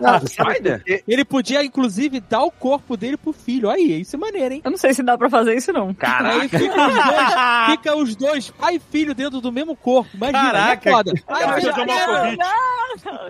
Não, 0.00 0.20
sabe 0.26 0.54
Spider? 0.54 0.82
ele 1.06 1.24
podia, 1.24 1.64
inclusive, 1.64 2.20
dar 2.20 2.42
o 2.42 2.50
corpo 2.50 2.96
dele 2.96 3.16
pro 3.16 3.32
filho. 3.32 3.70
Aí, 3.70 4.00
isso 4.00 4.16
é 4.16 4.18
maneiro, 4.18 4.54
hein? 4.54 4.62
Eu 4.64 4.70
não 4.70 4.78
sei 4.78 4.92
se 4.94 5.02
dá 5.02 5.16
pra 5.16 5.28
fazer 5.30 5.54
isso, 5.56 5.72
não. 5.72 5.94
Aí 6.00 6.48
fica 6.48 6.86
os, 6.88 6.94
dois, 6.94 7.34
fica 7.70 7.96
os 7.96 8.16
dois, 8.16 8.50
pai 8.50 8.76
e 8.76 8.78
filho, 8.78 9.14
dentro 9.14 9.40
do 9.40 9.50
mesmo 9.52 9.74
corpo. 9.76 10.10
Imagina, 10.14 10.42
Caraca, 10.52 10.88
é 10.88 10.92
foda. 10.92 11.12
Cara, 11.26 11.54
Aí, 11.54 11.58
o 11.58 11.62
seu 11.62 11.72
vira- 11.74 11.86
John 11.86 11.86
Malkovich. 11.86 12.38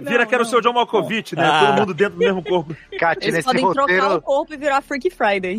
Vira 0.03 0.27
que 0.27 0.35
era 0.35 0.43
o 0.43 0.47
seu 0.47 0.61
John 0.61 0.73
Malkovich, 0.73 1.35
né? 1.37 1.45
Ah. 1.45 1.67
Todo 1.67 1.79
mundo 1.81 1.95
dentro 1.95 2.15
do 2.15 2.19
mesmo 2.19 2.43
corpo. 2.43 2.77
Kat, 2.99 3.23
Eles 3.23 3.35
nesse 3.35 3.47
podem 3.47 3.63
trocar 3.63 3.83
o 3.83 3.97
roteiro, 3.97 4.23
corpo 4.23 4.55
e 4.55 4.57
virar 4.57 4.81
Freaky 4.83 5.11
Friday. 5.11 5.55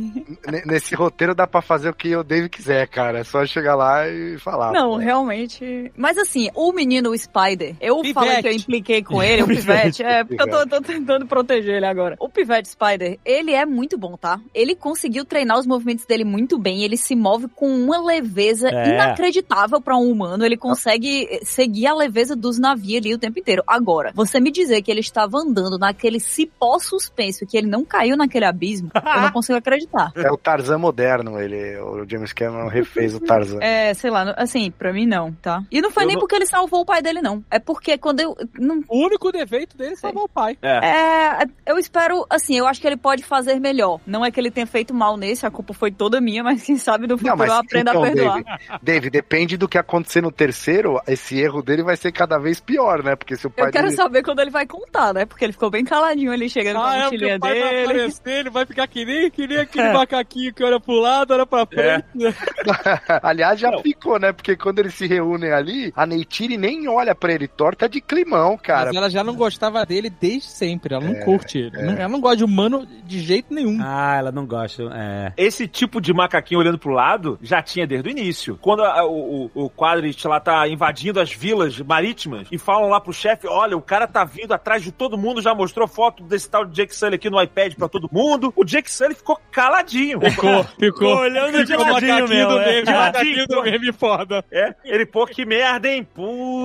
n- 0.47 0.63
nesse 0.65 0.95
roteiro 0.95 1.35
dá 1.35 1.45
pra 1.47 1.61
fazer 1.61 1.89
o 1.89 1.93
que 1.93 2.15
o 2.15 2.23
Dave 2.23 2.49
quiser, 2.49 2.87
cara. 2.87 3.19
É 3.19 3.23
só 3.23 3.45
chegar 3.45 3.75
lá 3.75 4.07
e 4.07 4.37
falar. 4.39 4.71
Não, 4.71 4.95
realmente. 4.95 5.91
Mas 5.95 6.17
assim, 6.17 6.49
o 6.55 6.71
menino 6.77 7.09
o 7.09 7.17
Spider, 7.17 7.75
eu 7.81 7.95
Pivete. 7.97 8.13
falei 8.13 8.41
que 8.41 8.47
eu 8.47 8.51
impliquei 8.53 9.03
com 9.03 9.21
ele, 9.21 9.41
o 9.43 9.47
Pivete, 9.49 10.03
é, 10.03 10.23
porque 10.23 10.41
eu 10.41 10.47
tô, 10.49 10.67
tô 10.67 10.81
tentando 10.81 11.25
proteger 11.25 11.75
ele 11.77 11.85
agora. 11.85 12.15
O 12.19 12.29
Pivete 12.29 12.69
Spider, 12.69 13.17
ele 13.25 13.51
é 13.53 13.65
muito 13.65 13.97
bom, 13.97 14.15
tá? 14.15 14.39
Ele 14.53 14.75
conseguiu 14.75 15.25
treinar 15.25 15.57
os 15.57 15.65
movimentos 15.65 16.05
dele 16.05 16.23
muito 16.23 16.57
bem, 16.59 16.83
ele 16.83 16.95
se 16.95 17.15
move 17.15 17.47
com 17.55 17.67
uma 17.67 17.99
leveza 18.05 18.69
É. 18.69 18.93
inacreditável 18.93 19.81
pra 19.81 19.97
um 19.97 20.09
humano, 20.11 20.45
ele 20.45 20.55
consegue 20.57 21.39
seguir 21.43 21.87
a 21.87 21.93
leveza 21.95 22.35
dos 22.35 22.59
navios 22.59 22.97
ali 23.01 23.13
o 23.13 23.17
tempo 23.17 23.39
inteiro. 23.39 23.63
Agora, 23.65 24.11
você 24.13 24.39
me 24.39 24.51
dizer 24.51 24.81
que 24.83 24.91
ele 24.91 24.99
estava 24.99 25.37
andando 25.39 25.77
naquele 25.79 26.19
cipó 26.19 26.77
suspenso, 26.79 27.45
que 27.45 27.57
ele 27.57 27.67
não 27.67 27.83
caiu 27.83 28.15
naquele 28.15 28.45
abismo, 28.45 28.91
eu 28.93 29.21
não 29.21 29.31
consigo 29.33 29.57
acreditar. 29.57 30.11
É 30.15 30.31
o 30.31 30.37
Tarzan 30.37 30.77
moderno, 30.77 31.39
ele. 31.39 31.77
O 31.79 32.05
James 32.07 32.33
Cameron 32.33 32.67
refez 32.67 33.15
o 33.15 33.19
Tarzan. 33.19 33.59
É, 33.61 33.93
sei 33.93 34.11
lá, 34.11 34.33
assim, 34.37 34.69
pra 34.71 34.93
mim 34.93 35.05
não, 35.05 35.31
tá? 35.33 35.63
E 35.71 35.81
não 35.81 35.89
foi 35.91 36.03
Eu 36.03 36.07
nem 36.07 36.15
não- 36.15 36.19
porque 36.21 36.35
ele 36.35 36.45
salvou 36.45 36.66
o 36.81 36.85
pai 36.85 37.01
dele, 37.01 37.21
não. 37.21 37.43
É 37.49 37.59
porque 37.59 37.97
quando 37.97 38.19
eu. 38.19 38.35
Não, 38.57 38.81
O 38.87 39.05
único 39.05 39.31
defeito 39.31 39.77
dele 39.77 39.93
é 39.93 39.95
salvar 39.95 40.23
o 40.23 40.29
pai. 40.29 40.57
é, 40.61 41.45
eu 41.65 41.77
espero, 41.77 42.25
assim, 42.29 42.57
eu 42.57 42.67
acho 42.67 42.79
que 42.81 42.87
ele 42.87 42.97
pode 42.97 43.23
fazer 43.23 43.59
melhor. 43.59 43.99
Não 44.05 44.25
é 44.25 44.31
que 44.31 44.39
ele 44.39 44.51
tenha 44.51 44.67
feito 44.67 44.93
mal 44.93 45.17
nesse, 45.17 45.45
a 45.45 45.51
culpa 45.51 45.73
foi 45.73 45.91
toda 45.91 46.19
minha, 46.21 46.43
mas 46.43 46.63
quem 46.63 46.77
sabe 46.77 47.07
no 47.07 47.17
futuro 47.17 47.43
eu 47.45 47.53
aprenda 47.53 47.91
então, 47.91 48.03
a 48.03 48.07
perdoar. 48.07 48.43
Dave, 48.43 48.57
Dave, 48.81 49.09
depende 49.09 49.57
do 49.57 49.67
que 49.67 49.77
acontecer 49.77 50.21
no 50.21 50.31
terceiro, 50.31 50.99
esse 51.07 51.39
erro 51.39 51.61
dele 51.61 51.83
vai 51.83 51.95
ser 51.95 52.11
cada 52.11 52.37
vez 52.37 52.59
pior, 52.59 53.03
né? 53.03 53.15
Porque 53.15 53.35
se 53.35 53.47
o 53.47 53.49
pai 53.49 53.67
Eu 53.67 53.71
quero 53.71 53.85
dele... 53.85 53.95
saber 53.95 54.23
quando 54.23 54.39
ele 54.39 54.51
vai 54.51 54.65
contar, 54.65 55.13
né? 55.13 55.25
Porque 55.25 55.45
ele 55.45 55.53
ficou 55.53 55.69
bem 55.69 55.85
caladinho 55.85 56.31
ali, 56.31 56.49
chegando 56.49 56.77
com 56.77 56.81
a 56.83 56.89
Ah, 56.91 56.95
é, 56.97 57.01
porque 57.03 57.15
mochilinha 57.15 57.37
o 57.37 57.39
pai 57.39 57.59
vai 57.59 57.69
dele. 57.71 57.83
aparecer, 57.83 58.31
ele 58.39 58.49
vai 58.49 58.65
ficar 58.65 58.87
que 58.87 59.05
nem, 59.05 59.29
que 59.31 59.47
nem 59.47 59.57
aquele 59.57 59.93
macaquinho 59.93 60.53
que 60.53 60.63
olha 60.63 60.79
pro 60.79 60.95
lado, 60.99 61.33
olha 61.33 61.45
pra 61.45 61.65
frente. 61.65 62.05
Aliás, 63.21 63.59
já 63.59 63.71
ficou, 63.81 64.19
né? 64.19 64.31
Porque 64.31 64.55
quando 64.55 64.79
eles 64.79 64.93
se 64.93 65.07
reúnem 65.07 65.51
ali, 65.51 65.91
a 65.95 66.05
Neytiri 66.05 66.56
Nem 66.57 66.87
olha 66.87 67.13
pra 67.15 67.31
ele 67.31 67.47
torta 67.47 67.87
de 67.87 68.01
climão, 68.01 68.57
cara. 68.57 68.87
Mas 68.87 68.95
ela 68.95 69.09
já 69.09 69.23
não 69.23 69.35
gostava 69.35 69.85
dele 69.85 70.09
desde 70.09 70.45
sempre. 70.47 70.93
Ela 70.95 71.03
não 71.05 71.13
É, 71.15 71.23
curte 71.23 71.57
ele. 71.59 71.77
é. 71.77 71.83
Não- 71.83 71.93
Ela 71.93 72.07
não 72.09 72.19
gosta 72.21 72.37
de 72.37 72.43
humano 72.43 72.87
de 73.05 73.19
jeito 73.19 73.53
nenhum. 73.53 73.77
Ah, 73.81 74.15
ela 74.17 74.31
não 74.31 74.45
gosta. 74.45 74.83
É. 74.93 75.33
Esse 75.37 75.67
tipo 75.67 76.01
de 76.01 76.13
macaquinho 76.13 76.59
olhando 76.59 76.77
pro 76.79 76.91
lado 76.91 77.37
já 77.41 77.61
tinha 77.61 77.85
desde 77.87 78.09
o 78.09 78.11
início. 78.11 78.57
Quando 78.61 78.83
a- 78.83 79.05
o, 79.05 79.49
o, 79.53 79.65
o 79.65 79.69
Quadrit 79.69 80.27
lá 80.27 80.39
tá 80.39 80.67
invadindo 80.67 81.19
as 81.19 81.31
vilas 81.31 81.79
marítimas 81.79 82.47
e 82.51 82.57
falam 82.57 82.89
lá 82.89 82.99
pro 82.99 83.13
chefe: 83.13 83.47
olha, 83.47 83.77
o 83.77 83.81
cara 83.81 84.07
tá 84.07 84.23
vindo 84.25 84.53
atrás 84.53 84.81
de 84.83 84.91
todo 84.91 85.17
mundo, 85.17 85.41
já 85.41 85.53
mostrou 85.53 85.87
foto 85.87 86.23
desse 86.23 86.49
tal 86.49 86.65
de 86.65 86.73
Jake 86.75 86.95
Sully 86.95 87.15
aqui 87.15 87.29
no 87.29 87.41
iPad 87.41 87.73
pra 87.75 87.87
todo 87.87 88.09
mundo. 88.11 88.51
O 88.55 88.63
Jake 88.65 88.91
Sully 88.91 89.13
ficou 89.15 89.39
caladinho. 89.51 90.19
Ficou, 90.21 90.63
ficou. 90.79 91.15
olhando 91.17 91.63
de 91.65 91.67
Ficou 91.73 91.85
o 91.85 91.93
ladinho 91.93 92.27
mesmo, 92.27 92.49
do 92.51 92.59
é. 92.59 92.65
meme, 92.65 92.85
De 92.85 92.91
ladinho, 92.93 93.47
do 93.47 93.55
pô. 93.55 93.61
meme 93.63 93.91
foda. 93.93 94.45
É, 94.51 94.73
ele, 94.85 95.05
pô, 95.05 95.25
que 95.27 95.45
merda, 95.45 95.87
hein? 95.89 96.07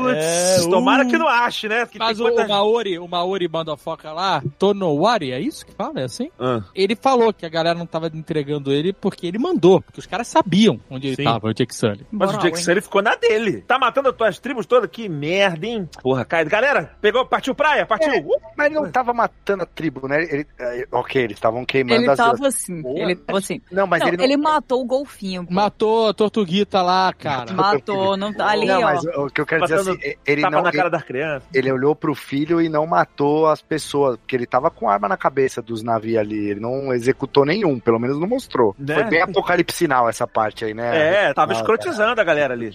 Putz, 0.03 0.17
É, 0.17 0.61
uh. 0.67 0.71
tomara 0.71 1.05
que 1.05 1.17
não 1.19 1.29
ache, 1.29 1.69
né? 1.69 1.87
Que 1.87 1.99
Mas 1.99 2.17
tem 2.17 2.27
o, 2.27 2.29
o 2.29 2.33
coisas- 2.33 2.49
Maori, 2.49 2.99
o 2.99 3.09
Maori 3.09 3.49
Bandofoca 3.49 4.13
lá, 4.13 4.43
Tonowari, 4.59 5.33
é 5.33 5.41
isso 5.41 5.67
que 5.67 5.73
fala? 5.73 6.01
É 6.01 6.05
assim? 6.05 6.31
Ah. 6.39 6.61
Ele 6.75 6.95
falou 6.97 7.33
que 7.33 7.45
a 7.45 7.49
galera 7.49 7.79
não 7.79 7.87
tava 7.87 8.11
entregando 8.13 8.73
ele 8.73 8.93
porque 8.93 9.27
ele 9.27 9.39
mandou, 9.39 9.81
porque 9.81 10.01
os 10.01 10.07
caras 10.07 10.29
sabiam 10.29 10.81
onde 10.91 11.09
ele 11.09 11.17
Sim. 11.17 11.25
tava, 11.25 11.49
o 11.49 11.53
Jake 11.55 11.75
Sully. 11.75 12.07
Mas 12.11 12.29
Moral, 12.29 12.41
o 12.41 12.43
Jake 12.45 12.59
hein? 12.59 12.65
Sully 12.65 12.81
ficou 12.81 13.03
na 13.03 13.15
dele. 13.17 13.63
Tá 13.63 13.79
matando 13.79 14.09
as 14.09 14.17
tuas 14.17 14.39
tribos 14.39 14.67
todas? 14.67 14.89
Que 14.91 15.09
merda, 15.09 15.67
hein? 15.67 15.89
Porra, 16.03 16.25
cara. 16.25 16.45
Galera, 16.45 16.97
pegou, 17.01 17.25
partiu 17.27 17.55
praia? 17.55 17.87
Partiu. 17.87 18.13
É. 18.13 18.19
Uh! 18.21 18.33
Mas 18.57 18.67
ele 18.67 18.75
não 18.77 18.91
tava 18.91 19.13
matando 19.13 19.63
a 19.63 19.67
tribo, 19.67 20.07
né? 20.09 20.23
Ele, 20.23 20.47
é, 20.59 20.87
ok, 20.91 21.23
eles 21.23 21.37
estavam 21.37 21.65
queimando 21.65 22.03
Ele 22.03 22.11
as 22.11 22.17
tava 22.17 22.47
assim. 22.47 22.83
Boa. 22.83 22.99
Ele 23.01 23.17
tava 23.17 23.39
assim. 23.39 23.61
Não, 23.71 23.87
mas 23.87 24.01
não, 24.01 24.09
ele 24.09 24.23
ele, 24.23 24.37
não. 24.37 24.43
matou 24.45 24.81
o 24.83 24.85
golfinho. 24.85 25.47
pô. 25.47 25.53
Matou 25.53 26.09
a 26.09 26.15
Tortuguita 26.15 26.83
lá, 26.83 27.13
cara. 27.13 27.53
Matou, 27.53 28.17
não 28.17 28.33
tá 28.33 28.49
ali, 28.49 28.67
não, 28.67 28.79
ó. 28.81 28.83
mas 28.83 29.05
o 29.05 29.27
que 29.29 29.41
eu 29.41 29.47
quero 29.47 29.63
Matando 29.77 29.99
assim, 30.01 30.15
ele 30.27 30.43
Tapa 30.43 30.57
não. 30.57 30.63
na 30.63 30.69
Ele, 30.69 30.77
cara 30.79 30.91
das 30.91 31.03
crianças. 31.03 31.49
ele 31.55 31.73
olhou 31.73 31.95
pro 31.95 32.15
filho 32.15 32.61
e 32.61 32.69
não 32.69 32.87
matou 32.87 33.47
as 33.49 33.61
pessoas, 33.63 34.17
porque 34.17 34.37
ele 34.37 34.47
tava 34.47 34.71
com 34.71 34.89
arma 34.89 35.09
na 35.09 35.17
cabeça 35.17 35.61
dos 35.63 35.83
navios 35.83 36.19
ali. 36.19 36.51
Ele 36.51 36.61
não 36.61 36.93
executou 36.93 37.45
nenhum, 37.45 37.79
pelo 37.79 37.99
menos 37.99 38.19
não 38.19 38.27
mostrou. 38.29 38.75
Né? 38.79 38.95
Foi 38.95 39.05
bem 39.05 39.23
apocalipsinal 39.23 40.09
essa 40.09 40.27
parte 40.27 40.65
aí, 40.65 40.75
né? 40.75 41.29
É, 41.29 41.35
tava 41.35 41.53
Ah, 41.53 41.57
escrotizando 41.57 42.21
a 42.21 42.25
galera 42.25 42.55
ali. 42.55 42.71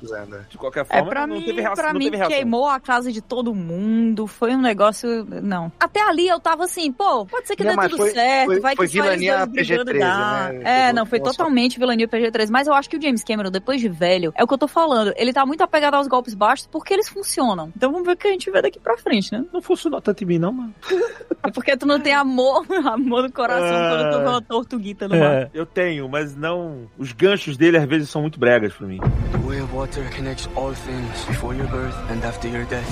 De 0.50 0.58
qualquer 0.58 0.82
É, 0.82 0.86
forma, 0.86 1.10
pra 1.10 1.28
não 1.28 1.36
mim, 1.36 1.44
teve 1.46 1.62
reação. 1.62 1.76
pra 1.84 1.94
não 1.94 2.00
mim 2.00 2.06
teve 2.06 2.18
reação. 2.18 2.36
queimou 2.36 2.68
a 2.68 2.80
casa 2.80 3.12
de 3.12 3.22
todo 3.22 3.54
mundo. 3.54 4.28
Foi 4.28 4.56
um 4.56 4.62
negócio. 4.62 5.26
Não. 5.42 5.72
Até 5.80 6.02
ali 6.02 6.28
eu 6.28 6.40
tava 6.40 6.64
assim, 6.66 6.92
pô, 6.92 7.26
pode 7.26 7.48
ser 7.48 7.56
que 7.56 7.64
Não, 7.64 7.76
dê 7.76 7.90
tudo 7.90 7.98
foi- 7.98 8.12
certo. 8.12 8.46
foi- 8.48 8.60
vai 8.60 8.76
foi 8.76 8.88
que 8.88 8.94
vilania 8.94 9.38
dois 9.46 9.50
brigando 9.52 9.86
PG-13, 9.92 10.00
dá. 10.00 10.50
né? 10.54 10.62
É, 10.90 10.94
não, 10.94 11.06
foi 11.06 11.20
nossa. 11.20 11.32
totalmente 11.32 11.80
vilania 11.80 12.08
PG-13. 12.08 12.50
Mas 12.52 12.68
eu 12.68 12.74
acho 12.74 12.90
que 12.90 12.98
o 12.98 13.02
James 13.02 13.24
Cameron, 13.24 13.52
depois 13.52 13.80
de 13.82 13.90
velho, 13.90 14.34
é 14.36 14.44
o 14.44 14.48
que 14.48 14.54
eu 14.54 14.58
tô 14.58 14.68
falando. 14.68 15.14
Ele 15.18 15.34
tá 15.34 15.46
muito 15.46 15.62
apegado 15.62 15.96
aos 15.96 16.08
golpes 16.08 16.34
baixos 16.34 16.68
porque 16.68 16.87
eles 16.94 17.10
funcionam. 17.10 17.72
Então 17.76 17.92
vamos 17.92 18.06
ver 18.06 18.14
o 18.14 18.18
que 18.18 18.28
a 18.28 18.32
gente 18.32 18.50
vê 18.52 18.62
daqui 18.62 18.80
pra 18.80 18.98
frente, 18.98 19.32
né? 19.32 19.44
Não 19.54 19.62
funcionou 19.62 20.02
tanto 20.02 20.24
em 20.24 20.28
mim, 20.28 20.40
não, 20.40 20.52
mano. 20.52 20.74
É 21.44 21.52
porque 21.52 21.78
tu 21.78 21.86
não 21.86 22.00
tem 22.00 22.14
amor, 22.14 22.66
amor 22.86 23.24
no 23.24 23.32
coração 23.32 23.62
quando 23.62 24.12
tu 24.12 24.18
vê 24.20 24.28
uma 24.28 24.42
tortuguita 24.42 25.08
no 25.08 25.18
mar. 25.18 25.34
É. 25.34 25.50
Eu 25.54 25.66
tenho, 25.66 26.10
mas 26.10 26.36
não. 26.36 26.90
Os 26.98 27.14
ganchos 27.14 27.56
dele 27.56 27.78
às 27.78 27.86
vezes 27.86 28.10
são 28.10 28.22
muito 28.22 28.40
bregas 28.40 28.74
pra 28.74 28.86
mim. 28.86 28.98
The 28.98 29.38
way 29.48 29.62
of 29.62 29.74
water 29.74 30.04
connects 30.14 30.50
all 30.56 30.74
things 30.74 31.26
before 31.26 31.56
your 31.56 31.68
birth 31.70 31.96
and 32.12 32.28
after 32.28 32.52
your 32.52 32.66
death. 32.66 32.86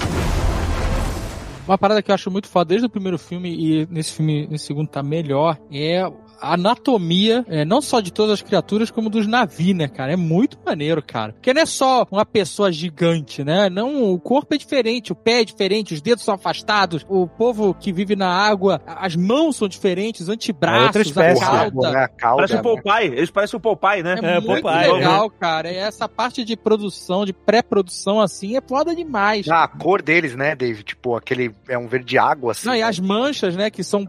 Uma 1.68 1.80
parada 1.80 2.02
que 2.02 2.12
eu 2.12 2.16
acho 2.16 2.30
muito 2.30 2.48
foda 2.48 2.70
desde 2.70 2.86
o 2.86 2.90
primeiro 2.90 3.18
filme 3.18 3.50
e 3.50 3.88
nesse 3.90 4.14
filme, 4.14 4.48
nesse 4.48 4.66
segundo 4.66 4.88
tá 4.88 5.02
melhor, 5.02 5.58
é 5.72 6.08
anatomia, 6.42 7.46
é, 7.48 7.64
não 7.66 7.82
só 7.82 8.00
de 8.00 8.12
todas 8.12 8.34
as 8.34 8.42
criaturas, 8.42 8.92
como 8.92 9.10
dos 9.10 9.28
navios, 9.28 9.76
né, 9.76 9.88
cara? 9.88 10.14
É 10.14 10.16
muito 10.16 10.58
maneiro, 10.66 11.02
cara. 11.02 11.34
Porque 11.34 11.54
não 11.54 11.62
é 11.62 11.66
só 11.66 12.06
uma 12.12 12.26
pessoa 12.26 12.72
gigante, 12.72 13.44
né? 13.44 13.70
Não, 13.70 14.12
o 14.14 14.20
corpo 14.20 14.54
é 14.54 14.58
diferente, 14.58 15.12
o 15.12 15.16
pé 15.16 15.42
é 15.42 15.46
diferente, 15.46 15.94
os 15.94 16.02
dedos 16.02 16.24
são 16.24 16.36
afastados, 16.36 17.06
o 17.10 17.28
povo 17.28 17.74
que 17.74 17.92
vive 17.92 18.16
na 18.16 18.30
água, 18.30 18.82
as 18.86 19.16
mãos 19.16 19.56
são 19.56 19.68
diferentes, 19.68 20.22
os 20.22 20.30
É 20.30 20.34
antebraços, 20.34 21.18
a 21.18 21.36
cauda. 21.40 21.92
né? 21.92 22.04
A 22.04 22.08
cauda, 22.08 22.36
Parece 22.38 22.54
o 22.54 22.58
né? 22.58 22.64
Popeye. 22.64 23.08
Eles 23.18 23.32
parecem 23.32 23.58
o 23.58 23.60
Popeye, 23.60 24.04
né? 24.04 24.16
É, 24.22 24.36
É, 24.36 24.40
muito 24.40 24.62
Popeye, 24.62 24.92
legal, 24.92 25.30
cara. 25.30 25.72
E 25.72 25.76
essa 25.76 26.08
parte 26.08 26.44
de 26.44 26.56
produção, 26.56 27.26
de 27.26 27.34
pré-produção, 27.34 28.20
assim, 28.20 28.56
é 28.58 28.62
foda 28.62 28.96
demais. 28.96 29.48
Ah, 29.48 29.64
a 29.64 29.68
cor 29.68 30.02
deles, 30.02 30.36
né, 30.36 30.56
Dave? 30.56 30.84
Tipo, 30.84 31.16
aquele 31.16 31.54
é 31.68 31.78
um 31.78 31.88
verde 31.88 32.18
água, 32.18 32.52
assim. 32.52 32.68
Não, 32.68 32.76
e 32.76 32.80
né? 32.80 32.84
as 32.84 33.00
manchas, 33.00 33.56
né, 33.56 33.70
que 33.70 33.84
são 33.84 34.06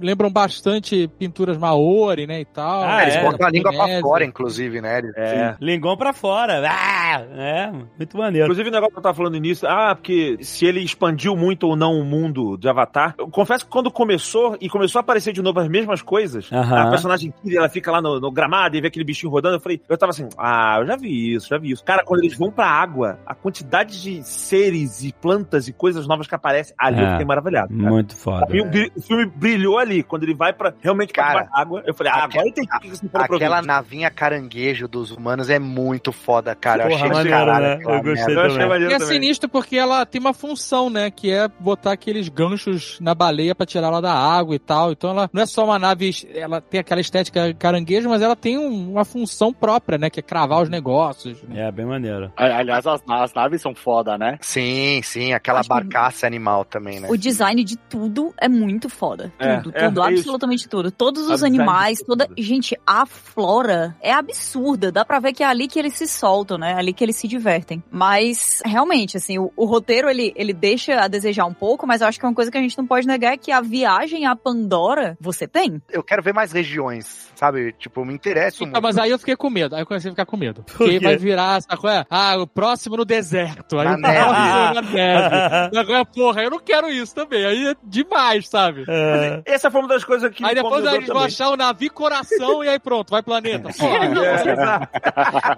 lembram 0.00 0.30
bastante 0.30 1.08
pinturas 1.18 1.56
maori, 1.68 2.26
né, 2.26 2.40
e 2.40 2.44
tal. 2.44 2.82
Ah, 2.82 3.02
Eles 3.02 3.16
é, 3.16 3.22
botam 3.22 3.46
a 3.46 3.50
língua 3.50 3.72
pra 3.72 4.00
fora, 4.00 4.24
inclusive, 4.24 4.80
né? 4.80 4.98
Eles- 4.98 5.12
É. 5.16 5.56
Lingão 5.60 5.96
pra 5.96 6.12
fora. 6.12 6.62
Ah, 6.68 7.20
é, 7.36 7.70
muito 7.96 8.16
maneiro. 8.16 8.46
Inclusive, 8.46 8.68
o 8.68 8.72
negócio 8.72 8.92
que 8.92 8.98
eu 8.98 9.02
tava 9.02 9.14
falando 9.14 9.32
no 9.32 9.38
início, 9.38 9.68
ah, 9.68 9.94
porque 9.94 10.38
se 10.40 10.64
ele 10.66 10.80
expandiu 10.80 11.36
muito 11.36 11.64
ou 11.66 11.76
não 11.76 11.92
o 11.98 12.04
mundo 12.04 12.56
de 12.56 12.68
Avatar, 12.68 13.14
eu 13.18 13.28
confesso 13.28 13.64
que 13.64 13.70
quando 13.70 13.90
começou 13.90 14.56
e 14.60 14.68
começou 14.68 14.98
a 14.98 15.02
aparecer 15.02 15.32
de 15.32 15.42
novo 15.42 15.60
as 15.60 15.68
mesmas 15.68 16.02
coisas, 16.02 16.50
Aham. 16.52 16.86
a 16.86 16.90
personagem 16.90 17.32
Kiri, 17.42 17.56
ela 17.56 17.68
fica 17.68 17.90
lá 17.90 18.00
no, 18.00 18.20
no 18.20 18.30
gramado 18.30 18.76
e 18.76 18.80
vê 18.80 18.88
aquele 18.88 19.04
bichinho 19.04 19.30
rodando, 19.30 19.56
eu 19.56 19.60
falei, 19.60 19.80
eu 19.88 19.98
tava 19.98 20.10
assim, 20.10 20.28
ah, 20.38 20.76
eu 20.80 20.86
já 20.86 20.96
vi 20.96 21.34
isso, 21.34 21.48
já 21.48 21.58
vi 21.58 21.70
isso. 21.70 21.84
Cara, 21.84 22.02
quando 22.04 22.22
eles 22.22 22.36
vão 22.36 22.50
pra 22.50 22.66
água, 22.66 23.18
a 23.26 23.34
quantidade 23.34 24.00
de 24.02 24.22
seres 24.26 25.02
e 25.02 25.12
plantas 25.12 25.68
e 25.68 25.72
coisas 25.72 26.06
novas 26.06 26.26
que 26.26 26.34
aparecem, 26.34 26.74
ali 26.78 27.00
eu 27.00 27.06
É. 27.06 27.10
fiquei 27.12 27.26
maravilhado. 27.26 27.68
cara. 27.76 27.90
Muito 27.90 28.16
foda. 28.16 28.46
Mim, 28.50 28.62
o 28.96 29.00
filme 29.00 29.26
brilhou 29.26 29.78
ali, 29.78 30.02
quando 30.02 30.22
ele 30.24 30.34
vai 30.34 30.52
pra 30.52 30.72
realmente 30.80 31.12
pra 31.12 31.24
Cara, 31.24 31.48
água. 31.60 31.82
Eu 31.86 31.94
falei, 31.94 32.12
ah, 32.12 32.24
agora 32.24 32.42
eu 32.44 32.48
entendi 32.48 32.68
que 32.98 33.08
falou 33.08 33.36
Aquela 33.36 33.62
navinha 33.62 34.10
caranguejo 34.10 34.86
dos 34.88 35.10
humanos 35.10 35.50
é 35.50 35.58
muito 35.58 36.12
foda, 36.12 36.54
cara. 36.54 36.84
eu 36.84 36.88
Porra, 36.88 36.96
achei 36.96 37.08
do 37.08 37.14
maneiro, 37.16 37.38
caralho 37.38 37.64
né? 37.66 37.74
Eu 37.82 38.02
gostei 38.02 38.14
merda. 38.14 38.32
Eu 38.32 38.40
achei 38.40 38.52
também. 38.52 38.68
maneiro 38.68 38.92
E 38.92 38.94
é 38.94 39.00
sinistro 39.00 39.48
porque 39.48 39.76
ela 39.76 40.04
tem 40.06 40.20
uma 40.20 40.32
função, 40.34 40.90
né? 40.90 41.10
Que 41.10 41.30
é 41.30 41.48
botar 41.60 41.92
aqueles 41.92 42.28
ganchos 42.28 42.98
na 43.00 43.14
baleia 43.14 43.54
pra 43.54 43.66
tirar 43.66 43.88
ela 43.88 44.00
da 44.00 44.12
água 44.14 44.54
e 44.54 44.58
tal. 44.58 44.92
Então 44.92 45.10
ela 45.10 45.30
não 45.32 45.42
é 45.42 45.46
só 45.46 45.64
uma 45.64 45.78
nave, 45.78 46.10
ela 46.34 46.60
tem 46.60 46.80
aquela 46.80 47.00
estética 47.00 47.52
caranguejo, 47.54 48.08
mas 48.08 48.22
ela 48.22 48.36
tem 48.36 48.58
um- 48.58 48.92
uma 48.92 49.04
função 49.04 49.52
própria, 49.52 49.98
né? 49.98 50.10
Que 50.10 50.20
é 50.20 50.22
cravar 50.22 50.62
os 50.62 50.68
negócios. 50.68 51.42
né? 51.42 51.66
É, 51.68 51.72
bem 51.72 51.86
maneiro. 51.86 52.32
Aliás, 52.36 52.86
as, 52.86 53.02
as 53.08 53.34
naves 53.34 53.60
são 53.62 53.74
foda, 53.74 54.16
né? 54.18 54.38
Sim, 54.40 55.00
sim, 55.02 55.32
aquela 55.32 55.60
Acho 55.60 55.68
que- 55.68 55.74
barcaça 55.74 56.26
animal 56.26 56.64
também, 56.64 57.00
né? 57.00 57.08
O 57.10 57.16
design 57.16 57.62
de 57.64 57.76
tudo 57.76 58.32
é 58.40 58.48
muito 58.48 58.88
foda. 58.88 59.32
É, 59.38 59.56
Tudo, 59.58 59.76
é, 59.76 59.88
tudo, 59.88 60.02
é 60.02 60.12
isso. 60.12 60.18
absolutamente 60.20 60.68
tudo. 60.68 60.90
Todos 60.90 61.28
os 61.28 61.42
animais, 61.48 61.98
toda. 62.06 62.28
Gente, 62.36 62.78
a 62.86 63.04
flora 63.06 63.96
é 64.00 64.12
absurda. 64.12 64.90
Dá 64.92 65.04
pra 65.04 65.18
ver 65.18 65.32
que 65.32 65.42
é 65.42 65.46
ali 65.46 65.66
que 65.68 65.78
eles 65.78 65.94
se 65.94 66.06
soltam, 66.06 66.58
né? 66.58 66.74
Ali 66.74 66.92
que 66.92 67.04
eles 67.04 67.16
se 67.16 67.26
divertem. 67.28 67.82
Mas, 67.90 68.60
realmente, 68.64 69.16
assim, 69.16 69.38
o, 69.38 69.52
o 69.56 69.64
roteiro 69.64 70.08
ele, 70.08 70.32
ele 70.36 70.52
deixa 70.52 71.00
a 71.00 71.08
desejar 71.08 71.44
um 71.46 71.54
pouco, 71.54 71.86
mas 71.86 72.00
eu 72.00 72.06
acho 72.08 72.18
que 72.18 72.26
uma 72.26 72.34
coisa 72.34 72.50
que 72.50 72.58
a 72.58 72.60
gente 72.60 72.76
não 72.78 72.86
pode 72.86 73.06
negar 73.06 73.32
é 73.32 73.36
que 73.36 73.50
a 73.52 73.60
viagem 73.60 74.26
a 74.26 74.34
Pandora 74.36 75.16
você 75.20 75.46
tem. 75.46 75.80
Eu 75.90 76.02
quero 76.02 76.22
ver 76.22 76.32
mais 76.34 76.52
regiões, 76.52 77.28
sabe? 77.34 77.72
Tipo, 77.78 78.04
me 78.04 78.14
interessa 78.14 78.56
Então, 78.58 78.68
muito. 78.68 78.82
mas 78.82 78.98
aí 78.98 79.10
eu 79.10 79.18
fiquei 79.18 79.36
com 79.36 79.50
medo. 79.50 79.74
Aí 79.74 79.82
eu 79.82 79.86
comecei 79.86 80.10
a 80.10 80.12
ficar 80.12 80.26
com 80.26 80.36
medo. 80.36 80.62
Por 80.64 80.76
Porque 80.78 80.98
vai 81.00 81.16
virar, 81.16 81.60
sabe 81.62 81.80
qual 81.80 81.92
é? 81.92 82.04
Ah, 82.10 82.36
o 82.38 82.46
próximo 82.46 82.96
no 82.96 83.04
deserto. 83.04 83.78
Aí 83.78 83.86
Na 83.86 83.94
o 83.94 83.96
neve. 83.98 84.14
próximo 84.24 84.74
na 84.74 84.82
neve. 84.82 85.78
Agora, 85.78 86.04
porra, 86.04 86.42
eu 86.42 86.50
não 86.50 86.58
quero 86.60 86.88
isso 86.90 87.14
também. 87.14 87.44
Aí 87.44 87.68
é 87.68 87.74
demais, 87.84 88.48
sabe? 88.48 88.84
É. 88.88 89.42
Essa 89.44 89.70
foi 89.70 89.80
uma 89.80 89.88
das 89.88 90.04
coisas 90.04 90.30
que 90.32 90.44
Aí 90.44 90.54
depois 90.54 90.74
incomodou 90.80 90.96
eles 90.96 91.08
vão 91.08 91.16
achar 91.38 91.50
o 91.50 91.56
navio 91.56 91.92
coração 91.92 92.64
e 92.64 92.68
aí 92.68 92.78
pronto, 92.78 93.10
vai 93.10 93.22
planeta. 93.22 93.68
É, 93.78 94.52
exato. 94.52 94.88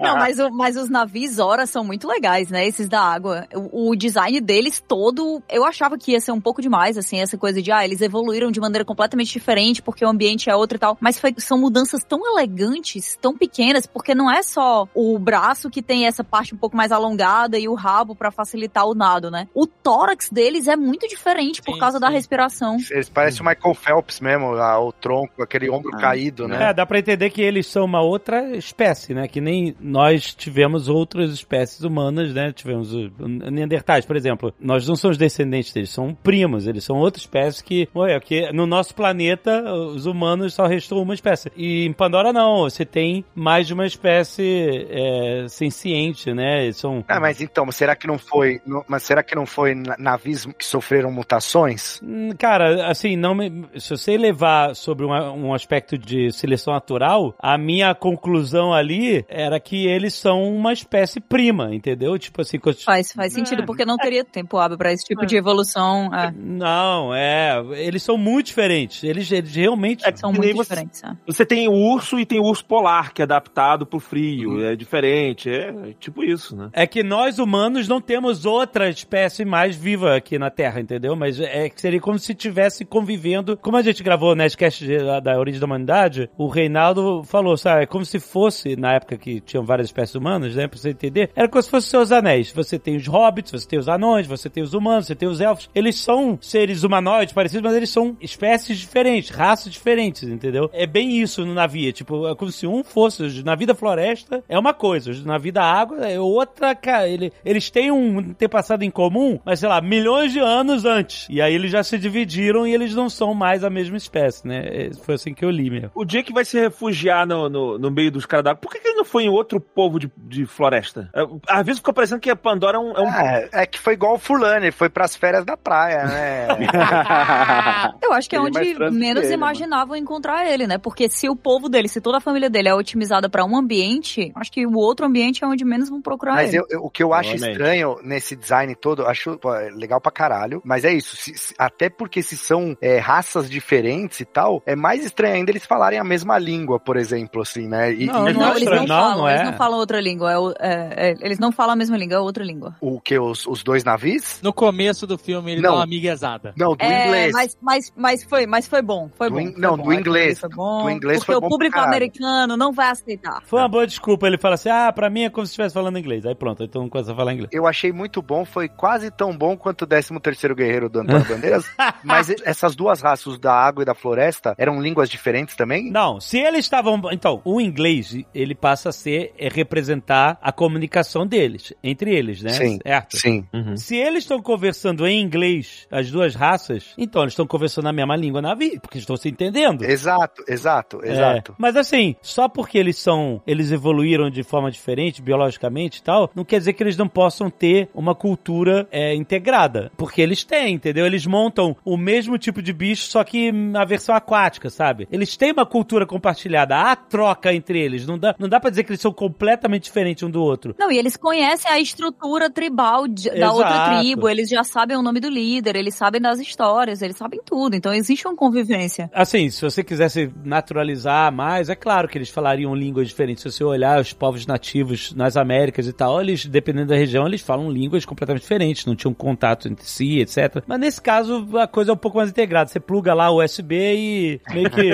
Não, 0.03 0.17
mas, 0.17 0.39
o- 0.39 0.51
mas 0.51 0.77
os 0.77 0.89
navios 0.89 1.33
Zora 1.35 1.67
são 1.67 1.83
muito 1.85 2.07
legais, 2.07 2.49
né? 2.51 2.67
Esses 2.67 2.89
da 2.89 3.01
água. 3.01 3.47
O, 3.55 3.91
o 3.91 3.97
design 3.97 4.41
deles 4.41 4.83
todo, 4.87 5.43
eu 5.49 5.65
achava 5.65 5.97
que 5.99 6.13
ia 6.13 6.21
ser 6.21 6.33
um 6.33 6.41
pouco 6.41 6.61
demais, 6.63 6.97
assim, 6.99 7.21
essa 7.21 7.37
coisa 7.39 7.61
de, 7.63 7.71
ah, 7.73 7.85
eles 7.85 8.01
evoluíram 8.01 8.51
de 8.51 8.61
maneira 8.61 8.85
completamente 8.85 9.33
diferente 9.33 9.81
porque 9.83 10.05
o 10.05 10.09
ambiente 10.09 10.51
é 10.51 10.55
outro 10.57 10.77
e 10.77 10.79
tal. 10.79 10.97
Mas 11.01 11.19
foi- 11.19 11.35
são 11.39 11.59
mudanças 11.59 12.05
tão 12.05 12.21
elegantes, 12.27 13.17
tão 13.21 13.37
pequenas, 13.37 13.87
porque 13.87 14.15
não 14.15 14.31
é 14.31 14.43
só 14.43 14.87
o 14.95 15.19
braço 15.19 15.71
que 15.71 15.83
tem 15.83 16.07
essa 16.07 16.23
parte 16.25 16.55
um 16.55 16.59
pouco 16.59 16.77
mais 16.77 16.93
alongada 16.93 17.59
e 17.59 17.69
o 17.69 17.75
rabo 17.75 18.15
pra 18.15 18.31
facilitar 18.31 18.87
o 18.87 18.95
nado, 18.95 19.31
né? 19.31 19.49
O 19.55 19.67
tórax 19.67 20.29
deles 20.31 20.69
é 20.69 20.77
muito 20.77 21.07
diferente 21.09 21.63
por 21.63 21.75
Sim, 21.75 21.81
causa 21.81 22.01
da 22.01 22.09
sim. 22.09 22.15
respiração. 22.15 22.77
Eles 22.91 23.09
parecem 23.09 23.43
o 23.43 23.49
Michael 23.49 23.75
Phelps 23.75 24.21
mesmo, 24.21 24.51
lá, 24.53 24.79
o 24.81 24.93
tronco, 24.93 25.43
aquele 25.43 25.70
ombro 25.71 25.93
caído, 25.93 26.47
né? 26.49 26.71
É, 26.71 26.75
dá 26.75 26.85
pra 26.87 26.99
entender 26.99 27.31
que 27.31 27.41
eles 27.43 27.67
são 27.67 27.85
uma 27.85 28.01
outra 28.03 28.57
espécie, 28.57 29.15
né? 29.15 29.27
Que 29.29 29.41
nem 29.41 29.75
nós 29.81 30.35
tivemos 30.35 30.89
outras 30.89 31.31
espécies 31.33 31.83
humanas, 31.83 32.33
né? 32.35 32.53
Tivemos 32.53 32.93
o 32.95 33.11
o 33.19 33.29
Neandertais, 33.29 34.05
por 34.07 34.17
exemplo. 34.17 34.53
Nós 34.61 34.87
não 34.89 34.95
somos 34.97 35.17
descendentes 35.19 35.73
deles, 35.73 35.91
são 35.91 36.15
primos. 36.15 36.67
Eles 36.67 36.85
são 36.85 36.97
outra 36.97 37.21
espécie 37.21 37.63
que, 37.63 37.89
ué, 37.95 38.19
que 38.21 38.53
no 38.53 38.67
nosso 38.67 38.95
planeta, 38.95 39.63
os 39.73 40.07
humanos 40.07 40.55
só 40.55 40.67
restou 40.67 41.03
uma 41.03 41.15
espécie. 41.15 41.51
E 41.57 41.85
em 41.87 41.93
Pandora 41.93 42.33
não, 42.33 42.61
você 42.61 42.85
tem 42.85 43.25
mais 43.35 43.67
de 43.67 43.75
uma 43.75 43.87
espécie 43.87 44.87
é, 44.91 45.47
senciente, 45.49 46.33
né? 46.33 46.65
Eles 46.65 46.77
São... 46.77 47.05
Ah, 47.09 47.21
mas 47.21 47.41
então, 47.41 47.71
será 47.73 47.95
que 47.95 48.07
não 48.07 48.19
foi. 48.19 48.61
não- 48.67 48.85
mas 48.89 49.03
será 49.03 49.23
que 49.23 49.35
não 49.35 49.45
foi 49.47 49.75
na- 49.75 49.97
navios 49.99 50.47
que 50.47 50.65
sofreram 50.65 51.11
mutações? 51.13 52.01
Hum, 52.03 52.31
Cara, 52.39 52.87
assim, 52.89 53.17
não 53.17 53.35
me- 53.35 53.65
se 53.79 53.91
você 53.91 54.17
levar 54.17 54.75
sobre 54.75 55.05
uma- 55.05 55.31
um 55.33 55.53
aspecto 55.61 55.97
de 55.99 56.33
seleção 56.33 56.73
natural, 56.75 57.35
a 57.39 57.57
minha 57.59 57.95
conclusão 57.95 58.73
ali 58.73 59.25
era 59.29 59.59
que 59.61 59.87
eles 59.87 60.15
são 60.15 60.43
uma 60.43 60.73
espécie 60.73 61.21
prima, 61.21 61.75
entendeu? 61.75 62.19
Tipo 62.19 62.41
assim, 62.43 62.59
quando- 62.59 62.81
Faz, 62.83 63.13
faz 63.13 63.33
sentido, 63.33 63.65
porque 63.65 63.85
não 63.85 63.97
teria 63.97 64.25
tempo 64.25 64.57
hábil 64.59 64.79
pra 64.79 64.93
esse 64.93 65.05
tipo 65.05 65.25
de 65.27 65.37
evolução. 65.37 66.11
é. 66.15 66.33
não, 66.37 67.15
é, 67.15 67.61
eles 67.77 68.03
são 68.03 68.17
muito 68.17 68.47
diferentes. 68.47 69.03
Eles, 69.05 69.31
eles 69.31 69.55
realmente 69.55 70.03
São 70.19 70.33
que 70.33 70.39
muito 70.39 70.57
você- 70.57 70.71
diferentes. 70.71 71.03
é. 71.05 71.11
Você 71.27 71.45
tem 71.47 71.69
o 71.69 71.73
urso 71.73 72.19
e 72.19 72.27
tem 72.27 72.39
o 72.41 72.45
urso 72.45 72.65
polar, 72.65 73.13
que 73.13 73.23
é 73.23 73.25
adaptado 73.25 73.85
pro 73.87 74.01
frio, 74.01 74.65
é 74.65 74.75
diferente, 74.77 75.49
é 75.51 75.73
tipo 75.99 76.23
isso, 76.25 76.57
né? 76.57 76.71
É 76.73 76.87
que 76.87 77.03
nós 77.03 77.39
humanos 77.39 77.87
não 77.89 78.01
temos 78.01 78.45
outra 78.45 78.89
espécie 78.89 79.45
mais 79.45 79.77
viva 79.77 80.17
aqui 80.17 80.39
na 80.39 80.51
Terra, 80.51 80.81
entendeu? 80.81 81.15
Mas 81.17 81.39
é 81.41 81.69
que 81.69 81.81
seria 81.81 82.01
como 82.01 82.19
se 82.19 82.35
tivesse 82.35 82.85
convivendo. 82.85 83.57
Como 83.57 83.77
a 83.77 83.83
gente 83.83 84.03
gravou 84.03 84.33
o 84.33 84.35
Nerdcast 84.35 84.85
de- 84.85 84.99
da, 84.99 85.21
da 85.21 85.39
origem 85.51 85.61
da 85.61 85.67
humanidade, 85.67 86.31
o 86.39 86.47
Reinaldo 86.47 87.23
falou, 87.25 87.57
sabe? 87.57 87.83
É 87.83 87.87
como 87.87 88.05
se 88.05 88.19
fosse, 88.19 88.77
na 88.77 88.95
época 88.95 89.17
que 89.17 89.41
tinham 89.41 89.65
várias 89.65 89.89
espécies 89.89 90.15
humanas, 90.15 90.55
né? 90.55 90.67
Pra 90.67 90.79
você 90.79 90.91
entender, 90.91 91.31
era 91.35 91.49
como 91.49 91.63
se 91.63 91.71
fossem 91.71 91.91
seus 91.91 92.13
anéis. 92.13 92.53
Você 92.53 92.79
tem 92.79 92.97
os 92.97 93.07
hobbits, 93.07 93.53
você 93.53 93.67
tem 93.67 93.79
os 93.79 93.89
anões, 93.89 94.27
você 94.27 94.49
tem 94.49 94.63
os 94.63 94.75
humanos, 94.75 95.07
você 95.07 95.15
tem 95.15 95.29
os 95.29 95.41
elfos. 95.41 95.69
Eles 95.75 95.99
são 95.99 96.39
seres 96.41 96.83
humanoides 96.83 97.35
parecidos, 97.35 97.63
mas 97.63 97.77
eles 97.77 97.91
são 97.91 98.17
espécies 98.21 98.79
diferentes, 98.79 99.31
raças 99.31 99.73
diferentes, 99.73 100.23
entendeu? 100.23 100.71
É 100.73 100.87
bem 100.87 101.21
isso 101.21 101.45
no 101.45 101.55
navio. 101.55 101.93
Tipo, 101.93 102.29
é 102.29 102.35
como 102.35 102.51
se 102.51 102.67
um 102.67 102.83
fosse. 102.85 103.23
os 103.23 103.43
Na 103.43 103.55
vida 103.55 103.75
floresta 103.75 104.43
é 104.49 104.59
uma 104.59 104.73
coisa, 104.73 105.13
na 105.25 105.39
vida 105.39 105.63
água 105.63 106.07
é 106.07 106.19
outra. 106.21 106.75
Cara, 106.75 107.09
ele, 107.09 107.33
eles 107.45 107.71
têm 107.71 107.91
um 107.91 108.33
ter 108.35 108.49
passado 108.49 108.83
em 108.83 108.91
comum, 108.91 109.39
mas 109.45 109.61
sei 109.61 109.69
lá, 109.69 109.81
milhões 109.81 110.33
de 110.33 110.39
anos 110.39 110.85
antes. 110.85 111.27
E 111.29 111.41
aí 111.41 111.55
eles 111.55 111.71
já 111.71 111.83
se 111.83 111.99
dividiram 111.99 112.67
e 112.67 112.75
eles 112.75 112.95
não 112.95 113.09
são 113.09 113.35
mais 113.35 113.65
a 113.65 113.71
mesma 113.71 113.97
espécie, 113.97 114.47
né? 114.47 114.61
É, 114.71 114.91
Foi 115.03 115.15
assim 115.15 115.30
que 115.35 115.45
eu 115.45 115.51
li 115.51 115.71
mesmo. 115.71 115.91
O 115.95 116.05
Jake 116.05 116.33
vai 116.33 116.45
se 116.45 116.59
refugiar 116.59 117.27
no, 117.27 117.49
no, 117.49 117.79
no 117.79 117.91
meio 117.91 118.11
dos 118.11 118.27
caras 118.27 118.45
d'água. 118.45 118.61
Por 118.61 118.73
que, 118.73 118.79
que 118.81 118.89
ele 118.89 118.97
não 118.97 119.05
foi 119.05 119.25
em 119.25 119.29
outro 119.29 119.61
povo 119.61 119.99
de, 119.99 120.11
de 120.17 120.47
floresta? 120.47 121.11
É, 121.15 121.23
Às 121.49 121.65
vezes 121.67 121.79
fica 121.81 121.93
parecendo 121.93 122.21
que 122.21 122.31
a 122.31 122.37
Pandora 122.37 122.77
é 122.77 122.81
um. 122.81 122.93
é 122.93 123.01
um- 123.01 123.09
É, 123.11 123.49
é 123.53 123.67
que 123.67 123.79
foi 123.79 123.95
igual 123.95 124.15
o 124.15 124.19
fulano, 124.19 124.65
ele 124.65 124.73
foi 124.73 124.89
pras 124.89 125.15
férias 125.17 125.45
da 125.45 125.57
praia, 125.57 126.05
né? 126.05 126.47
Eu 128.03 128.13
acho 128.13 128.29
que 128.29 128.37
é 128.37 128.39
é 128.39 128.43
onde 128.43 128.75
menos 128.91 129.25
ele, 129.25 129.35
imaginavam 129.35 129.97
encontrar 129.97 130.47
ele, 130.47 130.67
né? 130.67 130.79
Porque 130.79 131.09
se 131.09 131.29
o 131.29 131.37
povo 131.37 131.69
dele, 131.69 131.89
se 131.89 132.01
toda 132.01 132.19
a 132.19 132.21
família 132.21 132.49
dele 132.51 132.69
é 132.69 132.75
otimizada 132.75 133.29
pra 133.29 133.45
um 133.45 133.57
ambiente, 133.57 134.33
acho 134.35 134.51
que 134.51 134.67
o 134.67 134.75
outro 134.77 135.07
ambiente 135.07 135.45
é 135.45 135.47
onde 135.47 135.65
menos 135.65 135.89
vão 135.89 136.01
procurar 136.01 136.35
Mas 136.35 136.49
ele. 136.53 136.59
eu- 136.63 136.67
eu- 136.71 136.85
o 136.85 136.91
que 136.91 137.03
eu 137.03 137.13
acho 137.13 137.31
Provavelmente. 137.31 137.61
estranho 137.61 137.97
nesse 138.03 138.35
design 138.37 138.75
todo, 138.75 139.03
eu 139.03 139.09
acho 139.09 139.39
pô, 139.39 139.55
é 139.55 139.71
legal 139.71 140.01
pra 140.01 140.11
caralho, 140.11 140.61
mas 140.65 140.85
é 140.85 140.93
isso, 140.93 141.17
se- 141.17 141.35
se- 141.37 141.55
até 141.59 141.89
porque 141.89 142.23
se 142.23 142.37
são 142.37 142.77
é, 142.81 142.99
raças 142.99 143.49
diferentes 143.49 144.21
e 144.21 144.25
tal, 144.25 144.63
é 144.67 144.75
mais 144.75 145.05
estranho 145.05 145.20
ainda 145.29 145.51
eles 145.51 145.65
falarem 145.67 145.99
a 145.99 146.05
mesma 146.05 146.39
língua, 146.39 146.79
por 146.79 146.97
exemplo, 146.97 147.43
assim, 147.43 147.67
né? 147.69 147.93
E, 147.93 148.07
Não, 148.07 148.29
e- 148.29 148.33
Não, 148.33 148.51
eles 148.51 148.63
estranho, 148.63 148.87
não, 148.87 148.97
não, 148.97 149.03
falam, 149.03 149.19
não 149.19 149.29
eles 149.29 149.41
é. 149.41 149.45
não 149.45 149.53
falam 149.55 149.79
outra 149.79 150.01
língua. 150.01 150.33
é 150.33 150.39
o- 150.39 150.51
é- 150.59 151.11
é- 151.11 151.15
eles 151.21 151.39
não 151.39 151.53
falam 151.53 151.73
a 151.73 151.77
mesma 151.77 151.97
língua, 151.97 152.17
é 152.17 152.21
outra 152.21 152.45
língua. 152.45 152.75
o 152.81 153.01
que? 153.01 153.19
Os, 153.19 153.47
os 153.47 153.63
dois 153.63 153.85
navios? 153.85 154.41
No 154.43 154.53
começo 154.53 155.07
do 155.07 155.17
filme, 155.19 155.53
ele 155.53 155.61
Não. 155.63 155.71
dá 155.73 155.77
uma 155.79 155.87
miguezada. 155.87 156.53
Não, 156.57 156.75
do 156.75 156.83
é, 156.85 157.07
inglês. 157.07 157.33
Mas, 157.33 157.57
mas, 157.61 157.93
mas, 157.97 158.25
foi, 158.25 158.47
mas 158.47 158.67
foi 158.69 158.83
bom. 158.83 159.11
Foi 159.15 159.29
Do 159.29 159.35
bom. 159.35 159.41
in- 159.41 159.53
foi 159.53 159.61
não, 159.61 159.77
bom, 159.77 159.85
do 159.85 159.93
é, 159.93 159.97
inglês. 159.97 160.39
Foi 160.41 160.49
bom, 160.49 160.83
Do 160.85 160.91
inglês 160.91 161.19
porque 161.19 161.27
foi 161.33 161.37
o 161.37 161.41
bom 161.41 161.49
pra 161.49 161.55
público 161.55 161.75
caralho. 161.75 161.91
americano 161.93 162.57
não 162.57 162.73
vai 162.73 162.91
aceitar. 162.91 163.43
Foi 163.45 163.59
uma 163.61 163.69
boa 163.69 163.87
desculpa. 163.87 164.27
Ele 164.27 164.39
fala 164.39 164.55
assim: 164.55 164.69
ah, 164.71 164.93
pra 164.93 165.11
mim 165.11 165.25
é 165.25 165.31
como 165.31 165.47
se 165.47 165.51
estivesse 165.51 165.75
falando 165.75 165.99
inglês. 165.99 166.25
Aí 166.25 166.35
pronto, 166.35 166.63
então 166.63 166.83
não 166.83 166.89
começa 166.89 167.13
a 167.13 167.17
falar 167.17 167.33
inglês. 167.35 167.51
Eu 167.53 167.67
achei 167.67 167.93
muito 167.93 168.23
bom, 168.23 168.45
foi 168.45 168.69
quase 168.69 169.11
tão 169.11 169.37
bom 169.37 169.57
quanto 169.57 169.83
o 169.83 169.87
13º 169.87 170.55
Guerreiro 170.55 170.89
do 170.89 171.01
Antônio 171.01 171.25
Bandeiras, 171.29 171.65
mas 172.05 172.31
essas 172.45 172.75
duas 172.75 173.01
raças 173.03 173.39
da 173.39 173.53
água 173.53 173.83
e 173.83 173.85
da 173.87 173.95
floresta 173.95 174.55
eram 174.57 174.81
línguas 174.81 175.10
diferentes 175.11 175.55
também? 175.57 175.91
Não, 175.91 176.21
se 176.21 176.39
eles 176.39 176.61
estavam. 176.61 177.01
Então, 177.13 177.41
o 177.45 177.61
inglês, 177.61 178.17
ele 178.35 178.55
passa 178.55 178.91
a 178.91 178.93
ser 178.93 179.33
é 179.39 179.49
representar 179.49 180.39
a 180.43 180.53
comunicação 180.53 181.27
deles, 181.27 181.73
entre 181.83 182.15
eles, 182.15 182.43
né? 182.43 182.51
Sim. 182.51 182.79
Certo? 182.83 183.17
Sim. 183.17 183.47
Uhum. 183.53 183.77
Se 183.77 183.97
eles 183.97 184.25
estão 184.25 184.41
conversando 184.41 185.07
em 185.07 185.21
inglês, 185.21 185.87
as 185.91 186.11
duas 186.11 186.35
raças, 186.35 186.95
então 186.97 187.23
eles 187.23 187.33
estão 187.33 187.47
conversando 187.47 187.89
a 187.89 187.93
mesma 187.93 188.17
língua 188.17 188.41
na 188.43 188.55
vida, 188.55 188.81
porque 188.81 188.99
estão 188.99 189.17
se 189.17 189.29
entendendo. 189.29 189.83
Exato, 189.85 190.45
exato, 190.49 191.01
É. 191.05 191.13
exato. 191.13 191.55
Mas 191.59 191.77
assim, 191.77 192.15
só 192.23 192.49
porque 192.49 192.79
eles 192.79 192.99
são. 192.99 193.41
Eles 193.47 193.73
evoluíram 193.73 194.31
de 194.31 194.43
forma 194.43 194.71
diferente, 194.71 195.23
biologicamente 195.23 195.99
e 195.99 196.03
tal, 196.03 196.31
não 196.35 196.45
quer 196.45 196.59
dizer 196.59 196.73
que 196.73 196.83
eles 196.83 196.97
não 196.97 197.09
possam 197.09 197.51
ter 197.51 197.89
uma 197.95 198.15
cultura 198.15 198.87
é, 198.91 199.15
integrada. 199.15 199.91
Porque 199.97 200.21
eles 200.21 200.45
têm, 200.45 200.75
entendeu? 200.75 201.07
Eles 201.07 201.27
montam 201.27 201.77
o 201.85 201.97
mesmo 201.97 202.39
tipo 202.39 202.63
de 202.63 202.73
bicho, 202.73 203.07
só 203.07 203.25
que 203.25 203.51
a 203.75 203.85
versão 203.85 204.15
aquática, 204.15 204.71
sabe? 204.71 205.00
Eles 205.11 205.37
têm 205.37 205.53
uma 205.53 205.67
cultura 205.67 206.07
compartilhada. 206.07 206.77
Há 206.77 206.97
troca 206.97 207.53
entre 207.53 207.79
eles. 207.81 208.07
Não 208.07 208.19
dá, 208.19 208.35
não 208.39 208.49
dá 208.49 208.59
pra 208.61 208.71
dizer 208.71 208.85
que 208.85 208.91
eles 208.93 209.01
são 209.01 209.13
completamente 209.13 209.85
diferentes 209.85 210.23
um 210.23 210.31
do 210.31 210.43
outro. 210.43 210.75
Não, 210.79 210.91
e 210.91 210.99
eles 210.99 211.17
conhecem 211.17 211.71
a 211.71 211.79
estrutura 211.79 212.49
tribal 212.51 213.07
de- 213.09 213.31
da 213.31 213.37
Exato. 213.37 213.55
outra 213.57 213.99
tribo, 213.99 214.29
eles 214.29 214.49
já 214.49 214.65
sabem 214.65 214.97
o 214.97 215.03
nome 215.03 215.21
do 215.21 215.29
líder, 215.29 215.77
eles 215.77 215.95
sabem 215.95 216.21
das 216.21 216.39
histórias, 216.41 217.03
eles 217.03 217.17
sabem 217.17 217.41
tudo. 217.45 217.75
Então 217.77 217.93
existe 217.95 218.27
uma 218.27 218.37
convivência. 218.37 219.11
Assim, 219.15 219.51
se 219.51 219.63
você 219.63 219.83
quisesse 219.85 220.31
naturalizar 220.45 221.33
mais, 221.33 221.69
é 221.69 221.75
claro 221.75 222.09
que 222.09 222.17
eles 222.19 222.29
falariam 222.31 222.75
línguas 222.75 223.09
diferentes. 223.09 223.43
Se 223.43 223.51
você 223.53 223.65
olhar 223.65 224.01
os 224.01 224.13
povos 224.13 224.47
nativos 224.47 225.13
nas 225.15 225.37
Américas 225.37 225.87
e 225.87 225.93
tal, 225.93 226.21
eles, 226.21 226.47
dependendo 226.47 226.89
da 226.89 226.97
região, 226.97 227.27
eles 227.27 227.41
falam 227.41 227.71
línguas 227.71 228.05
completamente 228.05 228.43
diferentes, 228.43 228.87
não 228.87 228.95
tinham 228.95 229.13
contato 229.15 229.69
entre 229.69 229.85
si, 229.87 230.19
etc. 230.21 230.63
Mas 230.67 230.79
nesse 230.81 231.01
caso, 231.01 231.47
a 231.59 231.67
coisa 231.67 231.91
é 231.91 231.95
um 231.95 231.97
pouco 231.97 232.19
mais 232.19 232.31
integrada. 232.31 232.69
Você 232.71 232.79
pluga 232.81 233.15
lá 233.15 233.31
o 233.31 233.43
USB 233.43 233.75
e 233.77 234.41
meio 234.53 234.71
que 234.71 234.90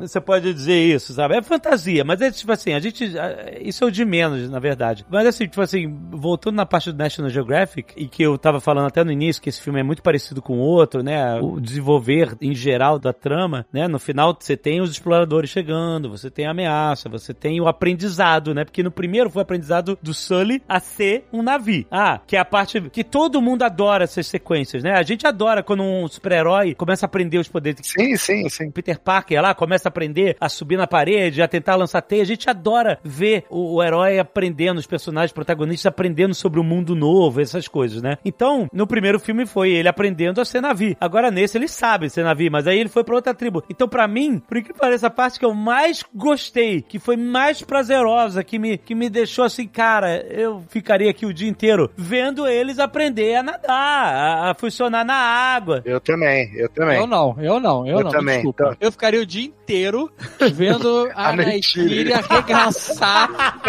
você 0.00 0.20
pode 0.20 0.52
dizer 0.52 0.78
isso, 0.78 1.12
sabe? 1.12 1.36
É 1.36 1.42
fantasia, 1.42 2.04
mas 2.04 2.20
é 2.20 2.30
tipo 2.30 2.52
assim, 2.52 2.72
a 2.72 2.80
gente. 2.80 3.12
Isso 3.60 3.84
é 3.84 3.86
o 3.86 3.90
de 3.90 4.04
menos, 4.04 4.48
na 4.50 4.58
verdade. 4.58 5.04
Mas 5.08 5.26
assim, 5.26 5.46
tipo 5.46 5.60
assim, 5.60 5.92
voltando 6.10 6.56
na 6.56 6.66
parte 6.66 6.92
do 6.92 6.98
National 6.98 7.30
Geographic, 7.30 7.92
e 7.96 8.06
que 8.06 8.22
eu 8.22 8.36
tava 8.38 8.60
falando 8.60 8.86
até 8.86 9.02
no 9.04 9.12
início, 9.12 9.42
que 9.42 9.48
esse 9.48 9.60
filme 9.60 9.80
é 9.80 9.82
muito 9.82 10.02
parecido 10.02 10.42
com 10.42 10.58
o 10.58 10.60
outro, 10.60 11.02
né? 11.02 11.40
O 11.40 11.60
desenvolver 11.60 12.36
em 12.40 12.54
geral 12.54 12.98
da 12.98 13.12
trama, 13.12 13.66
né? 13.72 13.88
No 13.88 13.98
final 13.98 14.36
você 14.38 14.56
tem 14.56 14.80
os 14.80 14.90
exploradores 14.90 15.50
chegando, 15.50 16.10
você 16.10 16.30
tem 16.30 16.46
a 16.46 16.50
ameaça, 16.50 17.08
você 17.08 17.32
tem 17.32 17.60
o 17.60 17.68
aprendizado, 17.68 18.54
né? 18.54 18.64
Porque 18.64 18.82
no 18.82 18.90
primeiro 18.90 19.30
foi 19.30 19.40
o 19.40 19.42
aprendizado 19.42 19.98
do 20.02 20.14
Sully 20.14 20.62
a 20.68 20.80
ser 20.80 21.24
um 21.32 21.42
navio. 21.42 21.86
Ah, 21.90 22.20
que 22.26 22.36
é 22.36 22.38
a 22.38 22.44
parte 22.44 22.80
que 22.90 23.04
todo 23.04 23.42
mundo 23.42 23.62
adora 23.62 24.04
essas 24.04 24.26
sequências, 24.26 24.82
né? 24.82 24.92
A 24.92 25.02
gente 25.02 25.26
adora 25.26 25.62
quando 25.62 25.82
um 25.82 26.08
super-herói 26.08 26.74
começa 26.74 27.06
a 27.06 27.08
aprender 27.08 27.38
os 27.38 27.48
poderes. 27.48 27.80
Sim, 27.86 28.16
sim, 28.16 28.48
sim. 28.48 28.70
Peter 28.70 28.95
Parker 28.98 29.40
lá 29.42 29.54
começa 29.54 29.88
a 29.88 29.90
aprender 29.90 30.36
a 30.40 30.48
subir 30.48 30.76
na 30.76 30.86
parede, 30.86 31.42
a 31.42 31.48
tentar 31.48 31.76
lançar 31.76 32.02
teia. 32.02 32.22
A 32.22 32.26
gente 32.26 32.48
adora 32.48 32.98
ver 33.02 33.44
o, 33.50 33.76
o 33.76 33.82
herói 33.82 34.18
aprendendo, 34.18 34.78
os 34.78 34.86
personagens 34.86 35.32
protagonistas 35.32 35.86
aprendendo 35.86 36.34
sobre 36.34 36.60
o 36.60 36.64
mundo 36.64 36.94
novo, 36.94 37.40
essas 37.40 37.68
coisas, 37.68 38.02
né? 38.02 38.18
Então, 38.24 38.68
no 38.72 38.86
primeiro 38.86 39.18
filme 39.18 39.46
foi 39.46 39.70
ele 39.72 39.88
aprendendo 39.88 40.40
a 40.40 40.44
ser 40.44 40.60
navio. 40.60 40.96
Agora 41.00 41.30
nesse 41.30 41.56
ele 41.58 41.68
sabe 41.68 42.10
ser 42.10 42.24
navio, 42.24 42.50
mas 42.50 42.66
aí 42.66 42.78
ele 42.78 42.88
foi 42.88 43.04
pra 43.04 43.14
outra 43.14 43.34
tribo. 43.34 43.62
Então, 43.70 43.88
pra 43.88 44.06
mim, 44.08 44.38
por 44.38 44.62
que 44.62 44.72
pareça 44.72 45.06
a 45.06 45.10
parte 45.10 45.38
que 45.38 45.44
eu 45.44 45.54
mais 45.54 46.04
gostei, 46.14 46.82
que 46.82 46.98
foi 46.98 47.16
mais 47.16 47.62
prazerosa, 47.62 48.42
que 48.44 48.58
me, 48.58 48.78
que 48.78 48.94
me 48.94 49.08
deixou 49.08 49.44
assim, 49.44 49.66
cara, 49.66 50.24
eu 50.26 50.62
ficaria 50.68 51.10
aqui 51.10 51.26
o 51.26 51.32
dia 51.32 51.48
inteiro 51.48 51.90
vendo 51.96 52.46
eles 52.46 52.78
aprender 52.78 53.36
a 53.36 53.42
nadar, 53.42 53.70
a, 53.70 54.50
a 54.50 54.54
funcionar 54.54 55.04
na 55.04 55.14
água. 55.14 55.82
Eu 55.84 56.00
também, 56.00 56.50
eu 56.54 56.68
também. 56.68 56.98
Eu 56.98 57.06
não, 57.06 57.36
eu 57.38 57.60
não, 57.60 57.86
eu, 57.86 57.98
Eu 57.98 58.04
não. 58.04 58.10
também, 58.10 58.36
desculpa. 58.36 58.64
então. 58.76 58.76
Eu 58.86 58.92
ficaria 58.92 59.20
o 59.20 59.26
dia 59.26 59.44
inteiro 59.44 60.10
vendo 60.52 61.10
a, 61.14 61.28
A 61.28 61.32
Neytiri. 61.32 62.12
arregaçar 62.12 63.28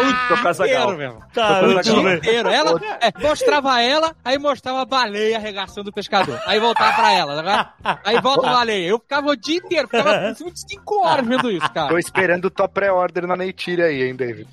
o 0.00 0.04
dia 0.04 0.34
inteiro, 0.34 0.54
sacal. 0.54 0.96
meu. 0.96 1.18
Tá, 1.34 1.60
Tô 1.60 1.66
O 1.66 1.80
dia 1.80 2.14
inteiro. 2.14 2.48
Ela 2.48 2.80
é, 3.00 3.10
mostrava 3.26 3.80
ela, 3.80 4.14
aí 4.24 4.38
mostrava 4.38 4.82
a 4.82 4.84
baleia 4.84 5.36
arregaçando 5.38 5.90
o 5.90 5.92
pescador. 5.92 6.40
Aí 6.46 6.60
voltava 6.60 6.92
pra 6.92 7.12
ela, 7.12 7.42
tá 7.42 7.42
vendo? 7.42 7.98
Aí 8.04 8.20
volta 8.20 8.48
a 8.48 8.52
baleia. 8.52 8.88
Eu 8.88 8.98
ficava 8.98 9.28
o 9.28 9.36
dia 9.36 9.56
inteiro, 9.56 9.88
ficava 9.88 10.28
em 10.30 10.34
cima 10.34 10.50
de 10.50 10.60
5 10.60 11.06
horas 11.06 11.26
vendo 11.26 11.50
isso, 11.50 11.66
Tô 11.68 11.72
cara. 11.74 11.98
esperando 11.98 12.50
tua 12.50 12.68
pré-order 12.68 13.26
na 13.26 13.36
Neytiri 13.36 13.82
aí, 13.82 14.02
hein, 14.02 14.14
David? 14.16 14.48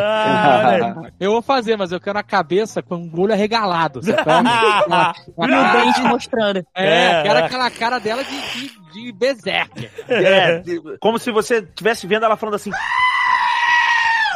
Ah, 0.00 0.68
aí. 0.68 1.12
Eu 1.20 1.32
vou 1.32 1.42
fazer, 1.42 1.76
mas 1.76 1.92
eu 1.92 2.00
quero 2.00 2.14
na 2.14 2.22
cabeça 2.22 2.82
com 2.82 2.96
o 2.96 3.20
olho 3.20 3.32
arregalado. 3.32 4.02
Sabe? 4.02 4.22
Uma 5.36 5.48
E 5.48 5.50
o 5.50 5.54
cara 5.62 5.80
dente 5.84 6.00
de- 6.02 6.08
mostrando. 6.08 6.64
É, 6.74 7.04
É, 7.04 7.22
quero 7.22 7.38
aquela 7.38 7.70
cara 7.70 7.98
dela 7.98 8.24
de, 8.24 8.30
de, 8.52 8.70
de 8.94 9.12
berserker. 9.12 9.90
É, 10.08 10.62
como 11.00 11.18
se 11.18 11.30
você 11.32 11.58
estivesse 11.58 12.06
vendo 12.06 12.24
ela 12.24 12.36
falando 12.36 12.54
assim. 12.54 12.70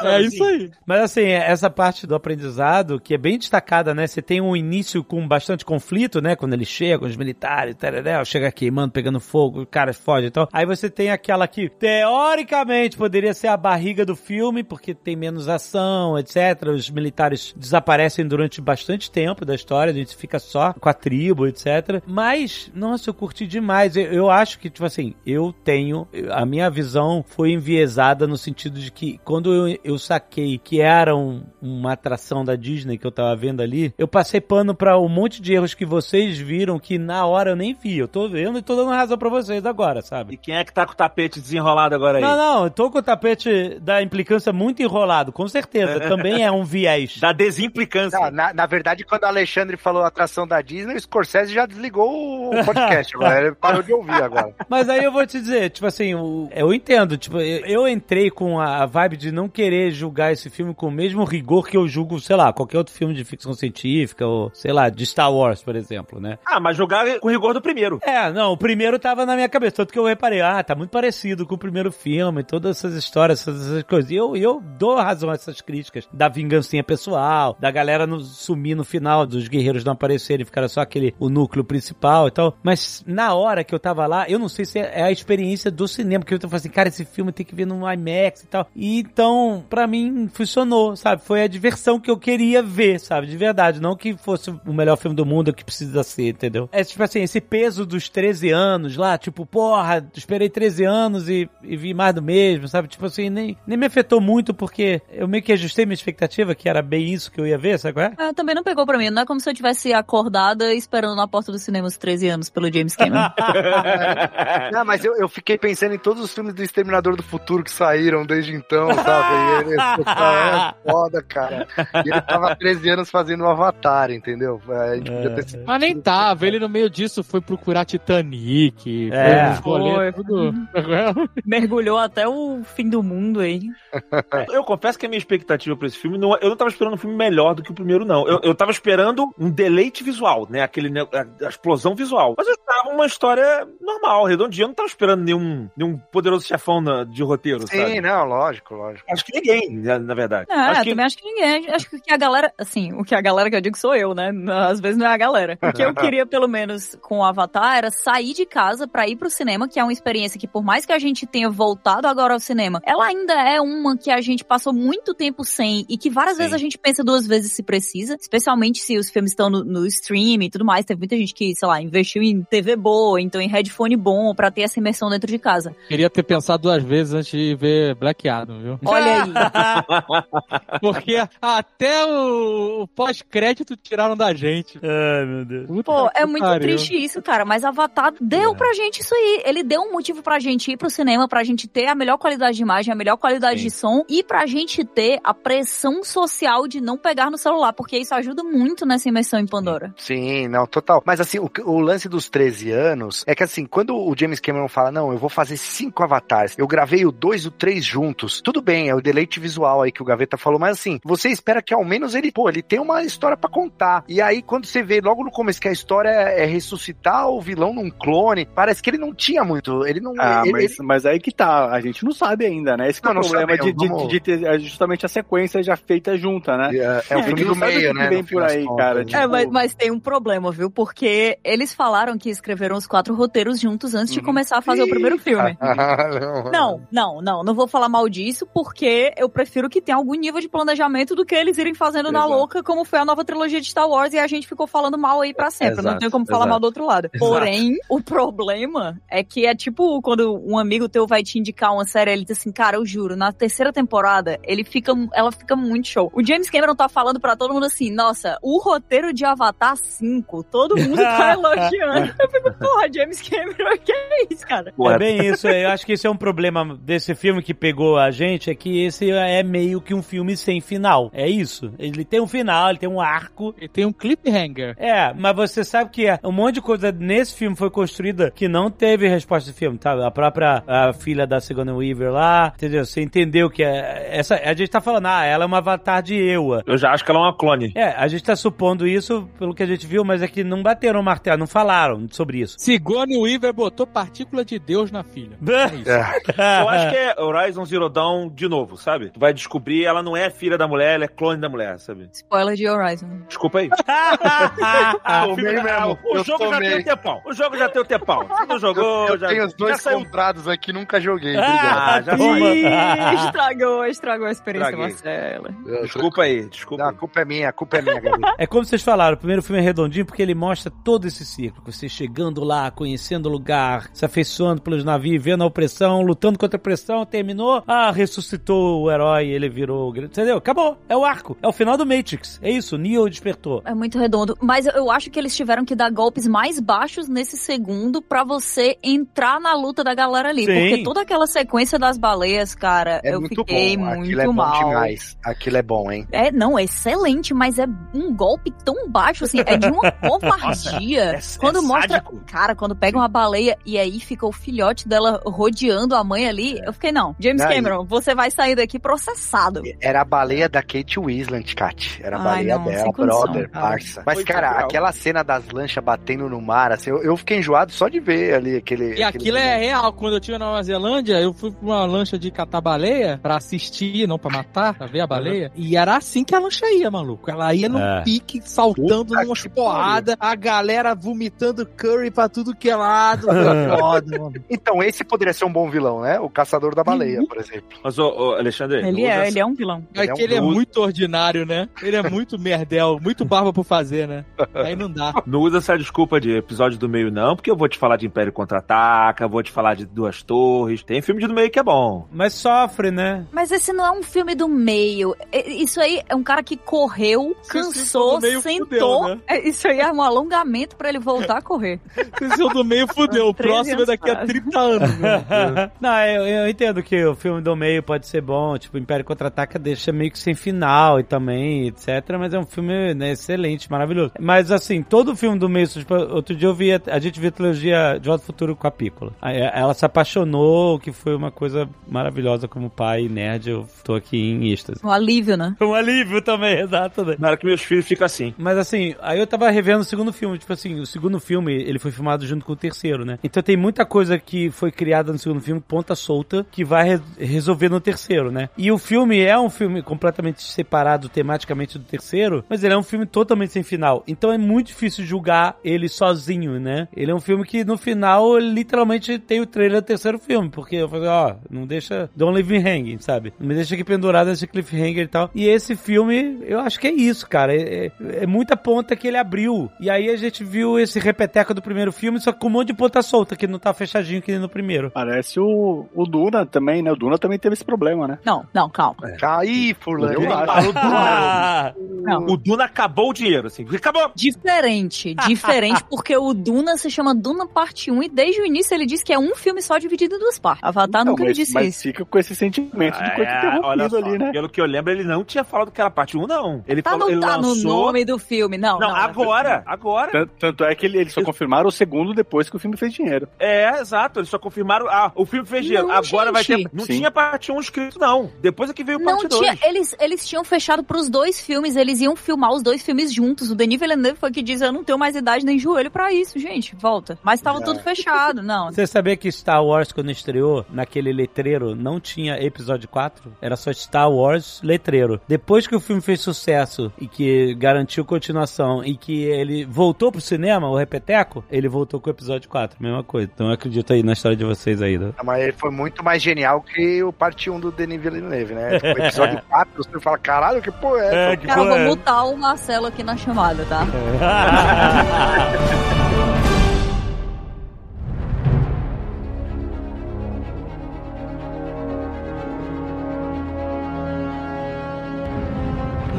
É 0.05 0.21
isso 0.23 0.43
aí. 0.43 0.71
Mas 0.87 1.03
assim, 1.03 1.27
essa 1.27 1.71
parte 1.71 2.07
do 2.07 2.15
aprendizado, 2.15 3.01
que 3.01 3.15
é 3.15 3.19
bem 3.19 3.39
destacada, 3.39 3.95
né? 3.95 4.07
Você 4.07 4.23
tem 4.23 4.41
um 4.41 4.57
início 4.57 5.03
com 5.05 5.27
bastante 5.27 5.65
conflito, 5.65 6.21
né? 6.21 6.37
Quando 6.37 6.55
eles 6.55 6.69
chegam, 6.69 7.09
os 7.09 7.17
militares, 7.17 7.75
tarará, 7.77 8.25
chega 8.25 8.51
queimando, 8.53 8.93
pegando 8.93 9.21
fogo, 9.21 9.63
o 9.63 9.67
cara 9.67 9.93
foge 9.93 10.27
e 10.27 10.31
tal. 10.31 10.49
Aí 10.53 10.67
você 10.67 10.89
tem 10.91 11.11
aquela 11.11 11.47
que, 11.47 11.69
teoricamente, 11.69 12.97
poderia 12.97 13.35
ser 13.35 13.49
a 13.49 13.57
barriga 13.57 14.05
do 14.05 14.17
filme, 14.17 14.63
porque 14.63 14.95
tem 14.95 15.17
menos 15.17 15.49
ação, 15.49 16.19
etc. 16.19 16.69
Os 16.69 16.91
militares 16.91 17.55
desaparecem 17.57 18.27
durante 18.27 18.61
bastante 18.61 19.11
tempo 19.11 19.45
da 19.45 19.55
história, 19.55 19.91
a 19.91 19.97
gente 19.97 20.17
fica 20.17 20.39
só 20.39 20.73
com 20.73 20.89
a 20.89 20.95
tribo, 20.95 21.47
etc. 21.47 22.03
Mas, 22.07 22.71
nossa, 22.75 23.11
eu 23.11 23.15
curti 23.15 23.47
demais. 23.47 23.97
Eu, 23.97 24.05
eu 24.05 24.31
acho 24.31 24.59
que, 24.59 24.71
tipo 24.71 24.85
assim, 24.85 25.15
eu 25.27 25.53
tenho. 25.65 26.07
A 26.31 26.45
minha 26.45 26.71
visão 26.71 27.25
foi 27.27 27.53
enviesada 27.53 28.27
no 28.27 28.37
sentido 28.37 28.79
de 28.81 28.91
que 28.91 29.19
quando 29.25 29.53
eu, 29.53 29.79
eu 29.89 29.99
saquei 29.99 30.59
que 30.59 30.81
era 30.81 31.17
um- 31.17 31.43
uma 31.61 31.93
atração 31.93 32.45
da 32.45 32.55
Disney 32.57 32.99
que 32.99 33.07
eu 33.07 33.11
tava 33.13 33.35
vendo 33.37 33.61
ali, 33.63 33.93
eu 33.99 34.07
passei 34.09 34.41
pano 34.41 34.75
pra 34.75 34.99
um 34.99 35.09
monte 35.09 35.41
de 35.43 35.53
erros 35.55 35.75
que 35.75 35.85
vocês 35.87 36.39
viram 36.39 36.79
que 36.79 36.99
na 36.99 37.25
hora 37.27 37.51
eu 37.51 37.57
nem 37.57 37.75
vi. 37.75 37.99
Eu 37.99 38.09
tô 38.09 38.29
vendo 38.29 38.59
e 38.59 38.63
tô 38.63 38.77
dando 38.77 38.91
razão 38.91 39.17
pra 39.19 39.29
vocês 39.29 39.65
agora, 39.67 40.03
sabe? 40.03 40.35
E 40.35 40.37
quem 40.37 40.55
é 40.57 40.65
que 40.65 40.73
tá 40.73 40.85
com 40.87 40.93
o 40.93 40.97
tapete 40.97 41.41
desenrolado 41.41 41.95
agora 41.95 42.19
aí? 42.19 42.23
Não, 42.23 42.37
não, 42.37 42.65
eu 42.65 42.71
tô 42.71 42.91
com 42.91 42.99
o 42.99 43.03
tapete 43.03 43.79
da 43.81 44.03
implicância 44.03 44.53
muito 44.53 44.83
enrolado, 44.83 45.33
com 45.33 45.47
certeza. 45.49 46.01
Também 46.01 46.45
é 46.45 46.51
um 46.51 46.65
viés. 46.65 47.19
Da 47.29 47.33
desimplicância. 47.33 48.19
Não, 48.19 48.31
na, 48.31 48.53
na 48.53 48.67
verdade, 48.67 49.05
quando 49.05 49.23
o 49.23 49.27
Alexandre 49.27 49.77
falou 49.77 50.03
atração 50.03 50.47
da 50.47 50.61
Disney, 50.63 50.95
o 50.95 51.01
Scorsese 51.01 51.53
já 51.53 51.67
desligou 51.67 52.53
o 52.55 52.65
podcast 52.65 53.15
agora. 53.17 53.47
Ele 53.47 53.55
parou 53.55 53.83
de 53.83 53.93
ouvir 53.93 54.23
agora. 54.23 54.55
Mas 54.69 54.89
aí 54.89 55.03
eu 55.05 55.13
vou 55.13 55.27
te 55.27 55.41
dizer, 55.41 55.71
tipo 55.71 55.87
assim, 55.87 56.15
o- 56.15 56.49
eu 56.55 56.73
entendo, 56.73 57.17
tipo, 57.17 57.39
eu, 57.39 57.65
eu 57.67 57.89
entrei 57.89 58.31
com 58.31 58.61
a 58.61 58.85
vibe 58.87 59.17
de 59.17 59.33
não 59.33 59.49
querer 59.49 59.78
julgar 59.91 60.33
esse 60.33 60.51
filme 60.51 60.75
com 60.75 60.89
o 60.89 60.91
mesmo 60.91 61.25
rigor 61.25 61.69
que 61.69 61.77
eu 61.77 61.87
julgo, 61.89 62.21
sei 62.21 62.37
lá, 62.37 62.53
qualquer 62.53 62.79
outro 62.79 62.95
filme 62.95 63.15
de 63.15 63.25
ficção 63.25 63.53
científica, 63.53 64.27
ou, 64.27 64.51
sei 64.55 64.73
lá, 64.73 64.89
de 64.89 65.05
Star 65.07 65.33
Wars, 65.33 65.63
por 65.63 65.77
exemplo, 65.77 66.21
né? 66.21 66.39
Ah, 66.47 66.61
mas 66.61 66.77
jogar 66.77 67.19
com 67.21 67.29
rigor 67.29 67.55
do 67.55 67.61
primeiro. 67.61 67.99
É, 68.03 68.31
não, 68.33 68.53
o 68.53 68.57
primeiro 68.57 68.99
tava 68.99 69.25
na 69.25 69.35
minha 69.35 69.49
cabeça, 69.49 69.77
tanto 69.77 69.93
que 69.93 69.99
eu 69.99 70.07
reparei, 70.07 70.41
ah, 70.41 70.63
tá 70.63 70.75
muito 70.75 70.91
parecido 70.91 71.47
com 71.47 71.55
o 71.55 71.59
primeiro 71.59 71.91
filme, 71.91 72.43
todas 72.43 72.77
essas 72.77 72.95
histórias, 72.95 73.41
essas, 73.41 73.63
essas 73.63 73.83
coisas. 73.85 74.11
E 74.11 74.17
eu, 74.17 74.37
eu 74.37 74.63
dou 74.79 74.97
razão 74.97 75.31
a 75.31 75.35
essas 75.35 75.61
críticas 75.61 76.09
da 76.13 76.29
vingancinha 76.29 76.85
pessoal, 76.85 77.57
da 77.59 77.71
galera 77.71 78.07
no, 78.07 78.21
sumir 78.21 78.75
no 78.75 78.85
final, 78.85 79.27
dos 79.27 79.49
guerreiros 79.49 79.85
não 79.85 79.93
aparecerem, 79.93 80.45
ficar 80.45 80.69
só 80.69 80.81
aquele, 80.81 81.15
o 81.19 81.29
núcleo 81.29 81.65
principal 81.65 82.29
e 82.29 82.31
tal. 82.31 82.57
Mas 82.63 83.05
na 83.07 83.35
hora 83.35 83.65
que 83.65 83.75
eu 83.75 83.79
tava 83.79 84.07
lá, 84.07 84.29
eu 84.29 84.39
não 84.39 84.49
sei 84.49 84.65
se 84.65 84.79
é 84.79 85.03
a 85.03 85.11
experiência 85.11 85.71
do 85.71 85.87
cinema, 85.89 86.25
porque 86.25 86.35
eu 86.35 86.41
falei 86.41 86.57
assim, 86.57 86.69
cara, 86.69 86.89
esse 86.89 87.05
filme 87.05 87.33
tem 87.33 87.45
que 87.45 87.55
ver 87.55 87.67
no 87.67 87.91
IMAX 87.91 88.43
e 88.43 88.47
tal. 88.47 88.67
E 88.75 88.99
então, 88.99 89.65
pra 89.69 89.87
mim, 89.87 90.29
funcionou, 90.33 90.97
sabe? 90.97 91.23
Foi 91.23 91.43
a 91.43 91.47
diversão 91.47 92.01
que 92.01 92.11
eu 92.11 92.17
queria 92.17 92.63
ver, 92.63 92.99
sabe? 93.01 93.27
De 93.27 93.37
verdade, 93.37 93.81
não 93.81 93.97
que 93.97 94.17
fosse 94.17 94.51
o 94.51 94.73
melhor 94.73 94.97
filme 94.97 95.17
do 95.17 95.27
mundo 95.27 95.53
que 95.53 95.65
precisa 95.65 96.03
ser, 96.03 96.31
entendeu? 96.31 96.69
É 96.73 96.83
tipo 96.83 97.03
assim, 97.03 97.23
esse 97.23 97.41
peso 97.41 97.85
dos 97.85 98.09
13 98.09 98.51
anos 98.51 98.97
lá, 98.97 99.17
tipo, 99.19 99.45
porra, 99.47 100.07
esperei 100.15 100.49
13 100.49 100.85
anos 100.85 101.29
e, 101.29 101.49
e 101.63 101.77
vi 101.77 101.95
mais 101.95 102.15
do 102.15 102.23
mesmo, 102.23 102.69
sabe? 102.69 102.89
Tipo 102.89 103.07
assim, 103.07 103.31
nem, 103.31 103.57
nem 103.67 103.79
me 103.79 103.87
afetou 103.87 104.21
muito 104.21 104.55
porque 104.55 105.01
eu 105.11 105.29
meio 105.29 105.43
que 105.43 105.53
ajustei 105.53 105.85
minha 105.85 105.95
expectativa, 105.95 106.55
que 106.55 106.69
era 106.69 106.83
bem 106.83 107.13
isso 107.13 107.31
que 107.31 107.41
eu 107.41 107.47
ia 107.47 107.59
ver, 107.59 107.79
sabe 107.79 107.95
qual 107.95 108.07
é? 108.07 108.29
É, 108.29 108.33
também 108.33 108.55
não 108.55 108.63
pegou 108.63 108.87
pra 108.87 108.99
mim. 108.99 109.11
Não 109.11 109.23
é 109.23 109.27
como 109.27 109.41
se 109.41 109.49
eu 109.49 109.55
tivesse 109.55 109.93
acordada 109.93 110.73
esperando 110.75 111.17
na 111.17 111.29
porta 111.29 111.53
do 111.53 111.59
cinema 111.59 111.87
os 111.87 111.97
13 111.97 112.29
anos 112.29 112.51
pelo 112.51 112.73
James 112.73 112.97
Cameron. 112.97 113.31
Não, 114.73 114.85
mas 114.85 115.05
eu, 115.05 115.17
eu 115.17 115.29
fiquei 115.29 115.59
pensando 115.59 115.95
em 115.95 115.99
todos 115.99 116.23
os 116.23 116.33
filmes 116.33 116.55
do 116.55 116.63
Exterminador 116.63 117.17
do 117.17 117.23
Futuro 117.23 117.65
que 117.65 117.71
saíram 117.71 118.25
desde 118.25 118.55
então, 118.55 118.93
sabe? 118.95 119.58
Ele, 119.61 119.75
é 119.75 120.75
foda, 120.91 121.23
cara. 121.23 121.67
E 122.05 122.11
ele 122.11 122.21
tava 122.23 122.53
há 122.53 122.57
13 122.57 122.89
anos 122.91 123.11
fazendo 123.11 123.45
o 123.45 123.49
Avatar, 123.49 124.11
entendeu? 124.11 124.61
A 124.69 124.97
gente 124.97 125.11
podia 125.11 125.31
ter 125.35 125.49
sido. 125.49 125.65
Mas 125.67 125.81
nem 125.81 126.01
tava, 126.01 126.47
ele 126.47 126.59
no 126.59 126.69
meio 126.69 126.89
disso 126.91 127.23
foi 127.23 127.41
procurar 127.41 127.85
Titanic, 127.85 129.11
É. 129.13 129.55
foi 129.55 129.81
Foi. 129.81 130.13
tudo. 130.13 130.53
Mergulhou 131.45 131.99
até 131.99 132.27
o 132.29 132.63
fim 132.65 132.89
do 132.89 133.03
mundo 133.03 133.41
aí. 133.41 133.61
Eu 134.53 134.65
confesso 134.65 134.99
que 134.99 135.07
a 135.07 135.09
minha 135.09 135.19
expectativa 135.19 135.77
pra 135.77 135.87
esse 135.87 135.99
filme, 135.99 136.19
não, 136.19 136.37
eu 136.39 136.49
não 136.51 136.57
tava 136.57 136.71
esperando 136.71 136.95
um 136.95 136.99
filme 136.99 137.17
melhor 137.17 137.55
do 137.55 137.63
que 137.63 137.71
o 137.71 137.75
primeiro, 137.75 138.05
não. 138.05 138.27
Eu, 138.27 138.41
eu 138.43 138.55
tava 138.55 138.71
esperando 138.71 139.29
um 139.39 139.51
deleite 139.51 140.03
visual, 140.05 140.47
né? 140.51 140.63
Aquele, 140.63 140.93
a, 141.01 141.47
a 141.47 141.49
explosão 141.49 141.95
visual. 141.95 142.35
Mas 142.37 142.47
eu 142.47 142.53
esperava 142.55 142.89
uma 142.91 143.07
história 143.07 143.67
normal, 143.81 144.25
redondinha. 144.27 144.65
Eu 144.65 144.69
não 144.69 144.75
tava 144.75 144.89
esperando 144.89 145.23
nenhum, 145.25 145.69
nenhum 145.77 145.97
poderoso 146.13 146.47
chefão 146.47 146.81
na- 146.81 147.05
de 147.05 147.23
roteiro, 147.23 147.67
Sim, 147.69 147.79
sabe? 147.79 148.01
não, 148.01 148.25
lógico, 148.25 148.75
lógico. 148.75 149.05
Acho 149.11 149.25
que 149.25 149.39
ninguém, 149.49 149.99
na, 150.01 150.15
verdade. 150.15 150.47
É, 150.51 150.55
acho 150.55 150.81
eu 150.81 150.85
que 150.85 150.91
também 150.91 151.07
acho 151.07 151.17
que 151.17 151.25
ninguém. 151.25 151.71
Acho 151.71 151.91
que 151.91 152.13
a 152.13 152.17
galera. 152.17 152.53
Assim, 152.59 152.93
o 152.93 153.05
que 153.05 153.15
a 153.15 153.21
galera 153.21 153.51
que 153.51 153.57
eu 153.57 153.61
digo 153.61 153.77
sou 153.77 153.95
eu, 153.95 154.15
né? 154.15 154.31
Às 154.69 154.81
vezes 154.81 154.99
não 154.99 155.07
é 155.07 155.13
a 155.13 155.17
galera. 155.17 155.59
O 155.63 155.73
que 155.73 155.83
eu 155.83 155.95
queria, 155.95 156.27
pelo 156.27 156.49
menos, 156.49 156.97
com 157.01 157.19
o 157.19 157.25
Avatar, 157.25 157.77
era 157.77 157.91
sair 157.91 158.35
de 158.35 158.47
casa 158.47 158.87
pra 158.87 159.09
ir 159.09 159.17
pro 159.17 159.31
cinema, 159.31 159.69
que 159.69 159.79
é 159.79 159.83
uma 159.83 159.93
experiência 159.93 160.39
que, 160.39 160.47
por 160.47 160.63
mais 160.63 160.85
que 160.85 160.93
a 160.93 160.99
gente 160.99 161.27
tenha 161.27 161.51
voltado 161.51 162.07
agora 162.07 162.35
ao 162.35 162.41
cinema, 162.41 162.81
ela 162.85 163.07
ainda 163.07 163.35
é 163.35 163.61
uma 163.61 163.97
que 163.97 164.11
a 164.11 164.21
gente 164.21 164.45
passou 164.45 164.73
muito 164.73 165.15
tempo 165.15 165.45
sem 165.45 165.85
e 165.89 165.97
que 165.97 166.11
várias 166.11 166.37
Sim. 166.37 166.43
vezes 166.43 166.55
a 166.55 166.59
gente 166.59 166.79
pensa 166.79 167.03
duas 167.03 167.27
vezes 167.27 167.53
se 167.53 167.63
precisa, 167.63 168.17
especialmente 168.21 168.81
se 168.81 168.97
os 168.99 169.11
filmes 169.11 169.33
estão 169.33 169.51
no, 169.51 169.65
no 169.65 169.87
stream 169.87 170.43
e 170.43 170.51
tudo 170.51 170.65
mais. 170.65 170.85
Teve 170.85 170.99
muita 170.99 171.17
gente 171.17 171.35
que, 171.35 171.55
sei 171.55 171.69
lá, 171.69 171.81
investiu 171.81 172.23
em 172.23 172.43
TV 172.43 172.77
boa, 172.77 173.21
então 173.21 173.41
em 173.41 173.49
headphone 173.49 173.97
bom 173.97 174.35
pra 174.35 174.51
ter 174.51 174.63
essa 174.63 174.79
imersão 174.79 175.09
dentro 175.11 175.31
de 175.31 175.39
casa. 175.39 175.75
Queria 175.89 176.11
ter 176.11 176.23
pensado 176.23 176.63
duas 176.63 176.83
vezes 176.83 177.15
antes 177.15 177.31
de 177.31 177.55
ver 177.55 177.95
Black 177.95 178.29
Adam, 178.29 178.61
viu? 178.61 178.79
Olha 178.85 179.25
aí. 179.25 179.33
Porque 180.81 181.17
até 181.41 182.05
o, 182.07 182.83
o 182.83 182.89
pós-crédito 182.89 183.77
tiraram 183.77 184.17
da 184.17 184.35
gente. 184.35 184.79
Ai, 184.83 185.25
meu 185.27 185.45
Deus. 185.45 185.67
Puta 185.67 185.93
Pô, 185.93 186.11
é 186.15 186.27
muito 186.27 186.45
pariu. 186.45 186.61
triste 186.61 186.97
isso, 186.97 187.23
cara. 187.23 187.45
Mas 187.45 187.65
Avatar 187.65 188.13
deu 188.21 188.55
pra 188.55 188.73
gente 188.75 189.01
isso 189.01 189.15
aí. 189.15 189.43
Ele 189.45 189.63
deu 189.63 189.81
um 189.83 189.93
motivo 189.93 190.23
pra 190.23 190.39
gente 190.39 190.73
ir 190.73 190.77
pro 190.77 190.91
cinema, 190.91 191.29
pra 191.29 191.45
gente 191.45 191.67
ter 191.69 191.87
a 191.87 191.95
melhor 191.95 192.19
qualidade 192.19 192.57
de 192.57 192.63
imagem, 192.63 192.93
a 192.93 192.97
melhor 192.97 193.17
qualidade 193.17 193.61
Sim. 193.61 193.67
de 193.67 193.71
som 193.71 194.05
e 194.09 194.23
pra 194.23 194.47
gente 194.47 194.85
ter 194.85 195.19
a 195.23 195.35
pressão 195.35 196.03
social 196.03 196.67
de 196.67 196.81
não 196.81 196.97
pegar 196.97 197.31
no 197.31 197.39
celular, 197.39 197.73
porque 197.73 197.99
isso 197.99 198.15
ajuda 198.15 198.43
muito 198.43 198.87
nessa 198.87 199.09
imersão 199.09 199.39
em 199.41 199.47
Pandora. 199.47 199.95
Sim, 199.97 200.49
não, 200.49 200.67
total. 200.67 201.03
Mas 201.05 201.21
assim, 201.21 201.39
o, 201.39 201.51
o 201.65 201.81
lance 201.81 202.09
dos 202.09 202.29
13 202.29 202.71
anos 202.73 203.25
é 203.27 203.35
que 203.35 203.43
assim, 203.43 203.67
quando 203.67 203.97
o 203.97 204.15
James 204.17 204.41
Cameron 204.41 204.69
fala, 204.69 204.91
não, 204.91 205.13
eu 205.13 205.19
vou 205.19 205.29
fazer 205.29 205.57
cinco 205.57 206.03
avatares, 206.03 206.57
eu 206.59 206.67
gravei 206.67 207.05
o 207.05 207.13
dois 207.13 207.45
e 207.45 207.49
o 207.49 207.51
três 207.51 207.85
juntos, 207.85 208.41
tudo 208.43 208.61
bem, 208.61 208.89
é 208.89 208.95
o 208.95 209.01
deleite 209.19 209.41
visual 209.41 209.83
aí 209.83 209.91
que 209.91 210.01
o 210.03 210.05
Gaveta 210.05 210.37
falou, 210.37 210.59
mas 210.61 210.79
assim, 210.79 211.01
você 211.05 211.29
espera 211.29 211.61
que 211.61 211.75
ao 211.75 211.85
menos 211.85 212.15
ele, 212.15 212.31
pô, 212.31 212.49
ele 212.49 212.63
tem 212.63 212.79
uma 212.79 213.03
história 213.03 213.37
pra 213.37 213.51
contar. 213.51 214.05
E 214.09 214.21
aí, 214.23 214.41
quando 214.43 214.67
você 214.67 214.83
vê 214.83 215.01
logo 215.01 215.25
no 215.25 215.31
começo 215.31 215.61
que 215.61 215.69
a 215.69 215.73
história 215.73 216.09
é 216.11 216.45
ressuscitar 216.45 217.29
o 217.29 217.41
vilão 217.41 217.75
num 217.75 217.91
clone, 217.91 218.47
parece 218.47 218.81
que 218.83 218.91
ele 218.91 218.99
não 218.99 219.13
tinha 219.15 219.43
muito, 219.45 219.85
ele 219.87 220.01
não... 220.01 220.15
Ah, 220.19 220.43
ele, 220.45 220.53
mas, 220.53 220.77
mas 220.79 221.07
aí 221.07 221.19
que 221.19 221.33
tá, 221.33 221.67
a 221.71 221.81
gente 221.81 222.05
não 222.05 222.13
sabe 222.13 222.47
ainda, 222.47 222.77
né? 222.77 222.89
Esse 222.89 223.01
que 223.03 223.09
é 223.09 223.13
Não, 223.13 223.21
o 223.21 223.23
não 223.25 223.29
problema 223.29 223.53
de, 223.53 223.59
sabemos, 223.59 223.83
de, 223.83 223.89
vamos- 223.89 224.09
de 224.09 224.21
ter 224.21 224.45
é, 224.45 224.59
justamente 224.59 225.05
a 225.05 225.09
sequência 225.09 225.63
já 225.63 225.77
feita 225.77 226.17
junta, 226.17 226.57
né? 226.57 226.69
ele- 226.69 226.79
é, 226.79 227.03
é 227.11 227.17
o 227.17 227.23
filme 227.25 227.41
do 227.43 227.49
não 227.49 227.55
sabe 227.57 227.75
meio, 227.75 227.95
né? 227.95 228.09
vem 228.09 228.25
por 228.25 228.43
aí, 228.43 228.65
contas, 228.65 228.77
cara, 228.87 228.99
né? 229.01 229.05
tipo- 229.07 229.17
É, 229.19 229.27
mas, 229.27 229.51
mas 229.51 229.75
tem 229.75 229.91
um 229.91 229.99
problema, 230.01 230.53
viu? 230.53 230.71
Porque 230.71 231.39
eles 231.43 231.75
falaram 231.75 232.17
que 232.17 232.31
escreveram 232.31 232.77
os 232.77 232.87
quatro 232.87 233.15
roteiros 233.15 233.59
juntos 233.61 233.95
antes 233.95 234.13
de 234.13 234.21
Uhum. 234.21 234.27
começar 234.27 234.59
a 234.59 234.63
fazer 234.63 234.83
o 234.83 234.89
primeiro 234.89 235.19
filme. 235.19 235.57
Ah, 235.89 236.51
Não, 236.53 236.83
não, 236.93 237.23
não, 237.23 237.43
não 237.43 237.55
vou 237.55 237.67
falar 237.67 237.89
mal 237.89 238.09
disso, 238.09 238.47
porque 238.53 239.08
eu 239.17 239.29
prefiro 239.29 239.69
que 239.69 239.81
tenha 239.81 239.97
algum 239.97 240.15
nível 240.15 240.41
de 240.41 240.49
planejamento 240.49 241.15
do 241.15 241.25
que 241.25 241.35
eles 241.35 241.59
irem 241.59 241.75
fazendo 241.75 242.11
na 242.11 242.21
Exato. 242.21 242.35
louca, 242.35 242.63
como 242.63 242.85
foi 242.85 242.99
a 242.99 243.05
nova 243.05 243.25
trilogia 243.25 243.61
de 243.61 243.69
Star 243.69 243.89
Wars, 243.89 244.13
e 244.13 244.19
a 244.19 244.27
gente 244.27 244.47
ficou 244.47 244.67
falando 244.67 244.99
mal 244.99 245.21
aí 245.21 245.33
pra 245.35 245.51
sempre. 245.51 245.77
não 245.77 245.83
Exato, 245.83 245.99
tenho 245.99 246.11
como 246.11 246.27
falar 246.27 246.41
exato. 246.41 246.51
mal 246.51 246.61
do 246.61 246.65
outro 246.65 246.87
lado. 246.87 247.11
Exato. 247.13 247.19
Porém, 247.19 247.77
o 247.89 248.01
problema 248.01 249.01
é 249.11 249.23
que 249.23 249.47
é 249.47 249.55
tipo 249.55 250.01
quando 250.03 250.41
um 250.45 250.59
amigo 250.59 250.89
teu 250.89 251.07
vai 251.07 251.23
te 251.23 251.39
indicar 251.39 251.73
uma 251.73 251.85
série, 251.85 252.13
ele 252.13 252.25
diz 252.25 252.39
assim, 252.39 252.53
cara, 252.53 252.77
eu 252.77 252.87
juro, 252.87 253.17
na 253.17 253.33
terceira 253.33 253.73
temporada, 253.73 254.39
ele 254.43 254.65
fica, 254.65 254.93
ela 255.15 255.31
fica 255.33 255.55
muito 255.57 255.89
show. 255.89 256.11
O 256.15 256.25
James 256.25 256.51
Cameron 256.51 256.75
tá 256.75 256.89
falando 256.89 257.21
pra 257.21 257.37
todo 257.37 257.53
mundo 257.55 257.67
assim, 257.67 257.91
nossa, 257.91 258.39
o 258.43 258.59
roteiro 258.59 259.13
de 259.13 259.25
Avatar 259.25 259.77
5, 259.77 260.43
todo 260.45 260.77
mundo 260.77 260.97
tá 260.97 261.33
elogiando. 261.35 262.15
Eu 262.21 262.31
fico, 262.31 262.53
porra, 262.55 262.89
James 262.93 263.21
Cameron, 263.23 263.77
que 263.85 263.93
é 263.93 264.27
isso, 264.31 264.47
cara? 264.47 264.73
É 264.79 264.99
bem 264.99 265.27
isso, 265.27 265.49
eu 265.49 265.69
acho 265.69 265.85
que 265.85 265.93
esse 265.93 266.07
é 266.07 266.11
um 266.11 266.17
problema 266.17 266.77
desse 266.83 267.15
filme 267.15 267.43
que 267.43 267.55
pegou 267.55 267.99
a 267.99 268.11
gente, 268.11 268.51
é 268.51 268.55
que 268.55 268.85
esse 268.85 268.98
é 269.07 269.43
meio 269.43 269.81
que 269.81 269.95
um 269.95 270.03
filme 270.03 270.37
sem 270.37 270.61
final. 270.61 271.11
É 271.13 271.29
isso. 271.29 271.73
Ele 271.79 272.05
tem 272.05 272.21
um 272.21 272.27
final, 272.27 272.71
ele 272.71 272.79
tem 272.79 272.89
um 272.89 273.01
arco. 273.01 273.55
E 273.61 273.69
tem 273.69 273.85
um 273.85 273.93
cliffhanger. 273.93 274.75
É, 274.79 275.13
mas 275.15 275.35
você 275.35 275.65
sabe 275.65 275.91
que 275.91 276.07
um 276.25 276.33
monte 276.33 276.57
de 276.57 276.61
coisa 276.61 276.93
nesse 276.93 277.35
filme 277.35 277.57
foi 277.57 277.71
construída 277.71 278.31
que 278.31 278.49
não 278.49 278.71
teve 278.71 279.09
resposta 279.09 279.51
do 279.51 279.57
filme, 279.57 279.79
tá? 279.79 280.07
A 280.07 280.11
própria 280.11 280.63
a 280.67 280.93
filha 280.93 281.27
da 281.27 281.41
Sigourney 281.41 281.75
Weaver 281.75 282.13
lá, 282.13 282.53
entendeu? 282.55 282.85
Você 282.85 283.01
entendeu 283.01 283.51
que 283.51 283.63
é, 283.63 284.09
essa, 284.11 284.37
a 284.37 284.55
gente 284.55 284.71
tá 284.71 284.81
falando, 284.81 285.07
ah, 285.07 285.25
ela 285.25 285.45
é 285.45 285.47
uma 285.47 285.59
avatar 285.59 286.03
de 286.03 286.15
Ewa. 286.15 286.63
Eu 286.67 286.77
já 286.77 286.93
acho 286.93 287.05
que 287.05 287.11
ela 287.11 287.21
é 287.21 287.23
uma 287.23 287.37
clone. 287.37 287.73
É, 287.75 287.89
a 287.91 288.09
gente 288.09 288.23
tá 288.23 288.37
supondo 288.37 288.87
isso 288.87 289.29
pelo 289.39 289.55
que 289.55 289.63
a 289.63 289.67
gente 289.67 289.87
viu, 289.87 290.05
mas 290.05 290.23
é 290.23 290.29
que 290.29 290.43
não 290.45 290.63
bateram 290.63 291.01
o 291.01 291.05
martelo, 291.05 291.39
não 291.39 291.47
falaram 291.47 292.07
sobre 292.11 292.41
isso. 292.41 292.57
Sigourney 292.59 293.19
Weaver 293.19 293.53
botou 293.53 293.87
partícula 293.87 294.45
de 294.45 294.59
Deus 294.59 294.91
na 294.91 295.03
filha. 295.03 295.37
É 295.59 295.75
isso. 295.75 295.91
É. 295.91 296.63
Eu 296.63 296.69
acho 296.69 296.91
que 296.91 296.97
é 296.97 297.21
Horizon 297.21 297.65
Zero 297.65 297.89
Dawn 297.89 298.29
de 298.29 298.49
novo, 298.49 298.77
sabe? 298.77 298.88
Tu 299.13 299.19
vai 299.21 299.33
descobrir, 299.35 299.85
ela 299.85 300.03
não 300.03 300.17
é 300.17 300.31
filha 300.31 300.57
da 300.57 300.67
mulher, 300.67 300.95
ela 300.95 301.05
é 301.05 301.09
clone 301.09 301.41
da 301.41 301.49
mulher, 301.49 301.79
sabe? 301.79 302.09
Spoiler 302.13 302.55
de 302.55 302.69
Horizon. 302.69 303.09
Desculpa 303.29 303.59
aí. 303.59 303.69
Ah, 303.87 305.27
o, 305.29 305.35
filme- 305.35 305.53
mesmo. 305.63 305.99
o 306.05 306.17
Eu 306.17 306.25
jogo 306.25 306.49
já 306.51 306.59
tem 306.59 306.79
o 306.81 306.85
tempão. 306.85 307.21
O 307.27 307.33
jogo 307.33 307.57
já 307.59 307.69
tem 307.69 307.83
o 307.83 307.85
tempão. 307.85 308.29
Se 308.37 308.47
não 308.47 308.59
jogou, 308.59 309.09
eu 309.09 309.19
já, 309.19 309.29
tenho 309.29 309.45
os 309.45 309.51
já 309.53 309.57
dois 309.57 309.81
saiu. 309.83 309.99
comprados 310.05 310.49
aqui, 310.49 310.73
nunca 310.73 311.01
joguei. 311.01 311.37
Ah, 311.37 312.01
já 312.03 312.17
Ih, 312.17 312.65
estragou, 313.27 313.85
estragou 313.87 314.27
a 314.27 314.31
experiência, 314.31 314.71
Estraguei. 314.71 314.93
Marcela. 314.95 315.55
Eu- 315.67 315.83
Desculpa 315.83 316.23
aí, 316.23 316.49
desculpa. 316.49 316.83
Não, 316.85 316.91
a 316.91 316.95
culpa 316.95 317.21
é 317.21 317.25
minha, 317.25 317.49
a 317.49 317.53
culpa 317.53 317.79
é 317.79 317.83
minha. 317.83 318.01
É 318.39 318.47
como 318.47 318.65
vocês 318.65 318.83
falaram, 318.83 319.15
o 319.15 319.19
primeiro 319.19 319.43
filme 319.43 319.61
é 319.61 319.65
redondinho 319.65 320.07
porque 320.07 320.23
ele 320.23 320.35
mostra 320.35 320.73
todo 320.85 321.07
esse 321.07 321.25
ciclo. 321.25 321.63
Você 321.67 321.89
chegando 321.89 322.45
lá, 322.45 322.71
conhecendo 322.71 323.27
o 323.27 323.33
lugar, 323.33 323.89
se 323.93 324.05
afeiçoando 324.05 324.61
pelos 324.63 324.85
navios, 324.85 325.23
vendo 325.23 325.43
a 325.43 325.47
opressão, 325.47 326.03
lutando 326.03 326.39
contra 326.39 326.57
a 326.57 326.61
opressão, 326.61 327.05
terminou, 327.07 327.63
ah, 327.67 327.91
ressuscitou 327.91 328.78
o 328.83 328.91
herói, 328.91 329.29
ele 329.29 329.49
virou... 329.49 329.89
o 329.89 329.93
grande- 329.93 330.11
Entendeu? 330.11 330.37
Acabou. 330.37 330.77
É 330.89 330.97
o 330.97 331.05
arco. 331.05 331.37
É 331.43 331.47
o 331.49 331.53
final 331.53 331.77
do 331.77 331.85
Matrix. 331.87 332.39
É 332.43 332.51
isso, 332.51 332.77
Neo 332.79 333.09
despertou. 333.09 333.63
É 333.65 333.75
muito 333.75 333.99
redondo. 333.99 334.37
Mas 334.41 334.67
eu- 334.67 334.91
acho 334.91 335.11
que 335.11 335.19
eles 335.19 335.37
tiveram 335.37 335.65
que 335.65 335.75
dar 335.75 335.91
golpes 335.91 336.27
mais 336.27 336.59
baixos 336.59 337.09
nesse 337.09 337.37
segundo 337.37 338.01
pra 338.03 338.25
você 338.25 338.77
entrar 338.83 339.39
na 339.41 339.55
luta 339.55 339.85
da 339.85 339.95
galera 339.95 340.31
ali. 340.31 340.47
Sim. 340.47 340.55
Porque 340.71 340.83
toda 340.83 341.01
aquela 341.03 341.27
sequência 341.27 341.79
das 341.79 341.99
baleias, 341.99 342.55
cara, 342.55 343.01
É 343.05 343.15
eu 343.15 343.21
muito 343.21 343.37
fiquei 343.45 343.77
bom. 343.77 343.85
muito 343.85 344.03
Aquilo 344.05 344.21
é 344.21 344.27
bom 344.27 344.59
demais. 344.59 345.17
Aquilo 345.25 345.57
é 345.57 345.63
bom, 345.63 345.93
hein? 345.93 346.07
É, 346.11 346.33
não, 346.33 346.59
é 346.59 346.65
excelente, 346.65 347.33
mas 347.35 347.59
é 347.59 347.67
um 347.95 348.15
golpe 348.15 348.51
tão 348.65 348.89
baixo, 348.89 349.25
assim, 349.25 349.39
é 349.45 349.57
de 349.57 349.69
uma 349.69 349.91
covardia. 350.39 351.03
é- 351.17 351.21
quando 351.39 351.59
é 351.59 351.63
mostra. 351.63 351.89
sádico. 351.97 352.21
Cara, 352.27 352.55
quando 352.55 352.75
pega 352.77 352.99
uma 352.99 353.09
baleia 353.09 353.57
e 353.65 353.79
aí 353.79 354.01
fica 354.01 354.27
o 354.27 354.33
filhote 354.33 354.89
dela 354.89 355.21
rodeando 355.25 355.95
a 355.95 356.03
mãe 356.05 356.29
ali, 356.29 356.59
eu 356.65 356.73
fiquei, 356.73 356.93
não, 356.93 357.15
James. 357.19 357.43
Cameron, 357.43 357.85
você 357.85 358.15
vai 358.15 358.31
sair 358.31 358.55
daqui 358.55 358.68
processado. 358.77 359.63
Era 359.81 360.01
a 360.01 360.05
baleia 360.05 360.49
da 360.49 360.61
Kate 360.61 360.99
Winslet, 360.99 361.55
Kat. 361.55 362.01
Era 362.03 362.17
a 362.17 362.19
Ai, 362.19 362.25
baleia 362.25 362.59
não, 362.59 362.65
dela, 362.65 362.93
brother, 362.93 363.51
parça. 363.51 364.03
Mas, 364.05 364.17
Foi 364.17 364.25
cara, 364.25 364.51
legal. 364.51 364.65
aquela 364.65 364.91
cena 364.93 365.23
das 365.23 365.49
lanchas 365.51 365.85
batendo 365.85 366.29
no 366.29 366.41
mar, 366.41 366.73
assim, 366.73 366.91
eu, 366.91 367.01
eu 367.05 367.17
fiquei 367.17 367.39
enjoado 367.39 367.71
só 367.71 367.89
de 367.89 368.01
ver 368.01 368.35
ali 368.35 368.57
aquele... 368.57 368.97
E 368.97 369.03
aquele 369.05 369.07
aquilo 369.07 369.37
é 369.37 369.57
real. 369.59 369.93
Quando 369.93 370.15
eu 370.15 370.19
estive 370.19 370.37
na 370.39 370.47
Nova 370.47 370.63
Zelândia, 370.65 371.21
eu 371.21 371.33
fui 371.33 371.53
pra 371.53 371.61
uma 371.63 371.85
lancha 371.87 372.19
de 372.19 372.31
catar 372.33 372.61
baleia 372.61 373.21
pra 373.23 373.37
assistir, 373.37 374.09
não 374.09 374.19
pra 374.19 374.31
matar, 374.31 374.75
pra 374.75 374.87
ver 374.89 375.01
a 375.03 375.07
baleia. 375.07 375.53
E 375.55 375.77
era 375.77 375.97
assim 375.97 376.25
que 376.25 376.35
a 376.35 376.41
lancha 376.41 376.67
ia, 376.73 376.91
maluco. 376.91 377.31
Ela 377.31 377.55
ia 377.55 377.69
num 377.69 377.79
É. 377.79 378.03
pique, 378.03 378.41
saltando 378.43 379.05
Puta 379.07 379.23
numas 379.23 379.43
que 379.43 379.49
porradas, 379.49 380.17
a 380.19 380.35
galera 380.35 380.95
vomitando 380.95 381.65
curry 381.67 382.11
pra 382.11 382.29
tudo 382.29 382.55
que 382.57 382.69
é 382.71 382.75
lado. 382.75 383.27
Foda, 383.79 384.19
mano. 384.19 384.35
Então, 384.51 384.83
esse 384.83 385.05
poderia 385.05 385.33
ser 385.33 385.45
um 385.45 385.53
bom 385.53 385.69
vilão, 385.71 386.01
né? 386.01 386.19
O 386.19 386.29
caçador 386.31 386.75
da 386.75 386.83
baleia, 386.83 387.21
por 387.27 387.37
exemplo. 387.39 387.79
Mas, 387.85 387.99
ô, 387.99 388.09
ô, 388.09 388.33
Alexandre, 388.35 388.58
Ele 388.65 389.03
usa 389.03 389.13
é, 389.13 389.29
ele 389.29 389.39
é 389.39 389.47
um 389.47 389.55
vilão. 389.55 389.87
É 389.95 390.03
Ele 390.03 390.11
é 390.11 390.15
que 390.15 390.21
um 390.21 390.25
ele 390.25 390.35
é 390.35 390.41
muito 390.41 390.81
ordinário, 390.81 391.47
né? 391.47 391.69
Ele 391.83 391.97
é 391.97 392.03
muito 392.09 392.39
merdel, 392.39 392.99
muito 393.01 393.25
barba 393.25 393.53
por 393.53 393.65
fazer, 393.65 394.07
né? 394.09 394.25
Aí 394.55 394.75
não 394.75 394.91
dá. 394.91 395.13
Não 395.27 395.41
usa 395.41 395.59
essa 395.59 395.77
desculpa 395.77 396.21
de 396.21 396.37
episódio 396.37 396.79
do 396.79 396.89
meio, 396.89 397.11
não, 397.11 397.37
porque 397.37 397.51
eu 397.51 397.57
vou 397.57 397.69
te 397.69 397.77
falar 397.77 397.97
de 397.97 398.07
Império 398.07 398.33
Contra-Ataca, 398.33 399.29
vou 399.29 399.43
te 399.43 399.51
falar 399.53 399.75
de 399.75 399.85
Duas 399.85 400.23
Torres. 400.23 400.83
Tem 400.83 401.03
filme 401.03 401.21
de 401.21 401.27
do 401.29 401.35
meio 401.35 401.51
que 401.51 401.59
é 401.59 401.63
bom. 401.63 402.09
Mas 402.11 402.33
sofre, 402.33 402.91
né? 402.91 403.27
Mas 403.31 403.53
esse 403.53 403.73
não 403.73 403.85
é 403.85 403.91
um 403.91 404.03
filme 404.03 404.35
do 404.35 404.49
meio. 404.49 405.15
Isso 405.33 405.81
aí 405.81 406.01
é 406.09 406.15
um 406.17 406.23
cara 406.23 406.43
que 406.43 406.57
correu, 406.57 407.37
Se 407.43 407.51
cansou, 407.51 408.21
sentou. 408.21 408.67
fudeu, 408.67 409.03
né? 409.15 409.21
É, 409.27 409.49
Isso 409.49 409.69
aí 409.69 409.79
é 409.81 409.93
um 409.93 410.03
alongamento 410.03 410.75
pra 410.77 410.89
ele 410.89 410.99
voltar 410.99 411.39
a 411.39 411.43
correr. 411.43 411.79
Esse 412.21 412.43
o 412.43 412.49
do 412.49 412.65
meio 412.65 412.87
fudeu. 412.89 413.29
O 413.29 413.35
13 413.35 413.53
próximo 413.53 413.83
é 413.83 413.87
daqui 413.87 414.11
a 414.11 414.19
anos 414.19 414.27
30 414.33 414.59
anos. 414.59 414.99
né? 414.99 415.71
não, 415.81 415.99
eu, 416.07 416.27
eu 416.27 416.49
entendo 416.49 416.83
que 416.83 417.05
o 417.05 417.15
filme 417.15 417.41
do 417.43 417.55
meio 417.55 417.83
pode 417.83 418.07
ser 418.07 418.23
bom, 418.23 418.48
tipo, 418.57 418.79
Império 418.79 419.05
Contra-Ataca 419.05 419.59
deixa 419.59 419.93
meio 419.93 420.11
que 420.11 420.19
sem 420.19 420.35
final 420.35 421.01
e 421.01 421.03
também, 421.03 421.67
etc. 421.67 421.89
Mas 422.19 422.33
é 422.33 422.39
um 422.39 422.47
filme 422.47 422.95
né, 422.95 423.13
excelente, 423.13 423.71
maravilhoso. 423.71 424.13
Mas 424.19 424.51
assim, 424.51 424.83
todo 424.83 425.17
filme 425.17 425.39
do 425.39 425.49
meio, 425.49 425.67
tipo, 425.69 425.95
outro 425.95 426.35
dia 426.35 426.49
eu 426.49 426.55
vi, 426.55 426.73
a, 426.73 426.81
a 426.87 426.99
gente 426.99 427.19
viu 427.21 427.29
a 427.29 427.33
trilogia 427.33 427.99
De 428.01 428.09
Volta 428.09 428.23
ao 428.23 428.27
Futuro 428.27 428.57
com 428.57 428.67
a 428.67 428.71
Pícola. 428.71 429.13
Aí, 429.21 429.37
Ela 429.39 429.75
se 429.75 429.85
apaixonou, 429.85 430.79
que 430.79 430.93
foi 430.93 431.15
uma 431.15 431.31
coisa 431.31 431.69
maravilhosa 431.87 432.49
como 432.49 432.71
pai 432.71 433.09
nerd, 433.09 433.51
eu 433.51 433.67
tô 433.85 433.95
aqui 433.95 434.17
em 434.17 434.51
êxtase. 434.53 434.81
Um 434.85 434.91
alívio, 434.91 435.37
né? 435.37 435.55
Um 435.69 435.75
alívio 435.75 436.23
também, 436.23 436.59
exato, 436.61 437.05
né? 437.05 437.17
Na 437.19 437.29
hora 437.29 437.37
que 437.37 437.45
meus 437.47 437.63
filhos 437.63 437.87
ficam 437.87 438.07
assim. 438.07 438.33
Mas 438.39 438.57
assim, 438.57 438.95
aí 439.01 439.19
eu 439.19 439.27
tava 439.27 439.51
revendo 439.51 439.81
o 439.81 439.85
segundo 439.85 440.13
filme, 440.13 440.39
tipo 440.39 440.53
assim, 440.53 440.81
o 440.81 440.87
segundo 440.87 441.21
filme, 441.21 441.53
ele 441.55 441.79
foi 441.79 441.91
filmado 441.91 442.27
junto 442.27 442.45
com 442.45 442.53
o 442.53 442.57
terceiro, 442.57 443.05
né? 443.05 443.19
Então 443.23 443.43
tem 443.43 443.57
muita 443.57 443.85
coisa 443.85 444.19
que 444.19 444.51
foi 444.51 444.71
criada 444.71 445.13
no 445.13 445.19
segundo 445.19 445.41
filme, 445.41 445.61
ponta 445.61 445.95
solta, 445.95 446.47
que 446.51 446.65
vai 446.65 446.89
re- 446.97 447.01
resolver 447.19 447.69
no 447.69 447.81
terceiro, 447.81 448.28
né? 448.31 448.49
E 448.57 448.71
o 448.71 448.79
filme 448.79 449.21
é 449.21 449.39
um 449.39 449.51
filme 449.51 449.83
completamente 449.83 450.43
separado 450.43 451.09
tematicamente 451.09 451.79
do 451.79 451.85
terceiro, 451.85 452.45
mas 452.49 452.63
ele 452.65 452.75
é 452.75 452.79
um 452.79 452.83
filme 452.83 453.07
totalmente 453.07 453.53
sem 453.53 453.63
final. 453.63 454.03
Então 454.07 454.33
é 454.33 454.39
muito 454.39 454.69
difícil 454.69 455.05
julgar 455.05 455.57
ele 455.65 455.89
sozinho, 455.89 456.59
né? 456.61 456.89
Ele 456.97 457.11
é 457.11 457.15
um 457.15 457.21
filme 457.21 457.45
que 457.45 457.65
no 457.65 457.77
final, 457.79 458.39
literalmente, 458.39 459.19
tem 459.19 459.41
o 459.41 459.47
trailer 459.47 459.81
do 459.81 459.85
terceiro 459.85 460.19
filme, 460.19 460.49
porque 460.49 460.77
eu 460.77 460.89
falei, 460.89 461.09
ó, 461.09 461.35
não 461.51 461.67
deixa, 461.67 462.11
don't 462.17 462.35
leave 462.35 462.51
me 462.53 462.59
hanging, 462.59 462.99
sabe? 462.99 463.33
Não 463.39 463.47
me 463.47 463.55
deixa 463.55 463.75
aqui 463.75 463.85
pendurado 463.85 464.29
nesse 464.29 464.47
cliffhanger 464.47 465.05
e 465.05 465.09
tal. 465.09 465.31
E 465.35 465.47
esse 465.49 465.75
filme, 465.77 466.39
eu 466.47 466.61
acho 466.61 466.79
que 466.79 466.87
é 466.87 466.93
isso, 466.93 467.29
cara. 467.29 467.55
É, 467.55 467.87
é- 467.87 467.93
é 468.23 468.27
muita 468.27 468.57
ponta 468.57 468.95
que 468.97 469.07
ele 469.09 469.17
abriu. 469.17 469.71
E 469.81 469.89
aí 469.91 470.09
a 470.11 470.17
gente 470.17 470.43
viu 470.45 470.79
esse 470.79 470.99
repeteco 470.99 471.55
do 471.55 471.63
primeiro 471.63 471.93
filme, 471.93 472.21
só 472.21 472.33
com 472.33 472.47
um 472.49 472.51
monte 472.51 472.69
de 472.69 472.75
ponta 472.75 473.03
solta, 473.03 473.37
que 473.37 473.47
não 473.47 473.59
tá 473.59 473.73
fechadinho 473.73 474.21
que 474.23 474.33
nem 474.33 474.41
no 474.41 474.49
primeiro. 474.49 474.91
Parece 474.91 475.39
o, 475.41 475.87
o 475.95 476.05
Duna 476.07 476.45
também, 476.47 476.83
né? 476.83 476.91
O 476.93 476.97
Duna 476.97 477.19
também 477.19 477.39
teve 477.39 477.55
esse 477.55 477.65
problema, 477.65 478.07
né? 478.09 478.18
Não, 478.25 478.47
não, 478.55 478.69
calma. 478.69 478.97
Aí, 479.23 479.75
fulano. 479.81 480.13
Eu 480.15 480.33
acho. 480.33 480.73
Ah, 480.77 481.73
Não. 482.09 482.25
O 482.25 482.37
Duna 482.39 482.65
acabou 482.65 483.11
o 483.11 483.13
dinheiro, 483.13 483.49
assim. 483.49 483.67
Acabou! 483.75 484.11
Diferente, 484.15 485.15
diferente, 485.27 485.83
porque 485.91 486.17
o 486.17 486.33
Duna 486.33 486.77
se 486.79 486.91
chama 486.91 487.15
Duna 487.15 487.47
Parte 487.47 487.91
1 487.91 488.03
e 488.05 488.09
desde 488.09 488.41
o 488.41 488.47
início 488.47 488.75
ele 488.75 488.87
disse 488.87 489.05
que 489.05 489.13
é 489.13 489.19
um 489.19 489.35
filme 489.35 489.61
só 489.61 489.77
dividido 489.79 490.15
em 490.15 490.19
duas 490.19 490.39
partes. 490.39 490.63
Avatar 490.65 491.05
Não, 491.05 491.13
nunca 491.13 491.23
me 491.25 491.29
mas, 491.31 491.37
disse 491.37 491.53
mas 491.53 491.69
isso. 491.69 491.83
fica 491.83 492.05
com 492.05 492.19
esse 492.19 492.35
sentimento 492.35 493.03
de 493.03 493.11
coisa 493.15 493.31
É, 493.31 493.61
olha 493.63 493.89
só, 493.91 493.97
ali, 493.99 494.17
né? 494.19 494.33
Pelo 494.33 494.49
que 494.49 494.61
eu 494.61 494.65
lembro, 494.65 494.93
ele 494.93 495.05
não 495.05 495.23
tinha 495.25 495.45
falado 495.45 495.71
que 495.71 495.81
era 495.81 495.91
parte 495.91 496.17
1, 496.17 496.27
não. 496.27 496.65
Ele, 496.67 496.81
Tá, 496.83 496.91
falou, 496.91 497.09
no, 497.09 497.13
ele 497.15 497.21
tá 497.21 497.37
no 497.37 497.49
lançou... 497.49 497.87
nome 497.87 498.05
do 498.05 498.19
filme, 498.19 498.57
não. 498.57 498.79
Não, 498.79 498.89
não, 498.89 498.97
agora, 498.97 499.63
agora. 499.67 500.11
Tanto, 500.13 500.33
tanto 500.39 500.65
é 500.65 500.75
que 500.75 500.87
ele- 500.87 500.99
eles 500.99 501.13
só 501.13 501.23
confirmaram 501.23 501.69
o 501.69 501.73
segundo 501.73 502.15
depois 502.15 502.49
que 502.49 502.57
o 502.57 502.59
filme 502.59 502.77
fez 502.77 502.93
dinheiro. 502.95 503.29
É, 503.39 503.81
exato. 503.81 504.21
Eles 504.21 504.31
só 504.31 504.39
confirmaram. 504.39 504.87
Ah, 504.89 505.13
o 505.15 505.27
filme 505.27 505.47
fez 505.47 505.65
dinheiro. 505.65 505.89
Não, 505.89 505.95
Agora 505.95 506.33
vai 506.33 506.45
ter. 506.45 506.57
gente. 506.59 506.71
Não 506.73 506.85
Sim. 506.87 506.99
tinha 506.99 507.11
parte 507.11 507.53
1 507.53 507.61
escrito, 507.61 507.99
não. 507.99 508.08
Depois 508.41 508.71
é 508.71 508.73
que 508.75 508.85
veio 508.85 509.03
parte 509.03 509.23
Não 509.23 509.29
2. 509.29 509.41
tinha, 509.41 509.59
eles, 509.69 509.97
eles 510.01 510.27
tinham 510.27 510.45
fechado 510.45 510.83
pros 510.83 511.09
dois 511.09 511.41
filmes, 511.41 511.77
eles 511.77 512.01
iam 512.01 512.17
filmar 512.17 512.53
os 512.53 512.63
dois 512.63 512.83
filmes 512.83 513.13
juntos. 513.13 513.51
O 513.51 513.55
Denis 513.55 513.79
Villeneuve 513.79 514.19
foi 514.19 514.31
que 514.31 514.43
diz: 514.43 514.61
Eu 514.61 514.73
não 514.73 514.85
tenho 514.85 514.99
mais 514.99 515.15
idade 515.17 515.45
nem 515.45 515.59
joelho 515.59 515.91
pra 515.91 516.13
isso, 516.13 516.39
gente, 516.39 516.75
volta. 516.77 517.19
Mas 517.23 517.41
tava 517.41 517.61
tudo 517.61 517.81
fechado, 517.81 518.43
não. 518.43 518.71
Você 518.73 518.87
sabia 518.87 519.17
que 519.17 519.31
Star 519.31 519.65
Wars, 519.65 519.93
quando 519.93 520.11
estreou, 520.11 520.65
naquele 520.71 521.13
letreiro, 521.13 521.75
não 521.75 522.01
tinha 522.01 522.43
episódio 522.43 522.89
4? 522.89 523.33
Era 523.41 523.57
só 523.57 523.73
Star 523.73 524.11
Wars 524.11 524.61
letreiro. 524.63 525.21
Depois 525.29 525.67
que 525.67 525.77
o 525.77 525.81
filme 525.81 526.01
fez 526.03 526.21
sucesso 526.21 526.93
e 527.01 527.07
que 527.07 527.55
garantiu 527.55 528.05
continuação 528.05 528.85
e 528.85 528.97
que 528.97 529.25
ele 529.25 529.65
voltou 529.65 530.11
pro 530.13 530.21
cinema, 530.21 530.69
o 530.69 530.77
Repeteco, 530.77 531.45
ele 531.51 531.69
voltou 531.69 532.01
com 532.01 532.09
o 532.09 532.13
episódio 532.13 532.49
4, 532.49 532.77
mesma 532.81 533.03
coisa. 533.03 533.31
Então 533.33 533.47
eu 533.49 533.53
acredito 533.53 533.93
aí 533.93 534.03
na 534.03 534.13
história 534.13 534.37
de 534.37 534.45
vocês 534.45 534.81
aí. 534.83 534.99
né? 534.99 535.13
Mas 535.25 535.43
ele 535.43 535.53
foi 535.53 535.71
muito 535.71 536.03
mais 536.05 536.23
genial 536.23 536.61
que 536.63 537.03
o 537.03 537.13
parte 537.13 537.51
1 537.51 537.61
do 537.61 537.71
Denis 537.71 537.98
Villeneuve, 537.99 538.55
né? 538.55 538.79
Tipo, 538.79 539.01
episódio 539.01 539.43
4, 539.49 539.73
você 539.77 540.01
fala, 540.01 540.19
caralho, 540.19 540.63
que 540.63 540.71
porra 540.71 541.03
é 541.03 541.33
essa? 541.33 541.47
Cara, 541.47 541.61
eu 541.61 541.69
vou 541.69 541.79
mutar 541.81 542.25
o 542.25 542.37
Marcelo 542.37 542.87
aqui 542.87 543.03
na 543.03 543.17
chamada, 543.17 543.65
tá? 543.67 543.87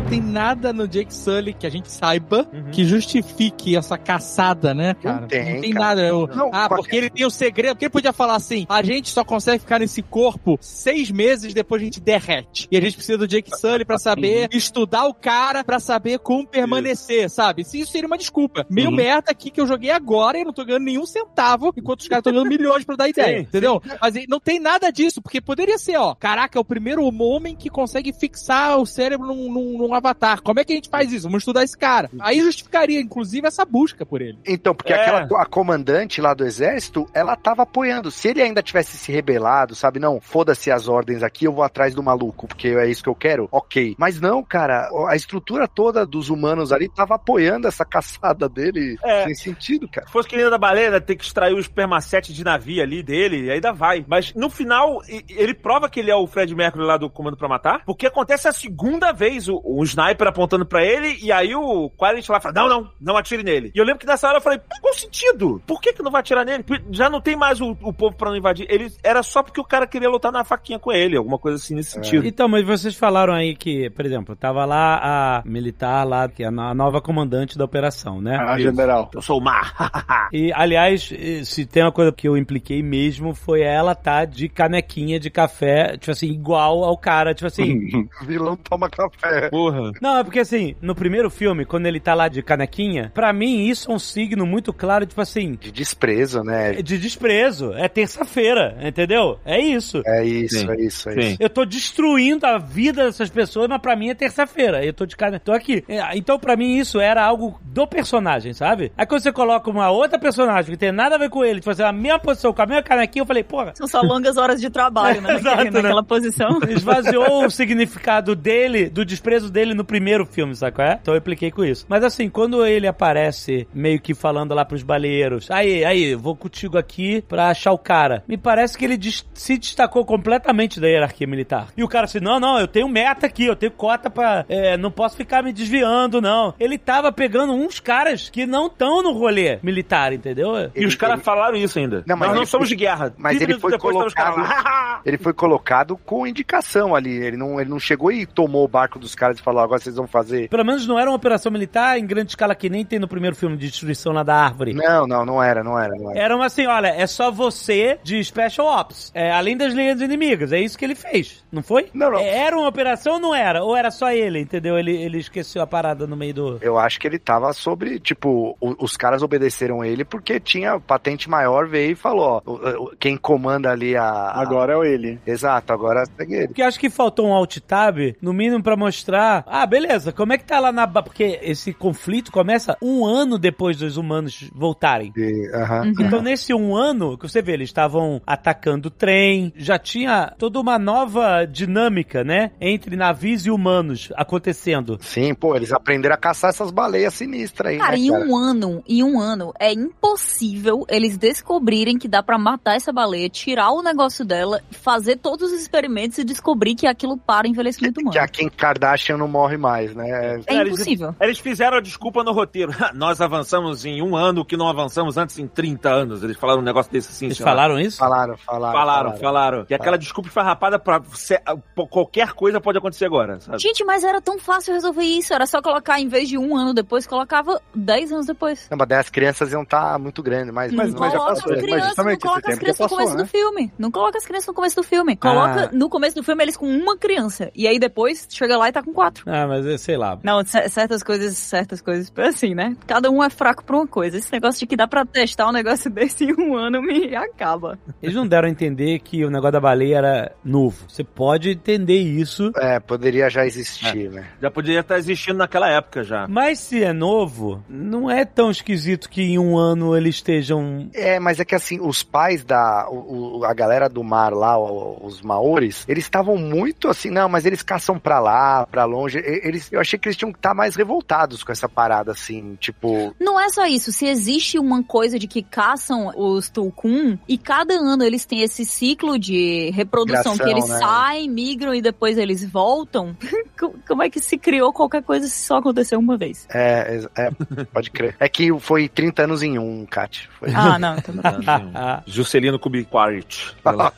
tem 0.09 0.21
nada 0.21 0.73
no 0.73 0.87
Jake 0.87 1.13
Sully 1.13 1.53
que 1.53 1.67
a 1.67 1.69
gente 1.69 1.91
saiba 1.91 2.47
Uhum. 2.51 2.71
que 2.71 2.83
justifique 2.85 3.75
essa 3.75 3.97
caçada, 3.97 4.73
né, 4.73 4.93
cara? 4.95 5.27
tem, 5.27 5.61
cara. 5.71 5.85
nada. 5.85 6.01
Eu- 6.07 6.27
Não, 6.27 6.49
ah, 6.53 6.67
porque 6.67 6.95
ele 6.95 7.09
tem 7.09 7.25
o 7.25 7.29
segredo. 7.29 7.73
Porque 7.75 7.85
ele 7.85 7.91
podia 7.91 8.11
falar 8.13 8.35
assim: 8.35 8.65
a 8.69 8.81
gente 8.81 9.09
só 9.09 9.23
consegue 9.23 9.59
ficar 9.59 9.79
nesse 9.79 10.01
corpo 10.01 10.57
seis 10.61 11.11
meses 11.11 11.53
depois 11.53 11.81
a 11.81 11.85
gente 11.85 11.99
derrete. 11.99 12.67
E 12.71 12.77
a 12.77 12.81
gente 12.81 12.95
precisa 12.95 13.17
do 13.17 13.27
Jake 13.27 13.55
Sully 13.57 13.85
pra 13.85 13.97
saber 13.99 14.49
estudar 14.51 15.05
o 15.05 15.13
cara 15.13 15.63
pra 15.63 15.79
saber 15.79 16.19
como 16.19 16.47
permanecer, 16.47 17.29
sabe? 17.29 17.63
Se 17.63 17.79
isso 17.79 17.91
seria 17.91 18.07
uma 18.07 18.17
desculpa. 18.17 18.65
Meio 18.69 18.89
Uhum. 18.89 18.95
merda 18.95 19.31
aqui 19.31 19.49
que 19.51 19.61
eu 19.61 19.67
joguei 19.67 19.91
agora 19.91 20.37
e 20.37 20.41
eu 20.41 20.45
não 20.45 20.53
tô 20.53 20.65
ganhando 20.65 20.85
nenhum 20.85 21.05
centavo, 21.05 21.71
enquanto 21.77 22.01
os 22.01 22.07
caras 22.07 22.21
estão 22.21 22.33
ganhando 22.33 22.49
milhões 22.49 22.83
pra 22.83 22.95
dar 22.95 23.07
ideia. 23.09 23.37
Sim, 23.37 23.43
entendeu? 23.43 23.81
Mas 24.01 24.13
não 24.27 24.39
tem 24.39 24.59
nada 24.59 24.89
disso, 24.91 25.21
porque 25.21 25.39
poderia 25.41 25.77
ser, 25.77 25.97
ó. 25.97 26.15
Caraca, 26.15 26.57
é 26.57 26.61
o 26.61 26.65
primeiro 26.65 27.03
homem 27.03 27.55
que 27.55 27.69
consegue 27.69 28.11
fixar 28.13 28.77
o 28.79 28.85
cérebro 28.85 29.27
num, 29.27 29.51
num, 29.51 29.77
num 29.77 29.93
Avatar. 29.99 30.41
Como 30.41 30.59
é 30.59 30.65
que 30.65 30.73
a 30.73 30.75
gente 30.75 30.89
faz 30.89 31.11
isso? 31.13 31.23
Vamos 31.27 31.41
estudar 31.43 31.63
esse 31.63 31.77
cara. 31.77 32.09
Aí 32.19 32.39
justificaria, 32.41 32.99
inclusive, 32.99 33.47
essa 33.47 33.63
busca 33.65 34.05
por 34.05 34.21
ele. 34.21 34.37
Então, 34.45 34.73
porque 34.75 34.91
É. 34.93 34.99
aquela 35.01 35.41
a 35.41 35.45
comandante 35.45 36.19
lá 36.21 36.33
do 36.33 36.45
exército, 36.45 37.07
ela 37.13 37.35
tava 37.35 37.63
apoiando. 37.63 38.09
Se 38.11 38.27
ele 38.29 38.41
ainda 38.41 38.61
tivesse 38.63 38.97
se 38.97 39.11
rebelado, 39.11 39.75
sabe? 39.75 39.99
Não, 39.99 40.19
foda-se 40.19 40.71
as 40.71 40.87
ordens 40.87 41.21
aqui, 41.23 41.45
eu 41.45 41.53
vou 41.53 41.63
atrás 41.63 41.93
do 41.93 42.01
maluco, 42.03 42.47
porque 42.47 42.69
é 42.69 42.87
isso 42.89 43.03
que 43.03 43.09
eu 43.09 43.15
quero. 43.15 43.47
Ok. 43.51 43.95
Mas 43.97 44.19
não, 44.19 44.43
cara, 44.43 44.89
a 45.07 45.15
estrutura 45.15 45.67
toda 45.67 46.05
dos 46.05 46.29
humanos 46.29 46.71
ali 46.71 46.89
tava 46.89 47.15
apoiando 47.15 47.67
essa 47.67 47.85
caçada 47.85 48.49
dele 48.49 48.97
É. 49.03 49.25
sem 49.25 49.35
sentido, 49.35 49.87
cara. 49.87 50.07
Se 50.07 50.13
fosse 50.13 50.27
que 50.27 50.49
da 50.49 50.57
baleia, 50.57 50.99
ter 51.01 51.15
que 51.15 51.23
extrair 51.23 51.53
o 51.53 51.59
espermacete 51.59 52.33
de 52.33 52.43
navio 52.43 52.81
ali 52.81 53.03
dele, 53.03 53.45
e 53.45 53.51
ainda 53.51 53.71
vai. 53.71 54.03
Mas 54.07 54.33
no 54.33 54.49
final, 54.49 55.01
ele 55.29 55.53
prova 55.53 55.89
que 55.89 55.99
ele 55.99 56.09
é 56.11 56.15
o 56.15 56.25
Fred 56.25 56.55
Mercury 56.55 56.83
lá 56.85 56.97
do 56.97 57.09
Comando 57.09 57.37
pra 57.37 57.47
Matar, 57.47 57.83
porque 57.85 58.07
acontece 58.07 58.47
a 58.47 58.51
segunda 58.51 59.11
vez 59.11 59.47
o, 59.47 59.61
o 59.63 59.83
sniper 59.89 60.27
apontando 60.27 60.65
pra 60.65 60.83
ele, 60.83 61.17
e 61.21 61.31
aí 61.31 61.55
o 61.55 61.89
Quaritch 61.91 62.29
lá 62.29 62.39
fala, 62.39 62.53
não, 62.55 62.69
não, 62.69 62.91
não 63.01 63.17
atire 63.17 63.43
nele. 63.43 63.71
E 63.75 63.77
eu 63.79 63.85
lembro 63.85 63.99
que 63.99 64.05
nessa 64.05 64.27
hora 64.27 64.37
eu 64.37 64.41
falei, 64.41 64.59
qual 64.81 64.93
sentido? 64.93 65.61
Por 65.67 65.81
que 65.81 65.93
que 65.93 66.01
não 66.03 66.11
vai 66.11 66.21
atirar 66.21 66.45
nele? 66.45 66.63
Já 66.91 67.09
não 67.09 67.21
tem 67.21 67.35
mais 67.35 67.59
o, 67.61 67.75
o 67.81 67.93
povo 67.93 68.15
pra 68.15 68.29
não 68.29 68.37
invadir. 68.37 68.65
Ele 68.69 68.91
era 69.03 69.21
só 69.23 69.41
porque 69.43 69.59
o 69.59 69.63
cara 69.63 69.85
queria 69.87 70.09
lutar 70.09 70.31
na 70.31 70.43
faquinha 70.43 70.79
com 70.79 70.91
ele, 70.91 71.17
alguma 71.17 71.37
coisa 71.37 71.57
assim 71.57 71.75
nesse 71.75 71.91
sentido. 71.91 72.25
Então, 72.27 72.47
mas 72.47 72.65
vocês 72.65 72.95
falaram 72.95 73.33
aí 73.33 73.55
que, 73.55 73.89
por 73.91 74.05
exemplo, 74.05 74.35
tava 74.35 74.65
lá 74.65 74.99
a 75.01 75.41
militar 75.45 76.05
lá, 76.07 76.27
que 76.27 76.43
é 76.43 76.47
a 76.47 76.51
no- 76.51 76.61
a 76.61 76.73
nova 76.73 77.01
comandante 77.01 77.57
da 77.57 77.65
operação, 77.65 78.21
né? 78.21 78.37
Ah, 78.39 78.57
general. 78.59 79.09
Eu 79.13 79.21
sou 79.21 79.39
o 79.39 79.43
mar. 79.43 79.73
E, 80.31 80.51
aliás, 80.53 81.11
se 81.43 81.65
tem 81.65 81.81
uma 81.83 81.91
coisa 81.91 82.11
que 82.11 82.27
eu 82.27 82.37
impliquei 82.37 82.83
mesmo, 82.83 83.33
foi 83.33 83.61
ela 83.61 83.95
tá 83.95 84.25
de 84.25 84.47
canequinha 84.47 85.19
de 85.19 85.29
café, 85.31 85.97
tipo 85.97 86.11
assim, 86.11 86.27
igual 86.27 86.83
ao 86.83 86.95
cara, 86.97 87.33
tipo 87.33 87.47
assim. 87.47 88.07
Vilão 88.21 88.55
toma 88.55 88.87
café. 88.89 89.49
Porra. 89.49 89.78
Não, 90.01 90.17
é 90.17 90.23
porque 90.23 90.39
assim, 90.39 90.75
no 90.81 90.93
primeiro 90.95 91.29
filme, 91.29 91.65
quando 91.65 91.85
ele 91.85 91.99
tá 91.99 92.13
lá 92.13 92.27
de 92.27 92.41
canequinha, 92.41 93.11
pra 93.13 93.31
mim 93.33 93.67
isso 93.67 93.91
é 93.91 93.93
um 93.93 93.99
signo 93.99 94.45
muito 94.45 94.71
claro, 94.73 95.05
tipo 95.05 95.21
assim, 95.21 95.53
De 95.59 95.71
desprezo, 95.71 96.43
né? 96.43 96.73
de 96.81 96.97
desprezo. 96.97 97.73
É 97.73 97.87
terça-feira, 97.87 98.77
entendeu? 98.81 99.39
É 99.45 99.59
isso. 99.59 100.01
É 100.05 100.23
isso, 100.25 100.59
Sim. 100.59 100.69
é 100.71 100.81
isso, 100.81 101.09
é 101.09 101.13
Sim. 101.13 101.19
isso. 101.19 101.37
Eu 101.39 101.49
tô 101.49 101.65
destruindo 101.65 102.45
a 102.45 102.57
vida 102.57 103.05
dessas 103.05 103.29
pessoas, 103.29 103.67
mas 103.67 103.81
pra 103.81 103.95
mim 103.95 104.09
é 104.09 104.15
terça-feira. 104.15 104.83
Eu 104.85 104.93
tô 104.93 105.05
de 105.05 105.15
cara, 105.15 105.39
tô 105.39 105.51
aqui. 105.51 105.83
É, 105.87 105.99
Então, 106.17 106.37
pra 106.39 106.55
mim, 106.57 106.77
isso 106.77 106.99
era 106.99 107.23
algo 107.23 107.59
do 107.63 107.87
personagem, 107.87 108.53
sabe? 108.53 108.91
Aí 108.97 109.05
quando 109.05 109.21
você 109.21 109.31
coloca 109.31 109.69
uma 109.69 109.89
outra 109.89 110.17
personagem 110.19 110.71
que 110.71 110.77
tem 110.77 110.91
nada 110.91 111.15
a 111.15 111.17
ver 111.19 111.29
com 111.29 111.43
ele, 111.43 111.59
de 111.59 111.65
fazer 111.65 111.83
a 111.83 111.91
mesma 111.91 112.19
posição, 112.19 112.53
com 112.53 112.61
a 112.61 112.65
mesma 112.65 112.83
canequinha, 112.83 113.21
eu 113.21 113.27
falei, 113.27 113.43
porra, 113.43 113.73
São 113.75 113.87
só 113.87 114.01
longas 114.01 114.37
horas 114.37 114.59
de 114.59 114.69
trabalho, 114.69 115.21
né? 115.21 115.35
Exato, 115.39 115.55
naquele- 115.57 115.71
né? 115.75 115.81
naquela 115.81 116.03
posição. 116.03 116.59
esvaziou 116.69 117.45
o 117.45 117.49
significado 117.51 118.35
dele, 118.35 118.89
do 118.89 119.05
desprezo 119.05 119.49
dele 119.51 119.68
no 119.73 119.83
primeiro 119.85 120.25
filme, 120.25 120.55
sabe 120.55 120.75
qual 120.75 120.87
é? 120.87 120.99
Então 121.01 121.13
eu 121.13 121.17
impliquei 121.19 121.51
com 121.51 121.63
isso. 121.63 121.85
Mas 121.89 122.03
assim, 122.03 122.29
quando 122.29 122.65
ele 122.65 122.87
aparece 122.87 123.67
meio 123.73 123.99
que 123.99 124.13
falando 124.13 124.53
lá 124.53 124.63
pros 124.65 124.83
baleeiros, 124.83 125.49
aí, 125.51 125.83
aí, 125.85 126.15
vou 126.15 126.35
contigo 126.35 126.77
aqui 126.77 127.21
pra 127.27 127.49
achar 127.49 127.71
o 127.71 127.77
cara. 127.77 128.23
Me 128.27 128.37
parece 128.37 128.77
que 128.77 128.85
ele 128.85 128.97
des- 128.97 129.25
se 129.33 129.57
destacou 129.57 130.05
completamente 130.05 130.79
da 130.79 130.87
hierarquia 130.87 131.27
militar. 131.27 131.67
E 131.75 131.83
o 131.83 131.87
cara 131.87 132.05
assim, 132.05 132.19
não, 132.19 132.39
não, 132.39 132.59
eu 132.59 132.67
tenho 132.67 132.87
meta 132.89 133.25
aqui, 133.25 133.45
eu 133.45 133.55
tenho 133.55 133.71
cota 133.71 134.09
pra... 134.09 134.45
é, 134.49 134.77
não 134.77 134.91
posso 134.91 135.15
ficar 135.15 135.43
me 135.43 135.51
desviando, 135.51 136.21
não. 136.21 136.53
Ele 136.59 136.77
tava 136.77 137.11
pegando 137.11 137.53
uns 137.53 137.79
caras 137.79 138.29
que 138.29 138.45
não 138.45 138.67
estão 138.67 139.01
no 139.03 139.11
rolê 139.13 139.59
militar, 139.63 140.13
entendeu? 140.13 140.55
E 140.57 140.71
Ele- 140.75 140.85
os 140.87 140.95
caras 140.95 141.15
ele- 141.17 141.23
falaram 141.23 141.55
isso 141.57 141.77
ainda. 141.79 142.03
Não, 142.07 142.15
mas 142.15 142.27
Nós 142.29 142.35
não 142.35 142.43
ele 142.43 142.49
somos 142.49 142.67
foi- 142.67 142.75
de 142.77 142.83
guerra. 142.83 143.13
mas 143.17 143.33
15 143.37 143.43
ele 143.43 143.59
foi 143.59 143.77
colocado-. 143.77 144.39
Ele 145.05 145.17
foi 145.17 145.33
colocado 145.33 145.97
com 145.97 146.27
indicação 146.27 146.93
ali. 146.93 147.11
Ele 147.11 147.37
não, 147.37 147.59
ele 147.59 147.69
não 147.69 147.79
chegou 147.79 148.11
e 148.11 148.25
tomou 148.25 148.65
o 148.65 148.67
barco 148.67 148.99
dos 148.99 149.15
caras 149.15 149.39
e 149.39 149.41
falou: 149.41 149.58
agora 149.61 149.79
vocês 149.79 149.95
vão 149.95 150.07
fazer. 150.07 150.49
Pelo 150.49 150.65
menos 150.65 150.85
não 150.87 150.97
era 150.99 151.09
uma 151.09 151.15
operação 151.15 151.51
militar 151.51 151.97
em 151.99 152.05
grande 152.05 152.31
escala 152.31 152.55
que 152.55 152.69
nem 152.69 152.85
tem 152.85 152.99
no 152.99 153.07
primeiro 153.07 153.35
filme 153.35 153.57
de 153.57 153.67
destruição 153.67 154.11
lá 154.13 154.23
da 154.23 154.35
árvore. 154.35 154.73
Não, 154.73 155.05
não, 155.07 155.25
não 155.25 155.41
era, 155.43 155.63
não 155.63 155.79
era, 155.79 155.95
não 155.95 156.11
era. 156.11 156.19
Era 156.19 156.35
uma 156.35 156.45
assim, 156.45 156.65
olha, 156.67 156.87
é 156.87 157.05
só 157.07 157.31
você 157.31 157.99
de 158.03 158.23
Special 158.23 158.67
Ops. 158.67 159.11
É, 159.13 159.31
além 159.31 159.55
das 159.57 159.73
linhas 159.73 160.01
inimigas. 160.01 160.51
É 160.51 160.59
isso 160.59 160.77
que 160.77 160.85
ele 160.85 160.95
fez, 160.95 161.43
não 161.51 161.61
foi? 161.61 161.89
Não, 161.93 162.11
não. 162.11 162.19
Era 162.19 162.57
uma 162.57 162.67
operação 162.67 163.13
ou 163.13 163.19
não 163.19 163.35
era? 163.35 163.63
Ou 163.63 163.75
era 163.75 163.91
só 163.91 164.11
ele, 164.11 164.39
entendeu? 164.39 164.77
Ele, 164.77 164.95
ele 164.95 165.17
esqueceu 165.17 165.61
a 165.61 165.67
parada 165.67 166.05
no 166.07 166.15
meio 166.15 166.33
do... 166.33 166.57
Eu 166.61 166.77
acho 166.77 166.99
que 166.99 167.07
ele 167.07 167.19
tava 167.19 167.51
sobre, 167.53 167.99
tipo, 167.99 168.55
o- 168.59 168.75
os 168.83 168.95
caras 168.97 169.21
obedeceram 169.21 169.83
ele 169.83 170.03
porque 170.05 170.39
tinha 170.39 170.79
patente 170.79 171.29
maior, 171.29 171.67
veio 171.67 171.91
e 171.91 171.95
falou, 171.95 172.41
ó, 172.45 172.51
o- 172.51 172.83
o- 172.85 172.95
quem 172.99 173.17
comanda 173.17 173.69
ali 173.71 173.95
a... 173.95 174.03
a- 174.03 174.41
Agora 174.41 174.73
é 174.85 174.93
ele. 174.93 175.19
Exato, 175.25 175.71
agora 175.73 176.03
segue 176.17 176.33
ele. 176.33 176.47
Porque 176.47 176.61
acho 176.61 176.79
que 176.79 176.89
faltou 176.89 177.27
um 177.27 177.33
alt 177.33 177.57
tab, 177.59 177.97
no 178.21 178.33
mínimo 178.33 178.63
pra 178.63 178.75
mostrar, 178.75 179.38
ah, 179.45 179.65
beleza, 179.65 180.11
como 180.11 180.33
é 180.33 180.37
que 180.37 180.45
tá 180.45 180.59
lá 180.59 180.71
na... 180.71 180.87
Porque 180.87 181.39
esse 181.41 181.73
conflito 181.73 182.31
começa 182.31 182.77
um 182.81 183.05
ano 183.05 183.37
depois 183.37 183.77
dos 183.77 183.97
humanos 183.97 184.49
voltarem. 184.53 185.11
E, 185.15 185.49
aham. 185.53 185.81
Uhum. 185.81 185.93
Então, 185.99 186.21
nesse 186.21 186.53
um 186.53 186.75
ano, 186.75 187.17
que 187.17 187.27
você 187.27 187.41
vê, 187.41 187.53
eles 187.53 187.69
estavam 187.69 188.21
atacando 188.25 188.87
o 188.87 188.91
trem, 188.91 189.53
já 189.55 189.77
tinha 189.77 190.33
toda 190.37 190.59
uma 190.59 190.77
nova 190.77 191.45
dinâmica, 191.45 192.23
né? 192.23 192.51
Entre 192.59 192.95
navios 192.95 193.45
e 193.45 193.51
humanos 193.51 194.11
acontecendo. 194.15 194.97
Sim, 195.01 195.33
pô, 195.33 195.55
eles 195.55 195.71
aprenderam 195.71 196.15
a 196.15 196.17
caçar 196.17 196.49
essas 196.49 196.71
baleias 196.71 197.13
sinistras 197.13 197.73
aí, 197.73 197.77
Cara, 197.77 197.91
né, 197.91 197.97
em 197.97 198.11
cara? 198.11 198.25
um 198.25 198.35
ano, 198.35 198.83
em 198.87 199.03
um 199.03 199.19
ano, 199.19 199.53
é 199.59 199.71
impossível 199.71 200.85
eles 200.89 201.17
descobrirem 201.17 201.97
que 201.97 202.07
dá 202.07 202.23
pra 202.23 202.37
matar 202.37 202.75
essa 202.75 202.91
baleia, 202.91 203.29
tirar 203.29 203.71
o 203.71 203.81
negócio 203.81 204.25
dela, 204.25 204.61
fazer 204.71 205.17
todos 205.17 205.51
os 205.51 205.61
experimentos 205.61 206.17
e 206.17 206.23
descobrir 206.23 206.75
que 206.75 206.87
aquilo 206.87 207.17
para 207.17 207.47
o 207.47 207.49
envelhecimento 207.49 207.99
humano. 207.99 208.13
Que 208.13 208.19
a 208.19 208.27
Kim 208.27 208.49
Kardashian 208.49 209.17
não 209.17 209.28
morre 209.29 209.57
mais, 209.57 209.93
né? 209.95 210.09
É 210.09 210.39
Cara, 210.41 210.61
eles- 210.61 210.73
impossível. 210.73 211.15
Eles 211.21 211.39
fizeram 211.39 211.77
a 211.77 211.81
desculpa 211.81 212.23
no 212.23 212.31
roteiro. 212.31 212.71
Nós 212.93 213.21
avançamos 213.21 213.85
em 213.85 214.01
um 214.01 214.15
ano 214.15 214.43
que 214.43 214.57
não 214.57 214.67
avançamos 214.67 215.17
antes 215.17 215.37
em 215.39 215.47
30 215.47 215.89
anos. 215.89 216.23
Eles 216.23 216.37
falaram 216.37 216.59
um 216.61 216.63
negócio 216.63 216.91
desse 216.91 217.09
assim. 217.09 217.25
Eles 217.25 217.39
lá. 217.39 217.45
falaram 217.45 217.79
isso? 217.79 217.97
Falaram, 217.97 218.37
falaram. 218.37 218.73
Falaram, 218.79 219.17
falaram. 219.17 219.65
E 219.69 219.73
aquela 219.73 219.97
desculpa 219.97 220.29
farrapada 220.29 220.77
pra 220.79 221.01
ser- 221.13 221.41
qualquer 221.89 222.33
coisa 222.33 222.59
pode 222.59 222.77
acontecer 222.77 223.05
agora, 223.05 223.39
sabe? 223.39 223.59
Gente, 223.59 223.83
mas 223.83 224.03
era 224.03 224.21
tão 224.21 224.39
fácil 224.39 224.73
resolver 224.73 225.03
isso. 225.03 225.33
Era 225.33 225.45
só 225.45 225.61
colocar, 225.61 225.99
em 225.99 226.07
vez 226.07 226.27
de 226.29 226.37
um 226.37 226.55
ano 226.55 226.73
depois, 226.73 227.05
colocava 227.07 227.61
dez 227.73 228.11
anos 228.11 228.25
depois. 228.25 228.67
Não, 228.69 228.77
mas 228.77 228.87
daí 228.87 228.99
as 228.99 229.09
crianças 229.09 229.51
iam 229.51 229.63
estar 229.63 229.97
muito 229.99 230.21
grandes, 230.23 230.53
mas, 230.53 230.71
Não 230.71 230.77
mas, 230.83 230.93
mas 230.93 231.13
já 231.13 231.19
passou, 231.19 231.51
as 231.53 231.57
mas 231.57 231.61
crianças, 231.61 231.97
não 231.97 232.17
coloca 232.17 232.51
as 232.51 232.59
crianças 232.59 232.79
no 232.79 232.89
começo 232.89 233.11
passou, 233.11 233.17
do 233.17 233.27
filme. 233.27 233.73
Não 233.77 233.91
coloca 233.91 234.17
as 234.17 234.25
crianças 234.25 234.47
no 234.47 234.53
começo 234.53 234.75
do 234.75 234.83
filme. 234.83 235.15
Coloca 235.15 235.65
Ah. 235.65 235.69
no 235.71 235.89
começo 235.89 236.15
do 236.15 236.23
filme 236.23 236.43
eles 236.43 236.57
com 236.57 236.67
uma 236.67 236.97
criança. 236.97 237.51
E 237.55 237.67
aí 237.67 237.79
depois 237.79 238.27
chega 238.29 238.57
lá 238.57 238.69
e 238.69 238.71
tá 238.71 238.81
com 238.83 238.93
quatro. 238.93 239.18
Ah, 239.25 239.47
mas 239.47 239.65
é, 239.65 239.77
sei 239.77 239.97
lá. 239.97 240.17
Não, 240.23 240.41
certas 240.43 241.03
coisas, 241.03 241.37
certas 241.37 241.81
coisas, 241.81 242.11
assim, 242.17 242.53
né? 242.55 242.75
Cada 242.87 243.09
um 243.09 243.23
é 243.23 243.29
fraco 243.29 243.63
pra 243.63 243.75
uma 243.77 243.87
coisa. 243.87 244.17
Esse 244.17 244.31
negócio 244.31 244.59
de 244.59 244.67
que 244.67 244.75
dá 244.75 244.87
pra 244.87 245.05
testar 245.05 245.47
um 245.47 245.51
negócio 245.51 245.89
desse 245.91 246.25
em 246.25 246.33
um 246.33 246.55
ano 246.55 246.81
me 246.81 247.15
acaba. 247.15 247.77
Eles 248.01 248.15
não 248.15 248.27
deram 248.27 248.47
a 248.47 248.51
entender 248.51 248.99
que 248.99 249.23
o 249.25 249.29
negócio 249.29 249.53
da 249.53 249.59
baleia 249.59 249.97
era 249.97 250.31
novo. 250.43 250.77
Você 250.87 251.03
pode 251.03 251.49
entender 251.51 251.97
isso, 251.97 252.51
É, 252.57 252.79
poderia 252.79 253.29
já 253.29 253.45
existir, 253.45 254.09
né? 254.09 254.27
Já 254.41 254.49
poderia 254.51 254.79
estar 254.81 254.97
existindo 254.97 255.37
naquela 255.37 255.69
época 255.69 256.03
já. 256.03 256.27
mas 256.27 256.59
se 256.59 256.83
é 256.83 256.93
novo, 256.93 257.63
não 257.69 258.09
é 258.09 258.25
tão 258.25 258.49
esquisito 258.51 259.09
que 259.09 259.21
em 259.21 259.39
um 259.39 259.57
ano 259.57 259.95
eles 259.95 260.15
estejam. 260.15 260.89
É, 260.93 261.19
mas 261.19 261.39
é 261.39 261.45
que 261.45 261.55
assim, 261.55 261.79
os 261.81 262.03
pais 262.03 262.43
da. 262.43 262.87
o- 262.89 263.39
o- 263.39 263.45
a 263.45 263.53
galera 263.53 263.87
do 263.89 264.03
mar 264.03 264.33
lá, 264.33 264.57
o- 264.57 264.99
os 265.05 265.21
maores, 265.21 265.85
eles 265.87 266.03
estavam 266.03 266.37
muito 266.37 266.87
assim, 266.87 267.09
não, 267.09 267.27
mas 267.29 267.45
eles 267.45 267.61
caçam 267.61 267.97
pra 267.99 268.19
lá, 268.19 268.65
pra 268.65 268.85
longe. 268.85 269.08
Eles, 269.15 269.71
eu 269.71 269.79
achei 269.79 269.97
que 269.97 270.07
eles 270.07 270.17
tinham 270.17 270.31
que 270.31 270.39
estar 270.39 270.53
mais 270.53 270.75
revoltados 270.75 271.43
com 271.43 271.51
essa 271.51 271.67
parada, 271.67 272.11
assim, 272.11 272.55
tipo. 272.59 273.15
Não 273.19 273.39
é 273.39 273.49
só 273.49 273.65
isso. 273.65 273.91
Se 273.91 274.05
existe 274.05 274.57
uma 274.59 274.83
coisa 274.83 275.17
de 275.17 275.27
que 275.27 275.41
caçam 275.41 276.11
os 276.15 276.49
Tulkun 276.49 277.17
e 277.27 277.37
cada 277.37 277.73
ano 277.73 278.03
eles 278.03 278.25
têm 278.25 278.41
esse 278.41 278.65
ciclo 278.65 279.17
de 279.17 279.69
reprodução 279.71 280.33
Migração, 280.33 280.45
que 280.45 280.51
eles 280.51 280.67
né? 280.69 280.79
saem, 280.79 281.29
migram 281.29 281.73
e 281.73 281.81
depois 281.81 282.17
eles 282.17 282.43
voltam, 282.49 283.15
co- 283.59 283.73
como 283.87 284.03
é 284.03 284.09
que 284.09 284.19
se 284.19 284.37
criou 284.37 284.71
qualquer 284.73 285.03
coisa 285.03 285.27
se 285.27 285.45
só 285.45 285.57
aconteceu 285.57 285.99
uma 285.99 286.17
vez? 286.17 286.47
É, 286.53 287.01
é, 287.15 287.27
é, 287.27 287.63
pode 287.65 287.91
crer. 287.91 288.15
É 288.19 288.27
que 288.27 288.49
foi 288.59 288.87
30 288.87 289.23
anos 289.23 289.43
em 289.43 289.57
um, 289.57 289.85
Kat. 289.85 290.29
Foi. 290.39 290.49
Ah, 290.53 290.77
não. 290.79 290.95
Então... 290.97 291.15
Juscelino 292.05 292.59
Kubicquart. 292.59 293.53
Nossa 293.63 293.93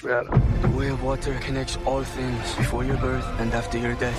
Senhora. 0.00 0.28
The 0.62 0.68
way 0.76 0.90
of 0.90 1.02
water 1.04 1.34
connects 1.44 1.78
all 1.86 2.02
things 2.04 2.54
before 2.56 2.84
your 2.84 2.96
birth 2.98 3.24
and 3.40 3.54
after 3.56 3.78
your 3.78 3.94
death. 3.96 4.12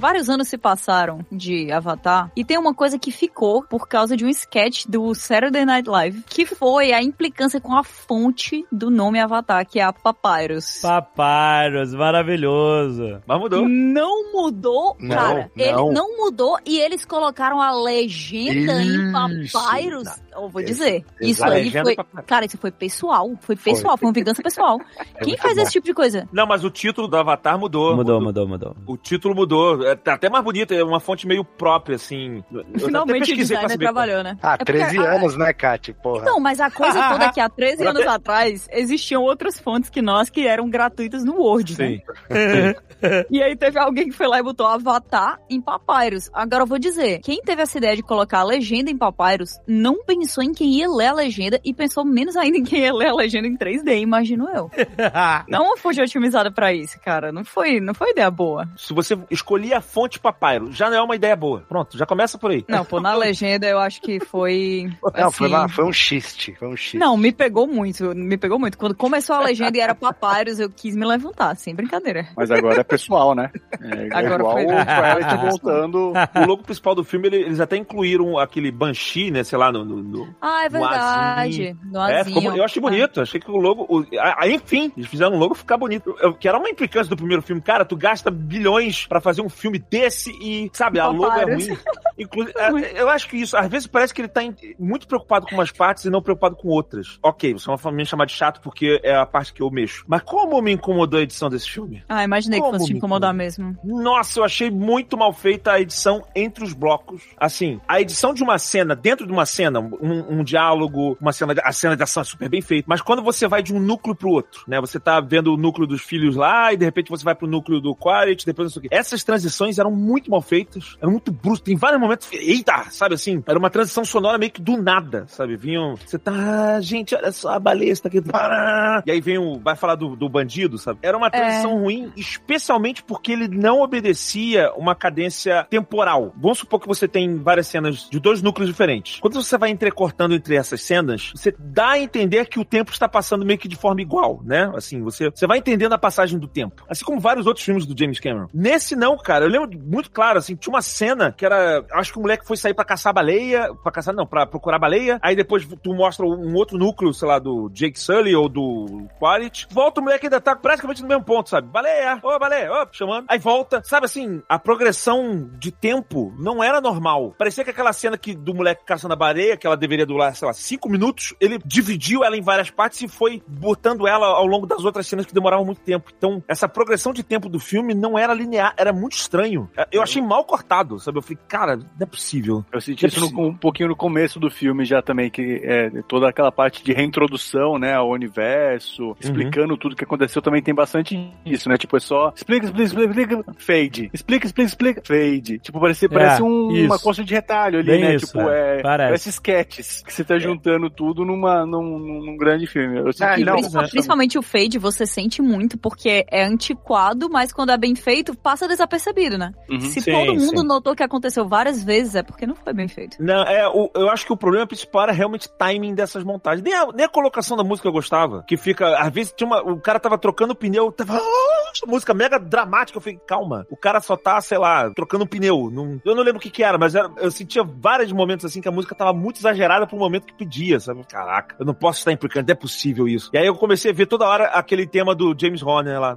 Vários 0.00 0.30
anos 0.30 0.48
se 0.48 0.56
passaram 0.56 1.20
de 1.30 1.70
Avatar 1.70 2.32
e 2.34 2.42
tem 2.42 2.56
uma 2.56 2.72
coisa 2.72 2.98
que 2.98 3.12
ficou 3.12 3.62
por 3.62 3.86
causa 3.86 4.16
de 4.16 4.24
um 4.24 4.30
sketch 4.30 4.86
do 4.86 5.14
Saturday 5.14 5.66
Night 5.66 5.86
Live, 5.90 6.24
que 6.26 6.46
foi 6.46 6.90
a 6.90 7.02
implicância 7.02 7.60
com 7.60 7.76
a 7.76 7.84
fonte 7.84 8.64
do 8.72 8.90
nome 8.90 9.20
Avatar, 9.20 9.66
que 9.66 9.78
é 9.78 9.82
a 9.82 9.92
Papyrus. 9.92 10.80
Papyrus, 10.80 11.92
maravilhoso. 11.92 13.20
Mas 13.26 13.38
mudou. 13.38 13.68
Não 13.68 14.32
mudou, 14.32 14.96
Não, 14.98 15.14
cara. 15.14 15.50
Ele 15.54 15.72
não. 15.72 15.92
não 15.92 16.16
mudou 16.16 16.56
e 16.64 16.80
eles 16.80 17.04
colocaram 17.04 17.60
a 17.60 17.70
legenda 17.70 18.82
em 18.82 19.42
Isso. 19.42 19.52
Papyrus 19.52 20.08
Eu 20.34 20.48
vou 20.48 20.62
dizer, 20.62 21.04
Ex- 21.20 21.30
isso 21.32 21.44
a 21.44 21.48
aí 21.48 21.70
foi. 21.70 21.94
pra. 21.94 22.22
Cara, 22.22 22.44
isso 22.46 22.58
foi 22.58 22.70
pessoal. 22.70 23.30
Foi 23.40 23.56
pessoal, 23.56 23.96
foi, 23.96 24.06
uma 24.08 24.12
vingança 24.12 24.42
pessoal. 24.42 24.78
Quem 25.20 25.28
muito 25.28 25.42
faz 25.42 25.54
bom. 25.56 25.62
esse 25.62 25.72
tipo 25.72 25.86
de 25.86 25.94
coisa? 25.94 26.28
Não, 26.32 26.46
mas 26.46 26.64
o 26.64 26.70
título 26.70 27.08
do 27.08 27.16
Avatar 27.16 27.58
mudou. 27.58 27.96
Mudou, 27.96 28.20
mudou, 28.20 28.46
mudou. 28.48 28.76
O 28.86 28.96
título 28.96 29.34
mudou. 29.34 29.86
É 29.86 29.94
tá 29.96 30.14
até 30.14 30.28
mais 30.30 30.44
bonito, 30.44 30.72
é 30.72 30.82
uma 30.84 31.00
fonte 31.00 31.26
meio 31.26 31.44
própria, 31.44 31.96
assim. 31.96 32.42
Eu 32.52 32.64
Finalmente 32.86 33.32
o 33.32 33.36
designer 33.36 33.76
trabalhou, 33.78 34.22
né? 34.22 34.36
Ah, 34.42 34.54
É 34.54 34.56
porque 34.58 34.72
13 34.72 34.98
a- 34.98 35.14
anos, 35.16 35.36
né, 35.36 35.52
Kátia? 35.52 35.94
Porra. 35.94 36.24
Não, 36.24 36.38
mas 36.40 36.60
a 36.60 36.70
coisa 36.70 37.08
toda 37.10 37.24
é 37.26 37.32
que 37.32 37.40
há 37.40 37.48
13 37.48 37.82
Eu 37.82 37.90
anos 37.90 38.06
atrás 38.06 38.68
existiam 38.72 39.22
outras 39.22 39.58
fontes 39.58 39.90
que 39.90 40.00
nós 40.02 40.30
que 40.30 40.46
eram 40.46 40.68
gratuitas 40.70 41.24
no 41.24 41.36
Word, 41.40 41.78
né? 41.78 41.88
Sim. 41.88 42.00
E 43.30 43.42
aí 43.42 43.56
teve 43.56 43.78
alguém 43.78 44.10
que 44.10 44.14
foi 44.14 44.26
lá 44.28 44.38
e 44.38 44.42
botou 44.42 44.66
Avatar 44.66 45.38
em 45.48 45.58
Papyrus. 45.58 46.28
Agora 46.34 46.64
eu 46.64 46.66
vou 46.66 46.78
dizer, 46.78 47.20
quem 47.20 47.40
teve 47.40 47.62
essa 47.62 47.78
ideia 47.78 47.96
de 47.96 48.02
colocar 48.02 48.40
a 48.40 48.44
legenda 48.44 48.90
em 48.90 48.96
Papyrus 48.98 49.58
não 49.66 50.04
pensou 50.04 50.19
em 50.42 50.52
quem 50.52 50.70
ia 50.78 50.88
ler 50.90 51.06
a 51.08 51.12
legenda 51.12 51.60
e 51.64 51.72
pensou 51.72 52.04
menos 52.04 52.36
ainda 52.36 52.58
em 52.58 52.64
quem 52.64 52.80
ia 52.80 52.92
ler 52.94 53.08
a 53.08 53.14
legenda 53.14 53.46
em 53.48 53.56
3D, 53.56 54.00
imagino 54.00 54.48
eu. 54.48 54.70
Não 55.48 55.76
foi 55.76 55.94
otimizada 56.00 56.50
pra 56.50 56.72
isso, 56.72 56.98
cara. 57.00 57.32
Não 57.32 57.44
foi, 57.44 57.80
não 57.80 57.94
foi 57.94 58.10
ideia 58.10 58.30
boa. 58.30 58.68
Se 58.76 58.92
você 58.92 59.18
escolher 59.30 59.74
a 59.74 59.80
fonte 59.80 60.18
Papyrus, 60.18 60.76
já 60.76 60.88
não 60.90 60.96
é 60.98 61.02
uma 61.02 61.16
ideia 61.16 61.34
boa. 61.36 61.64
Pronto, 61.68 61.96
já 61.96 62.06
começa 62.06 62.38
por 62.38 62.50
aí. 62.50 62.64
Não, 62.68 62.84
pô, 62.84 63.00
na 63.00 63.14
legenda 63.16 63.66
eu 63.66 63.78
acho 63.78 64.00
que 64.00 64.20
foi. 64.20 64.90
Não, 65.16 65.30
foi, 65.30 65.46
assim, 65.46 65.54
lá, 65.54 65.68
foi 65.68 65.84
um 65.84 65.92
xiste. 65.92 66.54
Foi 66.58 66.68
um 66.68 66.76
xiste. 66.76 66.96
Não, 66.98 67.16
me 67.16 67.32
pegou 67.32 67.66
muito, 67.66 68.14
me 68.14 68.36
pegou 68.36 68.58
muito. 68.58 68.78
Quando 68.78 68.94
começou 68.94 69.36
a 69.36 69.40
legenda 69.40 69.76
e 69.76 69.80
era 69.80 69.94
Papyrus, 69.94 70.58
eu 70.60 70.70
quis 70.70 70.94
me 70.96 71.04
levantar, 71.06 71.56
sem 71.56 71.74
brincadeira. 71.74 72.28
Mas 72.36 72.50
agora 72.50 72.80
é 72.80 72.84
pessoal, 72.84 73.34
né? 73.34 73.50
É, 73.80 74.08
Agora 74.16 74.34
igual 74.36 74.52
foi- 74.52 74.64
o 74.64 74.68
Twilight 74.68 75.36
voltando. 75.36 76.12
O 76.36 76.46
logo 76.46 76.62
principal 76.62 76.94
do 76.94 77.04
filme, 77.04 77.28
ele- 77.28 77.42
eles 77.42 77.60
até 77.60 77.76
incluíram 77.76 78.38
aquele 78.38 78.70
Banshee, 78.70 79.30
né? 79.30 79.42
Sei 79.44 79.58
lá, 79.58 79.70
no. 79.72 79.84
no- 79.84 80.00
no- 80.10 80.34
Ah, 80.40 80.64
é 80.64 80.68
verdade. 80.68 81.76
No 81.84 82.00
É, 82.02 82.24
ficou- 82.24 82.56
eu 82.56 82.64
achei 82.64 82.82
bonito. 82.82 83.20
Achei 83.20 83.40
que 83.40 83.50
o 83.50 83.56
logo. 83.56 83.86
o- 83.88 84.06
a- 84.18 84.42
a- 84.44 84.48
enfim, 84.48 84.92
eles 84.96 85.08
fizeram 85.08 85.32
um 85.34 85.38
logo 85.38 85.54
ficar 85.54 85.76
bonito. 85.76 86.14
Eu- 86.20 86.34
que 86.34 86.48
era 86.48 86.58
uma 86.58 86.68
implicância 86.68 87.08
do 87.08 87.16
primeiro 87.16 87.42
filme. 87.42 87.60
Cara, 87.62 87.84
tu 87.84 87.96
gasta 87.96 88.30
bilhões 88.30 89.06
pra 89.06 89.20
fazer 89.20 89.42
um 89.42 89.48
filme 89.48 89.78
desse 89.78 90.30
e, 90.40 90.70
sabe, 90.72 90.98
a 91.00 91.06
logo 91.08 91.32
é 91.32 91.44
ruim. 91.44 91.68
Inclusive, 92.18 92.52
é, 92.58 93.00
eu 93.00 93.08
acho 93.08 93.28
que 93.28 93.36
isso, 93.38 93.56
às 93.56 93.68
vezes 93.68 93.86
parece 93.86 94.12
que 94.12 94.20
ele 94.20 94.28
tá 94.28 94.40
muito 94.78 95.06
preocupado 95.06 95.46
com 95.46 95.54
umas 95.54 95.70
partes 95.70 96.04
e 96.04 96.10
não 96.10 96.20
preocupado 96.20 96.56
com 96.56 96.68
outras. 96.68 97.18
Ok, 97.22 97.54
você 97.54 97.74
vai 97.74 97.92
me 97.92 98.04
chamar 98.04 98.26
de 98.26 98.32
chato 98.32 98.60
porque 98.60 99.00
é 99.02 99.14
a 99.16 99.24
parte 99.24 99.52
que 99.52 99.62
eu 99.62 99.70
mexo. 99.70 100.04
Mas 100.06 100.22
como 100.22 100.60
me 100.60 100.72
incomodou 100.72 101.18
a 101.18 101.22
edição 101.22 101.48
desse 101.48 101.70
filme? 101.70 102.02
Ah, 102.08 102.22
imaginei 102.24 102.58
Como 102.60 102.72
que 102.72 102.78
fosse 102.78 102.90
te 102.92 102.96
incomodar 102.96 103.32
mesmo. 103.32 103.76
Nossa, 103.84 104.38
eu 104.40 104.44
achei 104.44 104.70
muito 104.70 105.16
mal 105.16 105.32
feita 105.32 105.72
a 105.72 105.80
edição 105.80 106.22
entre 106.34 106.64
os 106.64 106.72
blocos. 106.72 107.22
Assim, 107.38 107.80
a 107.88 108.00
edição 108.00 108.34
de 108.34 108.42
uma 108.42 108.58
cena, 108.58 108.94
dentro 108.94 109.26
de 109.26 109.32
uma 109.32 109.46
cena, 109.46 109.80
um, 110.02 110.38
um 110.40 110.44
diálogo, 110.44 111.16
uma 111.20 111.32
cena, 111.32 111.54
de- 111.54 111.60
a 111.64 111.72
cena 111.72 111.96
de 111.96 112.02
ação 112.02 112.20
é 112.22 112.24
super 112.24 112.48
bem 112.48 112.60
feita. 112.60 112.86
Mas 112.88 113.00
quando 113.00 113.22
você 113.22 113.46
vai 113.48 113.62
de 113.62 113.74
um 113.74 113.80
núcleo 113.80 114.14
pro 114.14 114.30
outro, 114.30 114.62
né? 114.66 114.80
Você 114.80 114.98
tá 114.98 115.20
vendo 115.20 115.52
o 115.52 115.56
núcleo 115.56 115.86
dos 115.86 116.02
filhos 116.02 116.36
lá 116.36 116.72
e 116.72 116.76
de 116.76 116.84
repente 116.84 117.10
você 117.10 117.24
vai 117.24 117.34
pro 117.34 117.46
núcleo 117.46 117.80
do 117.80 117.94
Quaritch, 117.94 118.44
depois 118.44 118.66
não 118.66 118.70
sei 118.72 118.80
o 118.80 118.82
quê. 118.82 118.88
Essas 118.90 119.22
transições 119.24 119.78
eram 119.78 119.90
muito 119.90 120.30
mal 120.30 120.40
feitas, 120.40 120.96
eram 121.00 121.12
muito 121.12 121.30
bruscas. 121.32 121.60
Tem 121.64 121.76
vários 121.76 122.00
momentos, 122.00 122.28
eita, 122.32 122.84
sabe 122.90 123.14
assim? 123.14 123.42
Era 123.46 123.58
uma 123.58 123.70
transição 123.70 124.04
sonora 124.04 124.38
meio 124.38 124.50
que 124.52 124.60
do 124.62 124.76
nada, 124.80 125.24
sabe? 125.28 125.56
Vinham, 125.56 125.96
você 125.96 126.18
tá, 126.18 126.80
gente, 126.80 127.14
olha 127.14 127.32
só 127.32 127.50
a 127.50 127.58
baleia 127.60 127.92
está 127.92 128.08
aqui. 128.08 128.20
Pará. 128.22 129.02
E 129.06 129.10
aí 129.10 129.20
vem 129.20 129.38
o, 129.38 129.58
vai 129.58 129.76
falar 129.76 129.94
do, 129.94 130.16
do 130.16 130.28
bandido, 130.28 130.78
sabe? 130.78 130.98
Era 131.02 131.16
uma 131.16 131.30
transição 131.30 131.78
ruim, 131.78 132.12
especialmente 132.16 133.02
porque 133.02 133.32
ele 133.32 133.48
não 133.48 133.80
obedecia 133.80 134.72
uma 134.76 134.94
cadência 134.94 135.66
temporal. 135.70 136.32
Vamos 136.36 136.58
supor 136.58 136.80
que 136.80 136.86
você 136.88 137.06
tem 137.06 137.36
várias 137.38 137.66
cenas 137.66 138.08
de 138.08 138.18
dois 138.18 138.42
núcleos 138.42 138.68
diferentes. 138.70 139.18
Quando 139.20 139.34
você 139.42 139.56
vai 139.58 139.70
entrecortando 139.90 140.34
entre 140.34 140.54
essas 140.54 140.80
cenas, 140.80 141.32
você 141.34 141.54
dá 141.58 141.90
a 141.90 141.98
entender 141.98 142.46
que 142.46 142.60
o 142.60 142.64
tempo 142.64 142.92
está 142.92 143.08
passando 143.08 143.44
meio 143.44 143.58
que 143.58 143.68
de 143.68 143.76
forma 143.76 144.00
igual, 144.00 144.40
né? 144.44 144.70
Assim, 144.74 145.02
você, 145.02 145.30
você 145.30 145.46
vai 145.46 145.58
entendendo 145.58 145.92
a 145.92 145.98
passagem 145.98 146.38
do 146.38 146.46
tempo. 146.46 146.84
Assim 146.88 147.04
como 147.04 147.20
vários 147.20 147.46
outros 147.46 147.64
filmes 147.64 147.84
do 147.84 147.98
James 147.98 148.20
Cameron. 148.20 148.48
Nesse 148.54 148.94
não, 148.94 149.16
cara. 149.18 149.44
Eu 149.44 149.50
lembro 149.50 149.78
muito 149.78 150.10
claro, 150.10 150.38
assim, 150.38 150.54
tinha 150.54 150.72
uma 150.72 150.82
cena 150.82 151.34
que 151.36 151.44
era, 151.44 151.84
acho 151.92 152.12
que 152.12 152.18
o 152.18 152.22
moleque 152.22 152.46
foi 152.46 152.56
sair 152.56 152.72
pra 152.72 152.84
caçar 152.84 153.12
baleia, 153.12 153.74
pra 153.82 153.92
caçar 153.92 154.14
não, 154.14 154.26
pra 154.26 154.46
procurar 154.46 154.78
baleia, 154.78 155.18
aí 155.22 155.34
depois 155.34 155.66
tu 155.82 155.94
mostra 155.94 156.24
um 156.24 156.54
outro 156.54 156.78
núcleo, 156.78 157.12
sei 157.12 157.26
lá, 157.26 157.38
do 157.38 157.68
Jake 157.72 157.98
Sully 157.98 158.34
ou 158.34 158.48
do 158.48 159.08
Quaritch, 159.18 159.66
volta 159.70 160.00
o 160.00 160.04
moleque 160.04 160.26
ainda 160.26 160.40
tá 160.40 160.54
praticamente 160.54 161.02
no 161.02 161.08
mesmo 161.08 161.24
ponto, 161.24 161.48
sabe? 161.48 161.68
Baleia, 161.68 162.18
ô 162.22 162.38
baleia, 162.38 162.72
ô, 162.72 162.86
chamando. 162.92 163.26
Aí 163.28 163.38
volta, 163.38 163.82
sabe 163.84 164.06
assim, 164.06 164.42
a 164.48 164.58
progressão 164.58 165.50
de 165.58 165.72
tempo 165.72 166.32
não 166.38 166.62
era 166.62 166.80
normal. 166.80 167.34
Parecia 167.36 167.64
que 167.64 167.70
aquela 167.70 167.92
cena 167.92 168.16
que 168.16 168.34
do 168.34 168.54
moleque 168.54 168.84
caçando 168.84 169.14
a 169.14 169.16
baleia, 169.16 169.56
que 169.56 169.66
ela 169.66 169.76
deveria 169.80 170.06
durar, 170.06 170.34
sei 170.36 170.46
lá, 170.46 170.52
cinco 170.54 170.88
minutos, 170.88 171.34
ele 171.40 171.58
dividiu 171.64 172.22
ela 172.22 172.36
em 172.36 172.42
várias 172.42 172.70
partes 172.70 173.00
e 173.02 173.08
foi 173.08 173.42
botando 173.46 174.06
ela 174.06 174.26
ao 174.26 174.46
longo 174.46 174.66
das 174.66 174.84
outras 174.84 175.06
cenas 175.06 175.26
que 175.26 175.34
demoravam 175.34 175.64
muito 175.64 175.80
tempo. 175.80 176.10
Então, 176.16 176.42
essa 176.46 176.68
progressão 176.68 177.12
de 177.12 177.22
tempo 177.22 177.48
do 177.48 177.58
filme 177.58 177.94
não 177.94 178.18
era 178.18 178.32
linear, 178.34 178.74
era 178.76 178.92
muito 178.92 179.14
estranho. 179.14 179.68
Eu 179.90 180.02
achei 180.02 180.22
mal 180.22 180.44
cortado, 180.44 180.98
sabe? 180.98 181.18
Eu 181.18 181.22
falei, 181.22 181.38
cara, 181.48 181.76
não 181.76 181.84
é 182.00 182.06
possível. 182.06 182.64
Eu 182.72 182.80
senti 182.80 183.06
isso 183.06 183.20
no- 183.32 183.48
um 183.48 183.54
pouquinho 183.54 183.88
no 183.88 183.96
começo 183.96 184.38
do 184.38 184.50
filme 184.50 184.84
já 184.84 185.00
também, 185.02 185.30
que 185.30 185.60
é 185.64 185.90
toda 186.06 186.28
aquela 186.28 186.52
parte 186.52 186.84
de 186.84 186.92
reintrodução, 186.92 187.78
né, 187.78 187.94
ao 187.94 188.10
universo, 188.10 189.16
explicando 189.20 189.76
tudo 189.76 189.96
que 189.96 190.04
aconteceu, 190.04 190.42
também 190.42 190.62
tem 190.62 190.74
bastante 190.74 191.18
isso, 191.44 191.68
né? 191.68 191.76
Tipo, 191.78 191.96
é 191.96 192.00
só 192.00 192.32
explica, 192.34 192.66
explica, 192.66 192.84
explica, 192.86 193.10
explica, 193.20 193.44
fade. 193.58 194.10
Explica, 194.12 194.46
explica, 194.46 194.68
explica, 194.68 195.02
fade. 195.06 195.58
Tipo, 195.58 195.80
parece, 195.80 196.08
parece 196.08 196.42
um- 196.42 196.70
isso. 196.72 196.86
uma 196.86 196.98
coxa 196.98 197.24
de 197.24 197.32
retalho 197.34 197.78
ali, 197.80 197.90
Bem 197.90 198.00
né? 198.00 198.14
isso, 198.16 198.26
tipo, 198.26 198.40
é. 198.48 198.78
é, 198.78 198.82
Parece. 198.82 199.08
parece 199.08 199.28
sketches, 199.70 200.02
que 200.02 200.12
você 200.12 200.24
tá 200.24 200.38
juntando 200.38 200.90
tudo 200.90 201.24
numa, 201.24 201.64
num, 201.64 201.98
num 201.98 202.36
grande 202.36 202.66
filme. 202.66 202.98
Eu 202.98 203.10
Ah, 203.20 203.36
não, 203.36 203.54
Principal- 203.54 203.62
bastante. 203.62 203.90
Principalmente 203.90 204.38
o 204.38 204.42
fade, 204.42 204.78
você 204.78 205.06
sente 205.06 205.40
muito, 205.40 205.78
porque 205.78 206.24
é 206.30 206.44
antiquado, 206.44 207.28
mas 207.30 207.52
quando 207.52 207.70
é 207.70 207.78
bem 207.78 207.94
feito, 207.94 208.36
passa 208.36 208.66
desapercebido, 208.68 209.38
né? 209.38 209.52
Uhum. 209.68 209.80
Se 209.80 210.00
Sim, 210.00 210.12
todo 210.12 210.34
mundo 210.34 210.60
sim. 210.60 210.66
notou 210.66 210.94
que 210.94 211.02
aconteceu 211.02 211.46
várias 211.48 211.82
vezes, 211.82 212.14
é 212.14 212.22
porque 212.22 212.46
não 212.46 212.54
foi 212.54 212.72
bem 212.72 212.88
feito. 212.88 213.16
Não, 213.22 213.42
é, 213.44 213.68
o- 213.68 213.90
eu 213.94 214.08
acho 214.10 214.26
que 214.26 214.32
o 214.32 214.36
problema 214.36 214.66
principal 214.66 215.04
era 215.04 215.12
realmente 215.12 215.48
timing 215.58 215.94
dessas 215.94 216.24
montagens. 216.24 216.62
Nem 216.62 216.74
a, 216.74 216.86
nem 216.92 217.04
a 217.06 217.08
colocação 217.08 217.56
da 217.56 217.64
música 217.64 217.88
eu 217.88 217.92
gostava. 217.92 218.42
Que 218.46 218.56
fica, 218.56 218.98
às 218.98 219.12
vezes 219.12 219.32
tinha 219.36 219.46
uma, 219.46 219.60
o 219.62 219.80
cara 219.80 220.00
tava 220.00 220.18
trocando 220.18 220.52
o 220.52 220.56
pneu, 220.56 220.90
tava 220.92 221.16
"Ah", 221.16 221.86
música 221.86 222.12
mega 222.14 222.38
dramática. 222.38 222.98
Eu 222.98 223.02
falei, 223.02 223.18
calma, 223.26 223.66
o 223.70 223.76
cara 223.76 224.00
só 224.00 224.16
tá, 224.16 224.40
sei 224.40 224.58
lá, 224.58 224.90
trocando 224.94 225.24
um 225.24 225.26
pneu. 225.26 225.70
Não- 225.70 226.00
eu 226.04 226.14
não 226.14 226.22
lembro 226.22 226.38
o 226.38 226.40
que 226.40 226.50
que 226.50 226.62
era, 226.62 226.78
mas 226.78 226.94
era- 226.94 227.10
eu 227.18 227.30
sentia 227.30 227.62
vários 227.62 228.10
momentos 228.12 228.44
assim 228.44 228.60
que 228.60 228.68
a 228.68 228.72
música 228.72 228.94
tava 228.94 229.12
muito 229.12 229.38
exagerada 229.38 229.59
pro 229.86 229.96
momento 229.98 230.26
que 230.26 230.34
pedia, 230.34 230.78
sabe? 230.80 231.02
Caraca, 231.08 231.56
eu 231.58 231.66
não 231.66 231.74
posso 231.74 231.98
estar 231.98 232.12
implicando, 232.12 232.46
não 232.48 232.52
é 232.52 232.56
possível 232.56 233.08
isso. 233.08 233.30
E 233.32 233.38
aí 233.38 233.46
eu 233.46 233.54
comecei 233.54 233.90
a 233.90 233.94
ver 233.94 234.06
toda 234.06 234.26
hora 234.26 234.44
aquele 234.46 234.86
tema 234.86 235.14
do 235.14 235.34
James 235.38 235.62
Horner 235.62 236.00
lá. 236.00 236.16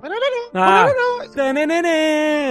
Ah, 0.56 0.88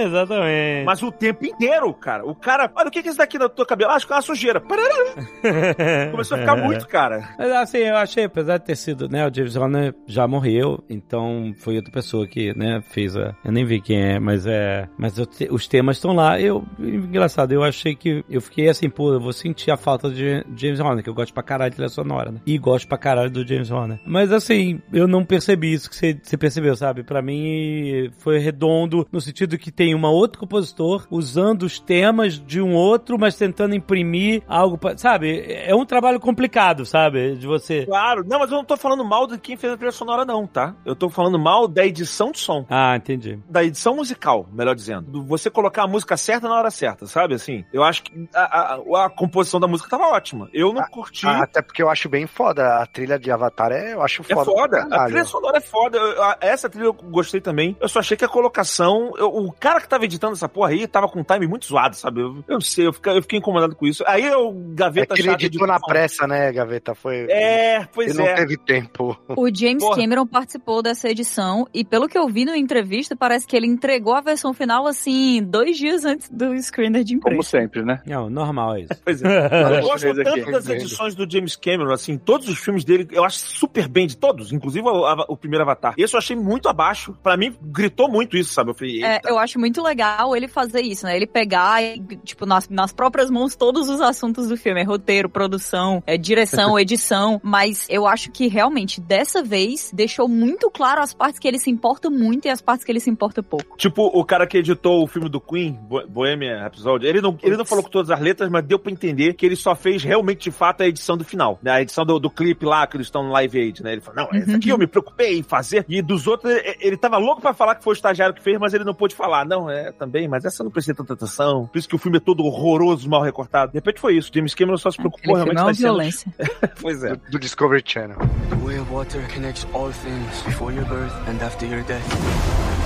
exatamente. 0.05 0.85
Mas 0.85 1.01
o 1.01 1.11
tempo 1.11 1.45
inteiro, 1.45 1.93
cara. 1.93 2.25
O 2.25 2.35
cara, 2.35 2.69
olha, 2.75 2.87
o 2.87 2.91
que 2.91 2.99
é 2.99 3.01
isso 3.01 3.17
daqui 3.17 3.37
no 3.39 3.47
teu 3.49 3.65
cabelo? 3.65 3.91
Ah, 3.91 3.95
acho 3.95 4.05
que 4.05 4.13
é 4.13 4.15
uma 4.15 4.21
sujeira. 4.21 4.61
Começou 6.11 6.37
a 6.37 6.39
ficar 6.41 6.55
muito, 6.55 6.87
cara. 6.87 7.29
Mas 7.37 7.51
assim, 7.51 7.77
eu 7.77 7.95
achei, 7.97 8.25
apesar 8.25 8.57
de 8.57 8.65
ter 8.65 8.75
sido, 8.75 9.07
né, 9.07 9.27
o 9.27 9.33
James 9.33 9.55
Horner 9.55 9.95
já 10.05 10.27
morreu, 10.27 10.83
então 10.89 11.53
foi 11.59 11.75
outra 11.77 11.91
pessoa 11.91 12.27
que, 12.27 12.53
né, 12.57 12.81
fez 12.89 13.15
a... 13.15 13.33
Eu 13.43 13.51
nem 13.51 13.65
vi 13.65 13.79
quem 13.81 14.01
é, 14.01 14.19
mas 14.19 14.45
é... 14.45 14.87
Mas 14.97 15.13
te- 15.13 15.47
os 15.51 15.67
temas 15.67 15.97
estão 15.97 16.13
lá. 16.13 16.39
Eu, 16.39 16.63
engraçado, 16.79 17.51
eu 17.53 17.63
achei 17.63 17.95
que... 17.95 18.23
Eu 18.29 18.41
fiquei 18.41 18.69
assim, 18.69 18.89
pô, 18.89 19.13
eu 19.13 19.19
vou 19.19 19.33
sentir 19.33 19.71
a 19.71 19.77
falta 19.77 20.09
de 20.09 20.43
James 20.55 20.79
Horner, 20.83 21.03
que 21.03 21.09
eu 21.09 21.13
gosto 21.13 21.33
pra 21.33 21.41
caralho 21.43 21.71
de 21.71 21.75
trilha 21.77 21.89
sonora, 21.89 22.31
né? 22.31 22.39
E 22.45 22.57
gosto 22.57 22.87
pra 22.87 22.97
caralho 22.97 23.29
do 23.31 23.45
James 23.47 23.71
Horner. 23.71 23.99
Mas 24.05 24.31
assim, 24.31 24.81
eu 24.91 25.07
não 25.07 25.23
percebi 25.25 25.73
isso 25.73 25.89
que 25.89 25.95
você, 25.95 26.37
percebeu, 26.37 26.75
sabe? 26.75 27.03
Pra 27.03 27.21
mim, 27.21 28.11
foi 28.19 28.37
redondo 28.39 29.07
no 29.11 29.21
sentido 29.21 29.57
que 29.57 29.71
tem 29.71 29.93
uma 29.95 30.09
outro 30.09 30.39
compositor 30.39 31.05
usando 31.09 31.63
os 31.63 31.79
temas 31.79 32.39
de 32.39 32.61
um 32.61 32.73
outro, 32.73 33.17
mas 33.19 33.35
tentando 33.35 33.75
imprimir 33.75 34.43
algo, 34.47 34.77
pra, 34.77 34.97
sabe? 34.97 35.43
É 35.49 35.73
um 35.75 35.85
trabalho 35.85 36.19
complicado, 36.19 36.85
sabe? 36.85 37.35
De 37.35 37.47
você. 37.47 37.85
Claro, 37.85 38.23
não, 38.27 38.39
mas 38.39 38.51
eu 38.51 38.57
não 38.57 38.65
tô 38.65 38.77
falando 38.77 39.03
mal 39.03 39.27
de 39.27 39.37
quem 39.37 39.55
fez 39.57 39.73
a 39.73 39.77
trilha 39.77 39.91
sonora, 39.91 40.25
não, 40.25 40.45
tá? 40.47 40.75
Eu 40.85 40.95
tô 40.95 41.09
falando 41.09 41.37
mal 41.39 41.67
da 41.67 41.85
edição 41.85 42.31
de 42.31 42.39
som. 42.39 42.65
Ah, 42.69 42.95
entendi. 42.95 43.39
Da 43.49 43.63
edição 43.63 43.95
musical, 43.95 44.47
melhor 44.51 44.75
dizendo. 44.75 45.09
Do 45.11 45.23
Você 45.23 45.49
colocar 45.49 45.83
a 45.83 45.87
música 45.87 46.15
certa 46.17 46.47
na 46.47 46.55
hora 46.55 46.71
certa, 46.71 47.05
sabe? 47.05 47.33
Assim, 47.35 47.63
eu 47.73 47.83
acho 47.83 48.03
que 48.03 48.27
a, 48.33 48.75
a- 48.75 49.05
a 49.05 49.09
composição 49.09 49.59
da 49.59 49.67
música 49.67 49.89
tava 49.89 50.05
ótima. 50.09 50.49
Eu 50.53 50.62
não 50.71 50.83
curti. 50.83 51.25
Ah, 51.27 51.41
até 51.43 51.61
porque 51.61 51.81
eu 51.81 51.89
acho 51.89 52.07
bem 52.07 52.27
foda. 52.27 52.77
A 52.81 52.85
trilha 52.85 53.17
de 53.17 53.31
Avatar 53.31 53.71
é, 53.71 53.93
eu 53.93 54.01
acho 54.03 54.21
É 54.21 54.35
foda. 54.35 54.45
foda. 54.45 54.85
pra 54.87 55.01
A 55.01 55.05
trilha 55.07 55.25
sonora 55.25 55.57
é 55.57 55.61
foda. 55.61 55.97
Eu- 55.97 56.21
a- 56.23 56.37
Essa 56.39 56.69
trilha 56.69 56.85
eu 56.85 56.93
gostei 56.93 57.41
também. 57.41 57.75
Eu 57.81 57.89
só 57.89 57.99
achei 57.99 58.15
que 58.15 58.23
a, 58.23 58.27
colo- 58.27 58.43
locação, 58.43 59.11
eu- 59.17 59.29
o 59.33 59.51
cara 59.51 59.81
que 59.81 59.87
tava 59.89 60.05
editando 60.05 60.33
essa 60.33 60.47
porra 60.47 60.69
aí 60.69 60.85
tava 60.85 61.07
com 61.09 61.19
um 61.19 61.23
time 61.23 61.47
muito 61.47 61.65
zoado, 61.65 61.95
sabe? 61.95 62.21
Eu, 62.21 62.43
eu 62.47 62.53
não 62.53 62.61
sei, 62.61 62.85
eu 62.85 62.93
fiquei, 62.93 63.17
eu 63.17 63.21
fiquei 63.23 63.39
incomodado 63.39 63.75
com 63.75 63.87
isso. 63.87 64.03
Aí 64.05 64.29
o 64.29 64.49
É 64.51 64.75
Gaveta 64.75 65.15
que 65.15 65.21
ele 65.21 65.31
editou 65.31 65.65
na 65.65 65.79
pressa, 65.79 66.27
né, 66.27 66.51
Gaveta? 66.51 66.93
Foi. 66.93 67.25
É, 67.29 67.85
pois 67.91 68.09
ele 68.11 68.19
não 68.19 68.27
é. 68.27 68.35
teve 68.35 68.57
tempo. 68.57 69.17
O 69.29 69.47
James 69.53 69.83
Porra. 69.83 69.97
Cameron 69.97 70.27
participou 70.27 70.83
dessa 70.83 71.09
edição 71.09 71.65
e, 71.73 71.83
pelo 71.83 72.07
que 72.07 72.17
eu 72.17 72.27
vi 72.27 72.45
na 72.45 72.57
entrevista, 72.57 73.15
parece 73.15 73.47
que 73.47 73.55
ele 73.55 73.65
entregou 73.67 74.13
a 74.13 74.21
versão 74.21 74.53
final 74.53 74.85
assim, 74.85 75.41
dois 75.43 75.77
dias 75.77 76.05
antes 76.05 76.29
do 76.29 76.55
screener 76.61 77.03
de 77.03 77.17
Como 77.17 77.33
imprensa. 77.35 77.49
sempre, 77.49 77.81
né? 77.83 78.01
Não, 78.05 78.29
normal 78.29 78.75
é 78.75 78.81
isso. 78.81 79.01
Pois 79.03 79.23
é. 79.23 79.27
Eu 79.79 79.81
gosto 79.81 80.13
tanto 80.23 80.52
das 80.53 80.67
edições 80.69 81.15
do 81.15 81.29
James 81.29 81.55
Cameron, 81.55 81.91
assim, 81.93 82.17
todos 82.17 82.47
os 82.49 82.57
filmes 82.59 82.83
dele, 82.83 83.07
eu 83.11 83.23
acho 83.23 83.37
super 83.39 83.87
bem 83.87 84.07
de 84.07 84.17
todos, 84.17 84.51
inclusive 84.51 84.87
o, 84.87 85.05
a- 85.05 85.25
o 85.27 85.35
primeiro 85.37 85.63
Avatar. 85.63 85.93
Esse 85.97 86.15
eu 86.15 86.17
achei 86.19 86.35
muito 86.35 86.67
abaixo. 86.69 87.13
Pra 87.23 87.35
mim, 87.37 87.55
gritou 87.61 88.09
muito 88.09 88.37
isso, 88.37 88.53
sabe? 88.53 88.71
Eu 88.71 88.75
falei, 88.75 89.03
É, 89.03 89.19
eu 89.25 89.37
acho 89.39 89.59
muito 89.59 89.81
legal 89.81 90.35
ele 90.35 90.47
fazer 90.47 90.81
isso, 90.81 91.05
né? 91.05 91.15
Ele 91.15 91.27
pegar, 91.27 91.81
e, 91.83 91.99
tipo, 92.23 92.45
nas, 92.45 92.67
nas 92.69 92.91
próprias 92.93 93.29
mãos 93.29 93.55
todos 93.55 93.89
os 93.89 94.01
assuntos 94.01 94.47
do 94.47 94.57
filme. 94.57 94.81
É 94.81 94.83
roteiro, 94.83 95.29
produção, 95.29 96.01
é 96.07 96.17
direção, 96.17 96.77
edição. 96.79 97.39
Mas 97.43 97.87
eu 97.89 98.05
acho 98.07 98.31
que 98.31 98.47
realmente, 98.47 98.99
dessa 99.01 99.43
vez, 99.43 99.91
deixou 99.93 100.27
muito 100.27 100.69
claro 100.71 101.01
as 101.01 101.13
partes 101.13 101.39
que 101.39 101.47
ele 101.47 101.59
se 101.59 101.69
importa 101.69 102.09
muito 102.09 102.45
e 102.45 102.49
as 102.49 102.61
partes 102.61 102.85
que 102.85 102.91
ele 102.91 102.99
se 102.99 103.09
importa 103.09 103.41
pouco. 103.43 103.77
Tipo, 103.77 104.03
o 104.07 104.23
cara 104.25 104.45
que 104.47 104.57
editou 104.57 105.03
o 105.03 105.07
filme 105.07 105.29
do 105.29 105.39
Queen, 105.41 105.73
Bo- 105.73 106.05
Bohemian 106.07 106.59
Rhapsody, 106.61 107.05
ele 107.05 107.21
não, 107.21 107.37
ele 107.41 107.57
não 107.57 107.65
falou 107.65 107.83
com 107.83 107.89
todas 107.89 108.09
as 108.11 108.19
letras, 108.19 108.49
mas 108.49 108.63
deu 108.65 108.77
pra 108.79 108.91
entender 108.91 109.33
que 109.33 109.45
ele 109.45 109.55
só 109.55 109.75
fez 109.75 110.03
realmente, 110.03 110.42
de 110.43 110.51
fato, 110.51 110.81
a 110.81 110.87
edição 110.87 111.17
do 111.17 111.23
final. 111.23 111.59
Né? 111.61 111.71
A 111.71 111.81
edição 111.81 112.05
do, 112.05 112.19
do 112.19 112.29
clipe 112.29 112.65
lá, 112.65 112.85
que 112.85 112.97
eles 112.97 113.07
estão 113.07 113.23
no 113.23 113.31
Live 113.31 113.59
Aid, 113.59 113.83
né? 113.83 113.93
Ele 113.93 114.01
falou, 114.01 114.23
não, 114.31 114.39
esse 114.39 114.53
aqui 114.55 114.69
eu 114.69 114.77
me 114.77 114.87
preocupei 114.87 115.39
em 115.39 115.43
fazer. 115.43 115.85
E 115.87 116.01
dos 116.01 116.27
outros, 116.27 116.51
ele, 116.51 116.77
ele 116.79 116.97
tava 116.97 117.17
louco 117.17 117.41
pra 117.41 117.53
falar 117.53 117.75
que 117.75 117.83
foi 117.83 117.93
o 117.93 117.95
estagiário 117.95 118.33
que 118.35 118.41
fez, 118.41 118.57
mas 118.59 118.73
ele 118.73 118.83
não 118.83 118.93
pôde 118.93 119.15
falar. 119.15 119.45
Não, 119.45 119.69
é, 119.69 119.91
também, 119.91 120.27
mas 120.27 120.45
essa 120.45 120.61
eu 120.61 120.65
não 120.65 120.71
prestei 120.71 120.93
tanta 120.93 121.13
atenção. 121.13 121.67
Por 121.67 121.77
isso 121.77 121.87
que 121.87 121.95
o 121.95 121.99
filme 121.99 122.17
é 122.17 122.21
todo 122.21 122.43
horroroso, 122.43 123.09
mal 123.09 123.21
recortado. 123.21 123.71
De 123.71 123.77
repente 123.77 123.99
foi 123.99 124.15
isso. 124.17 124.31
James 124.33 124.53
Cameron 124.53 124.77
só 124.77 124.91
se 124.91 124.97
preocupou 124.97 125.35
Aquele 125.35 125.55
realmente 125.55 125.67
é 125.67 125.71
as 125.71 125.77
cenas. 125.77 126.23
violência. 126.23 126.33
Pois 126.81 127.03
é. 127.03 127.15
Do, 127.15 127.31
do 127.31 127.39
Discovery 127.39 127.83
Channel. 127.85 128.17
The 128.49 128.55
way 128.65 128.79
of 128.79 128.91
water 128.91 129.21
connects 129.33 129.65
all 129.73 129.91
things 129.91 130.41
before 130.45 130.73
your 130.73 130.85
birth 130.85 131.13
and 131.27 131.41
after 131.43 131.65
your 131.67 131.83
death. 131.83 132.82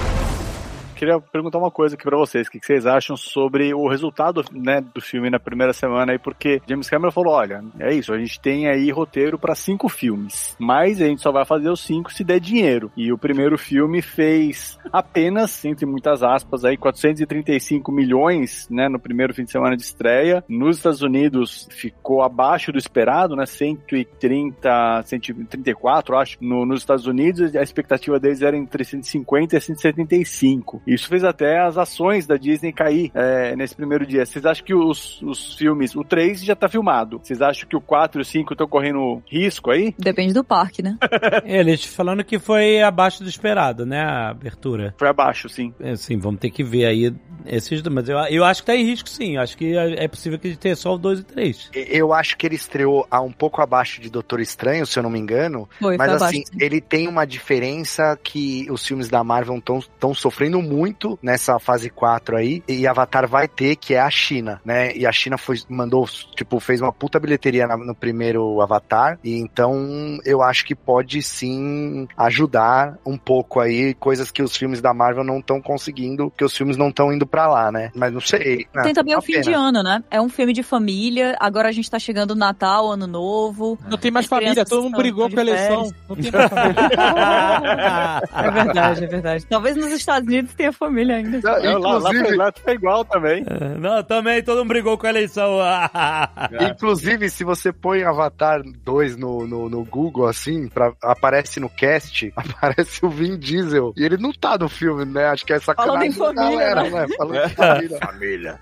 Queria 0.98 1.20
perguntar 1.20 1.60
uma 1.60 1.70
coisa 1.70 1.94
aqui 1.94 2.04
pra 2.04 2.18
vocês, 2.18 2.48
o 2.48 2.52
que 2.52 2.60
vocês 2.60 2.88
acham 2.88 3.16
sobre 3.16 3.72
o 3.72 3.88
resultado 3.88 4.44
né, 4.52 4.82
do 4.82 5.00
filme 5.00 5.30
na 5.30 5.40
primeira 5.40 5.72
semana 5.72 6.12
aí, 6.12 6.18
porque 6.18 6.60
James 6.68 6.90
Cameron 6.90 7.12
falou, 7.12 7.34
olha, 7.34 7.64
é 7.80 7.94
isso, 7.94 8.12
a 8.12 8.18
gente 8.18 8.40
tem 8.40 8.68
aí 8.68 8.90
roteiro 8.90 9.38
pra 9.38 9.54
cinco 9.54 9.88
filmes, 9.88 10.56
mas 10.60 11.00
a 11.00 11.06
gente 11.06 11.22
só 11.22 11.32
vai 11.32 11.46
fazer 11.46 11.70
os 11.70 11.82
cinco 11.82 12.12
se 12.12 12.24
der 12.24 12.40
dinheiro. 12.40 12.92
E 12.98 13.14
o 13.14 13.18
primeiro 13.18 13.60
filme 13.60 14.02
fez 14.02 14.80
apenas, 14.92 15.64
entre 15.66 15.86
muitas 15.86 16.24
aspas, 16.24 16.66
aí 16.66 16.76
435 16.76 17.92
milhões, 17.92 18.68
né, 18.68 18.90
no 18.90 19.00
primeiro 19.00 19.36
fim 19.36 19.44
de 19.44 19.52
semana 19.52 19.78
de 19.78 19.84
estreia. 19.84 20.44
Nos 20.50 20.78
Estados 20.78 21.04
Unidos 21.04 21.68
ficou 21.70 22.24
abaixo 22.24 22.72
do 22.72 22.80
esperado, 22.80 23.36
né, 23.36 23.46
130, 23.46 25.04
134, 25.06 26.18
acho, 26.18 26.38
no, 26.42 26.66
nos 26.66 26.80
Estados 26.80 27.06
Unidos, 27.06 27.56
a 27.56 27.62
expectativa 27.62 28.20
deles 28.20 28.42
era 28.42 28.58
entre 28.58 28.84
150 28.84 29.56
e 29.56 29.62
175. 29.62 30.82
Isso 30.88 31.08
fez 31.08 31.24
até 31.24 31.60
as 31.60 31.78
ações 31.78 32.26
da 32.26 32.38
Disney 32.38 32.72
cair 32.72 33.12
é, 33.14 33.56
nesse 33.56 33.76
primeiro 33.76 34.06
dia. 34.06 34.26
Vocês 34.26 34.46
acham 34.46 34.66
que 34.66 34.74
os, 34.74 35.22
os 35.22 35.56
filmes, 35.56 35.96
o 35.96 36.04
3 36.04 36.44
já 36.44 36.56
tá 36.56 36.70
filmado? 36.70 37.20
Vocês 37.22 37.42
acham 37.42 37.68
que 37.68 37.76
o 37.76 37.82
4 37.82 38.20
e 38.20 38.24
o 38.24 38.26
5 38.26 38.54
estão 38.54 38.68
correndo 38.68 39.22
risco 39.28 39.70
aí? 39.70 39.94
Depende 40.00 40.34
do 40.34 40.44
parque, 40.44 40.82
né? 40.82 40.98
Eles 41.46 41.84
falando 41.86 42.24
que 42.24 42.40
foi 42.40 42.82
abaixo 42.82 43.24
do 43.24 43.30
esperado, 43.30 43.86
né? 43.86 44.02
A 44.02 44.30
abertura. 44.30 44.96
Foi 44.98 45.10
abaixo, 45.10 45.50
sim. 45.50 45.74
É, 45.80 45.96
Sim, 45.96 46.18
vamos 46.18 46.40
ter 46.40 46.52
que 46.52 46.64
ver 46.64 46.86
aí 46.86 47.14
esses 47.46 47.82
dois. 47.82 47.94
Mas 47.94 48.08
eu, 48.08 48.18
eu 48.18 48.46
acho 48.46 48.62
que 48.62 48.68
tá 48.68 48.76
em 48.76 48.86
risco, 48.86 49.10
sim. 49.10 49.36
Eu 49.36 49.42
acho 49.42 49.58
que 49.58 49.76
é 49.76 49.98
é 49.98 50.08
possível 50.08 50.40
que 50.40 50.48
gente 50.50 50.60
tenha 50.60 50.76
só 50.76 50.94
o 50.96 50.98
2 50.98 51.20
e 51.20 51.24
3. 51.24 51.70
Eu 51.74 52.14
acho 52.14 52.38
que 52.38 52.46
ele 52.46 52.56
estreou 52.56 53.06
a 53.12 53.22
um 53.22 53.32
pouco 53.32 53.62
abaixo 53.62 54.00
de 54.02 54.10
Doutor 54.10 54.40
Estranho, 54.40 54.86
se 54.86 54.98
eu 54.98 55.04
não 55.04 55.10
me 55.10 55.20
engano. 55.20 55.68
Foi, 55.80 55.98
Mas 55.98 56.08
foi 56.08 56.16
assim, 56.16 56.44
abaixo. 56.48 56.66
ele 56.66 56.82
tem 56.82 57.08
uma 57.08 57.26
diferença 57.26 58.18
que 58.24 58.68
os 58.72 58.86
filmes 58.86 59.10
da 59.10 59.24
Marvel 59.24 59.58
estão 59.58 60.14
sofrendo 60.14 60.62
muito 60.62 60.77
nessa 61.22 61.60
fase 61.60 61.90
4 61.90 62.36
aí, 62.38 62.62
e 62.68 62.86
Avatar 62.88 63.28
vai 63.28 63.48
ter, 63.48 63.76
que 63.76 63.94
é 63.94 64.00
a 64.00 64.10
China, 64.10 64.62
né? 64.64 64.96
E 64.96 65.06
a 65.06 65.12
China 65.12 65.38
foi, 65.38 65.58
mandou, 65.70 66.06
tipo, 66.36 66.60
fez 66.60 66.82
uma 66.82 66.92
puta 66.92 67.20
bilheteria 67.20 67.66
na- 67.68 67.78
no 67.78 67.96
primeiro 67.96 68.62
Avatar, 68.62 69.18
e 69.24 69.38
então 69.40 70.18
eu 70.26 70.42
acho 70.42 70.66
que 70.66 70.76
pode 70.76 71.22
sim 71.22 72.08
ajudar 72.18 72.98
um 73.06 73.18
pouco 73.18 73.60
aí, 73.60 73.94
coisas 73.94 74.32
que 74.32 74.42
os 74.44 74.56
filmes 74.56 74.82
da 74.82 74.94
Marvel 74.94 75.24
não 75.24 75.40
estão 75.40 75.62
conseguindo, 75.62 76.32
que 76.38 76.44
os 76.44 76.56
filmes 76.56 76.78
não 76.78 76.90
estão 76.90 77.12
indo 77.14 77.26
pra 77.26 77.48
lá, 77.48 77.72
né? 77.72 77.92
Mas 77.96 78.14
não 78.14 78.22
sei. 78.22 78.68
né? 78.74 78.84
Tem 78.84 78.94
também 78.94 79.16
o 79.16 79.22
fim 79.22 79.40
de 79.42 79.52
pena. 79.52 79.58
ano, 79.68 79.84
né? 79.84 80.04
É 80.12 80.22
um 80.22 80.30
filme 80.30 80.54
de 80.54 80.64
família. 80.64 81.36
Agora 81.40 81.70
a 81.70 81.72
gente 81.72 81.90
tá 81.90 82.00
chegando 82.00 82.34
no 82.34 82.40
Natal, 82.40 82.92
Ano 82.92 83.08
Novo. 83.08 83.78
Não 83.90 83.98
tem 83.98 84.12
mais 84.12 84.26
família, 84.26 84.66
todo 84.66 84.84
mundo 84.84 84.98
brigou 84.98 85.28
de 85.30 85.36
com 85.36 85.40
a 85.40 85.44
eleição. 85.44 85.92
Não 86.10 86.16
tem 86.16 86.32
mais 86.32 86.50
família. 86.50 86.78
É 88.48 88.52
verdade, 88.52 89.04
é 89.04 89.08
verdade. 89.08 89.46
Talvez 89.48 89.76
nos 89.76 89.92
Estados 89.92 90.28
Unidos 90.28 90.54
tenha 90.54 90.67
família 90.72 91.16
ainda. 91.18 91.40
Não, 91.42 91.64
Não, 91.74 91.80
lá, 91.80 91.98
lá, 91.98 92.10
inclusive- 92.12 92.36
lá 92.38 92.52
tá 92.52 92.74
igual 92.74 93.06
também. 93.06 93.46
Não, 93.80 94.04
também 94.04 94.44
todo 94.44 94.60
mundo 94.60 94.68
brigou 94.70 94.98
com 94.98 95.08
a 95.08 95.10
eleição. 95.10 95.60
Inclusive, 96.72 97.30
se 97.30 97.44
você 97.44 97.72
põe 97.72 98.04
Avatar 98.04 98.62
2 98.84 99.18
no, 99.18 99.46
no, 99.48 99.70
no 99.70 99.84
Google, 99.86 100.28
assim, 100.28 100.68
pra, 100.68 100.94
aparece 101.02 101.60
no 101.60 101.70
cast, 101.70 102.32
aparece 102.36 103.06
o 103.06 103.10
Vin 103.10 103.38
Diesel. 103.38 103.94
E 103.98 104.04
ele 104.04 104.18
não 104.18 104.32
tá 104.32 104.58
no 104.58 104.70
filme, 104.70 105.06
né? 105.06 105.26
Acho 105.26 105.46
que 105.46 105.54
é 105.54 105.60
sacanagem 105.60 106.12
Falando 106.12 106.34
em 106.34 106.38
família, 106.42 106.74
galera, 106.76 106.90
né? 107.08 107.16
Falando 107.18 107.46
em 107.46 107.50
família. 107.50 108.00
Família. 108.00 108.60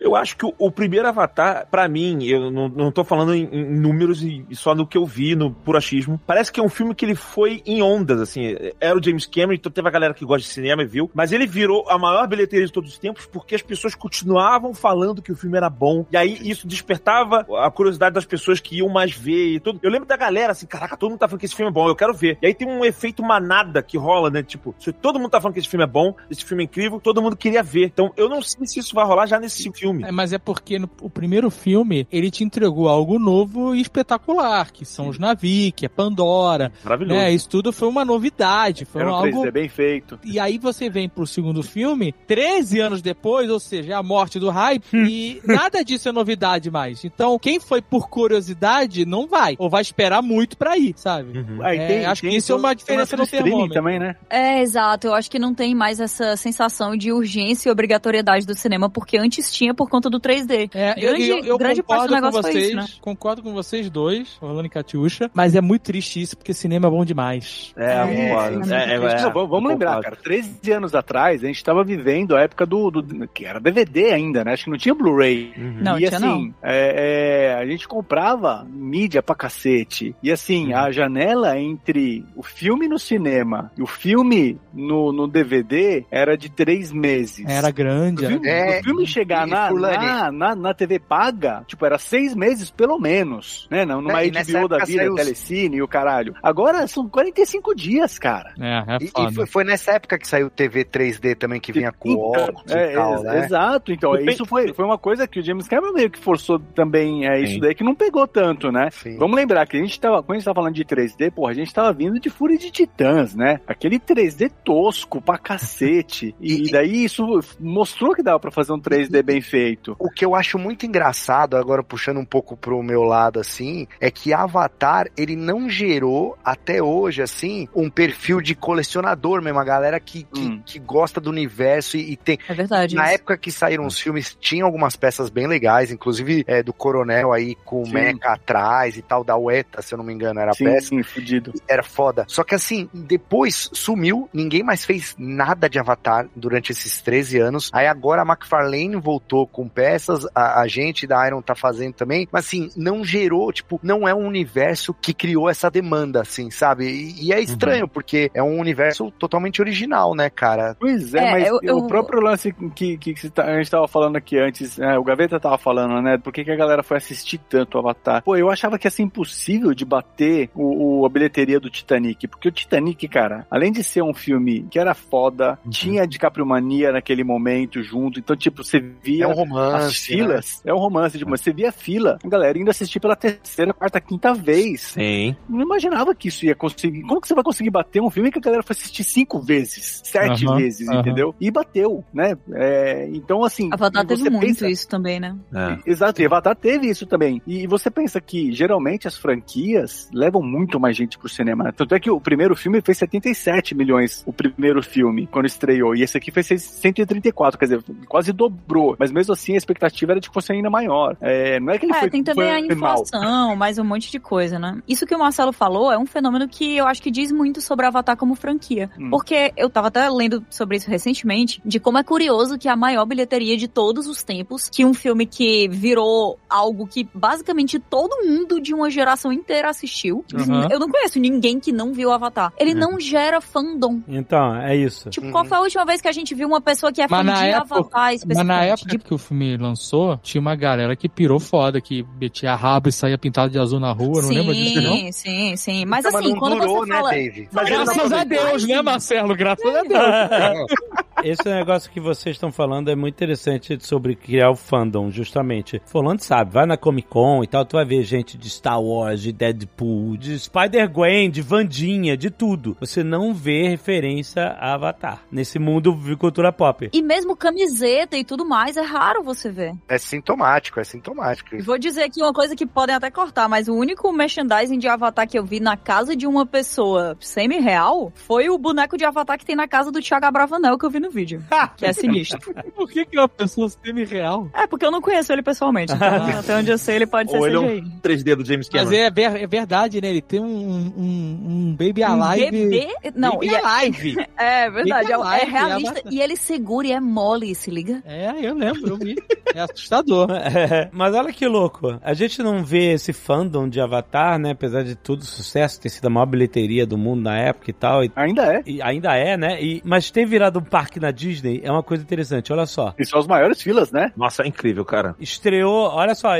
eu 0.00 0.14
acho 0.16 0.36
que 0.36 0.46
o, 0.46 0.54
o 0.58 0.70
primeiro 0.70 1.08
Avatar, 1.08 1.66
pra 1.70 1.88
mim, 1.88 2.24
eu 2.24 2.50
não, 2.50 2.68
não 2.68 2.92
tô 2.92 3.04
falando 3.04 3.34
em, 3.34 3.44
em 3.52 3.64
números 3.80 4.22
e, 4.22 4.44
e 4.48 4.56
só 4.56 4.74
no 4.74 4.86
que 4.86 4.96
eu 4.98 5.04
vi, 5.06 5.34
no 5.34 5.50
puro 5.52 5.78
achismo, 5.78 6.20
parece 6.26 6.52
que 6.52 6.60
é 6.60 6.62
um 6.62 6.68
filme 6.68 6.94
que 6.94 7.04
ele 7.04 7.14
foi 7.14 7.62
em 7.66 7.82
ondas, 7.82 8.20
assim. 8.20 8.56
Era 8.80 8.96
o 8.98 9.02
James 9.02 9.26
Cameron, 9.26 9.54
então 9.54 9.70
teve 9.72 9.88
a 9.88 9.90
galera 9.90 10.14
que 10.14 10.24
gosta 10.24 10.46
de 10.46 10.52
cinema 10.52 10.82
e 10.82 10.86
viu, 10.86 11.07
mas 11.14 11.32
ele 11.32 11.46
virou 11.46 11.84
a 11.88 11.98
maior 11.98 12.26
bilheteria 12.26 12.66
de 12.66 12.72
todos 12.72 12.92
os 12.92 12.98
tempos 12.98 13.26
porque 13.26 13.54
as 13.54 13.62
pessoas 13.62 13.94
continuavam 13.94 14.74
falando 14.74 15.22
que 15.22 15.32
o 15.32 15.36
filme 15.36 15.56
era 15.56 15.70
bom. 15.70 16.06
E 16.12 16.16
aí 16.16 16.38
isso 16.42 16.66
despertava 16.66 17.46
a 17.58 17.70
curiosidade 17.70 18.14
das 18.14 18.24
pessoas 18.24 18.60
que 18.60 18.76
iam 18.76 18.88
mais 18.88 19.12
ver 19.12 19.54
e 19.54 19.60
tudo. 19.60 19.80
Eu 19.82 19.90
lembro 19.90 20.06
da 20.06 20.16
galera 20.16 20.52
assim, 20.52 20.66
caraca, 20.66 20.96
todo 20.96 21.10
mundo 21.10 21.18
tá 21.18 21.28
falando 21.28 21.40
que 21.40 21.46
esse 21.46 21.56
filme 21.56 21.70
é 21.70 21.74
bom, 21.74 21.88
eu 21.88 21.96
quero 21.96 22.14
ver. 22.14 22.38
E 22.42 22.46
aí 22.46 22.54
tem 22.54 22.68
um 22.68 22.84
efeito 22.84 23.22
manada 23.22 23.82
que 23.82 23.96
rola, 23.96 24.30
né? 24.30 24.42
Tipo, 24.42 24.74
se 24.78 24.92
todo 24.92 25.18
mundo 25.18 25.30
tá 25.30 25.40
falando 25.40 25.54
que 25.54 25.60
esse 25.60 25.68
filme 25.68 25.84
é 25.84 25.88
bom, 25.88 26.14
esse 26.30 26.44
filme 26.44 26.64
é 26.64 26.66
incrível, 26.66 27.00
todo 27.00 27.22
mundo 27.22 27.36
queria 27.36 27.62
ver. 27.62 27.86
Então 27.86 28.12
eu 28.16 28.28
não 28.28 28.42
sei 28.42 28.66
se 28.66 28.80
isso 28.80 28.94
vai 28.94 29.04
rolar 29.04 29.26
já 29.26 29.38
nesse 29.38 29.70
filme. 29.72 30.04
É, 30.04 30.12
mas 30.12 30.32
é 30.32 30.38
porque 30.38 30.78
no 30.78 30.88
o 31.00 31.10
primeiro 31.10 31.50
filme 31.50 32.06
ele 32.10 32.30
te 32.30 32.44
entregou 32.44 32.88
algo 32.88 33.18
novo 33.18 33.74
e 33.74 33.80
espetacular, 33.80 34.72
que 34.72 34.84
são 34.84 35.08
os 35.08 35.18
Navi, 35.18 35.72
que 35.72 35.86
é 35.86 35.88
Pandora. 35.88 36.72
Maravilhoso. 36.82 37.20
Né? 37.20 37.32
Isso 37.32 37.48
tudo 37.48 37.72
foi 37.72 37.88
uma 37.88 38.04
novidade, 38.04 38.84
foi 38.84 39.02
Era 39.02 39.12
um 39.12 39.14
algo 39.14 39.42
3D 39.44 39.50
bem 39.52 39.68
feito. 39.68 40.18
E 40.24 40.38
aí 40.38 40.58
você 40.58 40.90
vem 40.98 41.08
pro 41.08 41.26
segundo 41.26 41.62
filme, 41.62 42.12
13 42.26 42.80
anos 42.80 43.00
depois, 43.00 43.48
ou 43.50 43.60
seja, 43.60 43.92
é 43.92 43.94
a 43.94 44.02
morte 44.02 44.40
do 44.40 44.50
hype, 44.50 44.84
e 44.92 45.40
nada 45.44 45.84
disso 45.84 46.08
é 46.08 46.12
novidade 46.12 46.70
mais. 46.72 47.04
Então, 47.04 47.38
quem 47.38 47.60
foi 47.60 47.80
por 47.80 48.08
curiosidade, 48.08 49.04
não 49.06 49.28
vai. 49.28 49.54
Ou 49.58 49.70
vai 49.70 49.82
esperar 49.82 50.20
muito 50.22 50.56
pra 50.56 50.76
ir, 50.76 50.94
sabe? 50.96 51.38
Uhum. 51.38 51.62
Aí 51.62 51.78
É, 51.78 51.86
tem- 51.86 52.04
acho 52.06 52.22
tem 52.22 52.30
que 52.32 52.36
isso 52.36 52.52
é 52.52 52.56
uma 52.56 52.68
tem 52.70 52.76
diferença 52.78 53.16
no 53.16 53.26
termômetro. 53.26 53.74
também, 53.74 53.98
né? 54.00 54.16
É, 54.28 54.60
exato. 54.60 55.06
Eu 55.06 55.14
acho 55.14 55.30
que 55.30 55.38
não 55.38 55.54
tem 55.54 55.72
mais 55.74 56.00
essa 56.00 56.36
sensação 56.36 56.96
de 56.96 57.12
urgência 57.12 57.68
e 57.68 57.72
obrigatoriedade 57.72 58.44
do 58.46 58.54
cinema, 58.56 58.90
porque 58.90 59.16
antes 59.18 59.52
tinha 59.52 59.72
por 59.72 59.88
conta 59.88 60.10
do 60.10 60.18
3D. 60.18 60.70
É, 60.74 60.94
eu, 60.96 61.10
Grande- 61.12 61.28
eu, 61.28 61.44
eu 61.44 61.58
grande 61.58 61.82
parte 61.82 62.08
do 62.08 62.08
concordo 62.08 62.08
com 62.08 62.14
negócio 62.14 62.42
foi 62.42 62.52
vocês, 62.52 62.66
isso, 62.66 62.76
né? 62.76 62.86
concordo 63.00 63.42
com 63.42 63.52
vocês 63.52 63.90
dois, 63.90 64.36
Rolando 64.40 64.66
e 64.66 64.70
Catiuxa, 64.70 65.30
mas 65.32 65.54
é 65.54 65.60
muito 65.60 65.82
triste 65.82 66.20
isso, 66.20 66.36
porque 66.36 66.52
cinema 66.52 66.88
é 66.88 66.90
bom 66.90 67.04
demais. 67.04 67.72
É, 67.76 67.84
É, 67.84 67.98
É, 67.98 68.92
é, 68.92 68.94
é, 68.94 69.22
Não, 69.22 69.32
vamos 69.32 69.50
vamos 69.50 69.70
lembrar, 69.70 70.00
cara, 70.00 70.16
13 70.16 70.72
anos 70.72 70.77
atrás, 70.94 71.42
a 71.42 71.46
gente 71.46 71.62
tava 71.64 71.82
vivendo 71.84 72.36
a 72.36 72.40
época 72.42 72.64
do, 72.66 72.90
do- 72.90 73.28
que 73.28 73.44
era 73.44 73.60
DVD 73.60 74.12
ainda, 74.12 74.44
né? 74.44 74.52
Acho 74.52 74.64
que 74.64 74.70
não 74.70 74.78
tinha 74.78 74.94
Blu-ray. 74.94 75.52
Uhum. 75.56 75.78
Não, 75.80 75.96
e 75.98 76.06
tinha 76.06 76.16
assim, 76.16 76.54
é, 76.62 77.50
é, 77.50 77.54
a 77.54 77.66
gente 77.66 77.86
comprava 77.88 78.66
mídia 78.70 79.22
pra 79.22 79.34
cacete. 79.34 80.14
E 80.22 80.30
assim, 80.30 80.72
a 80.72 80.90
janela 80.90 81.58
entre 81.58 82.24
o 82.36 82.42
filme 82.42 82.88
no 82.88 82.98
cinema 82.98 83.70
e 83.76 83.82
o 83.82 83.86
filme 83.86 84.58
no, 84.72 85.12
no 85.12 85.26
DVD 85.28 86.04
era 86.10 86.36
de 86.36 86.48
três 86.50 86.92
meses. 86.92 87.44
Era 87.48 87.70
grande. 87.70 88.22
O 88.22 88.24
era- 88.26 88.32
filme, 88.34 88.48
É, 88.48 88.80
o 88.80 88.84
filme 88.84 89.06
chegar 89.06 89.46
e 89.46 89.50
na, 89.50 89.70
na, 89.72 90.32
na, 90.32 90.54
na 90.54 90.74
TV 90.74 90.98
paga, 90.98 91.64
tipo, 91.66 91.84
era 91.84 91.98
seis 91.98 92.34
meses 92.34 92.70
pelo 92.70 92.98
menos, 92.98 93.66
né? 93.70 93.84
Não, 93.84 94.00
numa 94.00 94.22
É, 94.22 94.26
e 94.26 94.30
HBO 94.30 94.68
da 94.68 94.78
vida, 94.84 94.98
saiu 95.02 95.12
os- 95.14 95.20
Telecine 95.20 95.76
e 95.76 95.82
o 95.82 95.88
caralho. 95.88 96.34
Agora 96.42 96.86
são 96.86 97.08
45 97.08 97.74
dias, 97.74 98.18
cara. 98.18 98.52
É, 98.58 98.94
é 98.94 98.98
E, 99.00 99.06
foda. 99.08 99.30
e 99.30 99.34
foi, 99.34 99.46
foi 99.46 99.64
nessa 99.64 99.92
época 99.92 100.18
que 100.18 100.26
saiu 100.28 100.50
TV 100.50 100.67
TV 100.68 100.84
3D 100.84 101.34
também 101.36 101.60
que 101.60 101.72
vinha 101.72 101.90
com 101.92 102.08
Então, 102.10 102.20
óculos 102.44 102.72
é, 102.72 102.92
e 102.92 102.94
tal, 102.94 103.12
ex- 103.14 103.22
né? 103.22 103.44
Exato, 103.44 103.92
então 103.92 104.12
Depende- 104.12 104.32
isso 104.32 104.44
foi, 104.44 104.72
foi 104.72 104.84
uma 104.84 104.98
coisa 104.98 105.26
que 105.26 105.40
o 105.40 105.42
James 105.42 105.66
Cameron 105.68 105.92
meio 105.92 106.10
que 106.10 106.18
forçou 106.18 106.58
também, 106.74 107.26
é 107.26 107.40
isso 107.40 107.58
daí 107.60 107.74
que 107.74 107.84
não 107.84 107.94
pegou 107.94 108.26
tanto, 108.26 108.70
né? 108.70 108.88
Sim. 108.90 109.16
Vamos 109.18 109.36
lembrar 109.36 109.66
que 109.66 109.76
a 109.76 109.80
gente 109.80 109.98
tava, 109.98 110.22
quando 110.22 110.32
a 110.32 110.38
gente 110.38 110.44
tava 110.44 110.54
falando 110.56 110.74
de 110.74 110.84
3D, 110.84 111.30
porra, 111.30 111.50
a 111.52 111.54
gente 111.54 111.72
tava 111.72 111.92
vindo 111.92 112.20
de 112.20 112.30
Fúria 112.30 112.58
de 112.58 112.70
Titãs, 112.70 113.34
né? 113.34 113.60
Aquele 113.66 113.98
3D 113.98 114.50
tosco 114.64 115.20
pra 115.20 115.38
cacete. 115.38 116.34
E, 116.40 116.70
daí 116.70 117.04
isso 117.04 117.40
mostrou 117.60 118.14
que 118.14 118.22
dava 118.22 118.38
pra 118.40 118.50
fazer 118.50 118.72
um 118.72 118.80
3D 118.80 119.22
bem 119.22 119.40
feito. 119.40 119.94
O 119.98 120.10
que 120.10 120.24
eu 120.24 120.34
acho 120.34 120.58
muito 120.58 120.86
engraçado, 120.86 121.56
agora 121.56 121.82
puxando 121.82 122.18
um 122.18 122.24
pouco 122.24 122.56
pro 122.56 122.82
meu 122.82 123.02
lado, 123.02 123.38
assim, 123.38 123.86
é 124.00 124.10
que 124.10 124.32
Avatar, 124.32 125.06
ele 125.16 125.36
não 125.36 125.68
gerou, 125.68 126.36
até 126.44 126.82
hoje, 126.82 127.22
assim, 127.22 127.68
um 127.74 127.88
perfil 127.90 128.40
de 128.40 128.54
colecionador 128.54 129.42
mesmo, 129.42 129.58
a 129.58 129.64
galera 129.64 129.98
que, 130.00 130.24
que, 130.24 130.40
Hum. 130.40 130.57
Que 130.58 130.78
gosta 130.78 131.20
do 131.20 131.30
universo 131.30 131.96
e, 131.96 132.12
e 132.12 132.16
tem... 132.16 132.38
É 132.48 132.54
verdade. 132.54 132.94
Na 132.94 133.04
isso. 133.04 133.14
época 133.14 133.36
que 133.36 133.50
saíram 133.50 133.86
os 133.86 133.98
filmes, 133.98 134.36
tinha 134.40 134.64
algumas 134.64 134.96
peças 134.96 135.30
bem 135.30 135.46
legais, 135.46 135.90
inclusive 135.90 136.44
é, 136.46 136.62
do 136.62 136.72
Coronel 136.72 137.32
aí 137.32 137.54
com 137.64 137.82
o 137.82 137.86
Sim. 137.86 137.92
Mecha 137.92 138.28
atrás 138.28 138.96
e 138.96 139.02
tal, 139.02 139.24
da 139.24 139.36
UETA, 139.36 139.82
se 139.82 139.94
eu 139.94 139.98
não 139.98 140.04
me 140.04 140.12
engano, 140.12 140.40
era 140.40 140.52
a 140.52 140.54
Sim, 140.54 140.64
peça. 140.64 140.88
sim, 140.88 141.02
fudido. 141.02 141.52
Era 141.68 141.82
foda. 141.82 142.24
Só 142.28 142.44
que 142.44 142.54
assim, 142.54 142.88
depois 142.92 143.68
sumiu, 143.72 144.28
ninguém 144.32 144.62
mais 144.62 144.84
fez 144.84 145.14
nada 145.18 145.68
de 145.68 145.78
Avatar 145.78 146.28
durante 146.34 146.72
esses 146.72 147.00
13 147.02 147.38
anos. 147.38 147.70
Aí 147.72 147.86
agora 147.86 148.22
a 148.22 148.26
McFarlane 148.26 148.96
voltou 148.96 149.46
com 149.46 149.68
peças, 149.68 150.26
a, 150.34 150.60
a 150.60 150.68
gente 150.68 151.06
da 151.06 151.26
Iron 151.26 151.42
tá 151.42 151.54
fazendo 151.54 151.94
também, 151.94 152.28
mas 152.30 152.46
assim, 152.46 152.70
não 152.76 153.04
gerou, 153.04 153.52
tipo, 153.52 153.78
não 153.82 154.08
é 154.08 154.14
um 154.14 154.26
universo 154.26 154.94
que 154.94 155.12
criou 155.12 155.48
essa 155.48 155.70
demanda, 155.70 156.22
assim, 156.22 156.50
sabe? 156.50 156.86
E, 156.86 157.26
e 157.26 157.32
é 157.32 157.40
estranho, 157.40 157.88
porque 157.88 158.30
é 158.34 158.42
um 158.42 158.58
universo 158.58 159.10
totalmente 159.12 159.60
original, 159.60 160.14
né, 160.14 160.30
cara? 160.30 160.47
Pois 160.78 161.14
é, 161.14 161.18
É, 161.18 161.30
mas 161.32 161.46
eu- 161.48 161.60
eu- 161.62 161.76
o 161.78 161.86
próprio 161.86 162.20
lance 162.20 162.52
que, 162.74 162.96
que, 162.98 163.14
que 163.14 163.40
a 163.40 163.56
gente 163.58 163.70
tava 163.70 163.86
falando 163.88 164.16
aqui 164.16 164.38
antes, 164.38 164.78
é, 164.78 164.98
o 164.98 165.04
Gaveta 165.04 165.38
tava 165.40 165.58
falando, 165.58 166.00
né? 166.02 166.18
Por 166.18 166.32
que, 166.32 166.44
que 166.44 166.50
a 166.50 166.56
galera 166.56 166.82
foi 166.82 166.96
assistir 166.96 167.38
tanto 167.38 167.74
o 167.76 167.78
Avatar? 167.78 168.22
Pô, 168.22 168.36
eu 168.36 168.50
achava 168.50 168.78
que 168.78 168.86
ia 168.86 168.90
ser 168.90 169.02
impossível 169.02 169.74
de 169.74 169.84
bater 169.84 170.50
o, 170.54 171.00
o- 171.02 171.06
a 171.06 171.08
bilheteria 171.08 171.58
do 171.60 171.70
Titanic, 171.70 172.26
porque 172.28 172.48
o 172.48 172.52
Titanic, 172.52 173.06
cara, 173.08 173.46
além 173.50 173.72
de 173.72 173.82
ser 173.82 174.02
um 174.02 174.14
filme 174.14 174.66
que 174.70 174.78
era 174.78 174.94
foda, 174.94 175.58
Uhum. 175.64 175.70
tinha 175.70 176.06
DiCaprio 176.06 176.46
Mania 176.46 176.92
naquele 176.92 177.24
momento 177.24 177.82
junto, 177.82 178.18
então, 178.18 178.36
tipo, 178.36 178.62
você 178.64 178.78
via 178.80 179.24
É 179.24 179.26
um 179.26 179.30
as 179.32 179.36
romance. 179.38 179.84
né? 180.12 180.16
filas, 180.18 180.62
é 180.64 180.72
um 180.74 180.78
romance, 180.78 181.18
tipo, 181.18 181.30
você 181.30 181.52
via 181.52 181.68
a 181.68 181.72
fila, 181.72 182.18
a 182.24 182.28
galera 182.28 182.58
indo 182.58 182.70
assistir 182.70 183.00
pela 183.00 183.16
terceira, 183.16 183.72
quarta, 183.72 184.00
quinta 184.00 184.32
vez. 184.34 184.80
Sim. 184.92 185.36
Não 185.48 185.60
imaginava 185.62 186.14
que 186.14 186.28
isso 186.28 186.44
ia 186.46 186.54
conseguir. 186.54 187.02
Como 187.02 187.20
que 187.20 187.28
você 187.28 187.34
vai 187.34 187.44
conseguir 187.44 187.70
bater 187.70 188.00
um 188.00 188.10
filme 188.10 188.30
que 188.30 188.38
a 188.38 188.42
galera 188.42 188.62
foi 188.62 188.74
assistir 188.74 189.04
cinco 189.04 189.40
vezes, 189.40 190.00
sete 190.04 190.37
Aham, 190.46 190.56
vezes, 190.56 190.88
aham. 190.88 191.00
entendeu? 191.00 191.34
E 191.40 191.50
bateu, 191.50 192.04
né? 192.12 192.36
É, 192.52 193.08
então, 193.12 193.44
assim. 193.44 193.68
Avatar 193.72 194.06
teve 194.06 194.22
você 194.22 194.30
muito 194.30 194.46
pensa- 194.46 194.68
isso 194.68 194.88
também, 194.88 195.18
né? 195.20 195.36
É. 195.54 195.78
Exato, 195.90 196.20
e 196.22 196.26
Avatar 196.26 196.54
teve 196.56 196.86
isso 196.88 197.06
também. 197.06 197.40
E 197.46 197.66
você 197.66 197.90
pensa 197.90 198.20
que 198.20 198.52
geralmente 198.52 199.06
as 199.08 199.16
franquias 199.16 200.08
levam 200.12 200.42
muito 200.42 200.78
mais 200.78 200.96
gente 200.96 201.18
pro 201.18 201.28
cinema. 201.28 201.72
Tanto 201.72 201.94
é 201.94 202.00
que 202.00 202.10
o 202.10 202.20
primeiro 202.20 202.54
filme 202.56 202.80
fez 202.80 202.98
77 202.98 203.74
milhões, 203.74 204.22
o 204.26 204.32
primeiro 204.32 204.82
filme, 204.82 205.26
quando 205.26 205.46
estreou. 205.46 205.94
E 205.94 206.02
esse 206.02 206.16
aqui 206.16 206.30
fez 206.30 206.46
134, 206.62 207.58
quer 207.58 207.64
dizer, 207.66 207.82
quase 208.08 208.32
dobrou. 208.32 208.96
Mas 208.98 209.10
mesmo 209.10 209.32
assim 209.32 209.54
a 209.54 209.56
expectativa 209.56 210.12
era 210.12 210.20
de 210.20 210.28
que 210.28 210.34
fosse 210.34 210.52
ainda 210.52 210.68
maior. 210.68 211.16
É, 211.20 211.58
não 211.60 211.72
é 211.72 211.78
que 211.78 211.86
ele 211.86 211.94
É, 211.94 212.00
foi, 212.00 212.10
tem 212.10 212.22
também 212.22 212.50
a 212.50 212.58
foi 212.66 212.74
mal. 212.74 213.02
inflação, 213.02 213.56
mais 213.56 213.78
um 213.78 213.84
monte 213.84 214.10
de 214.10 214.18
coisa, 214.18 214.58
né? 214.58 214.80
Isso 214.86 215.06
que 215.06 215.14
o 215.14 215.18
Marcelo 215.18 215.52
falou 215.52 215.90
é 215.92 215.98
um 215.98 216.06
fenômeno 216.06 216.48
que 216.48 216.76
eu 216.76 216.86
acho 216.86 217.00
que 217.02 217.10
diz 217.10 217.30
muito 217.32 217.60
sobre 217.60 217.86
Avatar 217.86 218.16
como 218.16 218.34
franquia. 218.34 218.90
Hum. 218.98 219.10
Porque 219.10 219.52
eu 219.56 219.70
tava 219.70 219.88
até 219.88 220.08
lendo 220.10 220.27
sobre 220.50 220.76
isso 220.76 220.88
recentemente, 220.90 221.60
de 221.64 221.78
como 221.80 221.98
é 221.98 222.02
curioso 222.04 222.58
que 222.58 222.68
a 222.68 222.76
maior 222.76 223.04
bilheteria 223.06 223.56
de 223.56 223.68
todos 223.68 224.06
os 224.06 224.22
tempos, 224.22 224.68
que 224.68 224.84
um 224.84 224.94
filme 224.94 225.26
que 225.26 225.68
virou 225.68 226.38
algo 226.48 226.86
que 226.86 227.08
basicamente 227.14 227.78
todo 227.78 228.24
mundo 228.24 228.60
de 228.60 228.74
uma 228.74 228.90
geração 228.90 229.32
inteira 229.32 229.68
assistiu. 229.70 230.24
Uhum. 230.34 230.68
Eu 230.70 230.78
não 230.78 230.88
conheço 230.88 231.18
ninguém 231.18 231.58
que 231.60 231.72
não 231.72 231.92
viu 231.92 232.10
Avatar. 232.12 232.52
Ele 232.58 232.72
É. 232.72 232.74
não 232.74 232.98
gera 233.00 233.40
fandom. 233.40 234.00
Então, 234.08 234.54
é 234.56 234.76
isso. 234.76 235.10
Tipo, 235.10 235.30
qual 235.30 235.44
foi 235.44 235.56
a 235.56 235.60
última 235.60 235.84
vez 235.84 236.00
que 236.00 236.08
a 236.08 236.12
gente 236.12 236.34
viu 236.34 236.48
uma 236.48 236.60
pessoa 236.60 236.92
que 236.92 237.00
é 237.02 237.08
fã 237.08 237.22
Mas 237.22 237.38
de 237.40 237.46
época- 237.46 237.74
Avatar 237.76 238.00
Mas 238.02 238.20
especificamente? 238.20 238.46
na 238.46 238.64
época 238.64 238.98
que 238.98 239.14
o 239.14 239.18
filme 239.18 239.56
lançou, 239.56 240.18
tinha 240.22 240.40
uma 240.40 240.54
galera 240.56 240.94
que 240.96 241.08
pirou 241.08 241.38
foda, 241.40 241.80
que 241.80 242.04
metia 242.20 242.54
rabo 242.54 242.88
e 242.88 242.92
saía 242.92 243.18
pintado 243.18 243.50
de 243.50 243.58
azul 243.58 243.80
na 243.80 243.92
rua, 243.92 244.22
não 244.22 244.28
lembra 244.30 244.54
disso, 244.54 244.80
não? 244.80 244.96
Sim, 244.96 245.12
sim, 245.12 245.56
sim. 245.56 245.84
Mas 245.86 246.04
Então, 246.04 246.18
assim, 246.20 246.30
não 246.30 246.38
quando 246.38 246.58
durou, 246.58 246.78
você 246.80 246.90
né, 246.90 246.96
fala. 246.96 247.10
Dave? 247.10 247.48
Mas 247.52 247.68
Graças 247.68 248.12
a 248.12 248.24
Deus, 248.24 248.64
né, 248.66 248.82
Marcelo? 248.82 249.36
Graças 249.36 249.74
a 249.74 249.82
Deus. 249.82 249.92
Esse 251.24 251.48
negócio 251.48 251.90
que 251.90 251.98
vocês 251.98 252.36
estão 252.36 252.52
falando 252.52 252.90
é 252.90 252.94
muito 252.94 253.14
interessante 253.14 253.76
sobre 253.84 254.14
criar 254.14 254.50
o 254.50 254.54
fandom, 254.54 255.10
justamente. 255.10 255.82
Falando, 255.84 256.20
sabe, 256.20 256.52
vai 256.52 256.64
na 256.64 256.76
Comic 256.76 257.08
Con 257.08 257.42
e 257.42 257.46
tal, 257.46 257.64
tu 257.64 257.76
vai 257.76 257.84
ver 257.84 258.04
gente 258.04 258.38
de 258.38 258.48
Star 258.48 258.80
Wars, 258.80 259.20
de 259.20 259.32
Deadpool, 259.32 260.16
de 260.16 260.38
Spider-Gwen, 260.38 261.28
de 261.28 261.42
Vandinha, 261.42 262.16
de 262.16 262.30
tudo. 262.30 262.76
Você 262.78 263.02
não 263.02 263.34
vê 263.34 263.68
referência 263.68 264.44
a 264.60 264.74
Avatar 264.74 265.22
nesse 265.30 265.58
mundo 265.58 265.92
de 265.92 266.14
cultura 266.14 266.52
pop. 266.52 266.88
E 266.92 267.02
mesmo 267.02 267.36
camiseta 267.36 268.16
e 268.16 268.24
tudo 268.24 268.46
mais, 268.46 268.76
é 268.76 268.82
raro 268.82 269.22
você 269.22 269.50
ver. 269.50 269.74
É 269.88 269.98
sintomático, 269.98 270.78
é 270.78 270.84
sintomático. 270.84 271.56
E 271.56 271.62
Vou 271.62 271.78
dizer 271.78 272.04
aqui 272.04 272.22
uma 272.22 272.32
coisa 272.32 272.54
que 272.54 272.66
podem 272.66 272.94
até 272.94 273.10
cortar, 273.10 273.48
mas 273.48 273.66
o 273.66 273.74
único 273.74 274.12
merchandising 274.12 274.78
de 274.78 274.86
Avatar 274.86 275.26
que 275.28 275.38
eu 275.38 275.44
vi 275.44 275.58
na 275.58 275.76
casa 275.76 276.14
de 276.14 276.28
uma 276.28 276.46
pessoa 276.46 277.16
semi-real 277.18 278.12
foi 278.14 278.48
o 278.48 278.56
boneco 278.56 278.96
de 278.96 279.04
Avatar 279.04 279.36
que 279.36 279.44
tem 279.44 279.56
na 279.56 279.66
casa 279.66 279.90
do 279.90 280.00
Thiago 280.08 280.26
Abravanel 280.26 280.78
que 280.78 280.84
eu 280.86 280.90
vi 280.90 281.00
no 281.00 281.10
vídeo. 281.10 281.42
que 281.76 281.84
é 281.86 281.92
sinistro. 281.92 282.38
Por 282.74 282.88
que, 282.90 283.04
que 283.04 283.18
uma 283.18 283.28
pessoa 283.28 283.68
semi-real? 283.68 284.48
É, 284.54 284.66
porque 284.66 284.84
eu 284.86 284.90
não 284.90 285.00
conheço 285.00 285.32
ele 285.32 285.42
pessoalmente. 285.42 285.92
Então, 285.92 286.38
até 286.38 286.56
onde 286.56 286.70
eu 286.70 286.78
sei, 286.78 286.96
ele 286.96 287.06
pode 287.06 287.30
ser 287.30 287.36
Ou 287.38 287.46
ele 287.46 287.56
é 287.56 287.60
um 287.60 287.80
3D 288.00 288.34
do 288.36 288.44
James 288.44 288.68
Mas 288.72 288.84
Cameron. 288.84 289.02
é, 289.04 289.10
ver- 289.10 289.42
é 289.42 289.46
verdade, 289.46 290.00
né? 290.00 290.08
Ele 290.08 290.22
tem 290.22 290.40
um, 290.40 290.46
um, 290.46 291.44
um 291.48 291.76
Baby 291.78 292.02
Um 292.04 292.22
Alive. 292.22 292.50
bebê? 292.50 292.88
Não, 293.14 293.32
Baby 293.34 293.46
e 293.46 293.54
é, 293.54 293.64
Alive. 293.64 294.16
é 294.38 294.70
verdade, 294.70 295.08
Baby 295.08 295.12
é, 295.12 295.12
é 295.12 295.14
Alive, 295.36 295.50
realista. 295.52 295.90
Avatar. 295.90 296.12
E 296.12 296.20
ele 296.20 296.36
segura 296.36 296.86
e 296.86 296.92
é 296.92 297.00
mole, 297.00 297.54
se 297.54 297.70
liga. 297.70 298.02
É, 298.04 298.32
eu 298.40 298.54
lembro, 298.54 298.88
eu 298.88 298.96
vi. 298.96 299.16
É 299.54 299.60
assustador. 299.60 300.28
É, 300.48 300.88
mas 300.92 301.14
olha 301.14 301.32
que 301.32 301.46
louco. 301.46 301.98
A 302.02 302.14
gente 302.14 302.42
não 302.42 302.64
vê 302.64 302.92
esse 302.94 303.12
fandom 303.12 303.68
de 303.68 303.80
Avatar, 303.80 304.38
né? 304.38 304.52
Apesar 304.52 304.82
de 304.82 304.94
tudo 304.96 305.20
o 305.22 305.24
sucesso, 305.26 305.80
ter 305.80 305.88
sido 305.88 306.06
a 306.06 306.10
maior 306.10 306.26
bilheteria 306.26 306.86
do 306.86 306.96
mundo 306.96 307.22
na 307.22 307.38
época 307.38 307.70
e 307.70 307.72
tal. 307.72 308.02
E, 308.04 308.10
Ainda 308.16 308.54
é. 308.54 308.62
e 308.66 308.80
ainda 308.82 309.14
é, 309.14 309.36
né? 309.36 309.62
E, 309.62 309.80
mas 309.88 310.10
ter 310.10 310.26
virado 310.26 310.58
um 310.58 310.62
parque 310.62 311.00
na 311.00 311.10
Disney 311.10 311.60
é 311.64 311.70
uma 311.72 311.82
coisa 311.82 312.02
interessante. 312.02 312.52
Olha 312.52 312.66
só. 312.66 312.94
E 312.98 313.04
são 313.04 313.18
as 313.18 313.26
maiores 313.26 313.62
filas, 313.62 313.90
né? 313.90 314.12
Nossa, 314.16 314.42
é 314.42 314.46
incrível, 314.46 314.84
cara. 314.84 315.16
Estreou, 315.18 315.88
olha 315.88 316.14
só, 316.14 316.30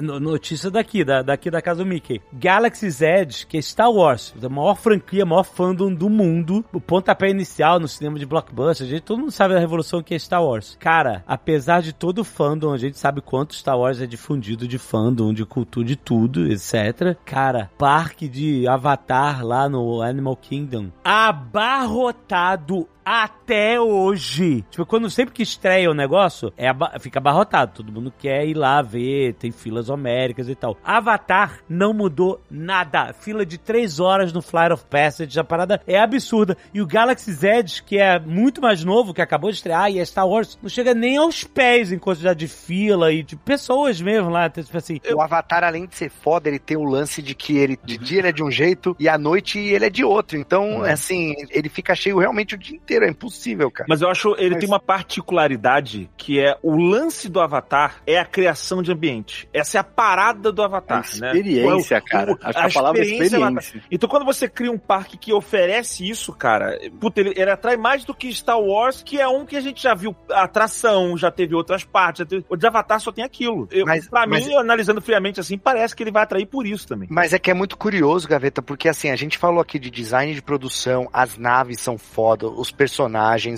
no- 0.00 0.20
notícia 0.20 0.70
daqui, 0.70 1.04
da, 1.04 1.22
daqui 1.22 1.50
da 1.50 1.60
casa 1.60 1.82
do 1.82 1.88
Mickey. 1.88 2.20
Galaxy's 2.32 3.00
Edge, 3.02 3.46
que 3.46 3.58
é 3.58 3.62
Star 3.62 3.90
Wars, 3.90 4.34
a 4.42 4.48
maior 4.48 4.76
franquia, 4.76 5.24
a 5.24 5.26
maior 5.26 5.44
fandom 5.44 5.92
do 5.92 6.08
mundo. 6.08 6.64
O 6.72 6.80
pontapé 6.80 7.28
inicial 7.30 7.80
no 7.80 7.88
cinema 7.88 8.18
de 8.18 8.26
blockbuster, 8.26 8.86
a 8.86 8.90
gente, 8.90 9.02
todo 9.02 9.18
mundo 9.18 9.30
sabe 9.32 9.54
da 9.54 9.60
revolução 9.60 10.02
que 10.02 10.14
é 10.14 10.18
Star 10.18 10.44
Wars. 10.44 10.76
Cara, 10.78 11.24
apesar 11.26 11.82
de 11.82 11.92
todo 11.92 12.20
o 12.20 12.24
fandom, 12.24 12.72
a 12.72 12.76
gente 12.78 12.98
sabe 12.98 13.20
quanto 13.20 13.54
Star 13.54 13.78
Wars 13.78 14.00
é 14.00 14.06
difundido 14.06 14.68
de 14.68 14.78
fandom, 14.78 15.32
de 15.32 15.44
cultura, 15.44 15.86
de 15.86 15.96
tudo, 15.96 16.46
etc. 16.46 17.16
Cara, 17.24 17.70
parque 17.78 18.28
de 18.28 18.66
Avatar 18.68 19.44
lá 19.44 19.68
no 19.68 20.00
Animal 20.02 20.36
Kingdom, 20.36 20.90
abarrotado 21.02 22.83
até 23.04 23.80
hoje. 23.80 24.64
Tipo, 24.70 24.86
quando 24.86 25.10
sempre 25.10 25.34
que 25.34 25.42
estreia 25.42 25.90
o 25.90 25.94
negócio, 25.94 26.52
é 26.56 26.68
fica 26.98 27.18
abarrotado. 27.18 27.72
Todo 27.74 27.92
mundo 27.92 28.12
quer 28.18 28.46
ir 28.46 28.54
lá 28.54 28.80
ver, 28.82 29.34
tem 29.34 29.50
filas 29.52 29.88
homéricas 29.88 30.48
e 30.48 30.54
tal. 30.54 30.76
Avatar 30.82 31.60
não 31.68 31.92
mudou 31.92 32.40
nada. 32.50 33.12
Fila 33.12 33.44
de 33.44 33.58
3 33.58 34.00
horas 34.00 34.32
no 34.32 34.42
Flight 34.42 34.72
of 34.72 34.84
Passage, 34.86 35.38
a 35.38 35.44
parada 35.44 35.80
é 35.86 35.98
absurda. 35.98 36.56
E 36.72 36.80
o 36.80 36.86
Galaxy's 36.86 37.42
Edge, 37.42 37.82
que 37.82 37.98
é 37.98 38.18
muito 38.18 38.60
mais 38.60 38.84
novo, 38.84 39.12
que 39.12 39.22
acabou 39.22 39.50
de 39.50 39.56
estrear, 39.56 39.90
e 39.90 39.98
é 39.98 40.04
Star 40.04 40.26
Wars, 40.26 40.58
não 40.62 40.68
chega 40.68 40.94
nem 40.94 41.16
aos 41.16 41.44
pés 41.44 41.92
em 41.92 41.98
quantidade 41.98 42.38
de 42.40 42.48
fila 42.48 43.12
e 43.12 43.22
de 43.22 43.36
pessoas 43.36 44.00
mesmo 44.00 44.30
lá. 44.30 44.48
Tipo 44.48 44.76
assim, 44.76 45.00
O 45.12 45.20
Avatar, 45.20 45.64
além 45.64 45.86
de 45.86 45.94
ser 45.96 46.10
foda, 46.10 46.48
ele 46.48 46.58
tem 46.58 46.76
o 46.76 46.84
lance 46.84 47.20
de 47.20 47.34
que 47.34 47.56
ele 47.56 47.78
de 47.84 47.98
dia 47.98 48.18
ele 48.20 48.28
é 48.28 48.32
de 48.32 48.42
um 48.42 48.50
jeito 48.50 48.96
e 48.98 49.08
à 49.08 49.18
noite 49.18 49.58
ele 49.58 49.86
é 49.86 49.90
de 49.90 50.04
outro. 50.04 50.38
Então, 50.38 50.82
assim, 50.82 51.34
ele 51.50 51.68
fica 51.68 51.94
cheio 51.94 52.18
realmente 52.18 52.54
o 52.54 52.58
dia 52.58 52.76
inteiro. 52.76 52.93
É 53.02 53.08
impossível, 53.08 53.70
cara. 53.70 53.86
Mas 53.88 54.02
eu 54.02 54.08
acho 54.08 54.34
ele 54.38 54.50
Mas- 54.50 54.60
tem 54.60 54.68
uma 54.68 54.80
particularidade 54.80 56.08
que 56.16 56.40
é 56.40 56.56
o 56.62 56.76
lance 56.76 57.28
do 57.28 57.40
Avatar 57.40 58.02
é 58.06 58.18
a 58.18 58.24
criação 58.24 58.82
de 58.82 58.92
ambiente. 58.92 59.48
Essa 59.52 59.78
é 59.78 59.80
a 59.80 59.84
parada 59.84 60.52
do 60.52 60.62
Avatar, 60.62 60.98
A 60.98 61.00
né? 61.20 61.26
experiência, 61.32 61.98
O- 61.98 62.00
o- 62.00 62.04
cara. 62.04 62.38
Acho 62.42 62.58
que 62.60 62.66
a 62.66 62.70
palavra 62.70 63.00
é 63.00 63.04
experiência 63.04 63.36
experiência. 63.36 63.82
Então 63.90 64.08
quando 64.08 64.24
você 64.24 64.48
cria 64.48 64.70
um 64.70 64.78
parque 64.78 65.16
que 65.16 65.32
oferece 65.32 66.08
isso, 66.08 66.32
cara, 66.32 66.78
puta, 67.00 67.20
ele, 67.20 67.32
ele 67.36 67.50
atrai 67.50 67.76
mais 67.76 68.04
do 68.04 68.14
que 68.14 68.32
Star 68.32 68.60
Wars, 68.60 69.02
que 69.02 69.20
é 69.20 69.26
um 69.28 69.44
que 69.46 69.56
a 69.56 69.60
gente 69.60 69.82
já 69.82 69.94
viu 69.94 70.14
atração, 70.30 71.16
já 71.16 71.30
teve 71.30 71.54
outras 71.54 71.84
partes, 71.84 72.20
já 72.20 72.24
teve- 72.26 72.44
o 72.48 72.56
de 72.56 72.66
Avatar 72.66 73.00
só 73.00 73.10
tem 73.10 73.24
aquilo. 73.24 73.66
Eu, 73.70 73.86
Mas- 73.86 74.08
pra 74.08 74.26
mas- 74.26 74.46
mim, 74.46 74.54
analisando 74.54 75.00
friamente 75.00 75.40
assim, 75.40 75.58
parece 75.58 75.94
que 75.96 76.02
ele 76.02 76.10
vai 76.12 76.22
atrair 76.22 76.46
por 76.46 76.66
isso 76.66 76.86
também. 76.86 77.08
Mas 77.10 77.32
é 77.32 77.38
que 77.38 77.50
é 77.50 77.54
muito 77.54 77.76
curioso, 77.76 78.28
Gaveta, 78.28 78.62
porque 78.62 78.88
assim, 78.88 79.10
a 79.10 79.16
gente 79.16 79.38
falou 79.38 79.60
aqui 79.60 79.78
de 79.78 79.90
design 79.90 80.34
de 80.34 80.42
produção, 80.42 81.08
as 81.12 81.36
naves 81.38 81.80
são 81.80 81.96
foda, 81.98 82.46
os 82.48 82.70
personagens, 82.70 82.83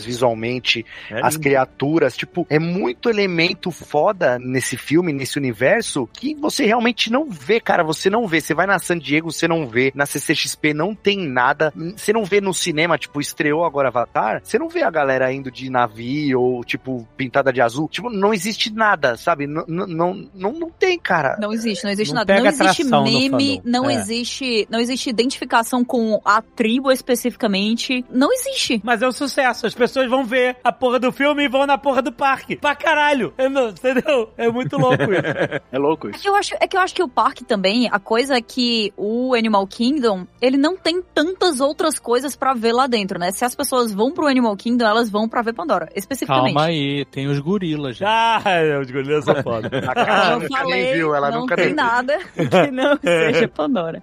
visualmente, 0.04 0.84
É 1.10 1.20
as 1.22 1.34
lindo. 1.34 1.44
criaturas. 1.44 2.16
Tipo, 2.16 2.46
é 2.50 2.58
muito 2.58 3.08
elemento 3.08 3.70
foda 3.70 4.38
nesse 4.38 4.76
filme, 4.76 5.12
nesse 5.12 5.38
universo, 5.38 6.08
que 6.12 6.34
você 6.34 6.64
realmente 6.66 7.10
não 7.10 7.28
vê, 7.30 7.60
cara. 7.60 7.82
Você 7.84 8.08
não 8.10 8.26
vê. 8.26 8.40
Você 8.40 8.54
vai 8.54 8.66
na 8.66 8.78
San 8.78 8.98
Diego, 8.98 9.30
você 9.32 9.46
não 9.48 9.66
vê. 9.68 9.92
Na 9.94 10.06
CCXP 10.06 10.72
não 10.74 10.94
tem 10.94 11.18
nada. 11.26 11.72
Você 11.96 12.12
não 12.12 12.24
vê 12.24 12.40
no 12.40 12.52
cinema, 12.54 12.98
tipo, 12.98 13.20
estreou 13.20 13.64
agora 13.64 13.88
Avatar. 13.88 14.40
Você 14.42 14.58
não 14.58 14.68
vê 14.68 14.82
a 14.82 14.90
galera 14.90 15.32
indo 15.32 15.50
de 15.50 15.70
navio 15.70 16.40
ou, 16.40 16.64
tipo, 16.64 17.06
pintada 17.16 17.52
de 17.52 17.60
azul. 17.60 17.88
Tipo, 17.88 18.10
não 18.10 18.32
existe 18.32 18.72
nada, 18.72 19.16
sabe? 19.16 19.44
N- 19.44 19.64
n- 19.68 19.86
Não, 19.96 20.28
não, 20.34 20.52
não 20.52 20.70
tem, 20.70 20.98
cara. 20.98 21.36
Não 21.40 21.52
existe, 21.52 21.84
não 21.84 21.90
existe 21.90 22.12
Não 22.12 22.20
nada. 22.20 22.38
Não 22.38 22.46
existe 22.46 22.84
meme, 22.84 23.60
não 23.64 23.88
É. 23.90 23.94
existe, 23.94 24.66
não 24.70 24.78
existe 24.80 25.08
identificação 25.10 25.84
com 25.84 26.20
a 26.24 26.42
tribo 26.42 26.90
especificamente. 26.92 28.04
Não 28.10 28.32
existe. 28.32 28.80
Mas 28.84 29.02
é 29.02 29.08
um 29.08 29.12
sucesso. 29.16 29.66
As 29.66 29.74
pessoas 29.74 30.08
vão 30.08 30.24
ver 30.24 30.56
a 30.62 30.72
porra 30.72 30.98
do 30.98 31.10
filme 31.12 31.44
e 31.44 31.48
vão 31.48 31.66
na 31.66 31.76
porra 31.78 32.02
do 32.02 32.12
parque. 32.12 32.56
Pra 32.56 32.74
caralho. 32.74 33.32
É, 33.38 33.48
não, 33.48 33.68
entendeu? 33.70 34.30
É 34.36 34.48
muito 34.50 34.76
louco 34.76 35.02
isso. 35.04 35.16
É 35.72 35.78
louco 35.78 36.06
É 36.08 36.10
isso. 36.10 36.20
que, 36.22 36.28
eu 36.28 36.34
acho, 36.36 36.54
é 36.60 36.66
que 36.68 36.76
eu 36.76 36.80
acho 36.80 36.94
que 36.94 37.02
o 37.02 37.08
parque 37.08 37.44
também, 37.44 37.88
a 37.90 37.98
coisa 37.98 38.36
é 38.36 38.40
que 38.40 38.92
o 38.96 39.34
Animal 39.34 39.66
Kingdom, 39.66 40.26
ele 40.40 40.56
não 40.56 40.76
tem 40.76 41.02
tantas 41.02 41.60
outras 41.60 41.98
coisas 41.98 42.36
pra 42.36 42.54
ver 42.54 42.72
lá 42.72 42.86
dentro, 42.86 43.18
né? 43.18 43.30
Se 43.32 43.44
as 43.44 43.54
pessoas 43.54 43.92
vão 43.92 44.12
pro 44.12 44.26
Animal 44.26 44.56
Kingdom, 44.56 44.86
elas 44.86 45.10
vão 45.10 45.28
pra 45.28 45.42
ver 45.42 45.52
Pandora, 45.54 45.88
especificamente. 45.94 46.54
Calma 46.54 46.68
aí, 46.68 47.04
tem 47.06 47.26
os 47.26 47.38
gorilas. 47.38 47.96
já. 47.96 48.36
Ah, 48.44 48.80
os 48.80 48.90
gorilas 48.90 49.24
são 49.24 49.42
foda. 49.42 49.68
A 49.88 49.94
cara 49.94 50.30
Eu 50.32 50.40
nunca 50.40 50.58
falei, 50.58 50.82
nem 50.84 50.94
viu, 50.94 51.14
ela 51.14 51.30
não 51.30 51.40
nunca 51.40 51.56
tem 51.56 51.66
nem 51.66 51.74
nada 51.74 52.18
que 52.34 52.70
não 52.70 52.96
seja 52.98 53.48
Pandora. 53.48 54.02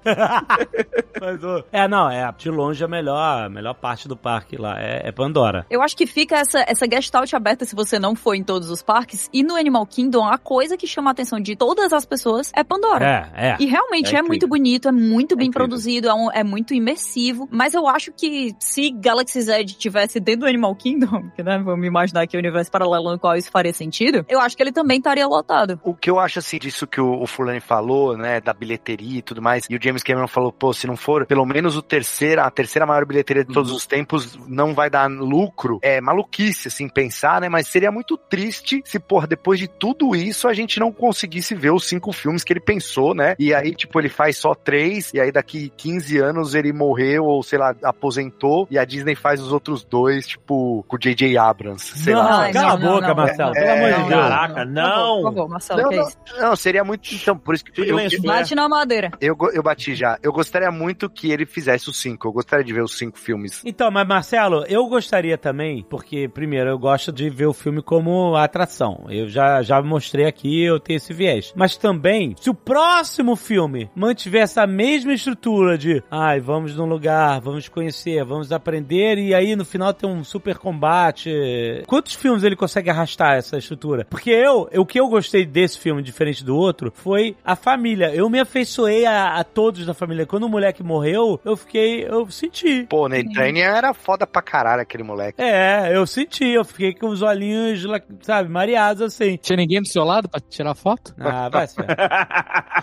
Mas, 1.20 1.44
ô, 1.44 1.64
é, 1.72 1.88
não, 1.88 2.10
é 2.10 2.32
de 2.38 2.50
longe 2.50 2.84
a 2.84 2.88
melhor, 2.88 3.46
a 3.46 3.50
melhor 3.50 3.74
parte 3.76 4.08
do 4.08 4.16
parque 4.18 4.58
lá. 4.58 4.76
É, 4.80 5.03
é 5.04 5.12
Pandora. 5.12 5.66
Eu 5.70 5.82
acho 5.82 5.96
que 5.96 6.08
fica 6.08 6.38
essa, 6.38 6.64
essa 6.68 6.86
gestalt 6.90 7.32
aberta 7.34 7.66
se 7.66 7.76
você 7.76 8.00
não 8.00 8.16
for 8.16 8.34
em 8.36 8.44
todos 8.44 8.70
os 8.70 8.82
parques. 8.82 9.30
E 9.34 9.44
no 9.44 9.56
Animal 9.56 9.86
Kingdom, 9.86 10.26
a 10.26 10.38
coisa 10.38 10.78
que 10.78 10.88
chama 10.88 11.10
a 11.10 11.14
atenção 11.14 11.40
de 11.40 11.56
todas 11.56 11.92
as 11.94 12.06
pessoas 12.06 12.52
é 12.56 12.64
Pandora. 12.64 13.32
É, 13.36 13.50
é. 13.50 13.58
E 13.60 13.66
realmente 13.66 14.16
É 14.16 14.20
é, 14.20 14.22
muito 14.22 14.48
bonito, 14.48 14.88
é 14.88 14.92
muito 14.92 15.36
bem 15.36 15.48
incrível. 15.48 15.68
produzido, 15.68 16.08
é, 16.08 16.14
um- 16.14 16.32
é 16.32 16.44
muito 16.44 16.74
imersivo. 16.74 17.48
Mas 17.52 17.74
eu 17.74 17.88
acho 17.88 18.12
que 18.12 18.56
se 18.60 18.90
Galaxy's 18.92 19.48
Edge 19.48 19.76
tivesse 19.76 20.20
dentro 20.20 20.42
do 20.42 20.48
Animal 20.48 20.76
Kingdom, 20.76 21.30
que 21.36 21.44
né, 21.44 21.58
vamos 21.64 21.86
imaginar 21.86 22.26
que 22.28 22.36
é 22.36 22.40
o 22.40 22.42
universo 22.42 22.72
paralelo 22.72 23.12
no 23.12 23.20
qual 23.20 23.36
isso 23.36 23.52
faria 23.52 23.74
sentido, 23.74 24.26
eu 24.30 24.40
acho 24.40 24.56
que 24.56 24.64
ele 24.64 24.72
também 24.72 24.98
estaria 24.98 25.28
lotado. 25.28 25.80
O 25.84 25.94
que 25.94 26.10
eu 26.10 26.20
acho 26.20 26.40
assim 26.40 26.58
disso 26.58 26.88
que 26.88 27.02
o, 27.02 27.22
o 27.22 27.28
Fulani 27.28 27.60
falou, 27.60 28.18
né, 28.18 28.40
da 28.40 28.54
bilheteria 28.54 29.20
e 29.20 29.22
tudo 29.22 29.42
mais, 29.42 29.66
e 29.70 29.76
o 29.76 29.80
James 29.82 30.04
Cameron 30.04 30.28
falou, 30.28 30.52
pô, 30.52 30.74
se 30.74 30.88
não 30.88 30.96
for 30.96 31.26
pelo 31.26 31.46
menos 31.46 31.76
o 31.76 31.82
terceira, 31.82 32.44
a 32.44 32.52
terceira 32.52 32.86
maior 32.86 33.06
bilheteria 33.06 33.44
de 33.44 33.54
todos 33.54 33.72
os 33.72 33.86
tempos, 33.86 34.38
não 34.48 34.74
vai 34.74 34.90
dar 34.94 35.10
lucro. 35.10 35.80
É 35.82 36.00
maluquice, 36.00 36.68
assim, 36.68 36.88
pensar, 36.88 37.42
né, 37.42 37.50
mas 37.50 37.68
seria 37.68 37.92
muito 37.92 38.16
triste 38.18 38.82
se, 38.86 39.00
porra, 39.00 39.28
depois 39.28 39.60
de 39.60 39.68
tudo 39.68 40.16
isso, 40.16 40.48
a 40.48 40.54
gente 40.54 40.80
não 40.80 40.92
conseguisse 40.92 41.56
ver 41.56 41.72
os 41.72 41.88
cinco 41.88 42.12
filmes 42.12 42.44
que 42.44 42.54
ele 42.54 42.60
pensou, 42.60 43.16
né, 43.16 43.36
e 43.40 43.54
aí, 43.54 43.74
tipo, 43.74 44.00
ele 44.00 44.10
faz 44.10 44.38
só 44.38 44.54
três, 44.54 45.14
e 45.14 45.20
aí 45.20 45.32
daqui 45.32 45.72
15 45.76 46.18
anos 46.20 46.56
ele 46.56 46.72
morreu, 46.72 47.26
ou 47.26 47.42
sei 47.42 47.58
lá, 47.58 47.76
aposentou, 47.84 48.68
e 48.70 48.78
a 48.78 48.86
Disney 48.86 49.16
faz 49.16 49.42
os 49.42 49.52
outros 49.52 49.84
dois, 49.84 50.28
tipo, 50.28 50.86
com 50.88 50.96
o 50.96 51.00
J.J. 51.00 51.38
Abrams, 51.38 51.98
sei 51.98 52.14
não, 52.14 52.22
lá. 52.22 52.42
Ai, 52.44 52.54
cala 52.54 52.68
não, 52.68 52.74
a 52.76 52.80
não, 52.80 52.96
boca, 52.96 53.08
não. 53.08 53.16
Marcelo. 53.16 53.58
É, 53.58 53.62
pelo 53.62 53.72
amor 53.72 53.94
de 53.94 54.00
não, 54.00 54.08
Deus. 54.08 54.22
Caraca, 54.22 54.54
favor, 54.54 54.66
não! 54.68 55.16
Por 55.16 55.24
favor, 55.24 55.50
Marcelo, 55.50 55.82
Não, 55.82 55.90
que 55.90 55.96
é 55.96 55.98
não, 55.98 56.08
isso? 56.08 56.18
não, 56.40 56.56
seria 56.56 56.84
muito. 56.84 57.16
Então, 57.16 57.38
por 57.38 57.56
isso 57.56 57.64
que 57.66 57.82
eu, 57.82 58.00
eu, 58.00 58.22
Bate 58.24 58.56
na 58.56 58.70
madeira. 58.70 59.12
eu, 59.20 59.36
eu 59.54 59.64
bati 59.64 59.96
já. 59.96 60.18
Eu 60.22 60.32
gostaria 60.32 60.72
muito 60.72 61.10
que 61.10 61.32
ele 61.32 61.46
fizesse 61.46 61.90
os 61.90 62.00
cinco. 62.00 62.28
Eu 62.28 62.32
gostaria 62.32 62.64
de 62.64 62.74
ver 62.74 62.84
os 62.84 62.98
cinco 62.98 63.18
filmes. 63.18 63.62
Então, 63.66 63.90
mas 63.92 64.08
Marcelo, 64.08 64.66
eu 64.68 64.83
gostaria 64.88 65.38
também, 65.38 65.86
porque, 65.90 66.28
primeiro, 66.28 66.70
eu 66.70 66.78
gosto 66.78 67.12
de 67.12 67.30
ver 67.30 67.46
o 67.46 67.54
filme 67.54 67.82
como 67.82 68.36
atração. 68.36 69.06
Eu 69.10 69.28
já, 69.28 69.62
já 69.62 69.82
mostrei 69.82 70.26
aqui, 70.26 70.64
eu 70.64 70.80
tenho 70.80 70.98
esse 70.98 71.14
viés. 71.14 71.54
Mas 71.56 71.78
também, 71.78 72.36
se 72.40 72.50
o 72.50 72.54
próximo 72.54 73.36
filme 73.36 73.90
mantiver 73.96 74.44
essa 74.44 74.66
mesma 74.68 75.14
estrutura 75.14 75.78
de, 75.78 76.04
ai, 76.10 76.40
vamos 76.40 76.76
num 76.76 76.86
lugar, 76.86 77.40
vamos 77.40 77.68
conhecer, 77.70 78.24
vamos 78.24 78.52
aprender, 78.52 79.18
e 79.18 79.34
aí 79.34 79.56
no 79.56 79.66
final 79.66 79.94
tem 79.94 80.10
um 80.10 80.24
super 80.24 80.58
combate. 80.58 81.32
Quantos 81.88 82.14
filmes 82.14 82.44
ele 82.44 82.56
consegue 82.56 82.90
arrastar 82.90 83.38
essa 83.38 83.58
estrutura? 83.58 84.06
Porque 84.10 84.32
eu, 84.32 84.70
o 84.76 84.86
que 84.86 85.00
eu 85.00 85.08
gostei 85.08 85.46
desse 85.46 85.80
filme, 85.80 86.02
diferente 86.02 86.44
do 86.44 86.56
outro, 86.56 86.92
foi 86.96 87.36
a 87.44 87.56
família. 87.56 88.14
Eu 88.14 88.30
me 88.30 88.40
afeiçoei 88.40 89.06
a, 89.06 89.36
a 89.36 89.44
todos 89.44 89.86
da 89.86 89.94
família. 89.94 90.26
Quando 90.26 90.44
o 90.44 90.50
moleque 90.50 90.84
morreu, 90.84 91.40
eu 91.46 91.56
fiquei, 91.56 92.06
eu 92.06 92.30
senti. 92.30 92.86
Pô, 92.90 93.08
Nathaniel 93.08 93.76
era 93.76 93.94
foda 93.94 94.26
pra 94.26 94.42
caralho 94.42 94.63
aquele 94.66 95.04
moleque. 95.04 95.42
É, 95.42 95.96
eu 95.96 96.06
senti, 96.06 96.46
eu 96.46 96.64
fiquei 96.64 96.94
com 96.94 97.08
os 97.08 97.22
olhinhos, 97.22 97.86
sabe, 98.22 98.50
mareados 98.50 99.02
assim. 99.02 99.38
Tinha 99.38 99.58
ninguém 99.58 99.82
do 99.82 99.88
seu 99.88 100.04
lado 100.04 100.30
pra 100.30 100.40
tirar 100.40 100.76
foto? 100.76 101.14
Ah, 101.20 101.50
vai 101.50 101.68
ser. 101.68 101.86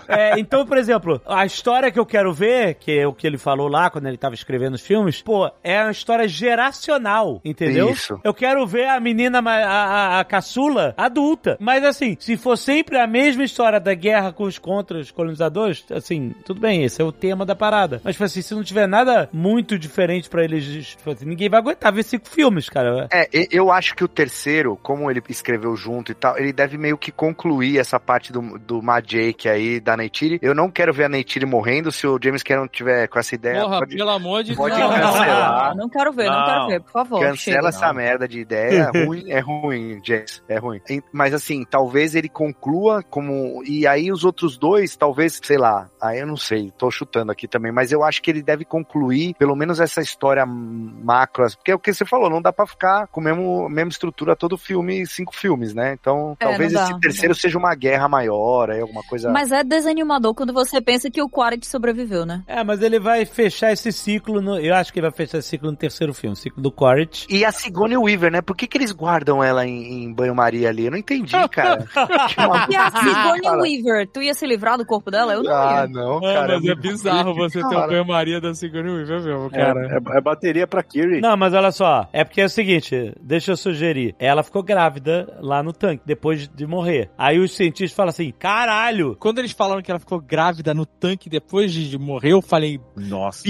É, 0.09 0.39
então, 0.39 0.67
por 0.67 0.77
exemplo, 0.77 1.21
a 1.27 1.45
história 1.45 1.91
que 1.91 1.99
eu 1.99 2.07
quero 2.07 2.33
ver, 2.33 2.75
que 2.75 2.99
é 2.99 3.07
o 3.07 3.13
que 3.13 3.27
ele 3.27 3.39
falou 3.39 3.69
lá 3.69 3.91
quando 3.91 4.07
ele 4.07 4.17
tava 4.17 4.35
escrevendo 4.35 4.75
os 4.75 4.81
filmes, 4.81 5.23
pô, 5.23 5.51
é 5.63 5.83
uma 5.83 5.91
história 5.91 6.27
geracional, 6.27 7.41
entendeu? 7.45 7.91
Isso. 7.91 8.19
Eu 8.25 8.35
quero 8.35 8.67
ver 8.67 8.89
a 8.89 8.99
menina, 8.99 9.41
a, 9.41 9.51
a, 9.51 10.21
a 10.21 10.25
caçula, 10.25 10.95
adulta. 10.97 11.57
Mas 11.61 11.85
assim, 11.85 12.17
se 12.19 12.37
for 12.37 12.57
sempre 12.57 12.99
a 12.99 13.07
mesma 13.07 13.45
história 13.45 13.79
da 13.79 13.95
guerra 13.95 14.33
com 14.33 14.45
os 14.45 14.59
contra 14.59 14.99
os 14.99 15.11
colonizadores, 15.11 15.85
assim, 15.91 16.35
tudo 16.45 16.61
bem, 16.61 16.85
esse 16.85 17.01
é 17.01 17.05
o 17.05 17.13
tema 17.13 17.45
da 17.47 17.55
parada. 17.55 18.01
Mas, 18.03 18.15
tipo 18.15 18.25
assim, 18.25 18.43
se 18.43 18.55
não 18.55 18.63
tiver 18.63 18.87
nada 18.87 19.29
muito 19.33 19.79
diferente 19.79 20.29
pra 20.29 20.45
eles, 20.45 20.97
tipo 20.97 21.11
assim, 21.11 21.27
ninguém 21.27 21.49
vai 21.49 21.63
aguentar 21.71 21.93
ver 21.93 22.03
cinco 22.05 22.29
filmes, 22.29 22.69
cara. 22.69 23.09
É, 23.13 23.29
eu 23.51 23.71
acho 23.71 23.95
que 23.95 24.05
o 24.05 24.09
terceiro, 24.09 24.77
como 24.83 25.11
ele 25.11 25.23
escreveu 25.29 25.75
junto 25.77 26.13
e 26.13 26.15
tal, 26.15 26.39
ele 26.39 26.53
deve 26.53 26.77
meio 26.77 26.97
que 26.99 27.11
concluir 27.11 27.79
essa 27.79 27.99
parte 27.99 28.33
do, 28.33 28.59
do 28.59 28.83
Majake 28.83 29.49
aí, 29.49 29.81
da 29.81 29.97
Neytiri. 29.97 30.39
Eu 30.43 30.55
não 30.55 30.71
quero 30.71 30.93
ver 30.93 31.05
a 31.05 31.09
Neytiri 31.09 31.47
morrendo, 31.47 31.91
se 31.93 32.07
o 32.07 32.19
James 32.23 32.43
Cameron 32.43 32.69
tiver 32.69 33.07
com 33.09 33.19
essa 33.19 33.35
ideia. 33.35 33.63
Porra, 33.63 33.79
pode- 33.81 33.97
pelo 33.97 34.11
amor 34.11 34.43
de 34.43 34.55
pode 34.55 34.77
Deus. 34.77 34.91
cancelar. 34.95 35.71
Não, 35.71 35.83
não 35.85 35.89
quero 35.89 36.13
ver, 36.13 36.27
não, 36.29 36.39
Não. 36.39 36.47
quero 36.47 36.67
ver, 36.69 36.81
por 36.83 36.93
favor. 36.93 37.21
Cancela 37.21 37.57
chega. 37.57 37.69
essa 37.69 37.93
merda 37.93 38.27
de 38.29 38.41
ideia. 38.41 38.91
É 38.95 39.05
ruim, 39.05 39.31
é 39.31 39.41
ruim, 39.41 40.01
James. 40.05 40.43
É 40.49 40.59
ruim. 40.59 40.81
Mas 41.13 41.35
assim, 41.35 41.65
talvez 41.65 42.15
ele 42.15 42.29
conclua 42.29 43.03
como. 43.03 43.63
E 43.65 43.87
aí 43.87 44.11
os 44.13 44.25
outros 44.25 44.59
dois, 44.59 44.97
talvez, 44.97 45.41
sei 45.43 45.59
lá. 45.59 45.89
Aí 46.01 46.19
eu 46.21 46.27
não 46.27 46.37
sei, 46.37 46.73
tô 46.77 46.91
chutando 46.91 47.31
aqui 47.33 47.47
também. 47.47 47.73
Mas 47.73 47.93
eu 47.93 48.03
acho 48.03 48.23
que 48.23 48.31
ele 48.31 48.43
deve 48.43 48.65
concluir 48.65 49.35
pelo 49.35 49.55
menos 49.57 49.81
essa 49.81 50.01
história 50.01 50.45
macro. 50.47 51.45
Porque 51.61 51.71
é 51.73 51.75
o 51.75 51.79
que 51.79 51.93
você 51.93 52.07
falou, 52.07 52.31
não 52.31 52.41
dá 52.41 52.51
pra 52.53 52.67
ficar 52.67 53.07
com 53.09 53.21
a 53.21 53.25
mesmo, 53.25 53.69
mesma 53.69 53.91
estrutura 53.91 54.35
todo 54.35 54.57
filme, 54.57 55.07
cinco 55.07 55.35
filmes, 55.37 55.75
né? 55.75 55.93
Então 56.01 56.35
É, 56.41 56.45
talvez 56.47 56.73
dá, 56.73 56.85
esse 56.85 56.99
terceiro 57.01 57.35
seja 57.35 57.59
uma 57.59 57.75
guerra 57.75 58.09
maior, 58.09 58.71
aí 58.71 58.81
alguma 58.81 59.03
coisa. 59.03 59.31
Mas 59.31 59.53
é 59.53 59.63
desanimador 59.63 60.35
quando 60.35 60.55
você 60.55 60.81
pensa 60.81 61.11
que 61.11 61.21
o 61.23 61.29
Quaritch 61.29 61.65
sobreviveu, 61.67 62.25
né? 62.25 62.43
É, 62.47 62.65
mas 62.65 62.81
ele 62.81 62.99
vai 62.99 63.27
fechar 63.27 63.73
esse 63.73 63.93
ciclo, 63.93 64.41
no, 64.41 64.59
eu 64.59 64.75
acho 64.75 64.91
que 64.93 64.99
ele 65.01 65.07
vai 65.09 65.15
fechar 65.17 65.37
esse 65.39 65.49
ciclo 65.49 65.71
no 65.71 65.77
terceiro 65.77 66.15
filme, 66.15 66.33
o 66.33 66.37
ciclo 66.37 66.63
do 66.63 66.73
Quaritch. 66.73 67.27
E 67.29 67.45
a 67.45 67.53
Sigourney 67.53 67.99
Weaver, 67.99 68.33
né? 68.33 68.41
Por 68.41 68.57
que, 68.57 68.67
que 68.67 68.79
eles 68.79 68.91
guardam 68.93 69.45
ela 69.45 69.67
em, 69.67 70.05
em 70.05 70.13
banho-maria 70.15 70.71
ali? 70.71 70.87
Eu 70.87 70.93
não 70.93 70.99
entendi, 70.99 71.33
cara. 71.51 71.85
E 72.71 72.77
a 72.77 72.91
Sigourney 72.91 73.43
Cara. 73.43 73.63
Weaver, 73.63 74.09
tu 74.13 74.23
ia 74.23 74.33
se 74.35 74.47
livrar 74.47 74.79
do 74.79 74.87
corpo 74.87 75.11
dela? 75.11 75.35
Eu 75.35 75.43
não 75.43 75.53
Ah, 75.55 75.81
ia. 75.83 75.89
não, 75.89 76.19
É, 76.19 76.35
cara. 76.35 76.59
mas 76.61 76.65
é 76.69 76.75
bizarro 76.75 77.35
você 77.35 77.59
ter 77.63 77.69
cara. 77.69 77.85
o 77.85 77.89
banho-maria 77.89 78.41
da 78.41 78.55
Sigourney 78.55 78.93
Weaver 78.95 79.23
mesmo, 79.23 79.47
É, 79.53 79.59
cara. 79.59 79.81
é, 80.15 80.19
é 80.19 80.21
bateria 80.21 80.67
pra 80.67 80.83
Kiri. 80.83 81.21
Não, 81.21 81.37
mas 81.51 81.55
olha 81.55 81.73
só, 81.73 82.09
é 82.13 82.23
porque 82.23 82.41
é 82.41 82.45
o 82.45 82.49
seguinte, 82.49 83.13
deixa 83.21 83.51
eu 83.51 83.57
sugerir. 83.57 84.15
Ela 84.21 84.45
ficou 84.45 84.63
grávida 84.63 85.37
lá 85.41 85.65
no 85.65 85.73
tanque, 85.73 86.05
depois 86.07 86.47
de 86.49 86.65
morrer. 86.65 87.11
Aí 87.19 87.41
os 87.41 87.57
cientistas 87.57 87.97
falam 87.97 88.11
assim, 88.11 88.33
caralho, 88.39 89.17
Quando 89.19 89.41
eles 89.41 89.51
falaram 89.51 89.83
que 89.83 89.91
ela 89.91 89.99
ficou 89.99 90.21
grávida 90.21 90.73
no 90.73 90.87
tanque 90.87 91.29
depois 91.29 91.73
de 91.73 91.99
morrer, 91.99 92.33
eu 92.33 92.41
falei, 92.41 92.81
Nossa. 92.95 93.43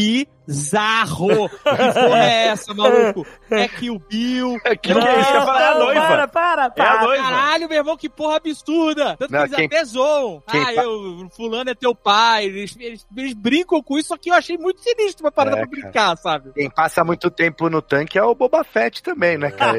Bizarro! 0.50 1.48
Que 1.48 1.64
porra 1.94 2.24
é 2.24 2.46
essa, 2.48 2.74
maluco? 2.74 3.26
É 3.50 3.68
que 3.68 3.90
o 3.90 3.98
Bill. 3.98 4.58
Que 4.60 4.76
que 4.76 4.92
é 4.92 5.20
isso? 5.20 5.30
Eu 5.30 5.34
ia 5.36 5.42
falar, 5.42 5.62
é 5.62 5.66
a 5.68 5.74
Não, 5.74 5.84
noiva. 5.86 6.00
Para, 6.00 6.28
para, 6.28 6.62
É 6.62 6.66
a 6.66 6.70
para. 6.70 7.02
noiva. 7.02 7.22
Caralho, 7.22 7.68
meu 7.68 7.78
irmão, 7.78 7.96
que 7.96 8.08
porra 8.08 8.36
absurda! 8.36 9.16
Tanto 9.18 9.32
Não, 9.32 9.40
que 9.40 9.46
eles 9.46 9.56
quem- 9.56 9.66
até 9.66 9.84
zoam. 9.84 10.42
quem 10.50 10.60
Ah, 10.62 10.74
eu, 10.74 11.28
fulano 11.36 11.70
é 11.70 11.74
teu 11.74 11.94
pai. 11.94 12.44
Eles, 12.46 12.76
eles, 12.78 13.06
eles 13.16 13.32
brincam 13.34 13.82
com 13.82 13.98
isso, 13.98 14.08
só 14.08 14.16
que 14.16 14.30
eu 14.30 14.34
achei 14.34 14.56
muito 14.58 14.80
sinistro 14.82 15.24
uma 15.24 15.32
parada 15.32 15.56
É, 15.56 15.60
pra 15.60 15.68
brincar, 15.70 16.16
sabe? 16.16 16.52
Quem 16.54 16.68
passa 16.70 17.04
muito 17.04 17.30
tempo 17.30 17.68
no 17.70 17.80
tanque 17.80 18.18
é 18.18 18.22
o 18.22 18.34
Boba 18.34 18.64
Fett 18.64 19.02
também, 19.02 19.38
né, 19.38 19.50
cara? 19.50 19.78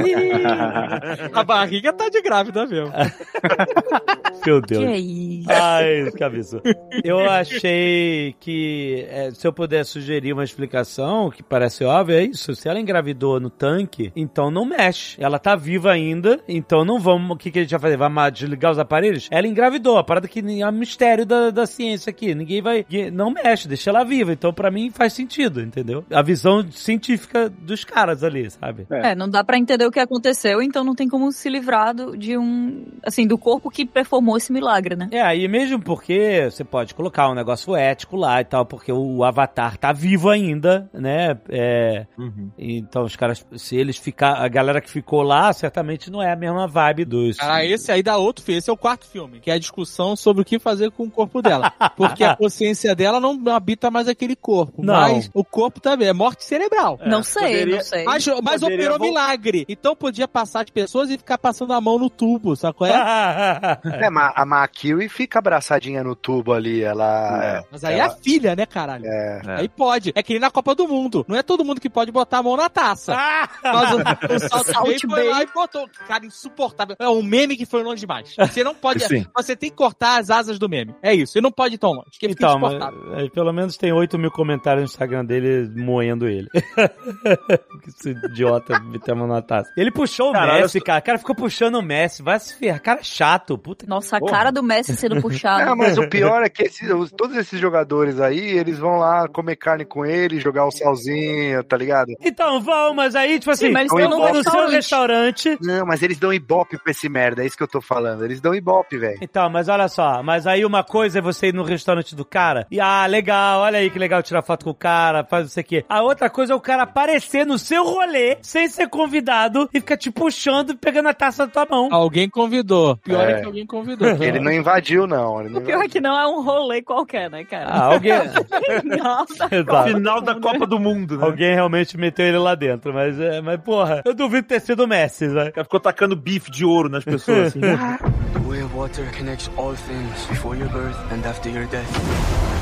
Ele- 0.00 0.38
A 1.32 1.42
barriga 1.44 1.92
tá 1.92 2.08
de 2.08 2.20
grávida 2.22 2.66
mesmo. 2.66 2.92
Meu 4.46 4.62
Que 4.62 4.68
Deus. 4.74 4.84
é 4.84 4.96
isso? 4.98 5.48
Ai, 5.50 6.10
cabeça. 6.18 6.60
Eu 7.04 7.28
achei 7.28 8.34
que, 8.40 9.06
é, 9.10 9.30
se 9.30 9.46
eu 9.46 9.52
puder 9.52 9.84
sugerir 9.84 10.07
sugerir 10.08 10.32
uma 10.32 10.44
explicação 10.44 11.30
que 11.30 11.42
parece 11.42 11.84
óbvia, 11.84 12.20
é 12.20 12.24
isso. 12.24 12.54
Se 12.54 12.66
ela 12.68 12.80
engravidou 12.80 13.38
no 13.38 13.50
tanque, 13.50 14.10
então 14.16 14.50
não 14.50 14.64
mexe. 14.64 15.22
Ela 15.22 15.38
tá 15.38 15.54
viva 15.54 15.92
ainda, 15.92 16.40
então 16.48 16.82
não 16.84 16.98
vamos. 16.98 17.32
O 17.32 17.36
que, 17.36 17.50
que 17.50 17.58
a 17.58 17.62
gente 17.62 17.70
vai 17.72 17.80
fazer? 17.80 17.96
Vai 17.98 18.08
ma- 18.08 18.30
desligar 18.30 18.72
os 18.72 18.78
aparelhos? 18.78 19.28
Ela 19.30 19.46
engravidou, 19.46 19.98
a 19.98 20.04
parada 20.04 20.26
que 20.26 20.40
é 20.62 20.66
um 20.66 20.72
mistério 20.72 21.26
da, 21.26 21.50
da 21.50 21.66
ciência 21.66 22.08
aqui. 22.10 22.34
Ninguém 22.34 22.62
vai. 22.62 22.86
Não 23.12 23.30
mexe, 23.30 23.68
deixa 23.68 23.90
ela 23.90 24.02
viva. 24.02 24.32
Então, 24.32 24.52
pra 24.52 24.70
mim, 24.70 24.90
faz 24.90 25.12
sentido, 25.12 25.60
entendeu? 25.60 26.04
A 26.10 26.22
visão 26.22 26.64
científica 26.72 27.50
dos 27.50 27.84
caras 27.84 28.24
ali, 28.24 28.50
sabe? 28.50 28.86
É, 28.90 29.14
não 29.14 29.28
dá 29.28 29.44
pra 29.44 29.58
entender 29.58 29.84
o 29.86 29.90
que 29.90 30.00
aconteceu, 30.00 30.62
então 30.62 30.82
não 30.82 30.94
tem 30.94 31.06
como 31.08 31.30
se 31.32 31.48
livrar 31.50 31.94
do- 31.94 32.16
de 32.16 32.38
um. 32.38 32.86
Assim, 33.04 33.26
do 33.26 33.36
corpo 33.36 33.70
que 33.70 33.84
performou 33.84 34.36
esse 34.38 34.52
milagre, 34.52 34.96
né? 34.96 35.08
É, 35.12 35.36
e 35.36 35.46
mesmo 35.48 35.78
porque 35.80 36.48
você 36.50 36.64
pode 36.64 36.94
colocar 36.94 37.28
um 37.28 37.34
negócio 37.34 37.76
ético 37.76 38.16
lá 38.16 38.40
e 38.40 38.44
tal, 38.44 38.64
porque 38.64 38.90
o 38.90 39.22
Avatar 39.22 39.76
tá 39.76 39.92
vivo 39.98 40.30
ainda, 40.30 40.88
né? 40.94 41.36
É, 41.48 42.06
Uhum. 42.16 42.50
então 42.56 43.02
os 43.04 43.16
caras, 43.16 43.44
se 43.56 43.76
eles 43.76 43.96
ficar, 43.98 44.34
a 44.34 44.48
galera 44.48 44.80
que 44.80 44.90
ficou 44.90 45.22
lá, 45.22 45.52
certamente 45.52 46.10
não 46.10 46.22
é 46.22 46.32
a 46.32 46.36
mesma 46.36 46.66
vibe 46.68 47.04
dos. 47.04 47.36
Ah, 47.40 47.64
esse 47.64 47.90
aí 47.90 48.02
dá 48.02 48.16
outro 48.16 48.44
filme. 48.44 48.58
Esse 48.58 48.70
é 48.70 48.72
o 48.72 48.76
quarto 48.76 49.06
filme, 49.06 49.40
que 49.40 49.50
é 49.50 49.54
a 49.54 49.58
discussão 49.58 50.14
sobre 50.16 50.42
o 50.42 50.44
que 50.44 50.58
fazer 50.58 50.90
com 50.90 51.04
o 51.04 51.10
corpo 51.10 51.42
dela. 51.42 51.70
Porque 51.96 52.22
a 52.24 52.34
consciência 52.36 52.94
dela 52.94 53.20
não 53.20 53.38
habita 53.54 53.90
mais 53.90 54.08
aquele 54.08 54.36
corpo. 54.36 54.82
Não. 54.82 54.94
Mas 54.94 55.30
o 55.34 55.44
corpo 55.44 55.80
também 55.80 56.08
é 56.08 56.12
morte 56.12 56.44
cerebral. 56.44 56.98
não 57.04 57.22
sei, 57.22 57.42
poderia- 57.42 57.76
não 57.76 57.82
sei. 57.84 58.04
Mas, 58.04 58.26
mas 58.42 58.62
operou 58.62 58.98
milagre. 58.98 59.64
Então 59.68 59.96
podia 59.96 60.28
passar 60.28 60.62
as 60.64 60.70
pessoas 60.70 61.10
e 61.10 61.18
ficar 61.18 61.38
passando 61.38 61.72
a 61.72 61.80
mão 61.80 61.98
no 61.98 62.08
tubo, 62.08 62.54
sacou? 62.56 62.86
É? 62.86 62.92
É, 63.98 64.10
ma- 64.10 64.32
a 64.34 64.44
Makiri 64.44 65.08
fica 65.08 65.38
abraçadinha 65.38 66.02
no 66.04 66.14
tubo 66.14 66.52
ali, 66.52 66.82
ela... 66.82 67.64
Mas 67.70 67.84
aí 67.84 67.94
é 67.94 67.98
ela- 67.98 68.12
a 68.12 68.16
filha, 68.16 68.54
né, 68.54 68.66
caralho? 68.66 69.04
É. 69.06 69.40
Aí 69.46 69.68
pode. 69.78 70.12
É 70.14 70.22
que 70.22 70.32
nem 70.34 70.40
na 70.40 70.50
Copa 70.50 70.74
do 70.74 70.86
Mundo. 70.88 71.24
Não 71.28 71.36
é 71.36 71.42
todo 71.42 71.64
mundo 71.64 71.80
que 71.80 71.88
pode 71.88 72.10
botar 72.12 72.38
a 72.38 72.42
mão 72.42 72.56
na 72.56 72.68
taça. 72.68 73.14
Mas 73.62 73.92
o, 73.92 73.96
o 73.96 74.38
Salt, 74.48 74.66
Salt 74.66 74.86
Bay 74.86 74.98
foi 75.00 75.08
Bay. 75.08 75.28
lá 75.30 75.42
e 75.42 75.46
botou. 75.46 75.88
Cara, 76.06 76.26
insuportável. 76.26 76.96
É 76.98 77.08
um 77.08 77.22
meme 77.22 77.56
que 77.56 77.64
foi 77.64 77.82
longe 77.82 78.00
demais. 78.00 78.34
Você 78.36 78.62
não 78.64 78.74
pode. 78.74 79.00
Sim. 79.08 79.24
Você 79.36 79.54
tem 79.56 79.70
que 79.70 79.76
cortar 79.76 80.18
as 80.20 80.30
asas 80.30 80.58
do 80.58 80.68
meme. 80.68 80.94
É 81.02 81.14
isso. 81.14 81.32
Você 81.32 81.40
não 81.40 81.52
pode 81.52 81.76
ir 81.76 81.78
tão 81.78 81.92
longe. 81.92 82.10
Que 82.18 82.28
fica 82.28 82.32
Então, 82.44 82.58
mas, 82.58 82.74
insuportável. 82.74 83.14
é, 83.18 83.28
pelo 83.30 83.52
menos 83.52 83.76
tem 83.76 83.92
8 83.92 84.18
mil 84.18 84.30
comentários 84.30 84.82
no 84.82 84.86
Instagram 84.88 85.24
dele 85.24 85.70
moendo 85.76 86.26
ele. 86.26 86.48
que 87.82 87.88
esse 87.90 88.10
idiota 88.10 88.78
meteu 88.80 89.14
a 89.14 89.16
mão 89.16 89.26
na 89.26 89.42
taça. 89.42 89.70
Ele 89.76 89.90
puxou 89.90 90.30
o 90.30 90.32
Caralho, 90.32 90.62
Messi, 90.62 90.80
cara. 90.80 91.00
O 91.00 91.02
cara 91.04 91.18
ficou 91.18 91.34
puxando 91.34 91.76
o 91.76 91.82
Messi. 91.82 92.22
Vai 92.22 92.38
se 92.40 92.54
ferrar. 92.56 92.80
Cara 92.82 93.02
chato. 93.02 93.56
Puta 93.58 93.84
que 93.84 93.90
Nossa, 93.90 94.16
a 94.16 94.20
porra. 94.20 94.32
cara 94.32 94.50
do 94.50 94.62
Messi 94.62 94.94
sendo 94.96 95.20
puxado. 95.20 95.64
Não, 95.66 95.76
mas 95.76 95.96
o 95.98 96.08
pior 96.08 96.42
é 96.42 96.48
que 96.48 96.62
esses- 96.64 96.88
todos 97.16 97.36
esses 97.36 97.60
jogadores 97.60 98.20
aí, 98.20 98.38
eles 98.38 98.78
vão 98.78 98.98
lá 98.98 99.28
comer 99.28 99.56
carne 99.68 99.84
com 99.84 100.04
ele, 100.06 100.40
jogar 100.40 100.64
o 100.66 100.70
salzinho, 100.70 101.62
tá 101.62 101.76
ligado? 101.76 102.12
Então, 102.22 102.60
vão, 102.60 102.94
mas 102.94 103.14
aí, 103.14 103.38
tipo 103.38 103.50
assim, 103.50 103.66
Sim, 103.66 103.72
mas 103.72 103.92
eles 103.92 104.08
vou 104.08 104.18
num 104.18 104.32
no 104.32 104.42
seu 104.42 104.68
restaurante. 104.68 105.58
Não, 105.60 105.84
mas 105.84 106.02
eles 106.02 106.18
dão 106.18 106.32
ibope 106.32 106.78
pra 106.78 106.90
esse 106.90 107.08
merda, 107.08 107.42
é 107.42 107.46
isso 107.46 107.56
que 107.56 107.62
eu 107.62 107.68
tô 107.68 107.80
falando. 107.80 108.24
Eles 108.24 108.40
dão 108.40 108.54
ibope, 108.54 108.96
velho. 108.96 109.18
Então, 109.20 109.50
mas 109.50 109.68
olha 109.68 109.88
só, 109.88 110.22
mas 110.22 110.46
aí 110.46 110.64
uma 110.64 110.82
coisa 110.82 111.18
é 111.18 111.22
você 111.22 111.48
ir 111.48 111.54
no 111.54 111.62
restaurante 111.62 112.16
do 112.16 112.24
cara 112.24 112.66
e, 112.70 112.80
ah, 112.80 113.04
legal, 113.06 113.60
olha 113.60 113.78
aí 113.78 113.90
que 113.90 113.98
legal 113.98 114.22
tirar 114.22 114.42
foto 114.42 114.64
com 114.64 114.70
o 114.70 114.74
cara, 114.74 115.24
faz 115.24 115.48
isso 115.48 115.60
aqui. 115.60 115.84
A 115.88 116.02
outra 116.02 116.30
coisa 116.30 116.54
é 116.54 116.56
o 116.56 116.60
cara 116.60 116.84
aparecer 116.84 117.44
no 117.44 117.58
seu 117.58 117.84
rolê, 117.84 118.38
sem 118.40 118.68
ser 118.68 118.88
convidado, 118.88 119.68
e 119.74 119.80
ficar 119.80 119.96
te 119.98 120.10
puxando 120.10 120.70
e 120.70 120.76
pegando 120.76 121.08
a 121.08 121.14
taça 121.14 121.46
da 121.46 121.52
tua 121.52 121.66
mão. 121.70 121.88
Alguém 121.92 122.28
convidou. 122.28 122.96
Pior 122.98 123.28
é, 123.28 123.32
É. 123.32 123.40
que 123.40 123.46
alguém 123.46 123.66
convidou. 123.66 124.08
Ele 124.22 124.40
não 124.40 124.52
invadiu, 124.52 125.06
não. 125.06 125.40
Ele 125.40 125.50
não 125.50 125.60
O 125.60 125.64
pior 125.64 125.82
é 125.84 125.88
que 125.88 126.00
não 126.00 126.18
é 126.18 126.26
um 126.26 126.42
rolê 126.42 126.80
qualquer, 126.82 127.30
né, 127.30 127.44
cara? 127.44 127.66
Ah, 127.68 127.84
alguém... 127.92 128.12
Nossa. 128.84 129.48
Exato. 129.60 129.88
Final 129.88 130.20
da 130.20 130.34
Copa 130.34 130.66
do 130.66 130.78
Mundo, 130.78 131.18
né? 131.18 131.24
Alguém 131.24 131.54
realmente 131.54 131.96
meteu 131.96 132.26
ele 132.26 132.38
lá 132.38 132.54
dentro, 132.54 132.92
mas, 132.92 133.18
é, 133.20 133.40
mas 133.40 133.60
porra, 133.60 134.02
eu 134.04 134.14
duvido 134.14 134.46
ter 134.46 134.60
sido 134.60 134.84
o 134.84 134.88
Messi, 134.88 135.26
né? 135.28 135.48
O 135.48 135.52
cara 135.52 135.64
ficou 135.64 135.80
tacando 135.80 136.16
bife 136.16 136.50
de 136.50 136.64
ouro 136.64 136.88
nas 136.88 137.04
pessoas, 137.04 137.48
assim. 137.48 137.60
The 137.60 138.40
way 138.46 138.62
of 138.62 138.74
water 138.74 139.04
connects 139.16 139.50
all 139.56 139.74
things 139.74 140.26
before 140.28 140.56
your 140.56 140.68
birth 140.70 140.96
and 141.12 141.28
after 141.28 141.50
your 141.50 141.66
death. 141.68 142.57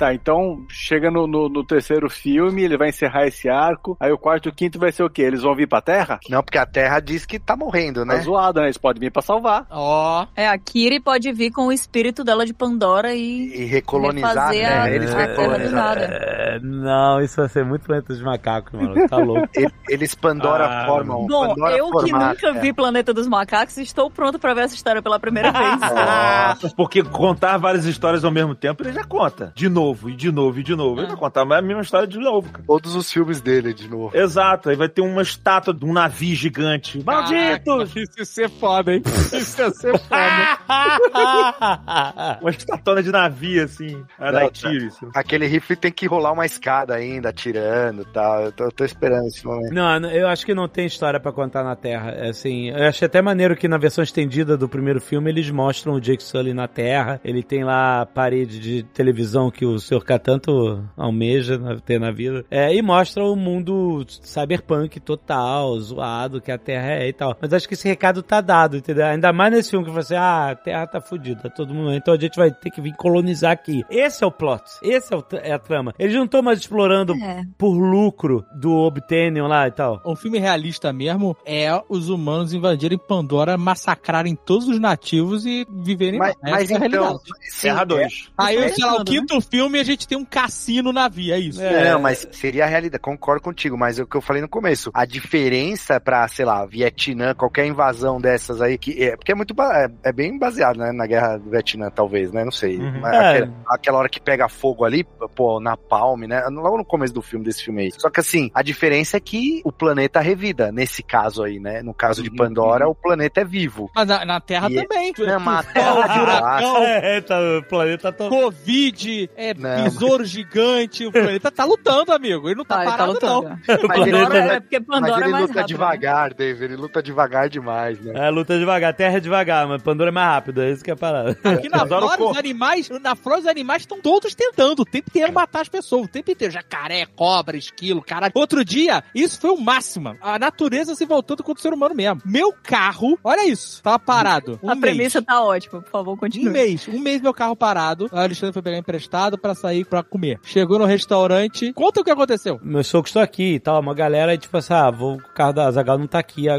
Tá, 0.00 0.14
então 0.14 0.64
chega 0.70 1.10
no, 1.10 1.26
no- 1.26 1.50
no 1.50 1.62
terceiro 1.62 2.08
filme, 2.08 2.62
ele 2.62 2.78
vai 2.78 2.88
encerrar 2.88 3.26
esse 3.26 3.50
arco. 3.50 3.98
Aí 4.00 4.10
o 4.10 4.16
quarto 4.16 4.46
e 4.46 4.48
o 4.48 4.54
quinto 4.54 4.78
vai 4.78 4.90
ser 4.90 5.02
o 5.04 5.10
quê? 5.10 5.20
Eles 5.20 5.42
vão 5.42 5.54
vir 5.54 5.68
pra 5.68 5.82
Terra? 5.82 6.18
Não, 6.30 6.42
porque 6.42 6.56
a 6.56 6.64
Terra 6.64 7.00
diz 7.00 7.26
que 7.26 7.38
tá 7.38 7.54
morrendo, 7.54 8.00
Tá 8.00 8.14
né? 8.14 8.20
zoado, 8.22 8.60
né? 8.60 8.66
Eles 8.66 8.78
podem 8.78 8.98
vir 8.98 9.10
pra 9.12 9.20
salvar. 9.20 9.66
Ó. 9.70 10.26
É, 10.34 10.48
a 10.48 10.56
Kiri 10.56 11.00
pode 11.00 11.30
vir 11.32 11.50
com 11.50 11.66
o 11.66 11.72
espírito 11.72 12.24
dela 12.24 12.46
de 12.46 12.54
Pandora 12.54 13.12
e. 13.14 13.60
E 13.60 13.64
recolonizar, 13.66 14.52
né? 14.52 14.64
a- 14.64 14.90
Eles 14.90 15.10
do 15.10 15.16
recolonizam. 15.18 15.72
nada. 15.72 16.00
É, 16.00 16.58
não, 16.62 17.20
isso 17.20 17.36
vai 17.36 17.48
ser 17.50 17.62
muito 17.64 17.84
planeta 17.84 18.08
dos 18.14 18.22
macacos, 18.22 18.72
mano. 18.72 19.06
Tá 19.06 19.18
louco. 19.18 19.48
Eles- 19.54 19.72
Eles 19.88 20.14
Pandora 20.14 20.64
Ah, 20.66 20.86
formam. 20.86 21.26
Bom, 21.26 21.48
Pandora 21.48 21.76
eu 21.76 21.86
que 21.86 21.92
formata, 21.92 22.28
nunca 22.28 22.58
é. 22.58 22.60
vi 22.62 22.72
Planeta 22.72 23.12
dos 23.12 23.26
Macacos, 23.28 23.76
estou 23.76 24.10
pronto 24.10 24.38
pra 24.38 24.54
ver 24.54 24.62
essa 24.62 24.74
história 24.74 25.02
pela 25.02 25.20
primeira 25.20 25.50
vez. 25.52 25.78
Nossa, 25.78 26.72
porque 26.74 27.02
contar 27.02 27.58
várias 27.58 27.84
histórias 27.84 28.24
ao 28.24 28.30
mesmo 28.30 28.54
tempo, 28.54 28.82
ele 28.82 28.92
já 28.92 29.04
conta. 29.04 29.52
De 29.54 29.68
novo, 29.68 29.89
e 30.08 30.16
de 30.16 30.32
novo, 30.32 30.58
e 30.58 30.62
de 30.62 30.74
novo. 30.74 31.00
Ele 31.00 31.08
vai 31.08 31.16
contar 31.16 31.42
a 31.42 31.62
mesma 31.62 31.82
história 31.82 32.06
de 32.06 32.18
novo, 32.18 32.50
cara. 32.50 32.64
Todos 32.66 32.94
os 32.94 33.10
filmes 33.12 33.40
dele, 33.40 33.72
de 33.72 33.88
novo. 33.88 34.16
Exato, 34.16 34.70
aí 34.70 34.76
vai 34.76 34.88
ter 34.88 35.02
uma 35.02 35.22
estátua 35.22 35.72
de 35.72 35.84
um 35.84 35.92
navio 35.92 36.34
gigante. 36.34 37.02
Malditos! 37.04 37.94
Isso 37.96 38.18
ia 38.18 38.24
ser 38.24 38.50
foda, 38.50 38.94
hein? 38.94 39.02
Isso 39.06 39.60
ia 39.60 39.70
ser 39.70 39.98
foda. 39.98 40.58
Uma 42.40 42.50
estatona 42.50 43.02
de 43.02 43.10
navio, 43.10 43.64
assim. 43.64 44.02
Era 44.18 44.40
Não, 44.40 44.50
tiro 44.50 44.86
isso. 44.86 45.08
Aquele 45.14 45.46
rifle 45.46 45.76
tem 45.76 45.92
que 45.92 46.06
rolar 46.06 46.32
uma 46.32 46.46
escada 46.46 46.94
ainda, 46.94 47.28
atirando 47.28 48.02
e 48.02 48.06
tal. 48.06 48.44
Eu 48.44 48.52
tô, 48.52 48.64
eu 48.64 48.72
tô 48.72 48.84
esperando 48.84 49.26
esse 49.26 49.44
momento. 49.44 49.72
Não, 49.72 50.10
eu 50.10 50.28
acho 50.28 50.44
que 50.46 50.54
não 50.54 50.68
tem 50.68 50.86
história 50.86 51.20
pra 51.20 51.32
contar 51.32 51.62
na 51.62 51.76
Terra. 51.76 52.10
É 52.10 52.30
Assim, 52.30 52.70
eu 52.70 52.88
achei 52.88 53.06
até 53.06 53.20
maneiro 53.20 53.56
que 53.56 53.68
na 53.68 53.76
versão 53.76 54.02
estendida 54.02 54.56
do 54.56 54.68
primeiro 54.68 55.00
filme 55.00 55.30
eles 55.30 55.50
mostram 55.50 55.94
o 55.94 56.00
Jake 56.00 56.22
Sully 56.22 56.54
na 56.54 56.68
Terra. 56.68 57.20
Ele 57.24 57.42
tem 57.42 57.64
lá 57.64 58.02
a 58.02 58.06
parede 58.06 58.58
de 58.58 58.82
televisão 58.82 59.50
que 59.50 59.66
o 59.66 59.78
Sr. 59.80 60.04
K 60.04 60.18
tanto 60.18 60.82
almeja 60.96 61.58
na- 61.58 61.76
ter 61.80 61.98
na 61.98 62.10
vida. 62.10 62.44
É, 62.50 62.74
e 62.74 62.82
mostra 62.82 63.24
o 63.24 63.34
mundo 63.36 64.04
cyberpunk 64.22 65.00
total, 65.00 65.78
zoado 65.80 66.40
que 66.40 66.50
a 66.52 66.58
Terra 66.58 66.92
é 66.92 67.08
e 67.08 67.12
tal. 67.12 67.36
Mas 67.40 67.52
acho 67.52 67.66
que 67.68 67.74
esse 67.74 67.88
recado 67.88 68.22
tá 68.22 68.40
dado, 68.40 68.76
entendeu? 68.76 69.06
Ainda 69.06 69.32
mais 69.32 69.52
nesse 69.52 69.70
filme 69.70 69.84
que 69.86 69.90
você, 69.92 70.14
ah, 70.14 70.50
a 70.50 70.54
Terra 70.54 70.86
tá 70.86 71.00
fudida, 71.00 71.50
todo 71.50 71.74
mundo. 71.74 71.92
Então 71.94 72.14
a 72.14 72.18
gente 72.18 72.36
vai 72.36 72.50
ter 72.50 72.70
que 72.70 72.80
vir 72.80 72.94
colonizar 72.96 73.52
aqui. 73.52 73.82
Esse 73.90 74.22
é 74.24 74.26
o 74.26 74.30
plot. 74.30 74.62
Esse 74.82 75.12
é, 75.12 75.16
o 75.16 75.24
é 75.42 75.52
a 75.52 75.58
trama. 75.58 75.94
Eles 75.98 76.14
não 76.14 76.24
estão 76.24 76.42
mais 76.42 76.58
explorando 76.60 77.14
É. 77.14 77.42
por 77.58 77.72
lucro 77.76 78.44
do 78.54 78.72
Obtainium 78.72 79.46
lá 79.46 79.66
e 79.68 79.70
tal. 79.70 80.00
Um 80.06 80.16
filme 80.16 80.38
realista 80.38 80.92
mesmo 80.92 81.36
é 81.44 81.70
os 81.88 82.08
humanos 82.08 82.52
invadirem 82.52 82.98
Pandora, 82.98 83.56
massacrarem 83.56 84.34
todos 84.36 84.68
os 84.68 84.78
nativos 84.78 85.44
e 85.46 85.66
viverem 85.82 86.18
Mas, 86.18 86.34
lá. 86.42 86.50
mas 86.50 86.70
é 86.70 86.74
então. 86.86 87.18
sim, 87.18 87.62
Terra 87.62 87.84
2. 87.84 88.30
Aí, 88.36 88.56
é 88.56 88.68
sei 88.68 88.84
lá, 88.84 88.96
o 88.96 89.04
quinto 89.04 89.40
filme 89.40 89.69
a 89.78 89.84
gente 89.84 90.08
tem 90.08 90.16
um 90.18 90.24
cassino 90.24 90.92
na 90.92 91.08
via, 91.08 91.36
é 91.36 91.38
isso. 91.40 91.62
É, 91.62 91.90
Não, 91.92 92.00
mas 92.00 92.26
seria 92.32 92.64
a 92.64 92.68
realidade, 92.68 93.00
concordo 93.02 93.42
contigo, 93.42 93.76
mas 93.78 93.98
é 93.98 94.02
o 94.02 94.06
que 94.06 94.16
eu 94.16 94.20
falei 94.20 94.42
no 94.42 94.48
começo. 94.48 94.90
A 94.94 95.04
diferença 95.04 96.00
pra, 96.00 96.26
sei 96.28 96.44
lá, 96.44 96.64
Vietnã, 96.66 97.34
qualquer 97.34 97.66
invasão 97.66 98.20
dessas 98.20 98.60
aí, 98.60 98.76
que 98.78 99.02
é, 99.02 99.16
porque 99.16 99.32
é 99.32 99.34
muito, 99.34 99.54
é, 99.62 99.88
é 100.04 100.12
bem 100.12 100.38
baseado, 100.38 100.76
né, 100.78 100.92
na 100.92 101.06
guerra 101.06 101.36
do 101.38 101.50
Vietnã, 101.50 101.90
talvez, 101.90 102.32
né, 102.32 102.44
não 102.44 102.52
sei. 102.52 102.78
Uhum. 102.78 103.00
Mas 103.00 103.14
É. 103.14 103.30
Aquela, 103.30 103.52
aquela 103.68 103.98
hora 103.98 104.08
que 104.08 104.20
pega 104.20 104.48
fogo 104.48 104.84
ali, 104.84 105.04
pô, 105.34 105.60
na 105.60 105.76
palme, 105.76 106.26
né, 106.26 106.42
logo 106.48 106.78
no 106.78 106.84
começo 106.84 107.12
do 107.14 107.22
filme, 107.22 107.44
desse 107.44 107.62
filme 107.64 107.82
aí. 107.82 107.92
Só 107.92 108.10
que 108.10 108.20
assim, 108.20 108.50
a 108.54 108.62
diferença 108.62 109.16
é 109.16 109.20
que 109.20 109.60
o 109.64 109.72
planeta 109.72 110.20
revida, 110.20 110.70
nesse 110.72 111.02
caso 111.02 111.42
aí, 111.42 111.58
né, 111.58 111.82
no 111.82 111.94
caso 111.94 112.22
de 112.22 112.30
Uhum. 112.30 112.36
Pandora, 112.36 112.88
o 112.88 112.94
planeta 112.94 113.40
é 113.40 113.44
vivo. 113.44 113.90
Mas 113.94 114.08
na, 114.08 114.24
na 114.24 114.40
Terra 114.40 114.68
E 114.70 114.78
é- 114.78 114.82
também. 114.82 115.12
Não, 115.18 115.40
mas 115.40 115.66
a 115.68 115.72
Terra, 115.72 116.60
É, 117.02 117.20
tá, 117.20 117.38
o 117.58 117.62
planeta 117.64 118.12
tá... 118.12 118.28
Covid, 118.28 119.30
é, 119.36 119.54
Não, 119.60 119.84
besouro 119.84 120.24
gigante, 120.24 121.06
o 121.06 121.12
planeta 121.12 121.50
tá 121.50 121.64
lutando, 121.64 122.12
amigo. 122.12 122.48
Ele 122.48 122.56
não 122.56 122.64
tá 122.64 122.80
Ah, 122.80 122.84
tá 122.84 122.90
parado, 122.90 123.18
não. 123.22 123.40
lutando. 123.40 123.60
Mas 123.66 123.68
ele, 123.78 124.12
Pandora 124.12 124.24
luta, 124.24 124.38
é 124.54 124.60
porque 124.60 124.78
mas 124.78 124.86
Pandora 125.00 125.14
ele 125.20 125.24
é 125.24 125.28
mais 125.28 125.42
luta 125.48 125.60
rápido, 125.60 125.60
né? 125.60 125.66
devagar, 125.66 126.34
Dave, 126.34 126.64
ele 126.64 126.76
luta 126.76 127.02
devagar 127.02 127.48
demais, 127.48 128.00
né. 128.00 128.12
É, 128.26 128.30
luta 128.30 128.58
devagar, 128.58 128.94
terra 128.94 129.16
é 129.16 129.20
devagar, 129.20 129.66
mas 129.68 129.82
Pandora 129.82 130.10
é 130.10 130.12
mais 130.12 130.28
rápido, 130.28 130.62
é 130.62 130.70
isso 130.70 130.82
que 130.84 130.90
é 130.90 130.94
a 130.94 130.96
parada. 130.96 131.38
Aqui 131.44 131.68
na 131.68 131.86
flora, 131.86 132.22
os 132.22 132.36
animais, 132.36 132.88
na 133.00 133.14
flora, 133.14 133.40
os 133.40 133.46
animais 133.46 133.82
estão 133.82 134.00
todos 134.00 134.34
tentando 134.34 134.80
o 134.80 134.84
tempo 134.84 135.08
inteiro 135.10 135.32
matar 135.32 135.60
as 135.62 135.68
pessoas. 135.68 136.04
O 136.06 136.08
tempo 136.08 136.30
inteiro. 136.30 136.52
Jacaré, 136.52 137.06
cobra, 137.14 137.56
esquilo, 137.56 138.02
caralho. 138.02 138.32
Outro 138.34 138.64
dia, 138.64 139.02
isso 139.14 139.40
foi 139.40 139.50
o 139.50 139.60
máximo. 139.60 140.16
A 140.20 140.38
natureza 140.38 140.94
se 140.94 141.04
voltando 141.04 141.42
contra 141.42 141.58
o 141.60 141.62
ser 141.62 141.72
humano 141.72 141.94
mesmo. 141.94 142.20
Meu 142.24 142.52
carro, 142.62 143.18
olha 143.22 143.46
isso, 143.46 143.82
tava 143.82 143.98
parado. 143.98 144.58
Um 144.62 144.70
A 144.70 144.74
mês. 144.74 144.80
premissa 144.80 145.22
tá 145.22 145.42
ótima, 145.42 145.80
por 145.82 145.90
favor, 145.90 146.12
Um 146.14 146.16
continue. 146.16 146.50
mês, 146.50 146.88
um 146.88 146.98
mês 146.98 147.20
meu 147.20 147.32
carro 147.34 147.54
parado. 147.54 148.08
O 148.12 148.16
Alexandre 148.16 148.52
foi 148.52 148.62
pegar 148.62 148.78
emprestado. 148.78 149.38
Pra 149.40 149.54
sair 149.54 149.84
pra 149.84 150.02
comer. 150.02 150.38
Chegou 150.44 150.78
no 150.78 150.84
restaurante, 150.84 151.72
conta 151.72 152.00
o 152.00 152.04
que 152.04 152.10
aconteceu. 152.10 152.60
Meus 152.62 152.86
sogros 152.86 153.10
estão 153.10 153.22
aqui 153.22 153.54
e 153.54 153.60
tal, 153.60 153.80
uma 153.80 153.94
galera, 153.94 154.34
e 154.34 154.38
tipo 154.38 154.56
assim, 154.56 154.72
ah, 154.74 154.90
vou, 154.90 155.14
o 155.16 155.34
carro 155.34 155.52
da 155.52 155.70
Zagal 155.70 155.98
não 155.98 156.06
tá 156.06 156.18
aqui, 156.18 156.48
é, 156.48 156.56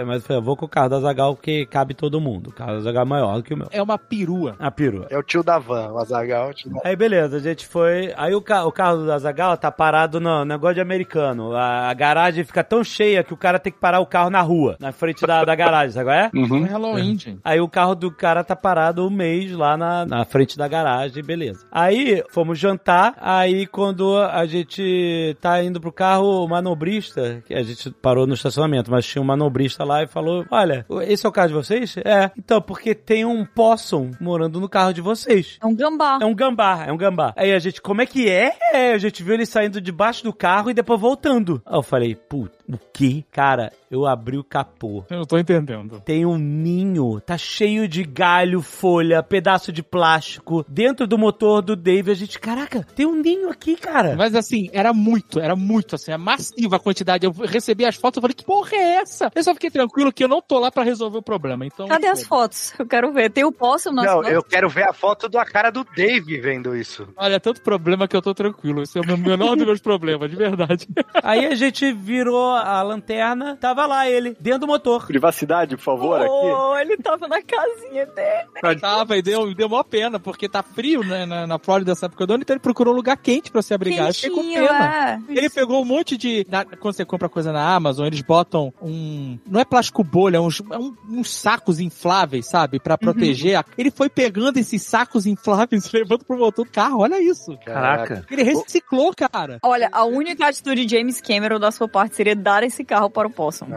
é, 0.00 0.04
mas 0.04 0.16
eu 0.22 0.26
falei, 0.28 0.42
vou 0.42 0.56
com 0.56 0.66
o 0.66 0.68
carro 0.68 0.88
da 0.88 1.00
Zagal 1.00 1.34
porque 1.34 1.66
cabe 1.66 1.94
todo 1.94 2.20
mundo. 2.20 2.48
O 2.50 2.52
carro 2.52 2.74
da 2.74 2.80
Zagal 2.80 3.02
é 3.02 3.06
maior 3.06 3.36
do 3.36 3.42
que 3.42 3.54
o 3.54 3.56
meu. 3.56 3.66
É 3.70 3.82
uma 3.82 3.98
perua. 3.98 4.54
A 4.58 4.70
perua. 4.70 5.06
É 5.10 5.18
o 5.18 5.22
tio 5.22 5.42
da 5.42 5.58
van, 5.58 5.90
o 5.92 5.98
Azagal. 5.98 6.50
é 6.50 6.68
da- 6.70 6.80
Aí 6.84 6.96
beleza, 6.96 7.36
a 7.36 7.40
gente 7.40 7.66
foi. 7.66 8.12
Aí 8.16 8.34
o, 8.34 8.40
ca- 8.42 8.64
o 8.64 8.72
carro 8.72 9.04
do 9.04 9.12
Azagal 9.12 9.56
tá 9.56 9.70
parado 9.70 10.20
no 10.20 10.44
negócio 10.44 10.74
de 10.76 10.80
americano. 10.80 11.54
A, 11.54 11.88
a 11.90 11.94
garagem 11.94 12.44
fica 12.44 12.62
tão 12.64 12.82
cheia 12.84 13.22
que 13.24 13.32
o 13.32 13.36
cara 13.36 13.58
tem 13.58 13.72
que 13.72 13.78
parar 13.80 14.00
o 14.00 14.06
carro 14.06 14.30
na 14.30 14.40
rua, 14.40 14.76
na 14.80 14.92
frente 14.92 15.26
da, 15.26 15.44
da 15.44 15.54
garagem, 15.54 15.92
sabe 15.92 16.06
qual 16.06 16.16
é? 16.16 16.30
Foi 16.48 16.62
Halloween, 16.64 17.18
gente. 17.18 17.38
Aí 17.44 17.60
o 17.60 17.68
carro 17.68 17.94
do 17.94 18.10
cara 18.10 18.42
tá 18.44 18.54
parado 18.56 19.06
um 19.06 19.10
mês 19.10 19.52
lá 19.52 19.76
na, 19.76 20.04
na 20.06 20.24
frente 20.24 20.56
da 20.56 20.66
garagem, 20.68 21.22
beleza. 21.22 21.66
Aí 21.70 21.93
fomos 22.30 22.58
jantar, 22.58 23.14
aí 23.20 23.66
quando 23.66 24.16
a 24.16 24.44
gente 24.46 25.36
tá 25.40 25.62
indo 25.62 25.80
pro 25.80 25.92
carro, 25.92 26.44
o 26.44 26.48
manobrista, 26.48 27.42
que 27.46 27.54
a 27.54 27.62
gente 27.62 27.90
parou 27.90 28.26
no 28.26 28.34
estacionamento, 28.34 28.90
mas 28.90 29.06
tinha 29.06 29.22
um 29.22 29.26
manobrista 29.26 29.84
lá 29.84 30.02
e 30.02 30.06
falou: 30.06 30.44
Olha, 30.50 30.86
esse 31.06 31.26
é 31.26 31.28
o 31.28 31.32
carro 31.32 31.48
de 31.48 31.54
vocês? 31.54 31.96
É. 31.98 32.30
Então, 32.38 32.60
porque 32.60 32.94
tem 32.94 33.24
um 33.24 33.44
possum 33.44 34.10
morando 34.20 34.60
no 34.60 34.68
carro 34.68 34.92
de 34.92 35.00
vocês. 35.00 35.58
É 35.62 35.66
um 35.66 35.74
gambá. 35.74 36.18
É 36.20 36.24
um 36.24 36.34
gambá, 36.34 36.84
é 36.86 36.92
um 36.92 36.96
gambá. 36.96 37.32
Aí 37.36 37.52
a 37.52 37.58
gente, 37.58 37.80
como 37.80 38.02
é 38.02 38.06
que 38.06 38.28
é? 38.28 38.52
É, 38.72 38.92
a 38.92 38.98
gente 38.98 39.22
viu 39.22 39.34
ele 39.34 39.46
saindo 39.46 39.80
debaixo 39.80 40.24
do 40.24 40.32
carro 40.32 40.70
e 40.70 40.74
depois 40.74 41.00
voltando. 41.00 41.62
Aí 41.66 41.76
eu 41.76 41.82
falei, 41.82 42.14
puta, 42.14 42.58
o 42.68 42.78
quê? 42.92 43.24
Cara, 43.30 43.72
eu 43.90 44.06
abri 44.06 44.38
o 44.38 44.44
capô. 44.44 45.04
Eu 45.10 45.18
não 45.18 45.24
tô 45.24 45.38
entendendo. 45.38 46.00
Tem 46.00 46.24
um 46.24 46.36
ninho, 46.38 47.20
tá 47.20 47.36
cheio 47.36 47.86
de 47.86 48.02
galho, 48.02 48.60
folha, 48.62 49.22
pedaço 49.22 49.72
de 49.72 49.82
plástico 49.82 50.64
dentro 50.68 51.06
do 51.06 51.18
motor 51.18 51.62
do 51.62 51.76
Dave. 51.76 52.10
A 52.10 52.14
gente, 52.14 52.38
caraca, 52.38 52.86
tem 52.94 53.06
um 53.06 53.14
ninho 53.20 53.50
aqui, 53.50 53.76
cara. 53.76 54.14
Mas 54.16 54.34
assim, 54.34 54.68
era 54.72 54.92
muito, 54.92 55.38
era 55.40 55.54
muito, 55.56 55.94
assim, 55.94 56.12
é 56.12 56.16
massiva 56.16 56.76
a 56.76 56.80
quantidade. 56.80 57.26
Eu 57.26 57.32
recebi 57.32 57.84
as 57.84 57.96
fotos, 57.96 58.16
eu 58.18 58.22
falei, 58.22 58.34
que 58.34 58.44
porra 58.44 58.74
é 58.76 58.96
essa? 58.96 59.30
Eu 59.34 59.42
só 59.44 59.52
fiquei 59.54 59.70
tranquilo 59.70 60.12
que 60.12 60.24
eu 60.24 60.28
não 60.28 60.40
tô 60.40 60.58
lá 60.58 60.70
pra 60.70 60.82
resolver 60.82 61.18
o 61.18 61.22
problema. 61.22 61.66
Então, 61.66 61.86
Cadê 61.88 62.06
as 62.06 62.22
fotos? 62.24 62.72
Eu 62.78 62.86
quero 62.86 63.12
ver. 63.12 63.30
Tem 63.30 63.44
o 63.44 63.52
poço 63.52 63.90
nas 63.92 64.04
Não, 64.06 64.22
eu 64.24 64.42
quero 64.42 64.68
ver 64.68 64.84
a 64.88 64.92
foto 64.92 65.28
da 65.28 65.44
cara 65.44 65.70
do 65.70 65.84
Dave 65.96 66.40
vendo 66.40 66.76
isso. 66.76 67.06
Olha, 67.16 67.38
tanto 67.40 67.60
problema 67.62 68.06
que 68.08 68.16
eu 68.16 68.22
tô 68.22 68.34
tranquilo. 68.34 68.82
Esse 68.82 68.98
é 68.98 69.00
o 69.00 69.06
meu- 69.06 69.16
menor 69.18 69.56
dos 69.56 69.66
meus 69.66 69.80
problemas, 69.80 70.30
de 70.30 70.36
verdade. 70.36 70.86
Aí 71.22 71.46
a 71.46 71.54
gente 71.54 71.92
virou 71.92 72.53
a 72.54 72.82
lanterna, 72.82 73.56
tava 73.60 73.86
lá 73.86 74.08
ele, 74.08 74.36
dentro 74.40 74.60
do 74.60 74.66
motor. 74.66 75.06
Privacidade, 75.06 75.76
por 75.76 75.82
favor, 75.82 76.20
aqui. 76.20 76.28
Oh, 76.30 76.76
ele 76.78 76.96
tava 76.96 77.26
na 77.28 77.40
casinha 77.42 78.06
dele. 78.06 78.78
Tava 78.80 79.16
e 79.16 79.22
deu, 79.22 79.54
deu 79.54 79.68
mó 79.68 79.82
pena, 79.82 80.18
porque 80.18 80.48
tá 80.48 80.62
frio, 80.62 81.02
né, 81.04 81.26
na, 81.26 81.46
na 81.46 81.58
Flórida 81.58 81.92
dessa 81.92 82.06
época 82.06 82.26
do 82.26 82.34
ano, 82.34 82.42
então 82.42 82.54
ele 82.54 82.60
procurou 82.60 82.92
um 82.92 82.96
lugar 82.96 83.16
quente 83.16 83.50
pra 83.50 83.62
se 83.62 83.72
abrigar. 83.74 84.08
Eu 84.08 84.14
fiquei 84.14 84.30
com 84.30 84.36
Quentinho, 84.42 84.66
pena. 84.68 85.22
é. 85.28 85.32
Ele 85.32 85.50
pegou 85.50 85.80
um 85.82 85.84
monte 85.84 86.16
de. 86.16 86.46
na- 86.48 86.64
quando 86.64 86.94
você 86.94 87.04
compra 87.04 87.28
coisa 87.28 87.52
na 87.52 87.74
Amazon, 87.74 88.06
eles 88.06 88.22
botam 88.22 88.72
um. 88.82 89.38
Não 89.46 89.60
é 89.60 89.64
plástico 89.64 90.02
bolha, 90.04 90.36
é 90.38 90.40
uns, 90.40 90.60
é 90.70 90.78
um- 90.78 90.94
uns 91.10 91.30
sacos 91.34 91.80
infláveis, 91.80 92.46
sabe? 92.48 92.78
Pra 92.80 92.96
proteger. 92.98 93.58
a- 93.58 93.64
Ele 93.76 93.90
foi 93.90 94.08
pegando 94.08 94.58
esses 94.58 94.82
sacos 94.82 95.26
infláveis 95.26 95.86
e 95.86 95.90
levando 95.96 96.24
pro 96.24 96.38
motor 96.38 96.64
do 96.64 96.70
carro. 96.70 97.00
Olha 97.00 97.20
isso. 97.22 97.56
Caraca. 97.64 98.24
Ele 98.30 98.42
reciclou, 98.42 99.12
cara. 99.14 99.58
Olha, 99.62 99.88
a 99.92 100.04
única 100.04 100.46
atitude 100.48 100.84
de 100.86 100.96
James 100.96 101.20
Cameron 101.20 101.58
da 101.58 101.70
sua 101.70 101.88
parte 101.88 102.16
seria 102.16 102.34
dar 102.44 102.62
esse 102.62 102.84
carro 102.84 103.10
para 103.10 103.26
o 103.26 103.30
Possum. 103.30 103.66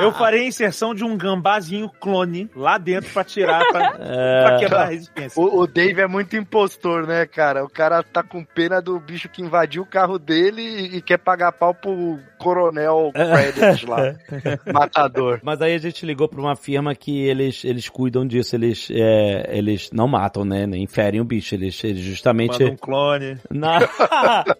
Eu 0.00 0.12
farei 0.12 0.42
a 0.42 0.46
inserção 0.46 0.94
de 0.94 1.04
um 1.04 1.16
gambazinho 1.16 1.90
clone 2.00 2.50
lá 2.54 2.78
dentro 2.78 3.10
pra 3.12 3.24
tirar, 3.24 3.64
pra, 3.70 3.90
pra 3.98 4.58
quebrar 4.58 4.82
a 4.82 4.86
resistência. 4.86 5.42
O, 5.42 5.60
o 5.60 5.66
Dave 5.66 6.00
é 6.00 6.06
muito 6.06 6.36
impostor, 6.36 7.06
né, 7.06 7.26
cara? 7.26 7.64
O 7.64 7.68
cara 7.68 8.02
tá 8.02 8.22
com 8.22 8.44
pena 8.44 8.80
do 8.80 8.98
bicho 8.98 9.28
que 9.28 9.42
invadiu 9.42 9.82
o 9.82 9.86
carro 9.86 10.18
dele 10.18 10.62
e, 10.62 10.96
e 10.96 11.02
quer 11.02 11.18
pagar 11.18 11.52
pau 11.52 11.74
pro 11.74 12.18
coronel 12.38 13.12
Credit 13.12 13.86
lá. 13.86 14.14
Matador. 14.72 15.40
Mas 15.42 15.60
aí 15.60 15.74
a 15.74 15.78
gente 15.78 16.06
ligou 16.06 16.28
pra 16.28 16.40
uma 16.40 16.56
firma 16.56 16.94
que 16.94 17.26
eles, 17.26 17.64
eles 17.64 17.88
cuidam 17.88 18.26
disso, 18.26 18.56
eles, 18.56 18.88
é, 18.90 19.56
eles 19.56 19.90
não 19.92 20.06
matam, 20.06 20.44
né? 20.44 20.66
Nem 20.66 20.86
ferem 20.86 21.20
o 21.20 21.24
bicho, 21.24 21.54
eles, 21.54 21.82
eles 21.84 22.00
justamente... 22.00 22.62
Manda 22.62 22.72
um 22.72 22.76
clone. 22.76 23.38
Não, 23.50 23.78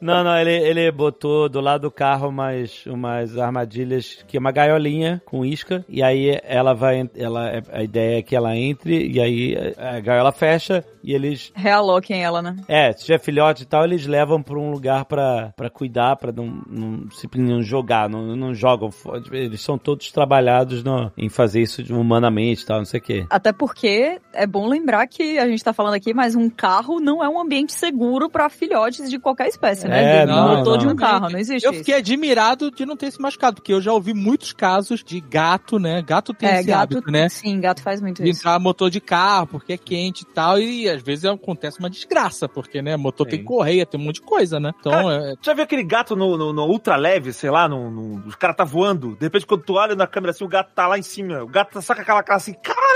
não, 0.01 0.25
não, 0.25 0.37
ele, 0.37 0.53
ele 0.53 0.91
botou 0.91 1.49
do 1.49 1.61
lado 1.61 1.83
do 1.83 1.91
carro 1.91 2.29
umas, 2.29 2.85
umas 2.87 3.39
armadilhas, 3.39 4.25
que 4.27 4.37
é 4.37 4.41
uma 4.41 4.51
gaiolinha 4.51 5.23
com 5.29 5.45
isca, 5.45 5.85
e 5.89 6.03
aí 6.03 6.39
ela 6.43 6.73
vai, 6.73 7.09
ela, 7.15 7.63
a 7.71 7.83
ideia 7.83 8.19
é 8.19 8.23
que 8.23 8.35
ela 8.35 8.57
entre, 8.57 9.07
e 9.09 9.21
aí 9.21 9.55
a 9.77 10.01
gaiola 10.01 10.33
fecha, 10.33 10.83
e 11.05 11.13
eles, 11.15 11.53
Realoquem 11.55 12.23
ela, 12.25 12.41
né? 12.41 12.57
é, 12.67 12.93
se 12.93 13.05
tiver 13.05 13.19
filhote 13.21 13.63
e 13.63 13.67
tal, 13.67 13.85
eles 13.85 14.07
levam 14.07 14.43
pra 14.43 14.59
um 14.59 14.71
lugar 14.71 15.05
pra, 15.05 15.53
pra 15.55 15.69
cuidar, 15.69 16.17
pra 16.17 16.33
não, 16.33 16.63
não, 16.67 17.11
simplesmente 17.11 17.53
não 17.53 17.63
jogar, 17.63 18.09
não, 18.09 18.35
não 18.35 18.55
jogam, 18.55 18.91
fora. 18.91 19.23
eles 19.33 19.61
são 19.61 19.77
todos 19.77 20.11
trabalhados 20.11 20.83
no, 20.83 21.13
em 21.17 21.29
fazer 21.29 21.61
isso 21.61 21.83
de- 21.83 21.93
humanamente 21.93 22.63
e 22.63 22.67
tal, 22.67 22.79
não 22.79 22.85
sei 22.87 23.01
o 23.01 23.03
quê. 23.03 23.27
Até 23.29 23.53
porque 23.53 24.19
é 24.33 24.47
bom 24.47 24.67
lembrar 24.67 25.07
que 25.07 25.39
a 25.39 25.47
gente 25.47 25.63
tá 25.63 25.73
falando 25.75 25.95
aqui, 25.95 26.15
mas 26.15 26.35
um 26.35 26.49
carro 26.49 27.01
não 27.01 27.23
é 27.23 27.29
um 27.29 27.39
ambiente 27.41 27.73
seguro 27.75 28.31
pra 28.31 28.49
filhotes 28.49 29.11
de 29.11 29.19
qualquer 29.19 29.49
espécie, 29.49 29.87
né? 29.87 30.23
É, 30.23 30.27
De 30.27 30.33
não, 30.33 30.57
motor 30.57 30.79
de 30.79 30.87
não. 30.87 30.93
um 30.95 30.97
carro, 30.97 31.29
não 31.29 31.39
existe 31.39 31.65
Eu 31.67 31.73
isso. 31.73 31.81
fiquei 31.81 31.97
admirado 31.97 32.71
de 32.71 32.87
não 32.87 32.97
ter 32.97 33.11
se 33.11 33.21
machucado, 33.21 33.57
porque 33.57 33.73
eu 33.73 33.81
já 33.81 33.93
ouvi 33.93 34.15
muitos 34.15 34.53
casos 34.53 35.03
de 35.05 35.18
gato, 35.21 35.79
né? 35.79 36.03
Gato 36.03 36.33
tem 36.35 36.49
É, 36.49 36.59
esse 36.61 36.69
gato, 36.69 36.97
hábito, 36.97 37.11
né? 37.11 37.29
sim, 37.29 37.61
gato 37.61 37.83
faz 37.83 38.01
muito 38.01 38.23
de 38.23 38.31
isso. 38.31 38.41
entrar 38.41 38.59
motor 38.59 38.91
de 38.91 39.01
carro, 39.01 39.47
porque 39.47 39.73
é 39.75 39.79
quente 39.79 40.23
e 40.23 40.27
tal, 40.27 40.59
e 40.59 40.89
às 40.89 41.03
vezes 41.03 41.25
acontece 41.25 41.79
uma 41.79 41.91
desgraça, 41.91 42.49
porque, 42.49 42.81
né, 42.83 42.97
motor 42.97 43.25
Sim. 43.27 43.31
tem 43.37 43.45
correia, 43.45 43.87
tem 43.87 44.01
um 44.01 44.05
monte 44.05 44.17
de 44.17 44.23
coisa, 44.23 44.59
né? 44.61 44.73
Então, 44.81 45.11
é, 45.11 45.35
Já 45.43 45.55
viu 45.55 45.65
aquele 45.65 45.83
gato 45.85 46.15
no, 46.17 46.37
no, 46.37 46.53
no 46.53 46.65
ultra 46.67 46.97
leve, 46.97 47.33
sei 47.33 47.51
lá, 47.51 47.69
no, 47.69 47.91
no, 47.91 48.27
os 48.27 48.35
caras 48.35 48.57
tá 48.57 48.65
voando, 48.65 49.15
de 49.17 49.25
repente 49.27 49.47
quando 49.47 49.63
tu 49.63 49.75
olha 49.75 49.95
na 49.95 50.07
câmera 50.07 50.31
assim, 50.31 50.45
o 50.45 50.49
gato 50.49 50.73
tá 50.75 50.87
lá 50.87 50.99
em 50.99 51.03
cima, 51.03 51.43
o 51.43 51.49
gato 51.49 51.73
tá 51.73 51.81
só 51.83 51.95
com 51.95 52.01
aquela 52.03 52.23
cara 52.23 52.37
assim, 52.37 52.55
caralho! 52.55 52.89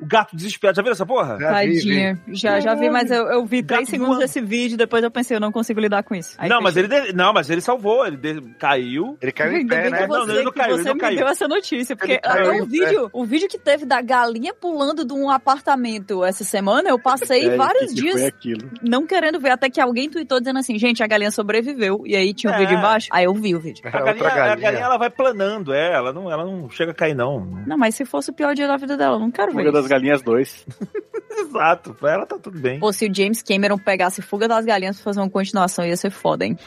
O 0.00 0.06
gato 0.06 0.34
desesperado, 0.36 0.76
já 0.76 0.82
viu 0.82 0.92
essa 0.92 1.06
porra? 1.06 1.38
Já 1.38 1.60
vi, 1.60 1.66
vi. 1.68 1.74
Tadinha. 1.78 2.18
Já, 2.28 2.60
já 2.60 2.74
vi, 2.74 2.90
mas 2.90 3.10
eu, 3.10 3.26
eu 3.26 3.44
vi 3.46 3.62
Gato 3.62 3.74
três 3.76 3.88
segundos 3.88 4.18
desse 4.18 4.40
vídeo, 4.40 4.76
depois 4.76 5.02
eu 5.04 5.10
pensei, 5.10 5.36
eu 5.36 5.40
não 5.40 5.52
consigo 5.52 5.78
lidar 5.80 6.02
com 6.02 6.14
isso. 6.14 6.34
Aí 6.38 6.48
não, 6.48 6.60
mas 6.60 6.76
ele, 6.76 6.88
de- 6.88 7.12
não, 7.12 7.32
mas 7.32 7.48
ele 7.50 7.60
salvou, 7.60 8.04
ele 8.06 8.16
de- 8.16 8.40
caiu. 8.58 9.16
Ele 9.22 9.32
caiu 9.32 9.56
em 9.56 9.66
pé, 9.66 9.90
né? 9.90 9.98
que 10.02 10.06
Não, 10.08 10.22
ele 10.28 10.42
não 10.42 10.52
que 10.52 10.58
caiu, 10.58 10.74
ele 10.74 10.82
você 10.82 10.88
não 10.88 10.94
me 10.94 11.00
caiu. 11.00 11.16
deu 11.18 11.28
essa 11.28 11.46
notícia, 11.48 11.96
porque 11.96 12.14
até 12.22 12.42
o 12.50 12.54
em 12.54 12.66
vídeo, 12.66 13.08
o 13.12 13.24
vídeo 13.24 13.48
que 13.48 13.58
teve 13.58 13.84
da 13.86 14.00
galinha 14.00 14.52
pulando 14.54 15.04
de 15.04 15.12
um 15.12 15.30
apartamento 15.30 16.24
essa 16.24 16.44
semana, 16.44 16.88
eu 16.88 16.98
passei 16.98 17.46
É, 17.48 17.56
vários 17.56 17.92
que 17.92 17.94
que 17.94 18.00
dias 18.02 18.22
aquilo. 18.24 18.70
não 18.82 19.06
querendo 19.06 19.38
ver, 19.40 19.50
até 19.50 19.70
que 19.70 19.80
alguém 19.80 20.10
tweetou 20.10 20.38
dizendo 20.40 20.58
assim, 20.58 20.78
gente, 20.78 21.02
a 21.02 21.06
galinha 21.06 21.30
sobreviveu, 21.30 22.02
e 22.04 22.16
aí 22.16 22.34
tinha 22.34 22.52
um 22.52 22.56
É. 22.56 22.58
vídeo 22.58 22.76
embaixo, 22.78 23.08
aí 23.12 23.24
eu 23.24 23.34
vi 23.34 23.54
o 23.54 23.60
vídeo. 23.60 23.82
A 23.84 23.88
Era 23.88 23.98
galinha, 23.98 24.14
outra 24.24 24.28
a 24.32 24.46
galinha. 24.46 24.56
galinha 24.56 24.84
ela 24.84 24.96
vai 24.98 25.10
planando, 25.10 25.72
é, 25.72 25.92
ela 25.94 26.12
não, 26.12 26.30
ela 26.30 26.44
não 26.44 26.68
chega 26.70 26.90
a 26.92 26.94
cair, 26.94 27.14
não. 27.14 27.40
Não, 27.66 27.78
mas 27.78 27.94
se 27.94 28.04
fosse 28.04 28.30
o 28.30 28.32
pior 28.32 28.54
dia 28.54 28.66
da 28.66 28.76
vida 28.76 28.96
dela, 28.96 29.16
eu 29.16 29.20
não 29.20 29.30
quero 29.30 29.52
ver 29.52 29.83
das. 29.84 29.90
Galinhas 29.90 30.22
2. 30.22 30.66
Exato, 31.36 31.94
pra 31.94 32.12
ela 32.12 32.26
tá 32.26 32.38
tudo 32.38 32.58
bem. 32.58 32.78
Pô, 32.78 32.92
se 32.92 33.06
o 33.08 33.14
James 33.14 33.42
Cameron 33.42 33.76
pegasse 33.76 34.22
Fuga 34.22 34.46
das 34.46 34.64
Galinhas 34.64 34.96
pra 34.96 35.04
fazer 35.04 35.20
uma 35.20 35.28
continuação, 35.30 35.84
ia 35.84 35.96
ser 35.96 36.10
foda, 36.10 36.44
hein? 36.44 36.56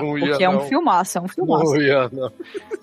Não 0.00 0.16
ia, 0.16 0.28
Porque 0.28 0.44
é 0.44 0.48
um 0.48 0.54
não. 0.54 0.68
filmaço, 0.68 1.18
é 1.18 1.20
um 1.20 1.28
filmaço. 1.28 1.64
Não 1.74 1.80
ia, 1.80 2.08
não. 2.12 2.32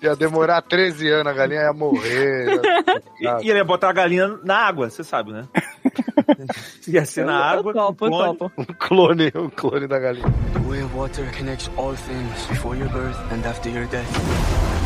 Ia 0.02 0.14
demorar 0.14 0.60
13 0.62 1.08
anos, 1.08 1.32
a 1.32 1.34
galinha 1.34 1.62
ia 1.62 1.72
morrer. 1.72 2.60
E, 3.18 3.24
e 3.46 3.50
ele 3.50 3.58
ia 3.60 3.64
botar 3.64 3.88
a 3.88 3.92
galinha 3.92 4.28
na 4.42 4.56
água, 4.56 4.90
você 4.90 5.04
sabe, 5.04 5.32
né? 5.32 5.44
ia 6.88 7.04
ser 7.06 7.24
na 7.24 7.38
água. 7.38 7.72
Topo, 7.72 8.06
eu 8.06 8.10
clone. 8.10 8.36
topo. 8.38 8.52
Um 8.60 8.64
clone, 8.78 9.32
um 9.36 9.48
clone 9.48 9.86
da 9.86 9.98
galinha. 9.98 10.26
The 10.52 10.68
way 10.68 10.82
of 10.82 10.94
water 10.96 11.24
connects 11.38 11.70
all 11.76 11.94
things 11.94 12.46
before 12.48 12.76
your 12.76 12.88
birth 12.90 13.16
and 13.32 13.46
after 13.48 13.70
your 13.70 13.86
death. 13.86 14.81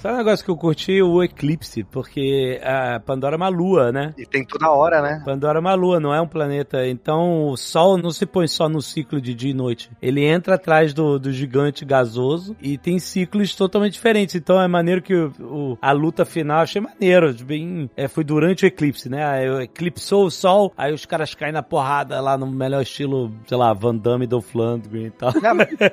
Sabe 0.00 0.14
um 0.14 0.18
negócio 0.18 0.44
que 0.44 0.50
eu 0.50 0.56
curti? 0.56 1.02
O 1.02 1.22
eclipse, 1.22 1.82
porque 1.84 2.60
a 2.62 3.00
Pandora 3.00 3.34
é 3.34 3.36
uma 3.36 3.48
lua, 3.48 3.90
né? 3.90 4.14
E 4.16 4.24
tem 4.24 4.44
toda 4.44 4.70
hora, 4.70 5.02
né? 5.02 5.22
Pandora 5.24 5.58
é 5.58 5.60
uma 5.60 5.74
lua, 5.74 5.98
não 5.98 6.14
é 6.14 6.20
um 6.20 6.26
planeta. 6.26 6.86
Então 6.86 7.48
o 7.48 7.56
Sol 7.56 7.98
não 7.98 8.10
se 8.10 8.24
põe 8.24 8.46
só 8.46 8.68
no 8.68 8.80
ciclo 8.80 9.20
de 9.20 9.34
dia 9.34 9.50
e 9.50 9.54
noite. 9.54 9.90
Ele 10.00 10.24
entra 10.24 10.54
atrás 10.54 10.94
do, 10.94 11.18
do 11.18 11.32
gigante 11.32 11.84
gasoso 11.84 12.56
e 12.62 12.78
tem 12.78 12.98
ciclos 12.98 13.54
totalmente 13.54 13.94
diferentes. 13.94 14.34
Então 14.34 14.60
é 14.60 14.68
maneiro 14.68 15.02
que 15.02 15.14
o, 15.14 15.32
o- 15.40 15.78
a 15.82 15.90
luta 15.92 16.24
final, 16.24 16.60
achei 16.60 16.80
maneiro. 16.80 17.34
Bem, 17.44 17.90
é, 17.96 18.06
foi 18.08 18.22
durante 18.24 18.64
o 18.64 18.66
eclipse, 18.66 19.08
né? 19.08 19.24
Aí 19.24 19.64
eclipsou 19.64 20.26
o 20.26 20.30
Sol, 20.30 20.72
aí 20.76 20.92
os 20.92 21.04
caras 21.06 21.34
caem 21.34 21.52
na 21.52 21.62
porrada 21.62 22.20
lá 22.20 22.36
no 22.38 22.46
melhor 22.46 22.82
estilo, 22.82 23.32
sei 23.46 23.56
lá, 23.56 23.72
Van 23.72 23.96
Damme 23.96 24.24
e 24.24 24.28
Dolph 24.28 24.54
Lundgren 24.54 25.06
e 25.06 25.10
tal. 25.10 25.32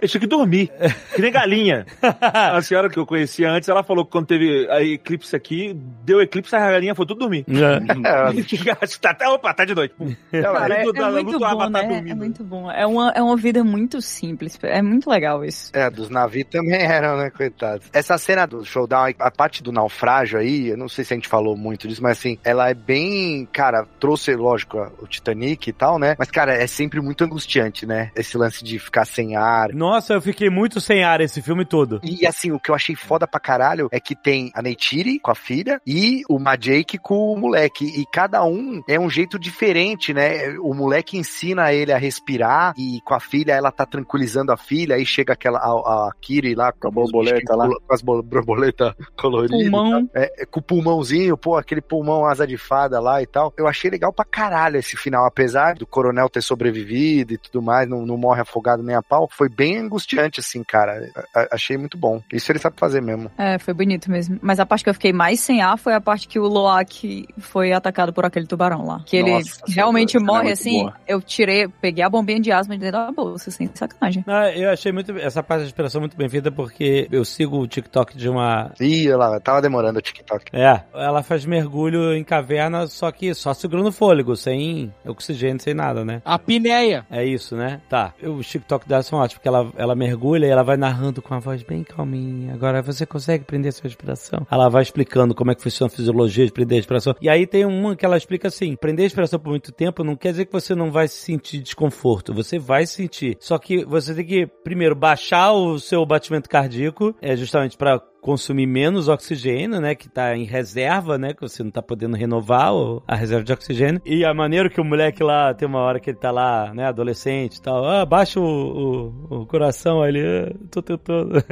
Eu 0.02 0.08
tinha 0.08 0.22
que 0.22 0.28
dormir, 0.28 0.72
que 1.16 1.22
nem 1.22 1.32
galinha. 1.32 1.86
A 2.22 2.62
senhora 2.62 2.90
que 2.90 2.98
eu 3.00 3.06
conhecia 3.06 3.50
antes, 3.52 3.68
ela 3.70 3.84
falou, 3.84 4.05
quando 4.06 4.28
teve 4.28 4.68
a 4.70 4.82
eclipse 4.82 5.36
aqui, 5.36 5.74
deu 6.04 6.22
eclipse, 6.22 6.56
a 6.56 6.72
galinha 6.72 6.96
foi 6.96 7.06
tudo 7.06 7.20
dormir. 7.20 7.46
Acho 8.82 8.96
que 8.96 9.00
tá 9.00 9.12
até, 9.12 9.28
opa, 9.28 9.54
tá 9.54 9.66
de 9.66 9.76
noite. 9.76 9.96
Cara, 10.32 10.76
é, 10.76 10.82
é 10.82 10.84
muito 11.24 11.40
bom, 11.40 11.70
né? 11.70 12.04
É 12.08 12.16
muito 12.16 12.44
bom. 12.44 12.72
É 12.72 12.86
uma, 12.86 13.12
é 13.12 13.22
uma 13.22 13.38
vida 13.38 13.64
muito 13.64 14.02
simples. 14.02 14.58
É 14.64 14.82
muito 14.82 15.10
legal 15.10 15.44
isso. 15.44 15.72
É, 15.74 15.90
dos 15.90 16.10
navios 16.10 16.48
também 16.50 16.82
eram, 16.84 17.18
né, 17.18 17.30
coitados. 17.30 17.88
Essa 17.94 18.18
cena 18.18 18.46
do 18.46 18.64
showdown, 18.64 19.14
a 19.20 19.32
parte 19.32 19.64
do 19.64 19.72
naufrágio 19.72 20.40
aí, 20.40 20.70
eu 20.70 20.78
não 20.78 20.88
sei 20.88 21.04
se 21.04 21.14
a 21.14 21.18
gente 21.18 21.28
falou 21.28 21.56
muito 21.56 21.88
disso, 21.88 22.02
mas 22.02 22.18
assim, 22.18 22.38
ela 22.44 22.70
é 22.70 22.74
bem, 22.74 23.48
cara, 23.52 23.86
trouxe, 24.00 24.36
lógico, 24.36 24.92
o 25.00 25.08
Titanic 25.08 25.70
e 25.70 25.74
tal, 25.74 25.98
né? 26.00 26.16
Mas, 26.18 26.30
cara, 26.30 26.54
é 26.54 26.68
sempre 26.68 27.02
muito 27.02 27.24
angustiante, 27.24 27.86
né? 27.86 28.12
Esse 28.16 28.38
lance 28.38 28.64
de 28.64 28.78
ficar 28.80 29.06
sem 29.06 29.36
ar. 29.36 29.74
Nossa, 29.74 30.14
eu 30.14 30.22
fiquei 30.22 30.50
muito 30.50 30.80
sem 30.80 31.04
ar 31.04 31.22
esse 31.22 31.42
filme 31.42 31.66
todo. 31.66 32.00
E 32.04 32.26
assim, 32.26 32.52
o 32.52 32.60
que 32.60 32.70
eu 32.70 32.76
achei 32.76 32.96
foda 32.96 33.28
pra 33.28 33.40
caralho 33.40 33.85
é 33.92 34.00
que 34.00 34.16
tem 34.16 34.52
a 34.54 34.62
Neytiri 34.62 35.20
com 35.20 35.32
a 35.32 35.36
filha 35.36 35.80
e 35.86 36.22
o 36.30 36.40
Majake 36.40 36.98
com 36.98 37.32
o 37.34 37.38
moleque. 37.38 37.86
E 37.86 38.06
cada 38.12 38.44
um 38.44 38.82
é 38.88 39.00
um 39.00 39.10
jeito 39.10 39.38
diferente, 39.40 40.14
né? 40.14 40.58
O 40.60 40.74
moleque 40.74 41.18
ensina 41.18 41.72
ele 41.74 41.92
a 41.92 41.98
respirar 41.98 42.74
e 42.78 43.00
com 43.06 43.14
a 43.14 43.20
filha 43.20 43.54
ela 43.54 43.72
tá 43.72 43.86
tranquilizando 43.86 44.52
a 44.52 44.58
filha. 44.58 44.96
Aí 44.96 45.06
chega 45.06 45.34
aquela 45.34 45.60
a, 45.60 46.08
a 46.08 46.12
Kiri 46.22 46.56
lá 46.56 46.72
com 46.72 46.88
a 46.88 46.92
borboleta 46.92 47.56
lá. 47.56 47.68
Com 47.68 47.94
as 47.94 48.02
bol- 48.02 48.24
borboletas 48.24 48.94
coloridas. 49.18 49.62
Pulmão. 49.62 50.10
É, 50.14 50.44
é, 50.44 50.46
com 50.46 50.60
o 50.60 50.64
pulmãozinho, 50.64 51.38
pô, 51.38 51.56
aquele 51.58 51.82
pulmão 51.82 52.26
asa 52.26 52.46
de 52.48 52.58
fada 52.58 53.00
lá 53.00 53.22
e 53.22 53.26
tal. 53.28 53.54
Eu 53.58 53.68
achei 53.68 53.90
legal 53.90 54.12
pra 54.14 54.26
caralho 54.26 54.78
esse 54.78 54.96
final, 54.98 55.26
apesar 55.26 55.76
do 55.76 55.86
coronel 55.88 56.30
ter 56.30 56.42
sobrevivido 56.42 57.34
e 57.34 57.38
tudo 57.38 57.62
mais, 57.62 57.88
não, 57.88 58.06
não 58.06 58.18
morre 58.18 58.42
afogado 58.42 58.84
nem 58.84 58.96
a 58.96 59.02
pau. 59.04 59.28
Foi 59.32 59.50
bem 59.50 59.78
angustiante, 59.78 60.40
assim, 60.40 60.64
cara. 60.64 61.10
A- 61.36 61.48
achei 61.52 61.78
muito 61.78 61.98
bom. 61.98 62.22
Isso 62.32 62.52
ele 62.52 62.60
sabe 62.60 62.76
fazer 62.80 63.02
mesmo. 63.02 63.32
É, 63.38 63.58
foi 63.60 63.74
bonito 63.76 64.10
mesmo. 64.10 64.40
Mas 64.42 64.60
a 64.60 64.66
parte 64.66 64.84
que 64.84 64.90
eu 64.90 64.94
fiquei 64.94 65.14
mais 65.14 65.40
sem 65.40 65.62
ar 65.62 65.78
foi 65.78 65.94
a 65.94 66.02
parte 66.02 66.28
que 66.28 66.40
o 66.40 66.48
Loak 66.48 67.28
foi 67.38 67.74
atacado 67.74 68.14
por 68.14 68.26
aquele 68.26 68.48
tubarão 68.48 68.86
lá. 68.86 69.02
Que 69.06 69.18
ele 69.18 69.32
Nossa, 69.32 69.62
realmente 69.68 70.14
cena 70.14 70.24
é 70.24 70.26
morre 70.26 70.52
assim. 70.52 70.82
boa. 70.84 70.94
Eu 71.08 71.22
tirei, 71.22 71.68
peguei 71.68 72.04
a 72.04 72.10
bombinha 72.10 72.40
de 72.40 72.52
asma 72.52 72.76
de 72.76 72.82
dentro 72.82 73.00
da 73.00 73.12
bolsa, 73.12 73.52
sem 73.52 73.70
sacanagem. 73.74 74.24
Ah, 74.28 74.50
eu 74.52 74.70
achei 74.70 74.92
muito 74.92 75.18
essa 75.18 75.44
parte 75.44 75.62
da 75.62 75.68
inspiração 75.68 76.02
muito 76.02 76.18
bem 76.18 76.30
feita 76.30 76.52
porque 76.52 77.08
eu 77.12 77.26
sigo 77.26 77.60
o 77.60 77.68
TikTok 77.68 78.18
de 78.18 78.30
uma. 78.30 78.72
Ih, 78.80 79.08
olha 79.10 79.18
lá, 79.18 79.40
tava 79.40 79.62
demorando 79.62 80.00
o 80.00 80.02
TikTok. 80.02 80.46
É, 80.54 80.82
ela 80.94 81.24
faz 81.24 81.46
mergulho 81.46 82.14
em 82.14 82.24
caverna, 82.24 82.88
só 82.88 83.12
que 83.12 83.34
só 83.34 83.54
segurando 83.54 83.92
fôlego, 83.92 84.36
sem 84.36 84.94
oxigênio, 85.06 85.62
sem 85.62 85.74
nada, 85.74 86.06
né? 86.06 86.22
A 86.24 86.38
pinéia. 86.38 87.06
É 87.10 87.24
isso, 87.26 87.56
né? 87.56 87.82
Tá. 87.90 88.14
Os 88.22 88.48
TikTok 88.48 88.88
dela 88.88 89.04
são 89.04 89.20
ótimos, 89.20 89.36
porque 89.36 89.48
ela, 89.48 89.72
ela 89.78 89.96
mergulha 89.96 90.46
e 90.46 90.50
ela 90.50 90.64
vai 90.64 90.78
narrando 90.78 91.22
com 91.22 91.34
a 91.34 91.40
voz 91.40 91.64
bem 91.64 91.84
calminha. 91.84 92.54
Agora 92.54 92.82
você 92.82 93.06
consegue 93.06 93.44
prender 93.44 93.65
sua 93.72 93.84
respiração. 93.84 94.46
Ela 94.50 94.70
vai 94.70 94.82
explicando 94.82 95.36
como 95.36 95.52
é 95.52 95.56
que 95.56 95.62
funciona 95.62 95.92
a 95.92 95.96
fisiologia 95.96 96.46
de 96.46 96.52
prender 96.52 96.78
a 96.78 96.80
respiração. 96.80 97.16
E 97.22 97.30
aí 97.30 97.46
tem 97.46 97.66
uma 97.66 97.96
que 97.96 98.06
ela 98.06 98.18
explica 98.18 98.48
assim: 98.48 98.76
prender 98.76 99.04
a 99.04 99.08
respiração 99.08 99.40
por 99.40 99.50
muito 99.50 99.72
tempo 99.72 100.04
não 100.04 100.16
quer 100.16 100.32
dizer 100.32 100.46
que 100.46 100.54
você 100.54 100.76
não 100.76 100.92
vai 100.92 101.08
sentir 101.08 101.60
desconforto. 101.60 102.34
Você 102.34 102.60
vai 102.60 102.86
sentir. 102.86 103.38
Só 103.40 103.58
que 103.58 103.86
você 103.86 104.14
tem 104.14 104.26
que, 104.26 104.48
primeiro, 104.64 104.96
baixar 104.96 105.54
o 105.54 105.80
seu 105.80 106.06
batimento 106.06 106.50
cardíaco, 106.50 107.16
é 107.22 107.36
justamente 107.36 107.78
pra 107.78 108.02
consumir 108.26 108.66
menos 108.66 109.08
oxigênio, 109.08 109.80
né, 109.80 109.94
que 109.94 110.10
tá 110.10 110.36
em 110.36 110.46
reserva, 110.46 111.16
né, 111.16 111.32
que 111.32 111.42
você 111.42 111.62
não 111.62 111.70
tá 111.70 111.80
podendo 111.80 112.18
renovar 112.18 112.72
a 113.08 113.16
reserva 113.16 113.44
de 113.44 113.54
oxigênio. 113.54 114.02
E 114.04 114.26
a 114.26 114.34
maneira 114.34 114.68
que 114.68 114.82
o 114.82 114.84
moleque 114.84 115.22
lá, 115.22 115.54
tem 115.54 115.68
uma 115.68 115.82
hora 115.82 116.00
que 116.00 116.10
ele 116.10 116.18
tá 116.18 116.32
lá, 116.32 116.74
né, 116.74 116.88
adolescente 116.88 117.58
e 117.58 117.62
tal, 117.62 117.86
ah, 117.86 118.04
baixa 118.04 118.40
o, 118.40 119.14
o, 119.30 119.42
o 119.42 119.46
coração 119.46 120.02
ali, 120.02 120.22
ah, 120.26 120.52
tô 120.72 120.82
tentando. 120.82 121.36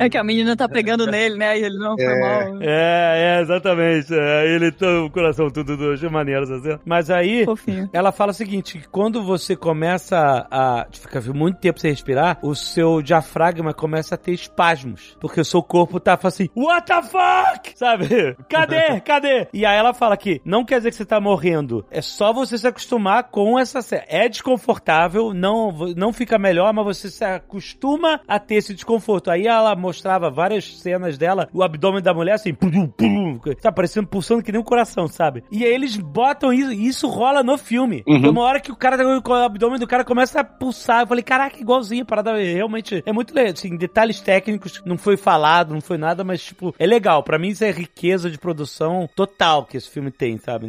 É 0.00 0.08
que 0.08 0.18
a 0.18 0.24
menina 0.24 0.56
tá 0.56 0.68
pegando 0.68 1.06
nele, 1.06 1.36
né? 1.36 1.58
E 1.58 1.64
ele 1.64 1.78
não 1.78 1.96
foi 1.96 2.20
mal. 2.20 2.60
é, 2.60 3.38
é, 3.38 3.40
exatamente. 3.42 4.12
É, 4.12 4.40
aí 4.40 4.48
ele 4.48 4.72
tá 4.72 4.86
o 5.04 5.10
coração 5.10 5.50
tudo, 5.50 5.92
achei 5.92 6.08
maneiro, 6.08 6.42
assim. 6.42 6.78
Mas 6.84 7.10
aí, 7.10 7.44
Fofinho. 7.44 7.88
ela 7.92 8.10
fala 8.10 8.32
o 8.32 8.34
seguinte, 8.34 8.78
que 8.78 8.88
quando 8.88 9.22
você 9.22 9.54
começa 9.54 10.46
a 10.50 10.86
ficar 10.90 11.20
muito 11.32 11.58
tempo 11.58 11.78
sem 11.78 11.90
respirar, 11.90 12.38
o 12.42 12.54
seu 12.54 13.00
diafragma 13.02 13.72
começa 13.72 14.14
a 14.14 14.18
ter 14.18 14.32
espasmos, 14.32 15.16
porque 15.20 15.40
o 15.40 15.44
seu 15.44 15.62
corpo 15.62 15.91
tá 16.00 16.16
falando 16.16 16.34
assim, 16.34 16.48
what 16.56 16.86
the 16.86 17.02
fuck? 17.02 17.72
Sabe? 17.78 18.36
Cadê? 18.48 19.00
Cadê? 19.00 19.48
E 19.52 19.64
aí 19.66 19.76
ela 19.76 19.94
fala 19.94 20.16
que 20.16 20.40
não 20.44 20.64
quer 20.64 20.78
dizer 20.78 20.90
que 20.90 20.96
você 20.96 21.04
tá 21.04 21.20
morrendo, 21.20 21.84
é 21.90 22.00
só 22.00 22.32
você 22.32 22.56
se 22.58 22.66
acostumar 22.66 23.24
com 23.24 23.58
essa 23.58 23.82
cena. 23.82 24.04
É 24.08 24.28
desconfortável, 24.28 25.32
não, 25.32 25.72
não 25.96 26.12
fica 26.12 26.38
melhor, 26.38 26.72
mas 26.72 26.84
você 26.84 27.10
se 27.10 27.24
acostuma 27.24 28.20
a 28.26 28.38
ter 28.38 28.56
esse 28.56 28.74
desconforto. 28.74 29.30
Aí 29.30 29.46
ela 29.46 29.74
mostrava 29.74 30.30
várias 30.30 30.78
cenas 30.78 31.16
dela, 31.18 31.48
o 31.52 31.62
abdômen 31.62 32.02
da 32.02 32.14
mulher 32.14 32.34
assim, 32.34 32.54
pum, 32.54 32.86
pum, 32.88 33.38
tá 33.60 33.70
parecendo 33.72 34.06
pulsando 34.06 34.42
que 34.42 34.52
nem 34.52 34.60
um 34.60 34.64
coração, 34.64 35.06
sabe? 35.08 35.44
E 35.50 35.64
aí 35.64 35.72
eles 35.72 35.96
botam 35.96 36.52
isso, 36.52 36.72
e 36.72 36.86
isso 36.86 37.08
rola 37.08 37.42
no 37.42 37.58
filme. 37.58 38.02
Uhum. 38.06 38.20
Tem 38.20 38.30
uma 38.30 38.42
hora 38.42 38.60
que 38.60 38.72
o 38.72 38.76
cara, 38.76 38.96
o 39.06 39.34
abdômen 39.34 39.78
do 39.78 39.86
cara 39.86 40.04
começa 40.04 40.40
a 40.40 40.44
pulsar. 40.44 41.02
Eu 41.02 41.06
falei, 41.06 41.22
caraca, 41.22 41.58
igualzinho, 41.58 42.02
a 42.02 42.06
parada 42.06 42.36
realmente 42.36 43.02
é 43.04 43.12
muito 43.12 43.34
legal. 43.34 43.52
Assim, 43.52 43.76
detalhes 43.76 44.20
técnicos, 44.20 44.82
não 44.84 44.96
foi 44.96 45.16
falado, 45.16 45.74
não 45.74 45.80
foi 45.82 45.98
nada, 45.98 46.24
mas, 46.24 46.42
tipo, 46.42 46.74
é 46.78 46.86
legal. 46.86 47.22
Pra 47.22 47.38
mim, 47.38 47.48
isso 47.48 47.64
é 47.64 47.70
riqueza 47.70 48.30
de 48.30 48.38
produção 48.38 49.08
total 49.14 49.64
que 49.64 49.76
esse 49.76 49.90
filme 49.90 50.10
tem, 50.10 50.38
sabe? 50.38 50.66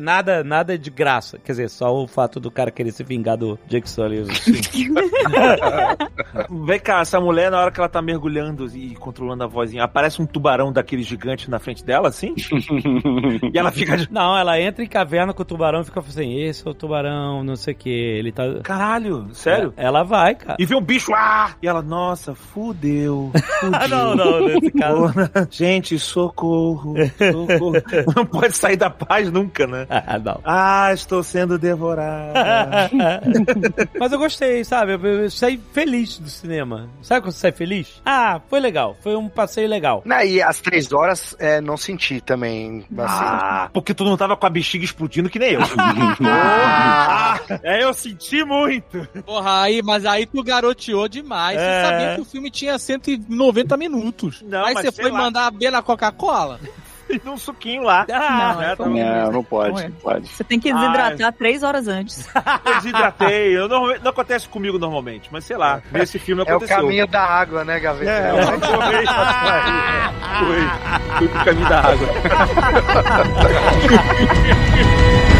Nada, 0.00 0.44
nada 0.44 0.78
de 0.78 0.90
graça. 0.90 1.38
Quer 1.38 1.52
dizer, 1.52 1.70
só 1.70 1.94
o 1.94 2.06
fato 2.06 2.38
do 2.40 2.50
cara 2.50 2.70
querer 2.70 2.92
se 2.92 3.02
vingar 3.02 3.36
do 3.36 3.58
Jake 3.66 3.88
Sully. 3.88 4.20
assim. 4.20 4.52
Vem 6.66 6.80
cá, 6.80 7.00
essa 7.00 7.20
mulher, 7.20 7.50
na 7.50 7.60
hora 7.60 7.70
que 7.70 7.80
ela 7.80 7.88
tá 7.88 8.02
mergulhando 8.02 8.66
e 8.76 8.94
controlando 8.96 9.44
a 9.44 9.46
vozinha, 9.46 9.84
aparece 9.84 10.20
um 10.20 10.26
tubarão 10.26 10.72
daquele 10.72 11.02
gigante 11.02 11.50
na 11.50 11.58
frente 11.58 11.84
dela, 11.84 12.08
assim? 12.08 12.34
e 13.52 13.58
ela 13.58 13.70
fica 13.70 13.96
de. 13.96 14.10
Não, 14.12 14.36
ela 14.36 14.60
entra 14.60 14.84
em 14.84 14.88
caverna 14.88 15.32
com 15.32 15.42
o 15.42 15.44
tubarão 15.44 15.80
e 15.80 15.84
fica 15.84 16.00
assim, 16.00 16.40
esse 16.40 16.66
é 16.66 16.70
o 16.70 16.74
tubarão, 16.74 17.42
não 17.42 17.56
sei 17.56 17.74
o 17.74 17.76
que. 17.76 17.90
Ele 17.90 18.32
tá. 18.32 18.44
Caralho, 18.62 19.28
sério? 19.32 19.72
Ela 19.76 20.02
vai, 20.02 20.34
cara. 20.34 20.56
E 20.58 20.66
vê 20.66 20.74
um 20.74 20.82
bicho, 20.82 21.12
ah! 21.14 21.54
E 21.62 21.68
ela, 21.68 21.82
nossa, 21.82 22.34
fudeu. 22.34 23.30
fudeu. 23.60 23.78
Ah, 23.80 23.88
não, 23.88 24.14
não, 24.30 24.46
nesse 24.46 24.70
caso. 24.72 25.12
Gente, 25.50 25.98
socorro, 25.98 26.94
socorro. 27.32 27.72
Não 28.16 28.26
pode 28.26 28.56
sair 28.56 28.76
da 28.76 28.90
paz 28.90 29.30
nunca, 29.30 29.66
né? 29.66 29.86
Ah, 30.10 30.18
não. 30.18 30.40
Ah, 30.44 30.90
estou 30.92 31.22
sendo 31.22 31.58
devorada. 31.58 32.90
Mas 33.98 34.12
eu 34.12 34.18
gostei, 34.18 34.64
sabe? 34.64 34.94
Eu, 34.94 35.04
eu 35.04 35.30
saí 35.30 35.60
feliz 35.72 36.18
do 36.18 36.28
cinema. 36.28 36.88
Sabe 37.02 37.20
quando 37.20 37.32
você 37.32 37.40
sai 37.40 37.52
feliz? 37.52 38.00
Ah, 38.04 38.40
foi 38.48 38.60
legal. 38.60 38.96
Foi 39.02 39.14
um 39.14 39.28
passeio 39.28 39.68
legal. 39.68 40.02
Não, 40.04 40.20
e 40.22 40.42
as 40.42 40.60
três 40.60 40.92
horas 40.92 41.36
é, 41.38 41.60
não 41.60 41.76
senti 41.76 42.20
também. 42.20 42.78
Assim. 42.78 42.88
Ah, 42.98 43.70
porque 43.72 43.94
tu 43.94 44.04
não 44.04 44.16
tava 44.16 44.36
com 44.36 44.46
a 44.46 44.50
bexiga 44.50 44.84
explodindo 44.84 45.28
que 45.30 45.38
nem 45.38 45.52
eu. 45.52 45.60
ah, 46.24 47.38
é, 47.62 47.84
eu 47.84 47.92
senti 47.94 48.44
muito. 48.44 49.06
Porra, 49.24 49.62
aí, 49.62 49.82
mas 49.82 50.04
aí 50.06 50.26
tu 50.26 50.42
garoteou 50.42 51.08
demais. 51.08 51.58
É. 51.58 51.60
Você 51.60 51.88
sabia 51.88 52.14
que 52.16 52.20
o 52.22 52.24
filme 52.24 52.50
tinha 52.50 52.78
190 52.78 53.76
minutos. 53.76 54.19
Não, 54.42 54.64
aí 54.64 54.74
mas 54.74 54.86
você 54.86 55.02
foi 55.02 55.10
lá. 55.10 55.18
mandar 55.18 55.46
a 55.46 55.50
B 55.50 55.70
na 55.70 55.82
Coca-Cola? 55.82 56.58
E 57.12 57.20
um 57.28 57.36
suquinho 57.36 57.82
lá. 57.82 58.06
Ah, 58.08 58.54
Não, 58.54 58.62
é, 58.62 58.76
foi. 58.76 58.88
Não, 58.88 59.32
não 59.32 59.42
pode, 59.42 59.72
Não 59.72 59.78
é. 59.80 59.88
não 59.88 59.96
pode. 59.96 60.28
Você 60.28 60.44
tem 60.44 60.60
que 60.60 60.72
desidratar 60.72 61.32
três 61.32 61.64
horas 61.64 61.88
antes. 61.88 62.24
Eu 62.64 62.74
desidratei. 62.76 63.56
Eu 63.58 63.66
não, 63.68 63.88
não 63.98 64.10
acontece 64.12 64.48
comigo 64.48 64.78
normalmente, 64.78 65.28
mas 65.32 65.44
sei 65.44 65.56
lá. 65.56 65.82
Nesse 65.90 66.20
filme 66.20 66.42
É 66.42 66.44
o 66.44 66.48
aconteceu. 66.58 66.76
caminho 66.76 67.08
da 67.08 67.20
água, 67.24 67.64
né, 67.64 67.80
Gaveta? 67.80 68.08
É, 68.12 68.30
eu 68.30 68.44
fui, 68.46 68.60
fui, 70.38 71.18
fui 71.18 71.28
pro 71.30 71.44
caminho 71.44 71.68
da 71.68 71.80
água. 71.80 72.08